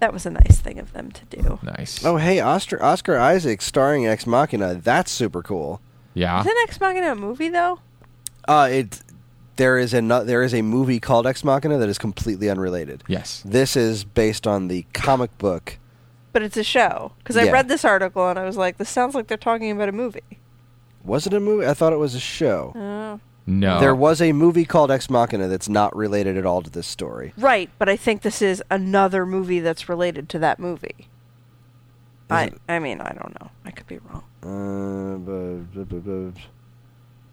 that 0.00 0.12
was 0.12 0.26
a 0.26 0.30
nice 0.30 0.58
thing 0.60 0.78
of 0.78 0.92
them 0.92 1.10
to 1.12 1.24
do. 1.26 1.58
nice. 1.62 2.04
Oh, 2.04 2.16
hey, 2.16 2.40
Oscar, 2.40 2.82
Oscar 2.82 3.16
Isaac 3.16 3.62
starring 3.62 4.06
Ex 4.06 4.26
Machina. 4.26 4.74
That's 4.74 5.10
super 5.10 5.42
cool. 5.42 5.80
yeah. 6.14 6.40
Isn't 6.40 6.56
Ex 6.64 6.80
Machina 6.80 7.12
a 7.12 7.14
movie 7.14 7.48
though? 7.48 7.80
Uh, 8.46 8.68
it 8.70 9.00
there 9.56 9.78
is 9.78 9.94
a 9.94 10.02
no, 10.02 10.24
there 10.24 10.42
is 10.42 10.52
a 10.52 10.62
movie 10.62 10.98
called 10.98 11.26
Ex 11.28 11.44
Machina 11.44 11.78
that 11.78 11.88
is 11.88 11.96
completely 11.98 12.50
unrelated. 12.50 13.04
Yes. 13.06 13.40
This 13.44 13.76
is 13.76 14.02
based 14.04 14.46
on 14.48 14.66
the 14.68 14.84
comic 14.92 15.36
book. 15.38 15.78
But 16.32 16.42
it's 16.42 16.56
a 16.56 16.64
show. 16.64 17.12
Because 17.18 17.36
I 17.36 17.48
read 17.52 17.68
this 17.68 17.84
article 17.84 18.28
and 18.28 18.36
I 18.36 18.44
was 18.44 18.56
like, 18.56 18.76
this 18.78 18.88
sounds 18.90 19.14
like 19.14 19.28
they're 19.28 19.38
talking 19.38 19.70
about 19.70 19.88
a 19.88 19.92
movie. 19.92 20.40
Was 21.04 21.26
it 21.26 21.34
a 21.34 21.40
movie? 21.40 21.66
I 21.66 21.74
thought 21.74 21.92
it 21.92 21.98
was 21.98 22.14
a 22.14 22.20
show. 22.20 22.72
Oh. 22.74 23.20
No. 23.46 23.78
There 23.78 23.94
was 23.94 24.22
a 24.22 24.32
movie 24.32 24.64
called 24.64 24.90
Ex 24.90 25.10
Machina 25.10 25.48
that's 25.48 25.68
not 25.68 25.94
related 25.94 26.38
at 26.38 26.46
all 26.46 26.62
to 26.62 26.70
this 26.70 26.86
story. 26.86 27.34
Right, 27.36 27.68
but 27.78 27.90
I 27.90 27.96
think 27.96 28.22
this 28.22 28.40
is 28.40 28.62
another 28.70 29.26
movie 29.26 29.60
that's 29.60 29.86
related 29.88 30.30
to 30.30 30.38
that 30.38 30.58
movie. 30.58 31.08
I 32.30 32.44
it- 32.44 32.60
I 32.68 32.78
mean, 32.78 33.02
I 33.02 33.10
don't 33.12 33.38
know. 33.38 33.50
I 33.66 33.70
could 33.70 33.86
be 33.86 33.98
wrong. 33.98 34.24
Uh, 34.42 35.18
bu- 35.18 35.58
bu- 35.74 35.84
bu- 35.84 36.00
bu- 36.00 36.32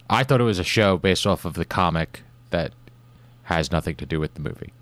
I 0.09 0.23
thought 0.25 0.41
it 0.41 0.45
was 0.45 0.59
a 0.59 0.65
show 0.65 0.97
based 0.97 1.25
off 1.25 1.45
of 1.45 1.53
the 1.53 1.63
comic 1.63 2.23
that 2.49 2.73
has 3.43 3.71
nothing 3.71 3.95
to 3.95 4.05
do 4.05 4.19
with 4.19 4.33
the 4.33 4.41
movie. 4.41 4.73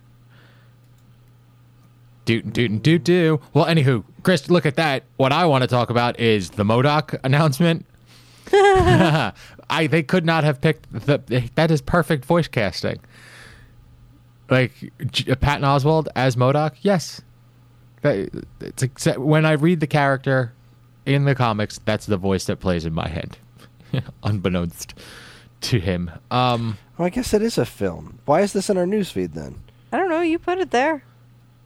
Do 2.25 2.41
do 2.41 2.67
do 2.69 2.97
do. 2.99 3.39
Well, 3.53 3.65
anywho, 3.65 4.03
Chris, 4.23 4.49
look 4.49 4.65
at 4.65 4.75
that. 4.75 5.03
What 5.17 5.31
I 5.31 5.45
want 5.45 5.61
to 5.63 5.67
talk 5.67 5.89
about 5.91 6.19
is 6.19 6.51
the 6.51 6.63
MODOK 6.63 7.19
announcement. 7.23 7.85
I 9.69 9.87
they 9.87 10.03
could 10.03 10.25
not 10.25 10.43
have 10.43 10.61
picked 10.61 10.91
the 10.91 11.49
that 11.55 11.71
is 11.71 11.81
perfect 11.81 12.25
voice 12.25 12.47
casting. 12.47 12.99
Like 14.49 14.71
J- 15.11 15.35
Patton 15.35 15.63
Oswalt 15.63 16.07
as 16.15 16.35
MODOK, 16.35 16.73
yes. 16.81 17.21
That, 18.01 18.29
it's 18.61 18.81
exa- 18.83 19.17
when 19.17 19.45
I 19.45 19.51
read 19.51 19.79
the 19.79 19.87
character 19.87 20.53
in 21.05 21.25
the 21.25 21.35
comics, 21.35 21.79
that's 21.85 22.05
the 22.07 22.17
voice 22.17 22.45
that 22.45 22.59
plays 22.59 22.85
in 22.85 22.93
my 22.93 23.07
head, 23.07 23.37
unbeknownst 24.23 24.95
to 25.61 25.79
him. 25.79 26.09
Um, 26.31 26.77
Well, 26.97 27.05
I 27.05 27.09
guess 27.09 27.33
it 27.33 27.41
is 27.43 27.57
a 27.57 27.65
film. 27.65 28.19
Why 28.25 28.41
is 28.41 28.53
this 28.53 28.69
in 28.69 28.77
our 28.77 28.85
newsfeed 28.85 29.33
then? 29.33 29.55
I 29.91 29.97
don't 29.97 30.09
know. 30.09 30.21
You 30.21 30.39
put 30.39 30.57
it 30.59 30.71
there. 30.71 31.03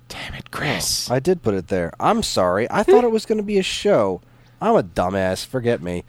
damn 0.10 0.34
it, 0.34 0.52
Chris. 0.52 1.10
I 1.12 1.20
did 1.20 1.42
put 1.44 1.54
it 1.54 1.68
there. 1.70 1.94
I'm 2.00 2.22
sorry. 2.24 2.68
I 2.70 2.84
thought 2.84 3.04
it 3.06 3.12
was 3.12 3.26
going 3.26 3.38
to 3.38 3.44
be 3.44 3.60
a 3.60 3.64
show. 3.64 4.20
I'm 4.60 4.76
a 4.76 4.84
dumbass. 4.84 5.46
Forget 5.46 5.82
me. 5.82 6.04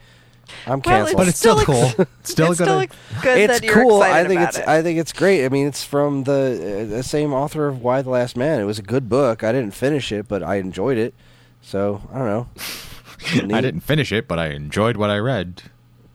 I'm 0.67 0.73
Well, 0.73 0.81
canceled. 0.81 1.17
but 1.17 1.27
it's 1.27 1.37
still 1.37 1.57
ex- 1.57 1.65
cool. 1.65 1.83
It's 2.19 2.31
still 2.31 2.51
it's 2.51 2.59
good. 2.59 2.65
still 2.65 2.79
ex- 2.79 2.95
good 3.21 3.37
it's 3.39 3.59
that 3.59 3.63
you're 3.65 3.73
cool. 3.73 4.01
I 4.01 4.23
think 4.25 4.41
it's 4.41 4.57
it. 4.57 4.67
I 4.67 4.81
think 4.83 4.99
it's 4.99 5.13
great. 5.13 5.45
I 5.45 5.49
mean, 5.49 5.67
it's 5.67 5.83
from 5.83 6.23
the 6.23 6.85
uh, 6.91 6.95
the 6.97 7.03
same 7.03 7.33
author 7.33 7.67
of 7.67 7.81
Y 7.81 8.01
the 8.01 8.09
Last 8.09 8.35
Man. 8.37 8.59
It 8.59 8.65
was 8.65 8.79
a 8.79 8.83
good 8.83 9.09
book. 9.09 9.43
I 9.43 9.51
didn't 9.51 9.73
finish 9.73 10.11
it, 10.11 10.27
but 10.27 10.43
I 10.43 10.55
enjoyed 10.55 10.97
it. 10.97 11.13
So 11.61 12.01
I 12.13 12.17
don't 12.19 12.27
know. 12.27 12.47
I 13.55 13.61
didn't 13.61 13.81
finish 13.81 14.11
it, 14.11 14.27
but 14.27 14.37
I 14.39 14.47
enjoyed 14.49 14.97
what 14.97 15.09
I 15.09 15.17
read. 15.17 15.63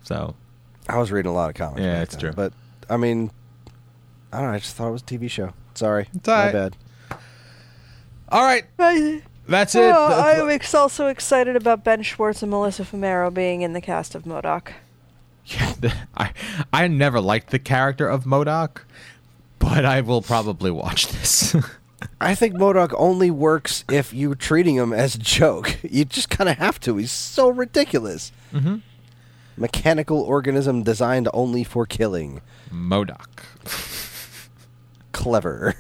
So 0.05 0.35
I 0.89 0.99
was 0.99 1.11
reading 1.11 1.31
a 1.31 1.35
lot 1.35 1.51
of 1.51 1.57
comics. 1.57 1.81
Yeah, 1.81 1.95
back 1.95 2.03
it's 2.05 2.13
then, 2.15 2.21
true. 2.21 2.33
But 2.33 2.53
I 2.89 2.97
mean, 2.97 3.31
I 4.33 4.39
don't 4.39 4.47
know. 4.49 4.55
I 4.55 4.59
just 4.59 4.77
thought 4.77 4.89
it 4.89 4.93
was 4.93 5.03
a 5.03 5.07
TV 5.07 5.29
show. 5.31 5.53
Sorry, 5.75 6.09
It's 6.15 6.27
my 6.27 6.35
alright. 6.49 6.53
bad. 6.53 6.77
all 8.29 8.43
right, 8.45 8.65
I, 8.79 9.23
that's 9.51 9.75
it. 9.75 9.93
oh, 9.95 10.23
I'm 10.23 10.49
ex- 10.51 10.75
also 10.75 11.09
excited 11.09 11.57
about 11.57 11.85
Ben 11.85 12.03
Schwartz 12.03 12.43
and 12.43 12.51
Melissa 12.51 12.85
Fumero 12.85 13.33
being 13.33 13.61
in 13.63 13.73
the 13.75 13.81
cast 13.81 14.15
of 14.15 14.25
MODOK. 14.25 14.69
Yeah, 15.47 15.73
the- 15.81 15.95
I 16.17 16.31
I 16.73 16.87
never 16.87 17.21
liked 17.21 17.51
the 17.51 17.59
character 17.59 18.07
of 18.09 18.25
MODOK, 18.25 18.83
but 19.59 19.85
I 19.85 20.01
will 20.03 20.23
probably 20.23 20.71
watch 20.71 21.09
this. 21.09 21.57
I 22.21 22.35
think 22.35 22.55
MODOK 22.55 22.95
only 22.97 23.31
works 23.31 23.85
if 23.91 24.13
you're 24.15 24.35
treating 24.35 24.77
him 24.77 24.93
as 24.93 25.15
a 25.17 25.19
joke. 25.19 25.79
You 25.91 26.05
just 26.05 26.31
kind 26.31 26.49
of 26.49 26.59
have 26.59 26.79
to. 26.81 26.97
He's 26.99 27.11
so 27.11 27.49
ridiculous. 27.51 28.33
mm-hmm. 28.53 28.77
Mechanical 29.57 30.21
organism 30.23 30.83
designed 30.83 31.29
only 31.35 31.65
for 31.65 31.85
killing. 31.85 32.41
MODOK. 32.73 33.27
Clever. 35.13 35.75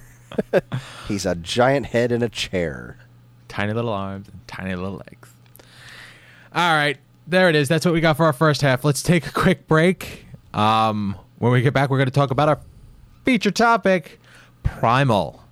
He's 1.08 1.26
a 1.26 1.34
giant 1.34 1.86
head 1.86 2.12
in 2.12 2.22
a 2.22 2.28
chair. 2.28 2.96
Tiny 3.50 3.74
little 3.74 3.92
arms 3.92 4.28
and 4.28 4.40
tiny 4.46 4.74
little 4.74 5.02
legs. 5.06 5.28
All 6.54 6.72
right, 6.74 6.96
there 7.26 7.48
it 7.48 7.54
is. 7.56 7.68
That's 7.68 7.84
what 7.84 7.92
we 7.92 8.00
got 8.00 8.16
for 8.16 8.24
our 8.24 8.32
first 8.32 8.62
half. 8.62 8.84
Let's 8.84 9.02
take 9.02 9.26
a 9.26 9.32
quick 9.32 9.68
break. 9.68 10.24
Um, 10.54 11.16
when 11.38 11.52
we 11.52 11.60
get 11.60 11.74
back, 11.74 11.90
we're 11.90 11.98
going 11.98 12.06
to 12.08 12.12
talk 12.14 12.30
about 12.30 12.48
our 12.48 12.60
feature 13.24 13.50
topic, 13.50 14.20
Primal. 14.62 15.42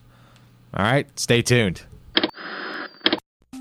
All 0.75 0.85
right, 0.85 1.07
stay 1.19 1.43
tuned. 1.43 1.83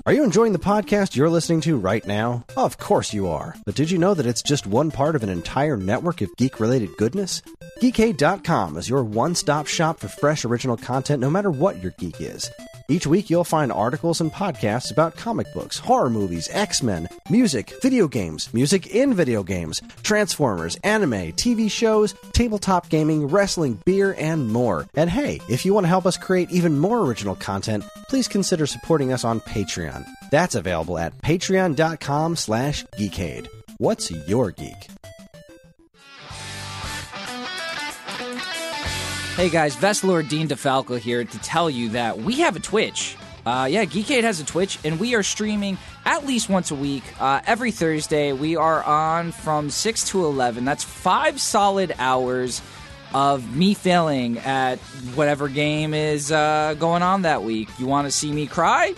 Are 0.06 0.12
you 0.14 0.24
enjoying 0.24 0.52
the 0.54 0.58
podcast 0.58 1.16
you're 1.16 1.28
listening 1.28 1.60
to 1.62 1.76
right 1.76 2.06
now? 2.06 2.44
Of 2.56 2.78
course 2.78 3.12
you 3.12 3.28
are. 3.28 3.54
But 3.66 3.74
did 3.74 3.90
you 3.90 3.98
know 3.98 4.14
that 4.14 4.24
it's 4.24 4.40
just 4.40 4.66
one 4.66 4.90
part 4.90 5.14
of 5.14 5.22
an 5.22 5.28
entire 5.28 5.76
network 5.76 6.22
of 6.22 6.34
geek 6.38 6.60
related 6.60 6.96
goodness? 6.96 7.42
Geekade.com 7.82 8.78
is 8.78 8.88
your 8.88 9.04
one 9.04 9.34
stop 9.34 9.66
shop 9.66 10.00
for 10.00 10.08
fresh 10.08 10.46
original 10.46 10.78
content 10.78 11.20
no 11.20 11.28
matter 11.28 11.50
what 11.50 11.82
your 11.82 11.92
geek 11.98 12.20
is. 12.20 12.50
Each 12.90 13.06
week 13.06 13.28
you'll 13.28 13.44
find 13.44 13.70
articles 13.70 14.22
and 14.22 14.32
podcasts 14.32 14.90
about 14.90 15.14
comic 15.14 15.52
books, 15.52 15.78
horror 15.78 16.08
movies, 16.08 16.48
X 16.50 16.82
Men, 16.82 17.06
music, 17.28 17.74
video 17.82 18.08
games, 18.08 18.48
music 18.54 18.86
in 18.86 19.12
video 19.12 19.42
games, 19.42 19.82
Transformers, 20.02 20.76
anime, 20.76 21.32
TV 21.32 21.70
shows, 21.70 22.14
tabletop 22.32 22.88
gaming, 22.88 23.26
wrestling, 23.28 23.78
beer, 23.84 24.14
and 24.16 24.50
more. 24.50 24.88
And 24.94 25.10
hey, 25.10 25.38
if 25.50 25.66
you 25.66 25.74
want 25.74 25.84
to 25.84 25.88
help 25.88 26.06
us 26.06 26.16
create 26.16 26.50
even 26.50 26.78
more 26.78 27.00
original 27.00 27.34
content, 27.34 27.84
please 28.08 28.26
consider 28.26 28.66
supporting 28.66 29.12
us 29.12 29.22
on 29.22 29.40
Patreon. 29.40 30.06
That's 30.30 30.54
available 30.54 30.96
at 30.96 31.16
patreon.com 31.18 32.36
slash 32.36 32.86
geekade. 32.96 33.48
What's 33.76 34.10
your 34.10 34.50
geek? 34.50 34.88
Hey 39.38 39.50
guys, 39.50 39.76
Vestlord 39.76 40.28
Dean 40.28 40.48
DeFalco 40.48 40.98
here 40.98 41.22
to 41.22 41.38
tell 41.38 41.70
you 41.70 41.90
that 41.90 42.18
we 42.18 42.40
have 42.40 42.56
a 42.56 42.58
Twitch. 42.58 43.16
Uh, 43.46 43.68
yeah, 43.70 43.84
Geekade 43.84 44.24
has 44.24 44.40
a 44.40 44.44
Twitch, 44.44 44.80
and 44.82 44.98
we 44.98 45.14
are 45.14 45.22
streaming 45.22 45.78
at 46.04 46.26
least 46.26 46.48
once 46.48 46.72
a 46.72 46.74
week. 46.74 47.04
Uh, 47.20 47.40
every 47.46 47.70
Thursday, 47.70 48.32
we 48.32 48.56
are 48.56 48.82
on 48.82 49.30
from 49.30 49.70
6 49.70 50.08
to 50.08 50.24
11. 50.24 50.64
That's 50.64 50.82
five 50.82 51.40
solid 51.40 51.94
hours 52.00 52.60
of 53.14 53.54
me 53.54 53.74
failing 53.74 54.38
at 54.38 54.80
whatever 55.14 55.46
game 55.46 55.94
is 55.94 56.32
uh, 56.32 56.74
going 56.76 57.04
on 57.04 57.22
that 57.22 57.44
week. 57.44 57.68
You 57.78 57.86
want 57.86 58.08
to 58.08 58.10
see 58.10 58.32
me 58.32 58.48
cry? 58.48 58.92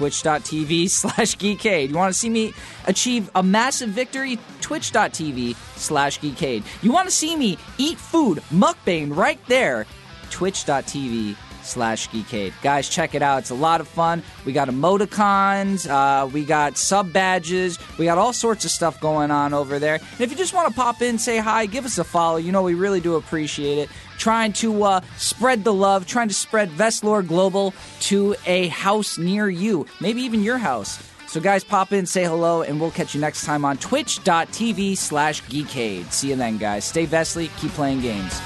twitch.tv 0.00 0.88
slash 0.88 1.36
geekade. 1.36 1.90
You 1.90 1.94
want 1.94 2.10
to 2.10 2.18
see 2.18 2.30
me 2.30 2.54
achieve 2.86 3.28
a 3.34 3.42
massive 3.42 3.90
victory? 3.90 4.38
Twitch.tv 4.62 5.54
slash 5.76 6.18
geekade. 6.20 6.64
You 6.82 6.90
want 6.90 7.06
to 7.06 7.14
see 7.14 7.36
me 7.36 7.58
eat 7.76 7.98
food, 7.98 8.38
mukbang 8.50 9.14
right 9.14 9.38
there? 9.46 9.86
Twitch.tv 10.30 11.36
slash 11.62 12.08
geekade. 12.08 12.54
Guys, 12.62 12.88
check 12.88 13.14
it 13.14 13.20
out. 13.20 13.40
It's 13.40 13.50
a 13.50 13.54
lot 13.54 13.82
of 13.82 13.88
fun. 13.88 14.22
We 14.46 14.54
got 14.54 14.68
emoticons, 14.68 15.86
uh, 15.86 16.26
we 16.28 16.46
got 16.46 16.78
sub 16.78 17.12
badges, 17.12 17.78
we 17.98 18.06
got 18.06 18.16
all 18.16 18.32
sorts 18.32 18.64
of 18.64 18.70
stuff 18.70 18.98
going 19.02 19.30
on 19.30 19.52
over 19.52 19.78
there. 19.78 19.96
And 19.96 20.20
if 20.22 20.30
you 20.30 20.36
just 20.36 20.54
want 20.54 20.66
to 20.68 20.74
pop 20.74 21.02
in, 21.02 21.18
say 21.18 21.36
hi, 21.36 21.66
give 21.66 21.84
us 21.84 21.98
a 21.98 22.04
follow. 22.04 22.38
You 22.38 22.52
know, 22.52 22.62
we 22.62 22.72
really 22.72 23.02
do 23.02 23.16
appreciate 23.16 23.76
it 23.76 23.90
trying 24.20 24.52
to 24.52 24.84
uh, 24.84 25.00
spread 25.16 25.64
the 25.64 25.72
love, 25.72 26.06
trying 26.06 26.28
to 26.28 26.34
spread 26.34 26.70
Vestlore 26.70 27.26
Global 27.26 27.74
to 28.00 28.36
a 28.46 28.68
house 28.68 29.18
near 29.18 29.48
you, 29.48 29.86
maybe 30.00 30.20
even 30.22 30.44
your 30.44 30.58
house. 30.58 31.02
So, 31.26 31.40
guys, 31.40 31.64
pop 31.64 31.92
in, 31.92 32.06
say 32.06 32.24
hello, 32.24 32.62
and 32.62 32.80
we'll 32.80 32.90
catch 32.90 33.14
you 33.14 33.20
next 33.20 33.44
time 33.44 33.64
on 33.64 33.78
twitch.tv 33.78 34.96
slash 34.96 35.42
geekade. 35.44 36.10
See 36.12 36.30
you 36.30 36.36
then, 36.36 36.58
guys. 36.58 36.84
Stay 36.84 37.06
Vestly, 37.06 37.48
keep 37.60 37.70
playing 37.70 38.00
games. 38.00 38.40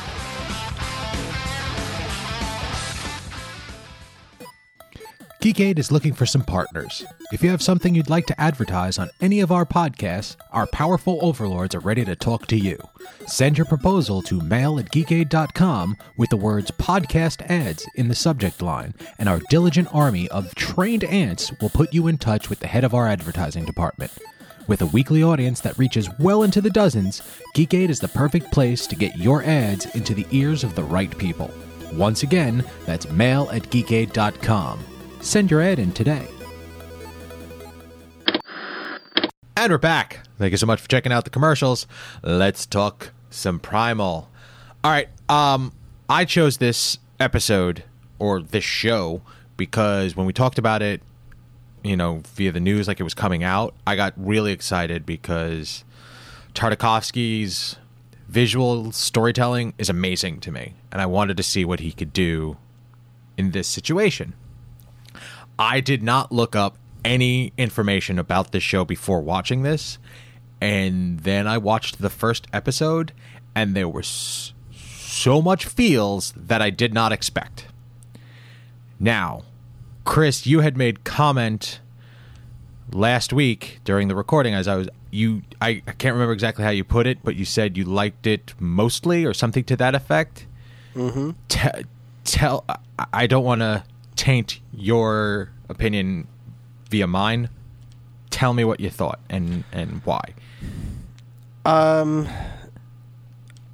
Geekade 5.44 5.78
is 5.78 5.92
looking 5.92 6.14
for 6.14 6.24
some 6.24 6.42
partners. 6.42 7.04
If 7.30 7.42
you 7.42 7.50
have 7.50 7.60
something 7.60 7.94
you'd 7.94 8.08
like 8.08 8.24
to 8.28 8.40
advertise 8.40 8.98
on 8.98 9.10
any 9.20 9.40
of 9.40 9.52
our 9.52 9.66
podcasts, 9.66 10.36
our 10.52 10.66
powerful 10.66 11.18
overlords 11.20 11.74
are 11.74 11.80
ready 11.80 12.02
to 12.06 12.16
talk 12.16 12.46
to 12.46 12.56
you. 12.56 12.78
Send 13.26 13.58
your 13.58 13.66
proposal 13.66 14.22
to 14.22 14.40
mail 14.40 14.78
at 14.78 14.90
geekade.com 14.90 15.98
with 16.16 16.30
the 16.30 16.38
words 16.38 16.70
podcast 16.70 17.42
ads 17.50 17.86
in 17.94 18.08
the 18.08 18.14
subject 18.14 18.62
line, 18.62 18.94
and 19.18 19.28
our 19.28 19.42
diligent 19.50 19.94
army 19.94 20.30
of 20.30 20.54
trained 20.54 21.04
ants 21.04 21.52
will 21.60 21.68
put 21.68 21.92
you 21.92 22.06
in 22.06 22.16
touch 22.16 22.48
with 22.48 22.60
the 22.60 22.66
head 22.66 22.82
of 22.82 22.94
our 22.94 23.06
advertising 23.06 23.66
department. 23.66 24.12
With 24.66 24.80
a 24.80 24.86
weekly 24.86 25.22
audience 25.22 25.60
that 25.60 25.76
reaches 25.76 26.08
well 26.18 26.44
into 26.44 26.62
the 26.62 26.70
dozens, 26.70 27.20
Geekade 27.54 27.90
is 27.90 28.00
the 28.00 28.08
perfect 28.08 28.50
place 28.50 28.86
to 28.86 28.96
get 28.96 29.18
your 29.18 29.42
ads 29.42 29.94
into 29.94 30.14
the 30.14 30.26
ears 30.30 30.64
of 30.64 30.74
the 30.74 30.84
right 30.84 31.14
people. 31.18 31.50
Once 31.92 32.22
again, 32.22 32.64
that's 32.86 33.10
mail 33.10 33.50
at 33.52 33.64
geekade.com. 33.64 34.82
Send 35.24 35.50
your 35.50 35.62
ad 35.62 35.78
in 35.78 35.90
today. 35.90 36.28
And 39.56 39.72
we're 39.72 39.78
back. 39.78 40.20
Thank 40.38 40.50
you 40.50 40.58
so 40.58 40.66
much 40.66 40.82
for 40.82 40.88
checking 40.88 41.12
out 41.12 41.24
the 41.24 41.30
commercials. 41.30 41.86
Let's 42.22 42.66
talk 42.66 43.10
some 43.30 43.58
Primal. 43.58 44.28
All 44.84 44.90
right. 44.90 45.08
Um, 45.30 45.72
I 46.10 46.26
chose 46.26 46.58
this 46.58 46.98
episode 47.18 47.84
or 48.18 48.42
this 48.42 48.64
show 48.64 49.22
because 49.56 50.14
when 50.14 50.26
we 50.26 50.34
talked 50.34 50.58
about 50.58 50.82
it, 50.82 51.00
you 51.82 51.96
know, 51.96 52.20
via 52.34 52.52
the 52.52 52.60
news, 52.60 52.86
like 52.86 53.00
it 53.00 53.04
was 53.04 53.14
coming 53.14 53.42
out, 53.42 53.74
I 53.86 53.96
got 53.96 54.12
really 54.18 54.52
excited 54.52 55.06
because 55.06 55.84
Tartakovsky's 56.52 57.76
visual 58.28 58.92
storytelling 58.92 59.72
is 59.78 59.88
amazing 59.88 60.40
to 60.40 60.52
me, 60.52 60.74
and 60.92 61.00
I 61.00 61.06
wanted 61.06 61.38
to 61.38 61.42
see 61.42 61.64
what 61.64 61.80
he 61.80 61.92
could 61.92 62.12
do 62.12 62.58
in 63.38 63.52
this 63.52 63.68
situation. 63.68 64.34
I 65.58 65.80
did 65.80 66.02
not 66.02 66.32
look 66.32 66.56
up 66.56 66.76
any 67.04 67.52
information 67.58 68.18
about 68.18 68.52
this 68.52 68.62
show 68.62 68.84
before 68.84 69.20
watching 69.20 69.62
this, 69.62 69.98
and 70.60 71.20
then 71.20 71.46
I 71.46 71.58
watched 71.58 72.00
the 72.00 72.10
first 72.10 72.46
episode, 72.52 73.12
and 73.54 73.74
there 73.76 73.88
was 73.88 74.52
so 74.72 75.40
much 75.42 75.66
feels 75.66 76.32
that 76.36 76.60
I 76.62 76.70
did 76.70 76.92
not 76.94 77.12
expect. 77.12 77.66
Now, 78.98 79.42
Chris, 80.04 80.46
you 80.46 80.60
had 80.60 80.76
made 80.76 81.04
comment 81.04 81.80
last 82.92 83.32
week 83.32 83.80
during 83.84 84.08
the 84.08 84.14
recording 84.14 84.54
as 84.54 84.68
I 84.68 84.76
was 84.76 84.88
you 85.10 85.42
I, 85.60 85.82
I 85.86 85.92
can't 85.92 86.12
remember 86.14 86.32
exactly 86.32 86.64
how 86.64 86.70
you 86.70 86.84
put 86.84 87.06
it, 87.06 87.18
but 87.24 87.36
you 87.36 87.44
said 87.44 87.76
you 87.76 87.84
liked 87.84 88.26
it 88.26 88.54
mostly 88.58 89.24
or 89.24 89.32
something 89.32 89.64
to 89.64 89.76
that 89.76 89.94
effect. 89.94 90.46
Mm-hmm. 90.94 91.30
Te- 91.48 91.84
tell 92.24 92.64
I- 92.98 93.06
I 93.12 93.26
don't 93.26 93.44
want 93.44 93.60
to 93.60 93.84
taint 94.16 94.60
your 94.72 95.50
opinion 95.68 96.28
via 96.90 97.06
mine. 97.06 97.48
Tell 98.30 98.52
me 98.52 98.64
what 98.64 98.80
you 98.80 98.90
thought 98.90 99.20
and 99.30 99.64
and 99.72 100.00
why. 100.04 100.34
Um, 101.64 102.28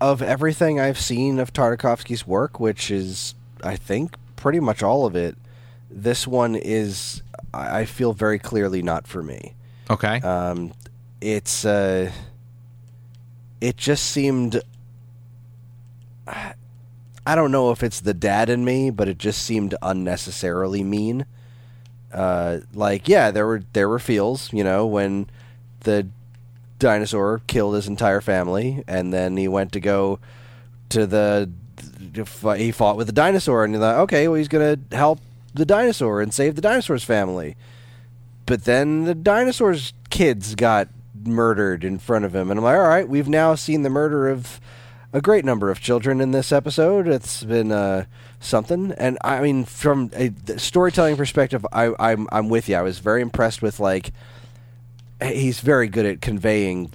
of 0.00 0.22
everything 0.22 0.78
I've 0.78 1.00
seen 1.00 1.38
of 1.38 1.52
Tartakovsky's 1.52 2.26
work, 2.26 2.60
which 2.60 2.90
is, 2.90 3.34
I 3.62 3.76
think, 3.76 4.16
pretty 4.36 4.60
much 4.60 4.82
all 4.82 5.06
of 5.06 5.16
it, 5.16 5.36
this 5.90 6.26
one 6.26 6.54
is, 6.54 7.22
I 7.52 7.80
I 7.80 7.84
feel 7.84 8.12
very 8.12 8.38
clearly 8.38 8.82
not 8.82 9.06
for 9.06 9.22
me. 9.22 9.54
Okay. 9.88 10.20
Um, 10.20 10.72
it's, 11.20 11.64
uh, 11.64 12.12
it 13.60 13.76
just 13.76 14.04
seemed 14.06 14.62
I 17.26 17.34
don't 17.34 17.52
know 17.52 17.70
if 17.70 17.82
it's 17.82 18.00
the 18.00 18.14
dad 18.14 18.48
in 18.48 18.64
me, 18.64 18.90
but 18.90 19.08
it 19.08 19.18
just 19.18 19.42
seemed 19.42 19.74
unnecessarily 19.82 20.82
mean. 20.82 21.26
Uh, 22.12 22.60
like, 22.74 23.08
yeah, 23.08 23.30
there 23.30 23.46
were 23.46 23.62
there 23.72 23.88
were 23.88 23.98
feels, 23.98 24.52
you 24.52 24.64
know, 24.64 24.86
when 24.86 25.28
the 25.80 26.08
dinosaur 26.78 27.42
killed 27.46 27.74
his 27.74 27.86
entire 27.86 28.20
family, 28.20 28.82
and 28.88 29.12
then 29.12 29.36
he 29.36 29.46
went 29.46 29.72
to 29.72 29.80
go 29.80 30.18
to 30.88 31.06
the 31.06 31.50
he 32.56 32.72
fought 32.72 32.96
with 32.96 33.06
the 33.06 33.12
dinosaur, 33.12 33.64
and 33.64 33.72
you're 33.72 33.82
like, 33.82 33.96
okay, 33.98 34.26
well, 34.26 34.36
he's 34.36 34.48
gonna 34.48 34.78
help 34.92 35.20
the 35.54 35.66
dinosaur 35.66 36.20
and 36.20 36.32
save 36.34 36.54
the 36.56 36.62
dinosaur's 36.62 37.04
family. 37.04 37.56
But 38.46 38.64
then 38.64 39.04
the 39.04 39.14
dinosaur's 39.14 39.92
kids 40.08 40.54
got 40.54 40.88
murdered 41.24 41.84
in 41.84 41.98
front 41.98 42.24
of 42.24 42.34
him, 42.34 42.50
and 42.50 42.58
I'm 42.58 42.64
like, 42.64 42.76
all 42.76 42.88
right, 42.88 43.08
we've 43.08 43.28
now 43.28 43.54
seen 43.54 43.82
the 43.82 43.90
murder 43.90 44.28
of 44.28 44.60
a 45.12 45.20
great 45.20 45.44
number 45.44 45.70
of 45.70 45.80
children 45.80 46.20
in 46.20 46.30
this 46.30 46.52
episode. 46.52 47.08
It's 47.08 47.42
been 47.44 47.72
uh, 47.72 48.04
something, 48.40 48.92
and 48.98 49.18
I 49.22 49.40
mean, 49.40 49.64
from 49.64 50.10
a 50.14 50.32
storytelling 50.58 51.16
perspective, 51.16 51.66
I, 51.72 51.92
I'm 51.98 52.28
I'm 52.32 52.48
with 52.48 52.68
you. 52.68 52.76
I 52.76 52.82
was 52.82 52.98
very 52.98 53.22
impressed 53.22 53.62
with 53.62 53.80
like 53.80 54.12
he's 55.22 55.60
very 55.60 55.88
good 55.88 56.06
at 56.06 56.20
conveying 56.20 56.92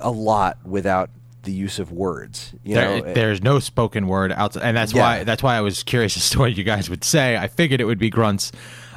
a 0.00 0.10
lot 0.10 0.58
without 0.64 1.10
the 1.42 1.52
use 1.52 1.78
of 1.78 1.92
words. 1.92 2.52
You 2.64 2.74
There, 2.74 3.00
know, 3.02 3.12
there's 3.14 3.42
no 3.42 3.58
spoken 3.58 4.06
word 4.06 4.32
outside, 4.32 4.62
and 4.62 4.76
that's 4.76 4.92
Yeah. 4.92 5.02
why 5.02 5.24
that's 5.24 5.42
why 5.42 5.56
I 5.56 5.60
was 5.60 5.82
curious 5.82 6.16
as 6.16 6.30
to 6.30 6.38
what 6.38 6.56
you 6.56 6.64
guys 6.64 6.88
would 6.88 7.04
say. 7.04 7.36
I 7.36 7.48
figured 7.48 7.80
it 7.80 7.84
would 7.84 7.98
be 7.98 8.10
grunts. 8.10 8.52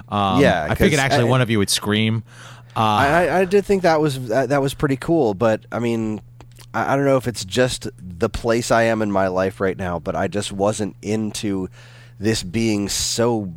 Um, 0.09 0.41
Yeah, 0.41 0.67
I 0.69 0.75
figured 0.75 0.99
actually 0.99 1.21
I- 1.25 1.29
one 1.29 1.41
of 1.41 1.49
you 1.49 1.57
would 1.59 1.69
scream. 1.69 2.23
Uh, 2.75 2.79
I, 2.79 3.07
I, 3.25 3.39
I 3.39 3.45
did 3.45 3.65
think 3.65 3.81
that 3.81 3.99
was 3.99 4.27
that, 4.27 4.49
that 4.49 4.61
was 4.61 4.73
pretty 4.75 4.97
cool, 4.97 5.33
but 5.33 5.65
I 5.71 5.79
mean, 5.79 6.21
I, 6.73 6.93
I 6.93 6.95
don't 6.95 7.05
know 7.05 7.17
if 7.17 7.27
it's 7.27 7.45
just 7.45 7.87
the 7.97 8.29
place 8.29 8.71
I 8.71 8.83
am 8.83 9.01
in 9.01 9.11
my 9.11 9.27
life 9.27 9.59
right 9.59 9.77
now, 9.77 9.99
but 9.99 10.15
I 10.15 10.27
just 10.27 10.51
wasn't 10.51 10.95
into 11.01 11.69
this 12.19 12.43
being 12.43 12.89
so 12.89 13.53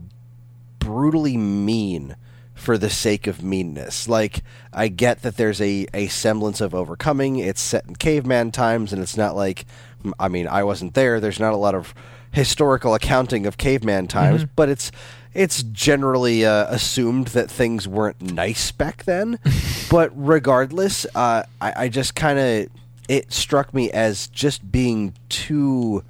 brutally 0.79 1.37
mean 1.37 2.17
for 2.55 2.77
the 2.77 2.91
sake 2.91 3.27
of 3.27 3.43
meanness. 3.43 4.09
Like, 4.09 4.43
I 4.73 4.89
get 4.89 5.23
that 5.23 5.37
there's 5.37 5.61
a, 5.61 5.87
a 5.95 6.09
semblance 6.09 6.61
of 6.61 6.75
overcoming. 6.75 7.37
It's 7.39 7.61
set 7.61 7.87
in 7.87 7.97
caveman 7.97 8.51
times, 8.53 8.93
and 8.93 9.03
it's 9.03 9.17
not 9.17 9.35
like, 9.35 9.65
I 10.19 10.29
mean, 10.29 10.47
I 10.47 10.65
wasn't 10.65 10.95
there. 10.95 11.21
There's 11.21 11.41
not 11.41 11.55
a 11.55 11.57
lot 11.57 11.75
of 11.75 11.95
historical 12.33 12.95
accounting 12.95 13.47
of 13.47 13.57
caveman 13.57 14.09
times, 14.09 14.45
but 14.57 14.69
it's 14.69 14.93
it's 15.33 15.63
generally 15.63 16.45
uh, 16.45 16.67
assumed 16.69 17.29
that 17.29 17.51
things 17.51 17.87
weren't 17.87 18.21
nice 18.21 18.73
back 18.73 19.05
then. 19.05 19.39
but 19.91 20.11
regardless, 20.15 21.07
uh, 21.15 21.45
I, 21.61 21.85
I 21.85 21.89
just 21.89 22.15
kind 22.15 22.39
of 22.39 22.69
it 23.11 23.33
struck 23.33 23.75
me 23.75 23.91
as 23.91 24.29
just 24.29 24.71
being 24.71 25.15
too 25.29 26.05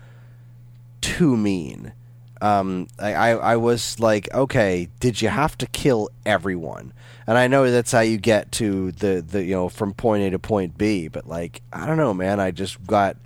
too 1.00 1.34
mean. 1.34 1.94
Um, 2.42 2.88
I, 2.98 3.14
I, 3.14 3.30
I 3.30 3.56
was 3.56 3.98
like, 3.98 4.32
okay, 4.34 4.90
did 5.00 5.22
you 5.22 5.30
have 5.30 5.56
to 5.58 5.66
kill 5.66 6.10
everyone? 6.26 6.92
And 7.26 7.38
I 7.38 7.46
know 7.48 7.70
that's 7.70 7.92
how 7.92 8.00
you 8.00 8.18
get 8.18 8.52
to 8.52 8.92
the, 8.92 9.24
the 9.26 9.42
you 9.42 9.54
know 9.54 9.70
from 9.70 9.94
point 9.94 10.24
A 10.24 10.30
to 10.30 10.38
point 10.38 10.76
B, 10.76 11.08
but 11.08 11.26
like 11.26 11.62
I 11.72 11.86
don't 11.86 11.96
know, 11.96 12.12
man. 12.12 12.38
I 12.38 12.50
just 12.50 12.86
got 12.86 13.16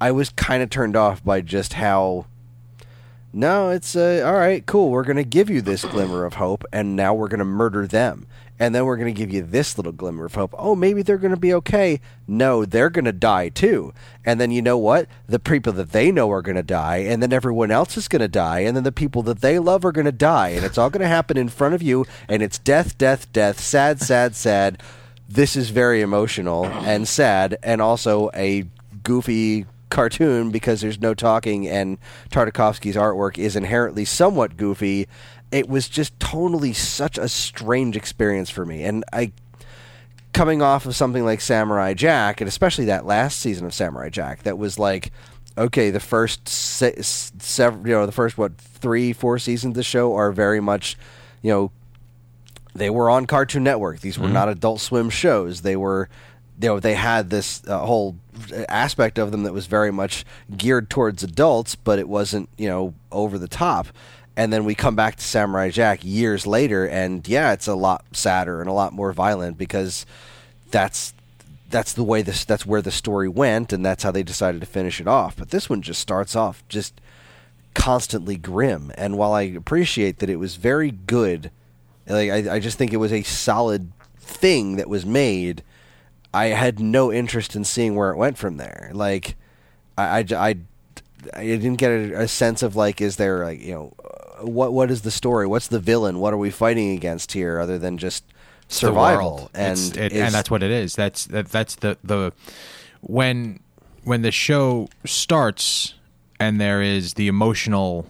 I 0.00 0.12
was 0.12 0.30
kind 0.30 0.62
of 0.62 0.70
turned 0.70 0.94
off 0.94 1.24
by 1.24 1.40
just 1.40 1.72
how. 1.72 2.26
No, 3.32 3.70
it's 3.70 3.96
uh, 3.96 4.22
all 4.24 4.34
right, 4.34 4.64
cool. 4.64 4.90
We're 4.90 5.02
gonna 5.02 5.24
give 5.24 5.50
you 5.50 5.60
this 5.60 5.84
glimmer 5.84 6.24
of 6.24 6.34
hope, 6.34 6.64
and 6.72 6.94
now 6.94 7.14
we're 7.14 7.28
gonna 7.28 7.44
murder 7.44 7.84
them, 7.84 8.28
and 8.58 8.74
then 8.74 8.84
we're 8.84 8.96
gonna 8.96 9.12
give 9.12 9.30
you 9.32 9.42
this 9.42 9.78
little 9.78 9.92
glimmer 9.92 10.24
of 10.24 10.34
hope. 10.34 10.54
Oh, 10.58 10.74
maybe 10.74 11.02
they're 11.02 11.18
gonna 11.18 11.36
be 11.36 11.54
okay. 11.54 12.00
No, 12.26 12.64
they're 12.64 12.90
gonna 12.90 13.12
die 13.12 13.48
too. 13.48 13.92
And 14.24 14.40
then 14.40 14.50
you 14.50 14.62
know 14.62 14.78
what? 14.78 15.08
The 15.26 15.38
people 15.38 15.72
that 15.74 15.92
they 15.92 16.10
know 16.10 16.30
are 16.30 16.42
gonna 16.42 16.62
die, 16.62 16.98
and 16.98 17.22
then 17.22 17.32
everyone 17.32 17.70
else 17.70 17.96
is 17.96 18.08
gonna 18.08 18.28
die, 18.28 18.60
and 18.60 18.76
then 18.76 18.84
the 18.84 18.92
people 18.92 19.22
that 19.22 19.40
they 19.40 19.58
love 19.58 19.84
are 19.84 19.92
gonna 19.92 20.12
die, 20.12 20.50
and 20.50 20.64
it's 20.64 20.78
all 20.78 20.90
gonna 20.90 21.08
happen 21.08 21.36
in 21.36 21.48
front 21.48 21.74
of 21.74 21.82
you, 21.82 22.06
and 22.28 22.42
it's 22.42 22.58
death, 22.58 22.98
death, 22.98 23.32
death, 23.32 23.60
sad, 23.60 24.00
sad, 24.00 24.34
sad. 24.34 24.82
This 25.28 25.56
is 25.56 25.70
very 25.70 26.00
emotional 26.00 26.66
and 26.66 27.06
sad, 27.06 27.58
and 27.62 27.80
also 27.82 28.30
a 28.34 28.64
goofy 29.02 29.66
cartoon 29.90 30.50
because 30.50 30.80
there's 30.80 31.00
no 31.00 31.14
talking 31.14 31.66
and 31.66 31.98
Tartakovsky's 32.30 32.96
artwork 32.96 33.38
is 33.38 33.56
inherently 33.56 34.04
somewhat 34.04 34.56
goofy. 34.56 35.08
It 35.50 35.68
was 35.68 35.88
just 35.88 36.18
totally 36.20 36.72
such 36.72 37.18
a 37.18 37.28
strange 37.28 37.96
experience 37.96 38.50
for 38.50 38.64
me. 38.64 38.84
And 38.84 39.04
I 39.12 39.32
coming 40.32 40.62
off 40.62 40.86
of 40.86 40.94
something 40.94 41.24
like 41.24 41.40
Samurai 41.40 41.94
Jack, 41.94 42.40
and 42.40 42.48
especially 42.48 42.84
that 42.86 43.06
last 43.06 43.40
season 43.40 43.66
of 43.66 43.74
Samurai 43.74 44.08
Jack, 44.08 44.42
that 44.44 44.58
was 44.58 44.78
like, 44.78 45.10
okay, 45.56 45.90
the 45.90 46.00
first 46.00 46.48
se- 46.48 46.96
several, 47.00 47.86
you 47.88 47.94
know, 47.94 48.06
the 48.06 48.12
first 48.12 48.38
what 48.38 48.56
three, 48.56 49.12
four 49.12 49.38
seasons 49.38 49.72
of 49.72 49.74
the 49.74 49.82
show 49.82 50.14
are 50.14 50.30
very 50.30 50.60
much, 50.60 50.96
you 51.42 51.50
know, 51.50 51.72
they 52.74 52.90
were 52.90 53.10
on 53.10 53.26
Cartoon 53.26 53.64
Network. 53.64 54.00
These 54.00 54.18
were 54.18 54.28
not 54.28 54.48
Adult 54.48 54.80
Swim 54.80 55.10
shows. 55.10 55.62
They 55.62 55.74
were, 55.74 56.08
you 56.60 56.68
know, 56.68 56.78
they 56.78 56.94
had 56.94 57.30
this 57.30 57.62
uh, 57.66 57.78
whole 57.78 58.14
aspect 58.68 59.18
of 59.18 59.32
them 59.32 59.42
that 59.42 59.52
was 59.52 59.66
very 59.66 59.90
much 59.90 60.24
geared 60.56 60.88
towards 60.88 61.24
adults, 61.24 61.74
but 61.74 61.98
it 61.98 62.08
wasn't, 62.08 62.48
you 62.56 62.68
know, 62.68 62.94
over 63.10 63.36
the 63.38 63.48
top. 63.48 63.88
And 64.38 64.52
then 64.52 64.64
we 64.64 64.76
come 64.76 64.94
back 64.94 65.16
to 65.16 65.24
Samurai 65.24 65.70
Jack 65.70 66.04
years 66.04 66.46
later, 66.46 66.86
and 66.86 67.26
yeah, 67.26 67.52
it's 67.52 67.66
a 67.66 67.74
lot 67.74 68.04
sadder 68.12 68.60
and 68.60 68.70
a 68.70 68.72
lot 68.72 68.92
more 68.92 69.12
violent 69.12 69.58
because 69.58 70.06
that's 70.70 71.12
that's 71.70 71.92
the 71.92 72.04
way 72.04 72.22
this 72.22 72.44
that's 72.44 72.64
where 72.64 72.80
the 72.80 72.92
story 72.92 73.28
went, 73.28 73.72
and 73.72 73.84
that's 73.84 74.04
how 74.04 74.12
they 74.12 74.22
decided 74.22 74.60
to 74.60 74.66
finish 74.66 75.00
it 75.00 75.08
off. 75.08 75.34
But 75.34 75.50
this 75.50 75.68
one 75.68 75.82
just 75.82 76.00
starts 76.00 76.36
off 76.36 76.62
just 76.68 77.00
constantly 77.74 78.36
grim. 78.36 78.92
And 78.96 79.18
while 79.18 79.32
I 79.32 79.42
appreciate 79.42 80.20
that 80.20 80.30
it 80.30 80.36
was 80.36 80.54
very 80.54 80.92
good, 80.92 81.50
like 82.06 82.30
I, 82.30 82.54
I 82.54 82.60
just 82.60 82.78
think 82.78 82.92
it 82.92 82.98
was 82.98 83.12
a 83.12 83.24
solid 83.24 83.90
thing 84.20 84.76
that 84.76 84.88
was 84.88 85.04
made. 85.04 85.64
I 86.32 86.46
had 86.46 86.78
no 86.78 87.12
interest 87.12 87.56
in 87.56 87.64
seeing 87.64 87.96
where 87.96 88.10
it 88.10 88.16
went 88.16 88.38
from 88.38 88.56
there. 88.56 88.92
Like, 88.94 89.34
I, 89.96 90.18
I, 90.18 90.24
I, 90.32 90.56
I 91.34 91.44
didn't 91.44 91.74
get 91.74 91.90
a, 91.90 92.20
a 92.20 92.28
sense 92.28 92.62
of 92.62 92.76
like, 92.76 93.00
is 93.00 93.16
there 93.16 93.44
like 93.44 93.60
you 93.60 93.74
know, 93.74 93.94
what 94.42 94.72
what 94.72 94.90
is 94.90 95.02
the 95.02 95.10
story? 95.10 95.46
What's 95.46 95.68
the 95.68 95.80
villain? 95.80 96.18
What 96.20 96.32
are 96.32 96.38
we 96.38 96.50
fighting 96.50 96.90
against 96.92 97.32
here? 97.32 97.58
Other 97.60 97.78
than 97.78 97.98
just 97.98 98.24
survival 98.68 99.50
and 99.54 99.78
It's- 99.96 100.12
and 100.26 100.34
that's 100.34 100.50
what 100.50 100.62
it 100.62 100.70
is. 100.70 100.94
That's 100.94 101.26
that, 101.26 101.48
that's 101.48 101.76
the 101.76 101.96
the 102.04 102.32
when 103.00 103.60
when 104.04 104.22
the 104.22 104.30
show 104.32 104.88
starts 105.04 105.94
and 106.40 106.60
there 106.60 106.82
is 106.82 107.14
the 107.14 107.28
emotional 107.28 108.06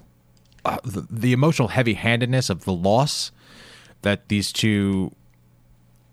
uh, 0.65 0.79
the, 0.85 1.07
the 1.11 1.33
emotional 1.33 1.69
heavy-handedness 1.69 2.51
of 2.51 2.65
the 2.65 2.73
loss 2.73 3.31
that 4.03 4.29
these 4.29 4.53
two 4.53 5.13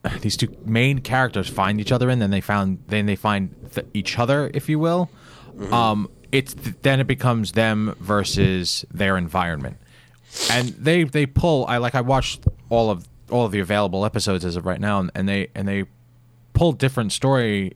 these 0.21 0.37
two 0.37 0.55
main 0.65 0.99
characters 0.99 1.49
find 1.49 1.79
each 1.81 1.91
other 1.91 2.09
in 2.09 2.19
then 2.19 2.29
they 2.31 2.41
found 2.41 2.79
then 2.87 3.05
they 3.05 3.15
find 3.15 3.53
th- 3.73 3.87
each 3.93 4.17
other 4.19 4.51
if 4.53 4.69
you 4.69 4.77
will 4.79 5.09
um 5.71 6.09
it's 6.31 6.53
then 6.81 6.99
it 6.99 7.07
becomes 7.07 7.53
them 7.53 7.95
versus 7.99 8.85
their 8.93 9.17
environment 9.17 9.77
and 10.51 10.69
they 10.69 11.03
they 11.03 11.25
pull 11.25 11.65
i 11.67 11.77
like 11.77 11.95
i 11.95 12.01
watched 12.01 12.45
all 12.69 12.89
of 12.89 13.07
all 13.29 13.45
of 13.45 13.51
the 13.51 13.59
available 13.59 14.05
episodes 14.05 14.45
as 14.45 14.55
of 14.55 14.65
right 14.65 14.79
now 14.79 14.99
and, 14.99 15.11
and 15.15 15.27
they 15.27 15.47
and 15.55 15.67
they 15.67 15.83
pull 16.53 16.71
different 16.71 17.11
story 17.11 17.73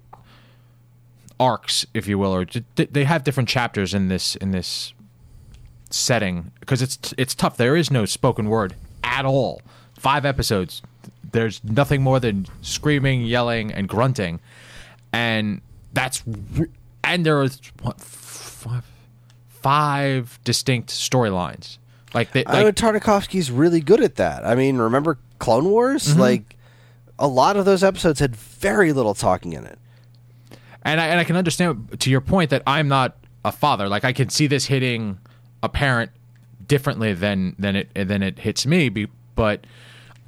arcs 1.39 1.85
if 1.93 2.07
you 2.07 2.17
will 2.17 2.33
or 2.33 2.45
ju- 2.45 2.63
they 2.75 3.05
have 3.05 3.23
different 3.23 3.47
chapters 3.47 3.93
in 3.93 4.09
this 4.09 4.35
in 4.35 4.51
this 4.51 4.93
setting 5.89 6.51
because 6.59 6.81
it's 6.81 7.13
it's 7.17 7.35
tough. 7.35 7.57
There 7.57 7.75
is 7.75 7.91
no 7.91 8.05
spoken 8.05 8.49
word 8.49 8.75
at 9.03 9.25
all. 9.25 9.61
Five 9.93 10.25
episodes 10.25 10.81
there's 11.31 11.63
nothing 11.63 12.01
more 12.01 12.19
than 12.19 12.47
screaming 12.61 13.23
yelling 13.23 13.71
and 13.71 13.87
grunting. 13.87 14.39
And 15.13 15.61
that's 15.93 16.23
and 17.03 17.25
there 17.25 17.41
are 17.41 17.49
what, 17.81 17.99
five, 17.99 18.85
five 19.47 20.39
distinct 20.43 20.89
storylines 20.89 21.77
like 22.13 22.31
they 22.31 22.45
I 22.45 22.61
like 22.61 22.65
know 22.65 22.71
Tartakovsky's 22.71 23.51
really 23.51 23.81
good 23.81 24.01
at 24.01 24.15
that. 24.15 24.45
I 24.45 24.55
mean, 24.55 24.77
remember 24.77 25.17
Clone 25.39 25.65
Wars? 25.69 26.07
Mm-hmm. 26.09 26.19
Like, 26.19 26.57
a 27.17 27.27
lot 27.27 27.57
of 27.57 27.65
those 27.65 27.83
episodes 27.83 28.19
had 28.19 28.35
very 28.35 28.93
little 28.93 29.13
talking 29.13 29.53
in 29.53 29.65
it. 29.65 29.77
and 30.83 30.99
I 31.01 31.07
and 31.07 31.19
I 31.19 31.23
can 31.23 31.35
understand 31.35 31.99
to 31.99 32.09
your 32.09 32.21
point 32.21 32.49
that 32.49 32.63
I'm 32.65 32.87
not 32.87 33.17
a 33.45 33.51
father. 33.51 33.87
Like 33.87 34.03
I 34.05 34.13
can 34.13 34.29
see 34.29 34.47
this 34.47 34.65
hitting 34.65 35.17
a 35.61 35.69
parent 35.69 36.11
differently 36.65 37.13
than 37.13 37.55
than 37.59 37.75
it 37.75 37.89
than 37.93 38.23
it 38.23 38.39
hits 38.39 38.65
me. 38.65 39.07
But 39.35 39.65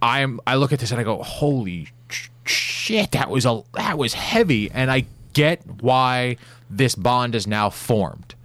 I'm 0.01 0.39
I 0.45 0.55
look 0.55 0.71
at 0.73 0.79
this 0.79 0.91
and 0.91 0.99
I 0.99 1.03
go, 1.03 1.21
holy 1.23 1.87
sh- 2.09 2.29
shit, 2.45 3.11
that 3.11 3.29
was 3.29 3.45
a 3.45 3.63
that 3.73 3.97
was 3.97 4.13
heavy, 4.13 4.69
and 4.71 4.91
I 4.91 5.05
get 5.33 5.61
why 5.81 6.37
this 6.69 6.95
bond 6.95 7.35
is 7.35 7.47
now 7.47 7.69
formed. 7.69 8.35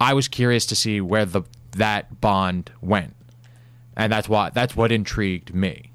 I 0.00 0.14
was 0.14 0.28
curious 0.28 0.66
to 0.66 0.76
see 0.76 1.00
where 1.00 1.24
the 1.24 1.42
that 1.78 2.20
bond 2.20 2.70
went, 2.80 3.16
and 3.96 4.12
that's 4.12 4.28
why 4.28 4.50
that's 4.50 4.76
what 4.76 4.92
intrigued 4.92 5.54
me. 5.54 5.90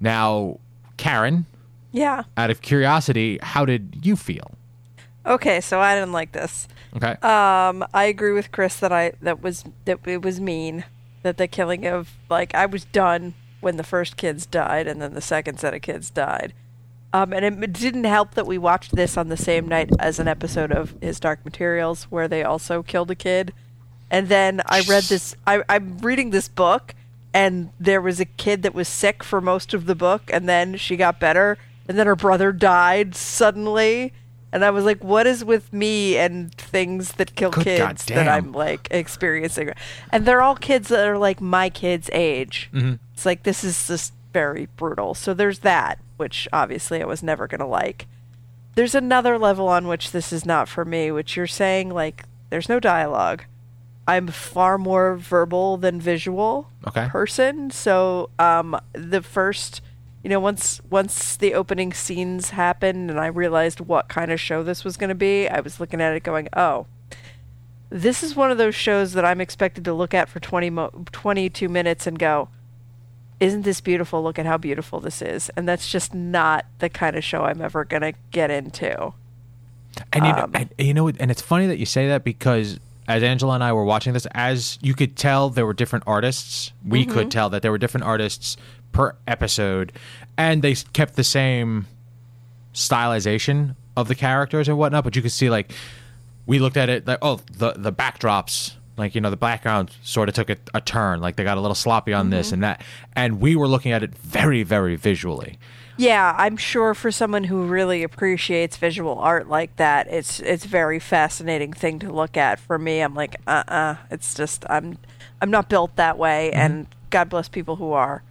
Now, 0.00 0.58
Karen, 0.96 1.46
Yeah. 1.92 2.24
out 2.36 2.50
of 2.50 2.60
curiosity, 2.60 3.38
how 3.42 3.64
did 3.64 4.00
you 4.02 4.16
feel? 4.16 4.52
Okay, 5.26 5.60
so 5.60 5.80
I 5.80 5.94
didn't 5.94 6.12
like 6.12 6.32
this. 6.32 6.68
Okay. 6.96 7.12
Um, 7.22 7.84
I 7.94 8.04
agree 8.04 8.32
with 8.32 8.52
Chris 8.52 8.76
that 8.76 8.92
I 8.92 9.12
that 9.22 9.42
was 9.42 9.64
that 9.84 10.00
it 10.06 10.22
was 10.22 10.40
mean 10.40 10.84
that 11.22 11.38
the 11.38 11.48
killing 11.48 11.86
of 11.86 12.10
like 12.28 12.54
I 12.54 12.66
was 12.66 12.84
done 12.84 13.34
when 13.60 13.76
the 13.78 13.82
first 13.84 14.16
kids 14.18 14.44
died 14.44 14.86
and 14.86 15.00
then 15.00 15.14
the 15.14 15.22
second 15.22 15.58
set 15.58 15.72
of 15.74 15.80
kids 15.80 16.10
died. 16.10 16.52
Um, 17.14 17.32
and 17.32 17.44
it 17.64 17.72
didn't 17.72 18.04
help 18.04 18.34
that 18.34 18.46
we 18.46 18.58
watched 18.58 18.94
this 18.96 19.16
on 19.16 19.28
the 19.28 19.36
same 19.36 19.66
night 19.68 19.88
as 20.00 20.18
an 20.18 20.26
episode 20.28 20.72
of 20.72 20.94
His 21.00 21.18
Dark 21.20 21.44
Materials 21.44 22.04
where 22.10 22.26
they 22.28 22.42
also 22.42 22.82
killed 22.82 23.10
a 23.10 23.14
kid. 23.14 23.52
And 24.10 24.28
then 24.28 24.62
I 24.66 24.82
read 24.82 25.04
this. 25.04 25.34
I, 25.46 25.62
I'm 25.68 25.98
reading 25.98 26.30
this 26.30 26.48
book, 26.48 26.94
and 27.32 27.70
there 27.80 28.00
was 28.00 28.20
a 28.20 28.24
kid 28.24 28.62
that 28.62 28.74
was 28.74 28.88
sick 28.88 29.24
for 29.24 29.40
most 29.40 29.74
of 29.74 29.86
the 29.86 29.94
book, 29.94 30.22
and 30.32 30.48
then 30.48 30.76
she 30.76 30.96
got 30.96 31.18
better, 31.18 31.58
and 31.88 31.98
then 31.98 32.06
her 32.06 32.16
brother 32.16 32.52
died 32.52 33.14
suddenly. 33.14 34.12
And 34.52 34.64
I 34.64 34.70
was 34.70 34.84
like, 34.84 35.02
what 35.02 35.26
is 35.26 35.44
with 35.44 35.72
me 35.72 36.16
and 36.16 36.54
things 36.54 37.12
that 37.14 37.34
kill 37.34 37.50
Good 37.50 37.64
kids 37.64 38.04
that. 38.04 38.28
I'm 38.28 38.52
like 38.52 38.86
experiencing? 38.92 39.72
And 40.12 40.24
they're 40.24 40.42
all 40.42 40.54
kids 40.54 40.90
that 40.90 41.08
are 41.08 41.18
like 41.18 41.40
my 41.40 41.68
kids' 41.70 42.08
age. 42.12 42.70
Mm-hmm. 42.72 42.94
It's 43.12 43.26
like, 43.26 43.42
this 43.42 43.64
is 43.64 43.88
just 43.88 44.12
very 44.32 44.66
brutal. 44.76 45.14
So 45.14 45.34
there's 45.34 45.58
that, 45.60 45.98
which 46.18 46.46
obviously 46.52 47.02
I 47.02 47.04
was 47.04 47.20
never 47.20 47.48
going 47.48 47.58
to 47.62 47.66
like. 47.66 48.06
There's 48.76 48.94
another 48.94 49.38
level 49.38 49.66
on 49.66 49.88
which 49.88 50.12
this 50.12 50.32
is 50.32 50.46
not 50.46 50.68
for 50.68 50.84
me, 50.84 51.10
which 51.10 51.36
you're 51.36 51.48
saying, 51.48 51.90
like, 51.90 52.24
there's 52.50 52.68
no 52.68 52.78
dialogue. 52.78 53.42
I'm 54.06 54.26
far 54.28 54.76
more 54.78 55.16
verbal 55.16 55.76
than 55.78 56.00
visual 56.00 56.68
Okay. 56.86 57.08
person. 57.08 57.70
So 57.70 58.30
um, 58.38 58.78
the 58.92 59.22
first, 59.22 59.80
you 60.22 60.28
know, 60.30 60.40
once 60.40 60.80
once 60.90 61.36
the 61.36 61.54
opening 61.54 61.92
scenes 61.92 62.50
happened 62.50 63.10
and 63.10 63.18
I 63.18 63.26
realized 63.26 63.80
what 63.80 64.08
kind 64.08 64.30
of 64.30 64.38
show 64.40 64.62
this 64.62 64.84
was 64.84 64.96
going 64.96 65.08
to 65.08 65.14
be, 65.14 65.48
I 65.48 65.60
was 65.60 65.80
looking 65.80 66.00
at 66.02 66.14
it 66.14 66.22
going, 66.22 66.48
oh, 66.54 66.86
this 67.90 68.22
is 68.22 68.34
one 68.36 68.50
of 68.50 68.58
those 68.58 68.74
shows 68.74 69.12
that 69.12 69.24
I'm 69.24 69.40
expected 69.40 69.84
to 69.86 69.94
look 69.94 70.12
at 70.14 70.28
for 70.28 70.40
20 70.40 70.68
mo- 70.70 71.04
22 71.12 71.68
minutes 71.68 72.06
and 72.06 72.18
go, 72.18 72.48
isn't 73.40 73.62
this 73.62 73.80
beautiful? 73.80 74.22
Look 74.22 74.38
at 74.38 74.46
how 74.46 74.56
beautiful 74.58 75.00
this 75.00 75.22
is. 75.22 75.50
And 75.56 75.68
that's 75.68 75.90
just 75.90 76.14
not 76.14 76.66
the 76.78 76.88
kind 76.88 77.16
of 77.16 77.24
show 77.24 77.44
I'm 77.44 77.60
ever 77.62 77.84
going 77.84 78.02
to 78.02 78.12
get 78.32 78.50
into. 78.50 79.12
And 80.12 80.26
you 80.26 80.32
know, 80.32 80.38
Um, 80.44 80.50
and, 80.54 80.70
you 80.78 80.92
know, 80.94 81.08
and 81.08 81.30
it's 81.30 81.42
funny 81.42 81.66
that 81.68 81.78
you 81.78 81.86
say 81.86 82.08
that 82.08 82.24
because 82.24 82.80
as 83.06 83.22
Angela 83.22 83.54
and 83.54 83.64
I 83.64 83.72
were 83.72 83.84
watching 83.84 84.12
this, 84.12 84.26
as 84.32 84.78
you 84.80 84.94
could 84.94 85.16
tell, 85.16 85.50
there 85.50 85.66
were 85.66 85.74
different 85.74 86.04
artists. 86.06 86.72
We 86.86 87.04
could 87.04 87.16
mm-hmm. 87.16 87.28
tell 87.28 87.50
that 87.50 87.62
there 87.62 87.70
were 87.70 87.78
different 87.78 88.04
artists 88.04 88.56
per 88.92 89.16
episode, 89.26 89.92
and 90.38 90.62
they 90.62 90.74
kept 90.74 91.16
the 91.16 91.24
same 91.24 91.86
stylization 92.72 93.76
of 93.96 94.08
the 94.08 94.14
characters 94.14 94.68
and 94.68 94.78
whatnot. 94.78 95.04
But 95.04 95.16
you 95.16 95.22
could 95.22 95.32
see, 95.32 95.50
like, 95.50 95.72
we 96.46 96.58
looked 96.58 96.76
at 96.76 96.88
it 96.88 97.06
like, 97.06 97.18
oh, 97.20 97.40
the 97.52 97.72
the 97.72 97.92
backdrops, 97.92 98.72
like 98.96 99.14
you 99.14 99.20
know, 99.20 99.30
the 99.30 99.36
background 99.36 99.90
sort 100.02 100.28
of 100.28 100.34
took 100.34 100.50
a, 100.50 100.56
a 100.72 100.80
turn. 100.80 101.20
Like 101.20 101.36
they 101.36 101.44
got 101.44 101.58
a 101.58 101.60
little 101.60 101.74
sloppy 101.74 102.12
on 102.12 102.30
this 102.30 102.48
mm-hmm. 102.48 102.54
and 102.54 102.62
that, 102.64 102.82
and 103.14 103.40
we 103.40 103.56
were 103.56 103.68
looking 103.68 103.92
at 103.92 104.02
it 104.02 104.14
very, 104.14 104.62
very 104.62 104.96
visually. 104.96 105.58
Yeah, 105.96 106.34
I'm 106.36 106.56
sure 106.56 106.94
for 106.94 107.10
someone 107.10 107.44
who 107.44 107.66
really 107.66 108.02
appreciates 108.02 108.76
visual 108.76 109.18
art 109.18 109.48
like 109.48 109.76
that, 109.76 110.08
it's 110.08 110.40
it's 110.40 110.64
very 110.64 110.98
fascinating 110.98 111.72
thing 111.72 111.98
to 112.00 112.12
look 112.12 112.36
at. 112.36 112.58
For 112.58 112.78
me, 112.78 113.00
I'm 113.00 113.14
like, 113.14 113.36
uh, 113.46 113.62
uh 113.68 113.96
it's 114.10 114.34
just 114.34 114.64
I'm 114.68 114.98
I'm 115.40 115.50
not 115.50 115.68
built 115.68 115.94
that 115.96 116.18
way, 116.18 116.52
and 116.52 116.86
God 117.10 117.28
bless 117.28 117.48
people 117.48 117.76
who 117.76 117.92
are. 117.92 118.22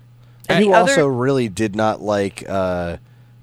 And 0.50 0.62
the 0.62 0.68
you 0.68 0.74
other- 0.74 0.92
also 0.92 1.08
really 1.08 1.48
did 1.48 1.76
not 1.76 2.02
like 2.02 2.44
uh, 2.48 2.98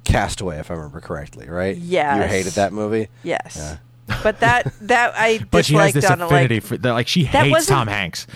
Castaway, 0.04 0.58
if 0.58 0.70
I 0.70 0.74
remember 0.74 1.00
correctly, 1.00 1.48
right? 1.48 1.76
Yeah, 1.76 2.16
you 2.16 2.22
hated 2.28 2.52
that 2.54 2.72
movie. 2.72 3.08
yes, 3.22 3.78
but 4.22 4.40
that 4.40 4.72
that 4.82 5.12
I 5.16 5.40
But 5.50 5.64
she 5.64 5.74
has 5.74 5.92
disliked 5.92 5.94
this 5.94 6.10
on 6.10 6.20
affinity 6.22 6.56
like 6.56 6.62
for 6.64 6.76
that. 6.78 6.92
Like 6.92 7.08
she 7.08 7.24
That 7.24 7.44
hates 7.44 7.50
wasn't- 7.50 7.76
Tom 7.76 7.88
Hanks. 7.88 8.26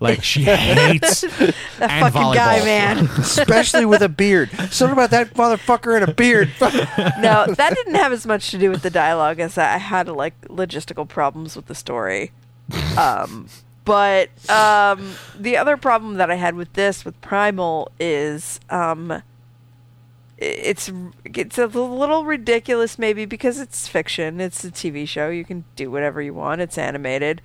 Like 0.00 0.22
she 0.22 0.42
hates 0.42 1.20
that 1.38 1.54
and 1.80 2.02
fucking 2.02 2.20
volleyball. 2.20 2.34
guy, 2.34 2.64
man. 2.64 2.98
Especially 3.18 3.86
with 3.86 4.02
a 4.02 4.08
beard. 4.08 4.50
Something 4.70 4.92
about 4.92 5.10
that 5.10 5.32
motherfucker 5.34 5.94
and 6.00 6.08
a 6.08 6.12
beard. 6.12 6.50
no, 6.60 7.46
that 7.54 7.72
didn't 7.74 7.94
have 7.94 8.12
as 8.12 8.26
much 8.26 8.50
to 8.50 8.58
do 8.58 8.70
with 8.70 8.82
the 8.82 8.90
dialogue 8.90 9.40
as 9.40 9.56
I 9.56 9.78
had 9.78 10.08
like 10.08 10.38
logistical 10.48 11.08
problems 11.08 11.56
with 11.56 11.66
the 11.66 11.74
story. 11.74 12.32
Um, 12.98 13.48
but 13.84 14.28
um, 14.50 15.14
the 15.38 15.56
other 15.56 15.76
problem 15.76 16.14
that 16.14 16.30
I 16.30 16.36
had 16.36 16.54
with 16.54 16.72
this 16.74 17.04
with 17.04 17.18
Primal 17.20 17.90
is 18.00 18.60
um, 18.70 19.10
i- 19.10 19.22
it's 20.38 20.90
it's 21.24 21.58
a 21.58 21.66
little 21.66 22.24
ridiculous 22.24 22.98
maybe 22.98 23.24
because 23.24 23.58
it's 23.60 23.88
fiction. 23.88 24.40
It's 24.40 24.64
a 24.64 24.70
TV 24.70 25.06
show. 25.08 25.28
You 25.30 25.44
can 25.44 25.64
do 25.76 25.90
whatever 25.90 26.20
you 26.22 26.34
want. 26.34 26.60
It's 26.60 26.78
animated. 26.78 27.40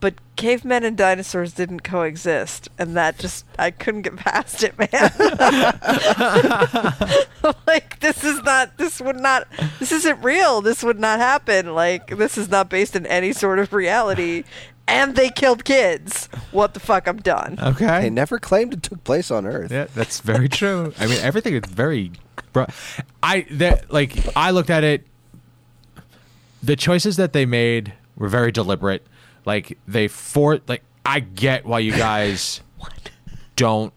But 0.00 0.14
cavemen 0.36 0.84
and 0.84 0.96
dinosaurs 0.96 1.54
didn't 1.54 1.80
coexist, 1.80 2.68
and 2.78 2.96
that 2.96 3.18
just 3.18 3.44
I 3.58 3.72
couldn't 3.72 4.02
get 4.02 4.14
past 4.16 4.62
it, 4.62 4.78
man. 4.78 4.88
like 7.66 7.98
this 8.00 8.24
is 8.24 8.42
not 8.42 8.76
this 8.78 9.00
would 9.00 9.18
not 9.18 9.46
this 9.78 9.92
isn't 9.92 10.22
real 10.22 10.60
this 10.60 10.82
would 10.82 10.98
not 11.00 11.18
happen 11.18 11.74
like 11.74 12.16
this 12.16 12.38
is 12.38 12.48
not 12.48 12.68
based 12.68 12.96
in 12.96 13.06
any 13.06 13.32
sort 13.32 13.58
of 13.58 13.72
reality 13.72 14.44
and 14.86 15.16
they 15.16 15.28
killed 15.30 15.64
kids 15.64 16.26
what 16.52 16.74
the 16.74 16.80
fuck 16.80 17.06
i'm 17.06 17.18
done 17.18 17.58
Okay. 17.60 18.02
they 18.02 18.10
never 18.10 18.38
claimed 18.38 18.74
it 18.74 18.82
took 18.82 19.02
place 19.04 19.30
on 19.30 19.46
Earth. 19.46 19.70
Yeah, 19.70 19.86
that's 19.94 20.20
very 20.20 20.48
true. 20.48 20.92
I 20.98 21.06
mean, 21.06 21.18
everything 21.20 21.54
is 21.54 21.62
very. 21.68 22.12
Bro- 22.52 22.66
I 23.22 23.46
that 23.52 23.92
like 23.92 24.14
I 24.36 24.50
looked 24.50 24.70
at 24.70 24.84
it. 24.84 25.06
The 26.62 26.76
choices 26.76 27.16
that 27.16 27.32
they 27.32 27.46
made 27.46 27.92
were 28.16 28.28
very 28.28 28.50
deliberate. 28.52 29.06
Like 29.44 29.78
they 29.86 30.08
for 30.08 30.60
like 30.66 30.82
I 31.06 31.20
get 31.20 31.64
why 31.64 31.78
you 31.80 31.92
guys 31.92 32.60
don't 33.56 33.92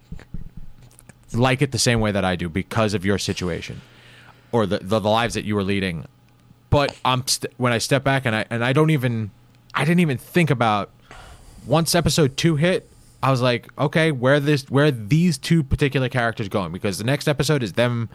like 1.33 1.61
it 1.61 1.71
the 1.71 1.79
same 1.79 1.99
way 1.99 2.11
that 2.11 2.25
I 2.25 2.35
do 2.35 2.49
because 2.49 2.93
of 2.93 3.05
your 3.05 3.17
situation 3.17 3.81
or 4.51 4.65
the 4.65 4.79
the, 4.79 4.99
the 4.99 5.09
lives 5.09 5.33
that 5.33 5.45
you 5.45 5.55
were 5.55 5.63
leading. 5.63 6.05
But 6.69 6.95
I'm 7.03 7.25
st- 7.27 7.53
when 7.57 7.73
I 7.73 7.79
step 7.79 8.03
back 8.03 8.25
and 8.25 8.35
I 8.35 8.45
and 8.49 8.63
I 8.63 8.73
don't 8.73 8.89
even 8.89 9.31
I 9.73 9.85
didn't 9.85 10.01
even 10.01 10.17
think 10.17 10.49
about 10.49 10.91
once 11.65 11.95
episode 11.95 12.37
two 12.37 12.55
hit, 12.57 12.89
I 13.23 13.29
was 13.29 13.41
like, 13.41 13.69
okay, 13.77 14.11
where 14.11 14.39
this 14.39 14.69
where 14.69 14.85
are 14.85 14.91
these 14.91 15.37
two 15.37 15.63
particular 15.63 16.09
characters 16.09 16.49
going? 16.49 16.71
Because 16.71 16.97
the 16.97 17.03
next 17.03 17.27
episode 17.27 17.63
is 17.63 17.73
them. 17.73 18.09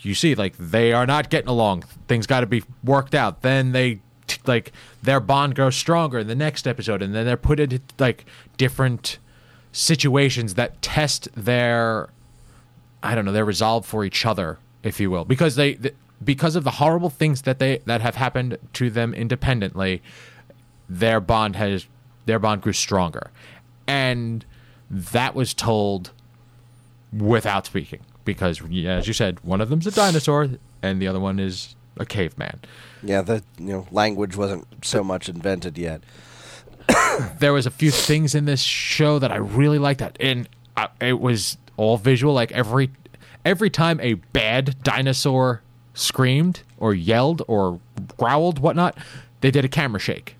You 0.00 0.14
see, 0.14 0.34
like 0.34 0.56
they 0.58 0.92
are 0.92 1.06
not 1.06 1.30
getting 1.30 1.48
along. 1.48 1.82
Things 2.06 2.26
got 2.26 2.40
to 2.40 2.46
be 2.46 2.62
worked 2.84 3.14
out. 3.14 3.42
Then 3.42 3.72
they 3.72 4.00
t- 4.26 4.40
like 4.46 4.72
their 5.02 5.20
bond 5.20 5.54
grows 5.54 5.76
stronger 5.76 6.18
in 6.20 6.26
the 6.26 6.34
next 6.34 6.66
episode, 6.66 7.02
and 7.02 7.14
then 7.14 7.26
they're 7.26 7.36
put 7.36 7.60
into 7.60 7.80
like 7.98 8.24
different 8.56 9.18
situations 9.72 10.54
that 10.54 10.80
test 10.82 11.28
their 11.34 12.08
I 13.02 13.14
don't 13.14 13.24
know 13.24 13.32
their 13.32 13.44
resolve 13.44 13.86
for 13.86 14.04
each 14.04 14.26
other, 14.26 14.58
if 14.82 14.98
you 14.98 15.10
will, 15.10 15.24
because 15.24 15.56
they 15.56 15.74
th- 15.74 15.94
because 16.24 16.56
of 16.56 16.64
the 16.64 16.72
horrible 16.72 17.10
things 17.10 17.42
that 17.42 17.58
they 17.58 17.78
that 17.86 18.00
have 18.00 18.16
happened 18.16 18.58
to 18.74 18.90
them 18.90 19.14
independently, 19.14 20.02
their 20.88 21.20
bond 21.20 21.56
has 21.56 21.86
their 22.26 22.38
bond 22.38 22.62
grew 22.62 22.72
stronger, 22.72 23.30
and 23.88 24.44
that 24.90 25.34
was 25.34 25.52
told 25.54 26.12
without 27.12 27.66
speaking 27.66 28.00
because 28.24 28.60
as 28.62 29.08
you 29.08 29.14
said, 29.14 29.42
one 29.42 29.60
of 29.60 29.70
them's 29.70 29.86
a 29.86 29.90
dinosaur 29.90 30.50
and 30.82 31.02
the 31.02 31.08
other 31.08 31.18
one 31.18 31.40
is 31.40 31.74
a 31.96 32.06
caveman. 32.06 32.60
Yeah, 33.02 33.22
the 33.22 33.42
you 33.58 33.66
know 33.66 33.88
language 33.90 34.36
wasn't 34.36 34.66
so 34.84 35.02
much 35.02 35.28
invented 35.28 35.78
yet. 35.78 36.02
there 37.38 37.52
was 37.52 37.66
a 37.66 37.70
few 37.70 37.90
things 37.90 38.34
in 38.34 38.44
this 38.44 38.60
show 38.60 39.18
that 39.18 39.32
I 39.32 39.36
really 39.36 39.78
liked 39.78 40.00
that 40.00 40.16
and 40.20 40.48
I, 40.76 40.88
it 41.00 41.20
was 41.20 41.56
all 41.76 41.96
visual 41.96 42.34
like 42.34 42.52
every 42.52 42.90
every 43.44 43.70
time 43.70 44.00
a 44.00 44.14
bad 44.14 44.82
dinosaur 44.82 45.62
screamed 45.94 46.62
or 46.78 46.94
yelled 46.94 47.42
or 47.48 47.80
growled 48.16 48.58
whatnot 48.60 48.96
they 49.40 49.50
did 49.50 49.64
a 49.64 49.68
camera 49.68 50.00
shake 50.00 50.36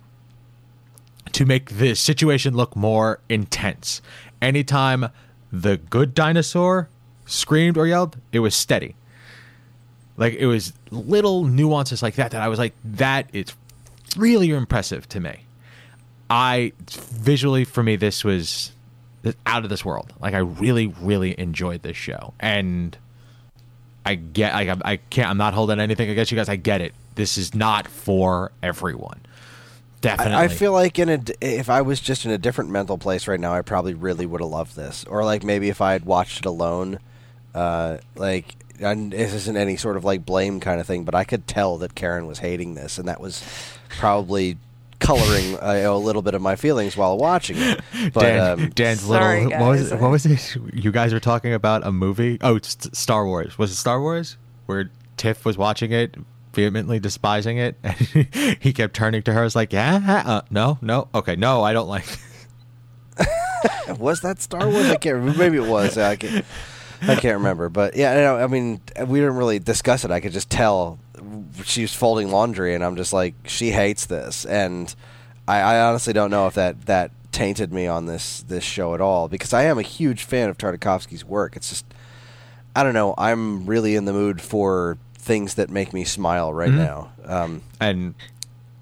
to 1.39 1.45
make 1.45 1.77
the 1.77 1.95
situation 1.95 2.53
look 2.53 2.75
more 2.75 3.19
intense 3.29 4.01
anytime 4.41 5.07
the 5.53 5.77
good 5.77 6.13
dinosaur 6.13 6.89
screamed 7.25 7.77
or 7.77 7.87
yelled 7.87 8.17
it 8.33 8.39
was 8.39 8.53
steady 8.53 8.93
like 10.17 10.33
it 10.33 10.47
was 10.47 10.73
little 10.91 11.45
nuances 11.45 12.03
like 12.03 12.15
that 12.15 12.31
that 12.31 12.41
I 12.41 12.49
was 12.49 12.59
like 12.59 12.73
that 12.83 13.29
is 13.31 13.53
really 14.17 14.49
impressive 14.49 15.07
to 15.09 15.21
me 15.21 15.45
I 16.29 16.73
visually 16.89 17.63
for 17.63 17.83
me 17.83 17.95
this 17.95 18.23
was 18.25 18.73
out 19.45 19.63
of 19.63 19.69
this 19.69 19.83
world. 19.83 20.13
Like 20.21 20.33
I 20.33 20.39
really 20.39 20.87
really 20.87 21.37
enjoyed 21.39 21.81
this 21.81 21.97
show, 21.97 22.33
and 22.39 22.95
I 24.05 24.15
get 24.15 24.53
like 24.53 24.67
I'm- 24.67 24.81
I 24.85 24.97
can't. 24.97 25.29
I'm 25.29 25.37
not 25.37 25.53
holding 25.53 25.79
anything 25.79 26.09
against 26.09 26.31
you 26.31 26.35
guys. 26.37 26.49
I 26.49 26.55
get 26.55 26.81
it. 26.81 26.93
This 27.15 27.37
is 27.37 27.55
not 27.55 27.87
for 27.87 28.51
everyone. 28.61 29.19
Definitely. 30.01 30.33
I, 30.35 30.43
I 30.43 30.47
feel 30.47 30.71
like 30.71 30.97
in 30.97 31.09
a 31.09 31.17
d 31.17 31.33
if 31.41 31.69
I 31.69 31.81
was 31.81 31.99
just 31.99 32.25
in 32.25 32.31
a 32.31 32.37
different 32.37 32.69
mental 32.69 32.97
place 32.97 33.27
right 33.27 33.39
now, 33.39 33.53
I 33.53 33.61
probably 33.61 33.93
really 33.93 34.25
would 34.25 34.41
have 34.41 34.49
loved 34.49 34.75
this. 34.75 35.03
Or 35.05 35.23
like 35.25 35.43
maybe 35.43 35.69
if 35.69 35.81
I 35.81 35.91
had 35.93 36.05
watched 36.05 36.39
it 36.39 36.45
alone, 36.45 36.99
uh, 37.53 37.97
like 38.15 38.55
and 38.79 39.11
this 39.11 39.33
isn't 39.33 39.57
any 39.57 39.75
sort 39.75 39.97
of 39.97 40.03
like 40.03 40.25
blame 40.25 40.59
kind 40.59 40.79
of 40.79 40.87
thing, 40.87 41.03
but 41.03 41.15
I 41.15 41.23
could 41.23 41.47
tell 41.47 41.77
that 41.79 41.95
Karen 41.95 42.27
was 42.27 42.39
hating 42.39 42.75
this, 42.75 42.97
and 42.97 43.07
that 43.07 43.19
was 43.19 43.43
probably 43.89 44.57
coloring 44.99 45.55
uh, 45.61 45.83
a 45.85 45.97
little 45.97 46.21
bit 46.21 46.33
of 46.33 46.41
my 46.41 46.55
feelings 46.55 46.95
while 46.95 47.17
watching 47.17 47.57
it. 47.57 47.81
But 48.13 48.21
Dan, 48.21 48.59
um, 48.59 48.69
Dan's 48.69 49.01
Sorry, 49.01 49.45
little. 49.45 49.59
What 49.59 49.69
was, 49.69 49.89
guys. 49.89 50.01
what 50.01 50.11
was 50.11 50.25
it? 50.25 50.57
You 50.73 50.91
guys 50.91 51.13
were 51.13 51.19
talking 51.19 51.53
about 51.53 51.85
a 51.85 51.91
movie. 51.91 52.37
Oh, 52.41 52.55
it's 52.55 52.77
Star 52.97 53.25
Wars. 53.25 53.57
Was 53.57 53.71
it 53.71 53.75
Star 53.75 53.99
Wars? 54.01 54.37
Where 54.65 54.89
Tiff 55.17 55.45
was 55.45 55.57
watching 55.57 55.91
it, 55.91 56.15
vehemently 56.53 56.99
despising 56.99 57.57
it, 57.57 57.77
and 57.83 58.57
he 58.59 58.73
kept 58.73 58.95
turning 58.95 59.23
to 59.23 59.33
her. 59.33 59.43
Was 59.43 59.55
like, 59.55 59.73
yeah, 59.73 60.23
uh, 60.25 60.41
no, 60.49 60.77
no, 60.81 61.07
okay, 61.13 61.35
no, 61.35 61.63
I 61.63 61.73
don't 61.73 61.87
like. 61.87 62.05
was 63.97 64.21
that 64.21 64.41
Star 64.41 64.67
Wars? 64.67 64.89
I 64.89 64.95
can't 64.95 65.15
remember. 65.15 65.39
Maybe 65.39 65.57
it 65.57 65.69
was. 65.69 65.97
I 65.97 66.15
can't, 66.15 66.45
I 67.01 67.15
can't 67.15 67.37
remember. 67.37 67.69
But 67.69 67.95
yeah, 67.95 68.13
no, 68.15 68.37
I 68.37 68.47
mean, 68.47 68.81
we 69.05 69.19
didn't 69.19 69.35
really 69.35 69.59
discuss 69.59 70.05
it. 70.05 70.11
I 70.11 70.19
could 70.19 70.31
just 70.31 70.49
tell 70.49 70.99
she 71.63 71.81
was 71.81 71.93
folding 71.93 72.29
laundry, 72.31 72.75
and 72.75 72.83
I'm 72.83 72.95
just 72.95 73.13
like, 73.13 73.35
she 73.45 73.71
hates 73.71 74.05
this, 74.05 74.45
and 74.45 74.93
I, 75.47 75.59
I 75.59 75.81
honestly 75.81 76.13
don't 76.13 76.31
know 76.31 76.47
if 76.47 76.53
that 76.55 76.85
that 76.85 77.11
tainted 77.31 77.71
me 77.71 77.87
on 77.87 78.05
this 78.05 78.41
this 78.43 78.63
show 78.63 78.95
at 78.95 79.01
all 79.01 79.27
because 79.27 79.53
I 79.53 79.63
am 79.63 79.77
a 79.77 79.83
huge 79.83 80.23
fan 80.23 80.49
of 80.49 80.57
Tartakovsky's 80.57 81.25
work. 81.25 81.55
It's 81.55 81.69
just, 81.69 81.85
I 82.75 82.83
don't 82.83 82.93
know. 82.93 83.13
I'm 83.17 83.65
really 83.65 83.95
in 83.95 84.05
the 84.05 84.13
mood 84.13 84.41
for 84.41 84.97
things 85.19 85.53
that 85.55 85.69
make 85.69 85.93
me 85.93 86.03
smile 86.05 86.51
right 86.53 86.71
now. 86.71 87.11
Um, 87.25 87.61
And 87.79 88.15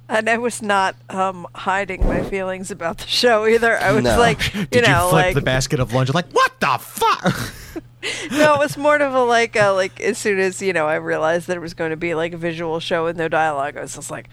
And 0.07 0.29
I 0.29 0.37
was 0.37 0.61
not 0.61 0.95
um, 1.09 1.45
hiding 1.53 2.05
my 2.07 2.23
feelings 2.23 2.71
about 2.71 2.99
the 2.99 3.07
show 3.07 3.45
either. 3.45 3.77
I 3.77 3.91
was 3.91 4.03
No. 4.05 4.17
like, 4.17 4.53
you 4.55 4.65
did 4.67 4.87
know, 4.87 5.05
you 5.05 5.09
flip 5.09 5.25
like 5.25 5.35
the 5.35 5.41
basket 5.41 5.79
of 5.81 5.93
lunch? 5.93 6.13
Like, 6.13 6.31
what 6.31 6.57
the 6.61 6.77
fuck? 6.79 7.53
no, 8.31 8.53
it 8.55 8.59
was 8.59 8.77
more 8.77 8.95
of 8.95 9.13
a 9.13 9.23
like, 9.23 9.55
uh, 9.57 9.73
like 9.73 9.99
as 9.99 10.17
soon 10.17 10.39
as 10.39 10.61
you 10.61 10.71
know, 10.71 10.87
I 10.87 10.95
realized 10.95 11.47
that 11.47 11.57
it 11.57 11.61
was 11.61 11.73
going 11.73 11.89
to 11.91 11.97
be 11.97 12.13
like 12.15 12.31
a 12.33 12.37
visual 12.37 12.79
show 12.79 13.03
with 13.03 13.17
no 13.17 13.27
dialogue. 13.27 13.75
I 13.75 13.81
was 13.81 13.95
just 13.95 14.09
like, 14.11 14.29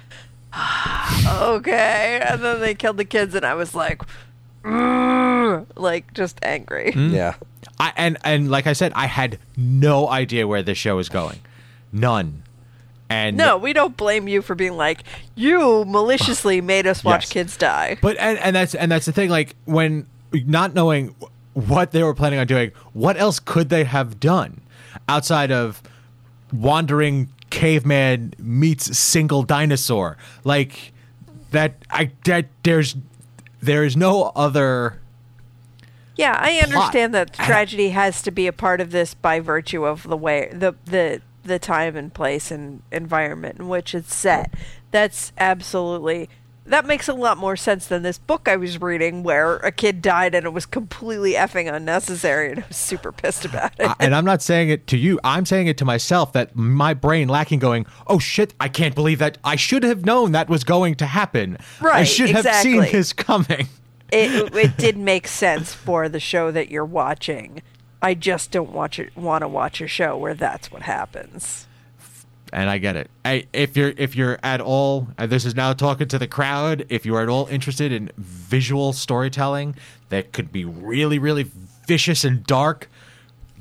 okay. 1.27 2.21
And 2.29 2.43
then 2.43 2.61
they 2.61 2.75
killed 2.75 2.97
the 2.97 3.05
kids, 3.05 3.35
and 3.35 3.45
I 3.45 3.55
was 3.55 3.75
like, 3.75 4.03
"Mm," 4.63 5.67
like 5.77 6.13
just 6.15 6.39
angry. 6.43 6.93
yeah. 6.95 7.35
I, 7.81 7.93
and 7.97 8.17
and 8.23 8.51
like 8.51 8.67
I 8.69 8.73
said, 8.75 8.93
I 8.95 9.07
had 9.07 9.39
no 9.57 10.09
idea 10.09 10.47
where 10.47 10.63
this 10.63 10.79
show 10.79 10.95
was 10.97 11.09
going, 11.09 11.41
none. 11.95 12.43
And 13.09 13.37
No, 13.37 13.57
we 13.59 13.73
don't 13.73 13.97
blame 13.97 14.29
you 14.29 14.43
for 14.43 14.55
being 14.55 14.77
like 14.77 15.05
you 15.35 15.85
maliciously 15.87 16.61
made 16.75 16.87
us 16.87 17.05
watch 17.05 17.25
Yes. 17.25 17.33
kids 17.33 17.57
die. 17.57 17.97
But 18.03 18.17
and, 18.19 18.39
and 18.39 18.55
that's 18.57 18.75
and 18.75 18.91
that's 18.93 19.07
the 19.07 19.13
thing. 19.13 19.31
Like 19.31 19.55
when 19.65 20.07
not 20.33 20.75
knowing 20.75 21.15
what 21.55 21.93
they 21.93 22.03
were 22.03 22.15
planning 22.15 22.39
on 22.41 22.47
doing, 22.47 22.73
what 22.93 23.17
else 23.17 23.39
could 23.39 23.69
they 23.69 23.85
have 23.85 24.19
done 24.21 24.61
outside 25.09 25.53
of 25.53 25.83
wandering 26.53 27.29
caveman 27.51 28.35
meets 28.39 28.97
single 28.99 29.43
dinosaur? 29.45 30.17
Like 30.43 30.93
that. 31.53 31.75
I 31.91 32.11
that 32.25 32.47
there's 32.65 32.97
there 33.63 33.85
is 33.85 33.97
no 33.97 34.33
other. 34.35 34.99
Yeah, 36.17 36.37
I 36.41 36.53
plot. 36.61 36.65
understand 36.65 37.15
that 37.15 37.33
tragedy 37.35 37.91
has 37.91 38.23
to 38.23 38.31
be 38.31 38.47
a 38.47 38.53
part 38.53 38.81
of 38.81 38.91
this 38.93 39.15
by 39.15 39.41
virtue 39.41 39.85
of 39.85 40.05
the 40.05 40.17
way 40.17 40.49
the 40.53 40.75
the 40.87 41.21
the 41.45 41.59
time 41.59 41.97
and 41.97 42.13
place 42.13 42.51
and 42.51 42.83
environment 42.91 43.59
in 43.59 43.69
which 43.69 43.95
it's 43.95 44.15
set. 44.15 44.53
That's 44.91 45.33
absolutely 45.39 46.29
that 46.67 46.87
makes 46.87 47.09
a 47.09 47.13
lot 47.13 47.37
more 47.37 47.57
sense 47.57 47.87
than 47.87 48.03
this 48.03 48.19
book 48.19 48.49
I 48.49 48.57
was 48.57 48.81
reading 48.81 49.23
where 49.23 49.57
a 49.57 49.71
kid 49.71 50.01
died 50.01 50.35
and 50.35 50.47
it 50.47 50.53
was 50.53 50.65
completely 50.65 51.33
effing 51.33 51.73
unnecessary 51.73 52.51
and 52.51 52.61
I 52.61 52.69
was 52.69 52.77
super 52.77 53.13
pissed 53.13 53.45
about 53.45 53.73
it. 53.79 53.91
And 54.01 54.15
I'm 54.15 54.25
not 54.25 54.41
saying 54.41 54.71
it 54.71 54.87
to 54.89 54.97
you. 54.97 55.21
I'm 55.23 55.45
saying 55.45 55.67
it 55.67 55.77
to 55.79 55.85
myself 55.85 56.33
that 56.33 56.57
my 56.57 56.95
brain 56.95 57.29
lacking 57.29 57.59
going, 57.59 57.87
oh 58.07 58.19
shit, 58.19 58.55
I 58.61 58.69
can't 58.69 58.95
believe 58.95 59.19
that. 59.19 59.39
I 59.45 59.57
should 59.57 59.83
have 59.83 60.05
known 60.07 60.33
that 60.33 60.49
was 60.49 60.65
going 60.65 60.95
to 60.97 61.07
happen. 61.07 61.59
Right. 61.81 61.97
I 61.97 62.05
should 62.05 62.31
have 62.31 62.47
seen 62.57 62.77
exactly. 62.77 62.99
this 62.99 63.13
coming. 63.13 63.69
it 64.11 64.55
it 64.55 64.77
did 64.77 64.97
make 64.97 65.29
sense 65.29 65.75
for 65.75 66.09
the 66.09 66.21
show 66.21 66.51
that 66.51 66.71
you're 66.71 66.85
watching. 66.85 67.63
I 68.05 68.15
just 68.15 68.51
don't 68.51 68.71
watch 68.73 68.99
it 68.99 69.17
want 69.17 69.43
to 69.43 69.49
watch 69.49 69.81
a 69.81 69.89
show 69.89 70.17
where 70.17 70.35
that's 70.35 70.71
what 70.71 70.83
happens. 70.83 71.67
and 72.53 72.69
I 72.71 72.79
get 72.79 72.95
it. 72.97 73.11
I, 73.25 73.47
if 73.53 73.77
you're 73.77 73.95
if 73.97 74.15
you're 74.15 74.39
at 74.43 74.61
all, 74.61 75.09
and 75.19 75.31
this 75.31 75.45
is 75.45 75.55
now 75.57 75.73
talking 75.73 76.07
to 76.09 76.19
the 76.19 76.29
crowd. 76.29 76.87
If 76.89 77.05
you're 77.07 77.21
at 77.23 77.29
all 77.29 77.47
interested 77.49 77.91
in 77.91 78.11
visual 78.17 78.93
storytelling 78.93 79.75
that 80.11 80.33
could 80.33 80.53
be 80.53 80.65
really, 80.65 81.19
really 81.19 81.51
vicious 81.87 82.25
and 82.25 82.45
dark, 82.47 82.89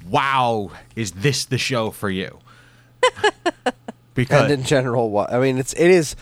wow, 0.08 0.72
is 0.96 1.12
this 1.12 1.46
the 1.46 1.58
show 1.58 1.90
for 1.90 2.10
you? 2.10 2.40
because 4.14 4.44
and 4.44 4.52
in 4.52 4.64
general, 4.64 5.10
what 5.10 5.32
I 5.34 5.40
mean, 5.40 5.58
it's 5.58 5.74
it 5.74 5.90
is. 5.90 6.16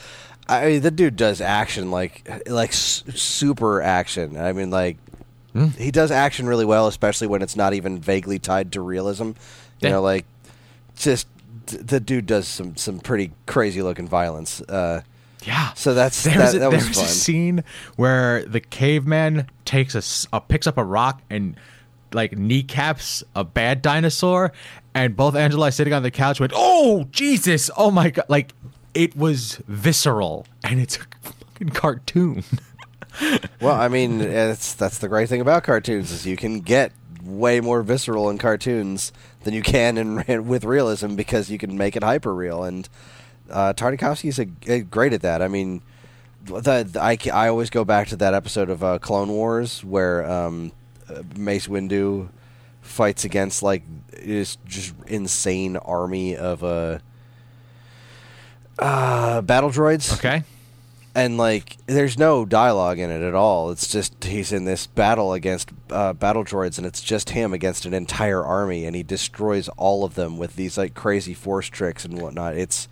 I 0.48 0.65
mean, 0.65 0.81
the 0.81 0.91
dude 0.91 1.15
does 1.15 1.39
action 1.41 1.91
like 1.91 2.27
like 2.48 2.69
s- 2.72 3.03
super 3.15 3.81
action. 3.81 4.38
I 4.38 4.53
mean, 4.53 4.69
like 4.69 4.98
Hmm? 5.53 5.68
he 5.78 5.91
does 5.91 6.11
action 6.11 6.48
really 6.48 6.65
well, 6.65 6.88
especially 6.88 7.28
when 7.28 7.41
it's 7.41 7.56
not 7.56 7.73
even 7.73 7.99
vaguely 7.99 8.40
tied 8.40 8.72
to 8.73 8.82
realism. 8.82 9.23
You 9.26 9.36
Yeah. 9.82 9.90
know, 9.91 10.02
like 10.02 10.26
just 10.95 11.28
the 11.65 11.99
dude 11.99 12.26
does 12.26 12.48
some 12.48 12.76
some 12.78 12.99
pretty 12.99 13.32
crazy 13.45 13.82
looking 13.82 14.07
violence. 14.07 14.61
Uh, 14.61 15.02
yeah, 15.44 15.73
so 15.73 15.94
that's 15.94 16.23
there's 16.23 16.38
that, 16.38 16.56
a, 16.56 16.60
that 16.60 16.72
was 16.72 16.84
there's 16.86 16.95
fun. 16.98 17.06
a 17.06 17.07
scene 17.10 17.64
where 17.95 18.45
the 18.45 18.60
caveman 18.60 19.48
takes 19.65 19.95
a 19.95 20.36
uh, 20.36 20.40
picks 20.40 20.68
up 20.68 20.78
a 20.78 20.84
rock 20.84 21.22
and 21.30 21.56
like 22.14 22.38
kneecaps 22.38 23.23
a 23.36 23.44
bad 23.44 23.82
dinosaur, 23.82 24.52
and 24.94 25.15
both 25.15 25.36
Angela 25.36 25.72
sitting 25.72 25.94
on 25.94 26.03
the 26.03 26.11
couch 26.11 26.40
went, 26.40 26.52
"Oh 26.56 27.06
Jesus! 27.11 27.69
Oh 27.78 27.90
my 27.91 28.10
god!" 28.11 28.26
Like 28.30 28.53
it 28.94 29.15
was 29.15 29.61
visceral, 29.68 30.45
and 30.64 30.80
it's 30.80 30.98
a 30.98 31.02
fucking 31.22 31.69
cartoon. 31.69 32.44
Well, 33.61 33.75
I 33.75 33.89
mean, 33.89 34.21
it's 34.21 34.73
that's 34.73 34.97
the 34.97 35.07
great 35.07 35.29
thing 35.29 35.41
about 35.41 35.63
cartoons 35.63 36.11
is 36.11 36.25
you 36.25 36.35
can 36.35 36.61
get 36.61 36.91
way 37.23 37.61
more 37.61 37.83
visceral 37.83 38.29
in 38.29 38.38
cartoons 38.38 39.11
than 39.43 39.53
you 39.53 39.61
can 39.61 39.97
in 39.97 40.47
with 40.47 40.63
realism 40.63 41.15
because 41.15 41.51
you 41.51 41.57
can 41.57 41.77
make 41.77 41.95
it 41.95 42.03
hyper 42.03 42.33
real. 42.33 42.63
And 42.63 42.89
uh, 43.49 43.73
Tartakovsky's 43.73 44.39
a, 44.39 44.47
a 44.71 44.81
great 44.81 45.13
at 45.13 45.21
that. 45.21 45.41
I 45.41 45.47
mean, 45.47 45.81
the, 46.43 46.83
the 46.91 46.99
I, 46.99 47.17
I 47.31 47.47
always 47.47 47.69
go 47.69 47.85
back 47.85 48.07
to 48.09 48.15
that 48.17 48.33
episode 48.33 48.69
of 48.69 48.83
uh, 48.83 48.99
Clone 48.99 49.29
Wars 49.29 49.83
where 49.83 50.29
um, 50.29 50.71
uh, 51.09 51.21
Mace 51.35 51.67
Windu 51.67 52.29
fights 52.81 53.25
against 53.25 53.61
like 53.61 53.83
this 54.11 54.57
just 54.65 54.93
insane 55.07 55.77
army 55.77 56.35
of 56.35 56.63
uh, 56.63 56.97
uh, 58.79 59.41
battle 59.41 59.69
droids 59.69 60.13
Okay. 60.17 60.43
And 61.13 61.38
like 61.38 61.77
there's 61.88 62.17
no 62.17 62.45
dialogue 62.45 62.99
in 62.99 63.09
it 63.11 63.21
at 63.21 63.35
all. 63.35 63.71
It's 63.71 63.88
just 63.88 64.23
he's 64.23 64.51
in 64.51 64.65
this 64.65 64.88
battle 64.88 65.33
against 65.33 65.69
uh, 65.89 66.13
battle 66.13 66.43
droids 66.43 66.77
and 66.77 66.88
it's 66.88 67.01
just 67.01 67.31
him 67.31 67.53
against 67.53 67.85
an 67.85 67.93
entire 67.93 68.43
army 68.43 68.85
and 68.85 68.95
he 68.95 69.03
destroys 69.03 69.67
all 69.69 70.03
of 70.03 70.15
them 70.15 70.38
with 70.38 70.55
these 70.55 70.77
like 70.77 70.93
crazy 70.93 71.33
force 71.33 71.67
tricks 71.67 72.05
and 72.05 72.21
whatnot. 72.21 72.55
It's 72.55 72.88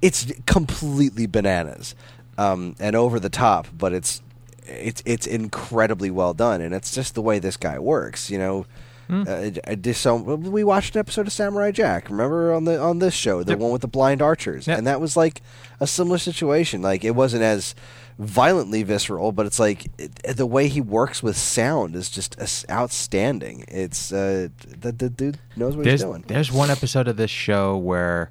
it's 0.00 0.32
completely 0.46 1.26
bananas 1.26 1.94
um, 2.36 2.76
and 2.78 2.94
over 2.96 3.18
the 3.20 3.28
top 3.28 3.66
but 3.76 3.92
it's 3.92 4.22
it's 4.64 5.02
it's 5.04 5.26
incredibly 5.26 6.10
well 6.10 6.34
done 6.34 6.60
and 6.60 6.74
it's 6.74 6.94
just 6.94 7.14
the 7.14 7.22
way 7.22 7.38
this 7.38 7.56
guy 7.56 7.78
works 7.78 8.30
you 8.30 8.38
know 8.38 8.66
uh, 9.10 9.50
I 9.66 9.74
just 9.74 10.00
so 10.02 10.16
we 10.16 10.64
watched 10.64 10.94
an 10.96 11.00
episode 11.00 11.26
of 11.26 11.32
Samurai 11.32 11.70
Jack. 11.70 12.10
Remember 12.10 12.52
on 12.52 12.64
the 12.64 12.80
on 12.80 12.98
this 12.98 13.14
show, 13.14 13.42
the 13.42 13.52
Yep. 13.52 13.58
one 13.58 13.70
with 13.72 13.82
the 13.82 13.88
blind 13.88 14.20
archers, 14.22 14.66
Yep. 14.66 14.78
and 14.78 14.86
that 14.86 15.00
was 15.00 15.16
like 15.16 15.42
a 15.80 15.86
similar 15.86 16.18
situation. 16.18 16.82
Like 16.82 17.04
it 17.04 17.12
wasn't 17.14 17.42
as 17.42 17.74
violently 18.18 18.82
visceral, 18.82 19.30
but 19.32 19.46
it's 19.46 19.58
like 19.60 19.86
it, 19.96 20.36
the 20.36 20.44
way 20.46 20.68
he 20.68 20.80
works 20.80 21.22
with 21.22 21.36
sound 21.36 21.94
is 21.96 22.10
just 22.10 22.36
outstanding. 22.70 23.64
It's 23.68 24.12
uh, 24.12 24.48
the, 24.80 24.92
the 24.92 25.08
dude 25.08 25.38
knows 25.56 25.76
what 25.76 25.84
There's 25.84 26.00
he's 26.00 26.08
doing. 26.10 26.24
there's 26.26 26.50
one 26.52 26.70
episode 26.70 27.08
of 27.08 27.16
this 27.16 27.30
show 27.30 27.76
where 27.76 28.30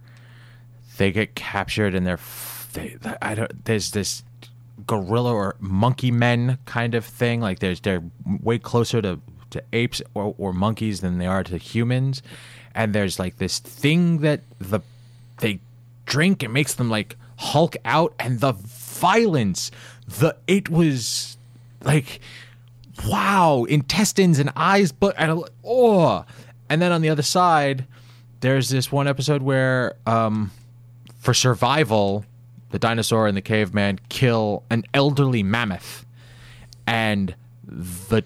they 0.98 1.12
get 1.12 1.36
captured 1.36 1.96
and 1.96 2.06
they're 2.06 2.20
they, 2.74 2.98
I 3.22 3.34
don't 3.36 3.66
there's 3.66 3.92
this 3.92 4.24
gorilla 4.86 5.34
or 5.34 5.56
monkey 5.60 6.12
men 6.12 6.58
kind 6.66 6.94
of 6.96 7.06
thing. 7.06 7.40
Like 7.42 7.60
there's 7.60 7.80
they're 7.80 8.04
way 8.42 8.60
closer 8.60 9.02
to 9.02 9.20
to 9.58 9.64
apes 9.74 10.02
or, 10.14 10.34
or 10.38 10.54
monkeys 10.54 11.02
than 11.02 11.18
they 11.18 11.28
are 11.28 11.44
to 11.44 11.58
humans, 11.58 12.22
and 12.74 12.94
there's 12.94 13.20
like 13.20 13.38
this 13.38 13.60
thing 13.60 14.20
that 14.20 14.42
the 14.60 14.82
they 15.40 15.60
drink. 16.06 16.44
It 16.44 16.50
makes 16.50 16.74
them 16.76 16.90
like 16.90 17.16
hulk 17.38 17.76
out. 17.86 18.14
And 18.20 18.40
the 18.40 18.54
violence 18.54 19.72
the 20.08 20.36
it 20.48 20.70
was 20.70 21.38
like 21.84 22.20
wow 23.06 23.66
intestines 23.66 24.40
and 24.40 24.52
eyes 24.56 24.92
but 24.92 25.16
and 25.18 25.44
oh. 25.66 26.26
And 26.70 26.82
then 26.82 26.92
on 26.92 27.02
the 27.02 27.10
other 27.10 27.22
side 27.22 27.86
there's 28.40 28.70
this 28.70 28.92
one 28.92 29.08
episode 29.08 29.42
where 29.42 29.96
um 30.06 30.52
for 31.20 31.34
survival 31.34 32.26
the 32.72 32.80
dinosaur 32.80 33.28
and 33.28 33.38
the 33.38 33.42
caveman 33.42 34.00
kill 34.10 34.64
an 34.70 34.84
elderly 34.94 35.44
mammoth. 35.44 36.06
And 36.86 37.36
the 37.66 38.24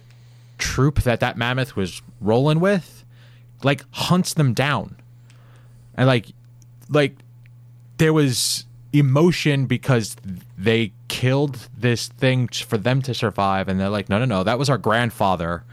troop 0.61 1.01
that 1.01 1.19
that 1.19 1.35
mammoth 1.35 1.75
was 1.75 2.01
rolling 2.21 2.59
with 2.59 3.03
like 3.63 3.83
hunts 3.91 4.33
them 4.35 4.53
down. 4.53 4.95
And 5.95 6.07
like 6.07 6.27
like 6.89 7.17
there 7.97 8.13
was 8.13 8.65
emotion 8.93 9.65
because 9.65 10.15
they 10.57 10.93
killed 11.07 11.69
this 11.77 12.07
thing 12.07 12.47
for 12.47 12.77
them 12.77 13.01
to 13.01 13.13
survive. 13.13 13.67
And 13.67 13.79
they're 13.79 13.89
like 13.89 14.07
no 14.07 14.19
no 14.19 14.25
no 14.25 14.43
that 14.43 14.57
was 14.57 14.69
our 14.69 14.77
grandfather. 14.77 15.63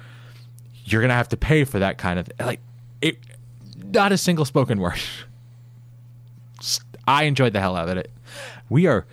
You're 0.85 1.03
gonna 1.03 1.15
have 1.15 1.29
to 1.29 1.37
pay 1.37 1.65
for 1.65 1.79
that 1.79 1.99
kind 1.99 2.19
of 2.19 2.29
like 2.41 2.61
it 3.01 3.19
not 3.85 4.11
a 4.11 4.19
single 4.19 4.45
spoken 4.45 4.81
word. 4.81 5.01
I 7.07 7.25
enjoyed 7.25 7.53
the 7.53 7.61
hell 7.61 7.77
out 7.77 7.89
of 7.89 7.97
it. 7.97 8.11
We 8.69 8.87
are 8.87 9.07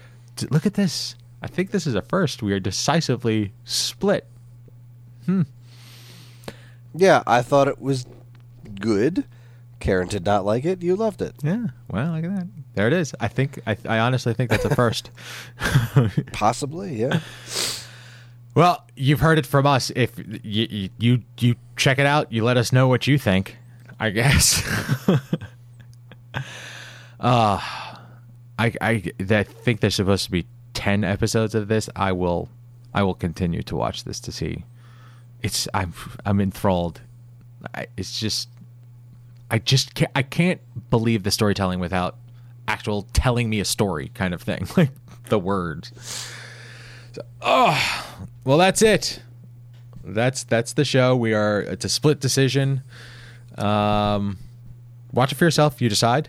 look 0.50 0.66
at 0.66 0.74
this. 0.74 1.16
I 1.42 1.48
think 1.48 1.72
this 1.72 1.86
is 1.86 1.96
a 1.96 2.02
first. 2.02 2.42
We 2.42 2.54
are 2.54 2.60
decisively 2.60 3.54
split 3.66 4.28
hmm. 5.26 5.42
Yeah, 6.96 7.24
I 7.28 7.42
thought 7.42 7.68
it 7.68 7.82
was 7.82 8.06
good. 8.80 9.26
Karen 9.80 10.08
did 10.08 10.26
not 10.26 10.46
like 10.46 10.66
it. 10.66 10.82
You 10.82 10.96
loved 10.96 11.22
it. 11.22 11.36
yeah 11.44 11.68
well 11.90 12.14
look 12.14 12.24
at 12.26 12.36
that 12.36 12.48
there 12.74 12.88
it 12.88 12.94
is 12.94 13.14
i 13.20 13.28
think 13.28 13.60
i, 13.68 13.78
I 13.88 14.00
honestly 14.00 14.34
think 14.34 14.50
that's 14.50 14.66
a 14.66 14.74
first 14.76 15.12
Possibly, 16.32 16.96
yeah. 16.96 17.20
Well, 18.56 18.86
you've 18.96 19.20
heard 19.20 19.38
it 19.38 19.46
from 19.46 19.66
us. 19.68 19.92
If 19.96 20.18
you 20.18 20.68
you 20.70 20.90
you, 20.98 21.22
you 21.40 21.56
check 21.76 22.00
it 22.00 22.06
out, 22.06 22.32
you 22.32 22.44
let 22.44 22.56
us 22.58 22.72
know 22.72 22.88
what 22.88 23.06
you 23.06 23.18
think. 23.18 23.58
I 24.00 24.10
guess. 24.12 24.64
uh 27.20 27.60
I 28.58 28.74
I 28.82 29.04
I 29.20 29.44
think 29.44 29.82
there's 29.82 29.96
supposed 29.96 30.26
to 30.26 30.32
be 30.32 30.46
ten 30.74 31.04
episodes 31.04 31.54
of 31.56 31.68
this. 31.68 31.90
I 31.96 32.12
will 32.14 32.50
I 32.94 33.04
will 33.04 33.14
continue 33.16 33.62
to 33.64 33.76
watch 33.76 34.04
this 34.06 34.20
to 34.22 34.32
see. 34.32 34.64
It's 35.46 35.68
I'm 35.76 35.94
I'm 36.26 36.42
enthralled. 36.42 37.02
I, 37.76 37.86
it's 37.98 38.20
just 38.20 38.50
I 39.52 39.60
just 39.60 39.94
can't 39.94 40.10
I 40.16 40.24
can't 40.24 40.60
believe 40.90 41.22
the 41.22 41.30
storytelling 41.30 41.80
without 41.80 42.16
actual 42.68 43.04
telling 43.14 43.48
me 43.48 43.60
a 43.60 43.66
story 43.66 44.10
kind 44.16 44.34
of 44.34 44.42
thing 44.42 44.68
like 44.78 44.90
the 45.30 45.38
words. 45.38 46.34
Oh, 47.44 47.80
well, 48.44 48.58
that's 48.58 48.82
it. 48.82 49.22
That's 50.04 50.44
that's 50.46 50.74
the 50.74 50.84
show. 50.84 51.16
We 51.16 51.36
are 51.36 51.62
it's 51.62 51.86
a 51.86 51.90
split 51.90 52.20
decision. 52.20 52.82
Um, 53.56 54.40
watch 55.14 55.32
it 55.32 55.36
for 55.36 55.46
yourself. 55.46 55.80
You 55.80 55.90
decide. 55.90 56.28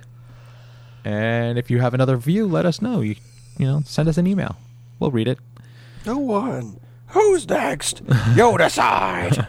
And 1.06 1.56
if 1.56 1.70
you 1.70 1.80
have 1.80 1.94
another 1.94 2.18
view, 2.18 2.46
let 2.46 2.66
us 2.66 2.82
know. 2.82 3.00
You 3.00 3.16
you 3.56 3.66
know, 3.66 3.80
send 3.86 4.10
us 4.10 4.18
an 4.18 4.26
email. 4.26 4.56
We'll 5.00 5.10
read 5.10 5.26
it. 5.26 5.38
No 6.04 6.18
one. 6.18 6.78
Who's 7.08 7.48
next? 7.48 8.02
You 8.36 8.56
decide. 8.58 9.46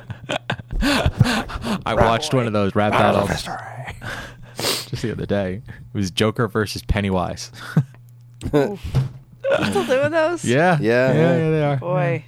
I 0.81 1.93
watched 1.95 2.33
one 2.33 2.47
of 2.47 2.53
those 2.53 2.75
rap 2.75 2.91
battles 2.91 3.29
just 4.89 5.01
the 5.01 5.11
other 5.11 5.25
day. 5.25 5.61
It 5.67 5.93
was 5.97 6.11
Joker 6.11 6.47
versus 6.47 6.83
Pennywise. 6.83 7.51
Still 8.47 8.77
doing 9.85 10.11
those? 10.11 10.45
yeah, 10.45 10.77
Yeah, 10.79 11.11
yeah, 11.11 11.13
yeah. 11.13 11.37
yeah, 11.37 11.49
they 11.49 11.63
are. 11.63 11.77
Boy, 11.77 12.25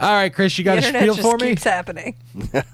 All 0.00 0.14
right, 0.14 0.32
Chris, 0.32 0.56
you 0.56 0.64
got 0.64 0.76
the 0.76 0.84
a 0.84 0.86
internet 0.86 1.02
spiel 1.02 1.14
just 1.14 1.28
for 1.28 1.36
me? 1.36 1.50
keeps 1.50 1.64
happening. 1.64 2.14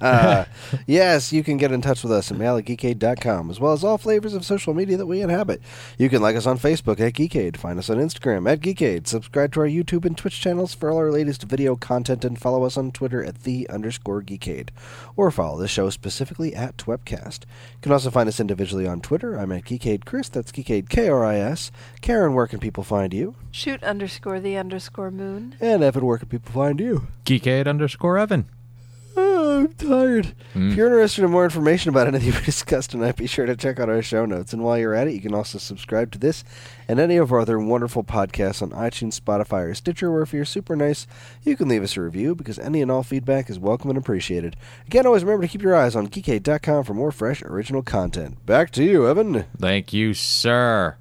Uh, 0.01 0.44
yes, 0.86 1.32
you 1.32 1.43
can 1.43 1.57
get 1.57 1.73
in 1.73 1.81
touch 1.81 2.05
with 2.05 2.12
us 2.12 2.31
at 2.31 2.39
mail@geekade.com, 2.39 3.51
as 3.51 3.59
well 3.59 3.73
as 3.73 3.82
all 3.82 3.98
flavors 3.98 4.32
of 4.32 4.44
social 4.44 4.74
media 4.74 4.97
that 4.97 5.07
we 5.07 5.20
inhabit. 5.20 5.61
You 5.98 6.09
can 6.09 6.23
like 6.23 6.36
us 6.36 6.47
on 6.47 6.57
Facebook 6.57 7.01
at 7.01 7.15
Geekade, 7.15 7.57
find 7.57 7.81
us 7.81 7.90
on 7.90 7.97
Instagram 7.97 8.48
at 8.48 8.61
Geekade, 8.61 9.09
subscribe 9.09 9.53
to 9.55 9.61
our 9.61 9.66
YouTube 9.66 10.05
and 10.05 10.16
Twitch 10.16 10.40
channels 10.40 10.73
for 10.73 10.89
all 10.89 10.98
our 10.98 11.11
latest 11.11 11.43
video 11.43 11.74
content, 11.74 12.24
and 12.24 12.39
follow 12.39 12.62
us 12.62 12.77
on 12.77 12.93
Twitter 12.93 13.24
at 13.24 13.43
the 13.43 13.69
underscore 13.70 14.23
Geekade, 14.23 14.69
or 15.16 15.32
follow 15.32 15.59
the 15.59 15.66
show 15.66 15.90
specifically 15.90 16.55
at 16.55 16.77
Twepcast. 16.77 17.40
You 17.43 17.81
can 17.82 17.90
also 17.90 18.11
find 18.11 18.28
us 18.28 18.39
individually 18.39 18.86
on 18.86 19.01
Twitter. 19.01 19.35
I'm 19.35 19.51
at 19.51 19.65
Geekade 19.65 20.05
Chris, 20.05 20.28
that's 20.28 20.53
Geekade 20.53 20.89
K-R-I-S. 20.89 21.73
Karen, 22.03 22.35
where 22.35 22.47
can 22.47 22.61
people 22.61 22.85
find 22.85 23.12
you? 23.12 23.35
Shoot 23.51 23.82
underscore 23.82 24.39
the 24.39 24.57
underscore 24.57 25.11
moon. 25.11 25.57
And 25.61 25.82
Evan, 25.82 26.07
where 26.07 26.19
can 26.19 26.28
people 26.28 26.53
find 26.53 26.78
you? 26.78 27.09
Geekade 27.27 27.66
underscore 27.66 28.19
Evan. 28.19 28.47
Oh, 29.16 29.59
I'm 29.59 29.69
tired. 29.73 30.32
Mm. 30.55 30.70
If 30.70 30.77
you're 30.77 30.86
interested 30.86 31.24
in 31.24 31.31
more 31.32 31.43
information 31.43 31.89
about 31.89 32.07
anything 32.07 32.32
we 32.39 32.40
discussed 32.40 32.93
tonight, 32.93 33.16
be 33.16 33.27
sure 33.27 33.47
to 33.47 33.57
check 33.57 33.81
out 33.81 33.89
our 33.89 34.01
show 34.01 34.27
notes. 34.27 34.53
And 34.53 34.62
while 34.62 34.78
you're 34.78 34.94
at 34.94 35.09
it, 35.09 35.15
you 35.15 35.20
can 35.20 35.35
also 35.35 35.59
subscribe 35.59 36.12
to 36.12 36.19
this 36.19 36.44
and 36.86 37.01
any 37.01 37.16
of 37.16 37.32
our 37.32 37.40
other 37.40 37.59
wonderful 37.59 38.05
podcasts 38.05 38.62
on 38.62 38.70
iTunes, 38.70 39.19
Spotify, 39.20 39.69
or 39.69 39.74
Stitcher, 39.74 40.12
where 40.12 40.23
if 40.23 40.32
you're 40.32 40.44
super 40.44 40.77
nice, 40.77 41.09
you 41.43 41.57
can 41.57 41.69
leave 41.69 41.82
us 41.82 41.97
a 41.97 42.01
review 42.01 42.36
because 42.36 42.61
any 42.61 42.81
and 42.81 42.93
all 42.93 43.03
feedback 43.03 43.51
is 43.51 43.59
welcome 43.59 43.90
and 43.90 43.98
appreciated. 43.98 44.55
Again, 44.86 45.05
always 45.05 45.24
remember 45.24 45.47
to 45.47 45.51
keep 45.51 45.62
your 45.62 45.74
eyes 45.74 45.97
on 45.97 46.07
geekade.com 46.07 46.85
for 46.85 46.94
more 46.94 47.11
fresh, 47.11 47.43
original 47.43 47.82
content. 47.82 48.47
Back 48.47 48.70
to 48.73 48.85
you, 48.85 49.09
Evan. 49.09 49.47
Thank 49.59 49.93
you, 49.93 50.15
sir. 50.15 50.97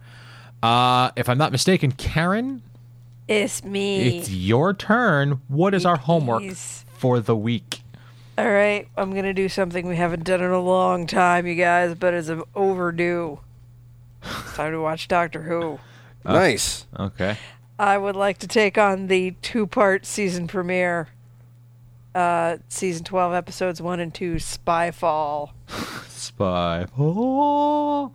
Uh, 0.64 1.12
if 1.16 1.30
I'm 1.30 1.38
not 1.38 1.52
mistaken, 1.52 1.92
Karen, 1.92 2.64
It's 3.28 3.64
me. 3.64 4.20
it's 4.20 4.30
your 4.30 4.74
turn. 4.74 5.42
What 5.48 5.74
is 5.74 5.86
our 5.86 5.98
homework 5.98 6.42
Please. 6.42 6.86
for 6.94 7.20
the 7.20 7.36
week? 7.36 7.82
All 8.38 8.50
right, 8.52 8.88
I'm 8.98 9.14
gonna 9.16 9.34
do 9.34 9.48
something 9.50 9.88
we 9.88 9.96
haven't 9.96 10.26
done 10.26 10.42
in 10.42 10.52
a 10.52 10.60
long 10.60 11.08
time, 11.08 11.48
you 11.48 11.56
guys, 11.56 11.96
but 11.96 12.14
it's 12.14 12.30
overdue. 12.54 13.40
It's 14.22 14.56
time 14.56 14.74
to 14.74 14.82
watch 14.82 15.08
Doctor 15.08 15.44
Who. 15.44 15.80
nice. 16.26 16.86
Okay. 17.00 17.38
I 17.80 17.98
would 17.98 18.16
like 18.16 18.38
to 18.40 18.48
take 18.48 18.78
on 18.78 19.08
the 19.08 19.32
two-part 19.42 20.06
season 20.06 20.48
premiere, 20.48 21.10
uh, 22.14 22.58
season 22.70 23.04
12, 23.06 23.34
episodes 23.34 23.82
one 23.82 24.00
and 24.00 24.14
two, 24.14 24.36
Spyfall. 24.36 25.52
Spy. 26.08 26.86
Oh. 26.98 28.12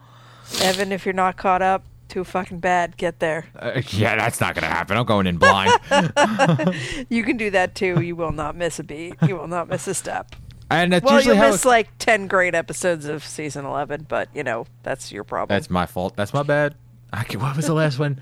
Evan, 0.63 0.93
if 0.93 1.05
you're 1.05 1.13
not 1.13 1.37
caught 1.37 1.63
up, 1.63 1.85
too 2.11 2.25
fucking 2.25 2.59
bad. 2.61 2.97
Get 2.99 3.21
there. 3.21 3.47
Uh, 3.59 3.81
yeah, 3.89 4.17
that's 4.17 4.41
not 4.41 4.55
going 4.55 4.65
to 4.65 4.69
happen. 4.69 4.97
I'm 4.97 5.07
going 5.07 5.27
in 5.27 5.39
blind. 5.39 5.73
You 7.09 7.23
can 7.25 7.37
do 7.37 7.51
that 7.51 7.75
too. 7.75 8.01
You 8.01 8.15
will 8.17 8.33
not 8.33 8.55
miss 8.57 8.79
a 8.79 8.85
beat. 8.85 9.15
You 9.27 9.37
will 9.37 9.49
not 9.49 9.69
miss 9.69 9.87
a 9.87 9.95
step. 9.95 10.37
and 10.71 10.93
that's 10.93 11.05
Well, 11.05 11.23
how 11.23 11.51
miss 11.51 11.65
like 11.65 11.89
10 11.99 12.27
great 12.27 12.55
episodes 12.55 13.07
of 13.07 13.25
season 13.25 13.65
11, 13.65 14.07
but 14.09 14.29
you 14.35 14.43
know, 14.45 14.67
that's 14.83 15.11
your 15.11 15.25
problem. 15.25 15.55
That's 15.57 15.71
my 15.71 15.87
fault. 15.87 16.15
That's 16.17 16.35
my 16.35 16.43
bad. 16.43 16.75
I 17.13 17.25
can, 17.25 17.41
what 17.41 17.57
was 17.57 17.67
the 17.67 17.75
last 17.75 17.99
one? 17.99 18.21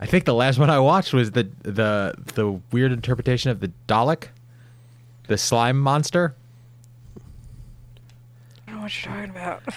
I 0.00 0.06
think 0.06 0.24
the 0.24 0.34
last 0.34 0.58
one 0.58 0.70
I 0.70 0.80
watched 0.80 1.12
was 1.12 1.30
the 1.30 1.48
the 1.62 2.14
the 2.34 2.60
weird 2.72 2.90
interpretation 2.90 3.50
of 3.50 3.60
the 3.60 3.70
Dalek, 3.86 4.28
the 5.28 5.38
slime 5.38 5.78
monster. 5.80 6.34
I 8.66 8.70
don't 8.72 8.76
know 8.76 8.82
what 8.82 9.04
you're 9.04 9.14
talking 9.14 9.30
about. 9.30 9.62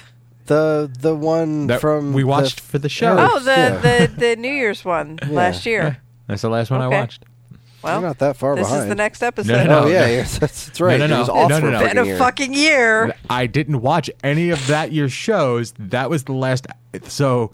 The 0.47 0.91
the 0.99 1.15
one 1.15 1.67
That 1.67 1.79
from 1.81 2.13
we 2.13 2.23
the- 2.23 2.27
watched 2.27 2.59
for 2.59 2.77
the 2.79 2.89
show. 2.89 3.15
Oh, 3.19 3.39
the, 3.39 3.51
Yeah. 3.51 3.77
the, 4.07 4.07
the 4.17 4.35
New 4.35 4.51
Year's 4.51 4.83
one 4.83 5.19
last 5.29 5.65
year. 5.65 5.99
That's 6.27 6.41
the 6.41 6.49
last 6.49 6.71
one 6.71 6.81
Okay. 6.81 6.95
I 6.95 6.99
watched. 7.01 7.23
Well, 7.83 7.99
You're 7.99 8.09
not 8.09 8.17
that 8.19 8.35
far 8.37 8.55
this 8.55 8.65
behind. 8.67 8.83
is 8.83 8.89
the 8.89 8.95
next 8.95 9.21
episode. 9.21 9.67
No, 9.67 9.79
Oh 9.79 9.83
no, 9.83 9.87
yeah, 9.87 9.99
no. 10.01 10.05
yeah, 10.07 10.21
that's, 10.39 10.65
that's 10.65 10.81
right. 10.81 10.97
no, 10.99 11.05
It 11.05 11.09
no. 11.09 11.19
was 11.19 11.27
No, 11.27 11.33
all 11.35 11.49
no, 11.49 11.59
for 11.59 11.69
no. 11.71 11.77
a 11.79 11.93
Been 11.93 11.97
a 11.99 12.17
fucking 12.17 12.53
year. 12.53 13.15
I 13.29 13.45
didn't 13.45 13.81
watch 13.81 14.09
any 14.23 14.49
of 14.49 14.65
that 14.67 14.91
year's 14.91 15.13
shows. 15.13 15.73
That 15.77 16.09
was 16.09 16.23
the 16.23 16.33
last. 16.33 16.65
So 17.03 17.51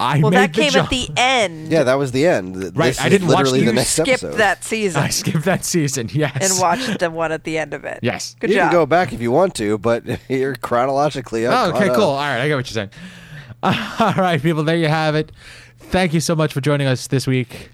I 0.00 0.20
Well, 0.20 0.30
made 0.30 0.36
that 0.38 0.52
the 0.54 0.60
came 0.62 0.70
jump. 0.70 0.84
at 0.84 0.90
the 0.90 1.08
end. 1.16 1.72
Yeah, 1.72 1.82
that 1.82 1.94
was 1.96 2.12
the 2.12 2.24
end. 2.26 2.56
Right, 2.76 2.88
This 2.88 3.00
I 3.00 3.08
didn't 3.08 3.26
watch 3.28 3.38
literally 3.38 3.60
the- 3.60 3.64
the 3.66 3.70
you 3.72 3.76
next 3.76 3.90
skipped 3.90 4.08
episode. 4.08 4.34
that 4.36 4.62
season 4.62 5.02
I 5.04 5.08
skipped 5.08 5.44
that 5.44 5.64
season. 5.64 6.08
Yes. 6.12 6.50
and 6.52 6.60
watched 6.60 7.00
the 7.00 7.10
one 7.10 7.32
at 7.32 7.42
the 7.44 7.58
end 7.58 7.74
of 7.74 7.84
it. 7.84 7.98
Yes. 8.02 8.36
Good 8.38 8.50
you 8.50 8.56
job. 8.56 8.70
can 8.70 8.72
go 8.78 8.86
back 8.86 9.12
if 9.12 9.20
you 9.20 9.32
want 9.32 9.54
to, 9.56 9.76
but 9.78 10.04
you're 10.28 10.54
chronologically 10.54 11.46
up. 11.46 11.54
Oh, 11.54 11.76
okay, 11.76 11.86
cool. 11.88 11.94
up. 11.94 12.00
All 12.00 12.16
right, 12.18 12.40
I 12.40 12.46
get 12.48 12.54
what 12.54 12.70
you're 12.70 12.74
saying. 12.74 12.90
All 13.62 14.14
right, 14.14 14.40
people, 14.40 14.62
there 14.62 14.76
you 14.76 14.86
have 14.88 15.14
it. 15.16 15.32
Thank 15.78 16.14
you 16.14 16.20
so 16.20 16.36
much 16.36 16.52
for 16.52 16.60
joining 16.60 16.86
us 16.86 17.06
this 17.08 17.26
week. 17.26 17.70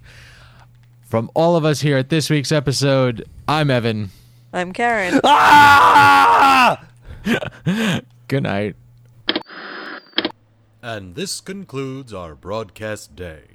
From 1.02 1.30
all 1.34 1.54
of 1.56 1.64
us 1.64 1.80
here 1.80 1.96
at 1.98 2.08
this 2.08 2.28
week's 2.30 2.50
episode, 2.52 3.24
I'm 3.46 3.70
Evan. 3.70 4.10
I'm 4.52 4.72
Karen. 4.72 5.20
Ah! 5.24 6.82
Good 8.28 8.42
night. 8.42 8.76
And 10.86 11.14
this 11.14 11.40
concludes 11.40 12.12
our 12.12 12.34
broadcast 12.34 13.16
day. 13.16 13.53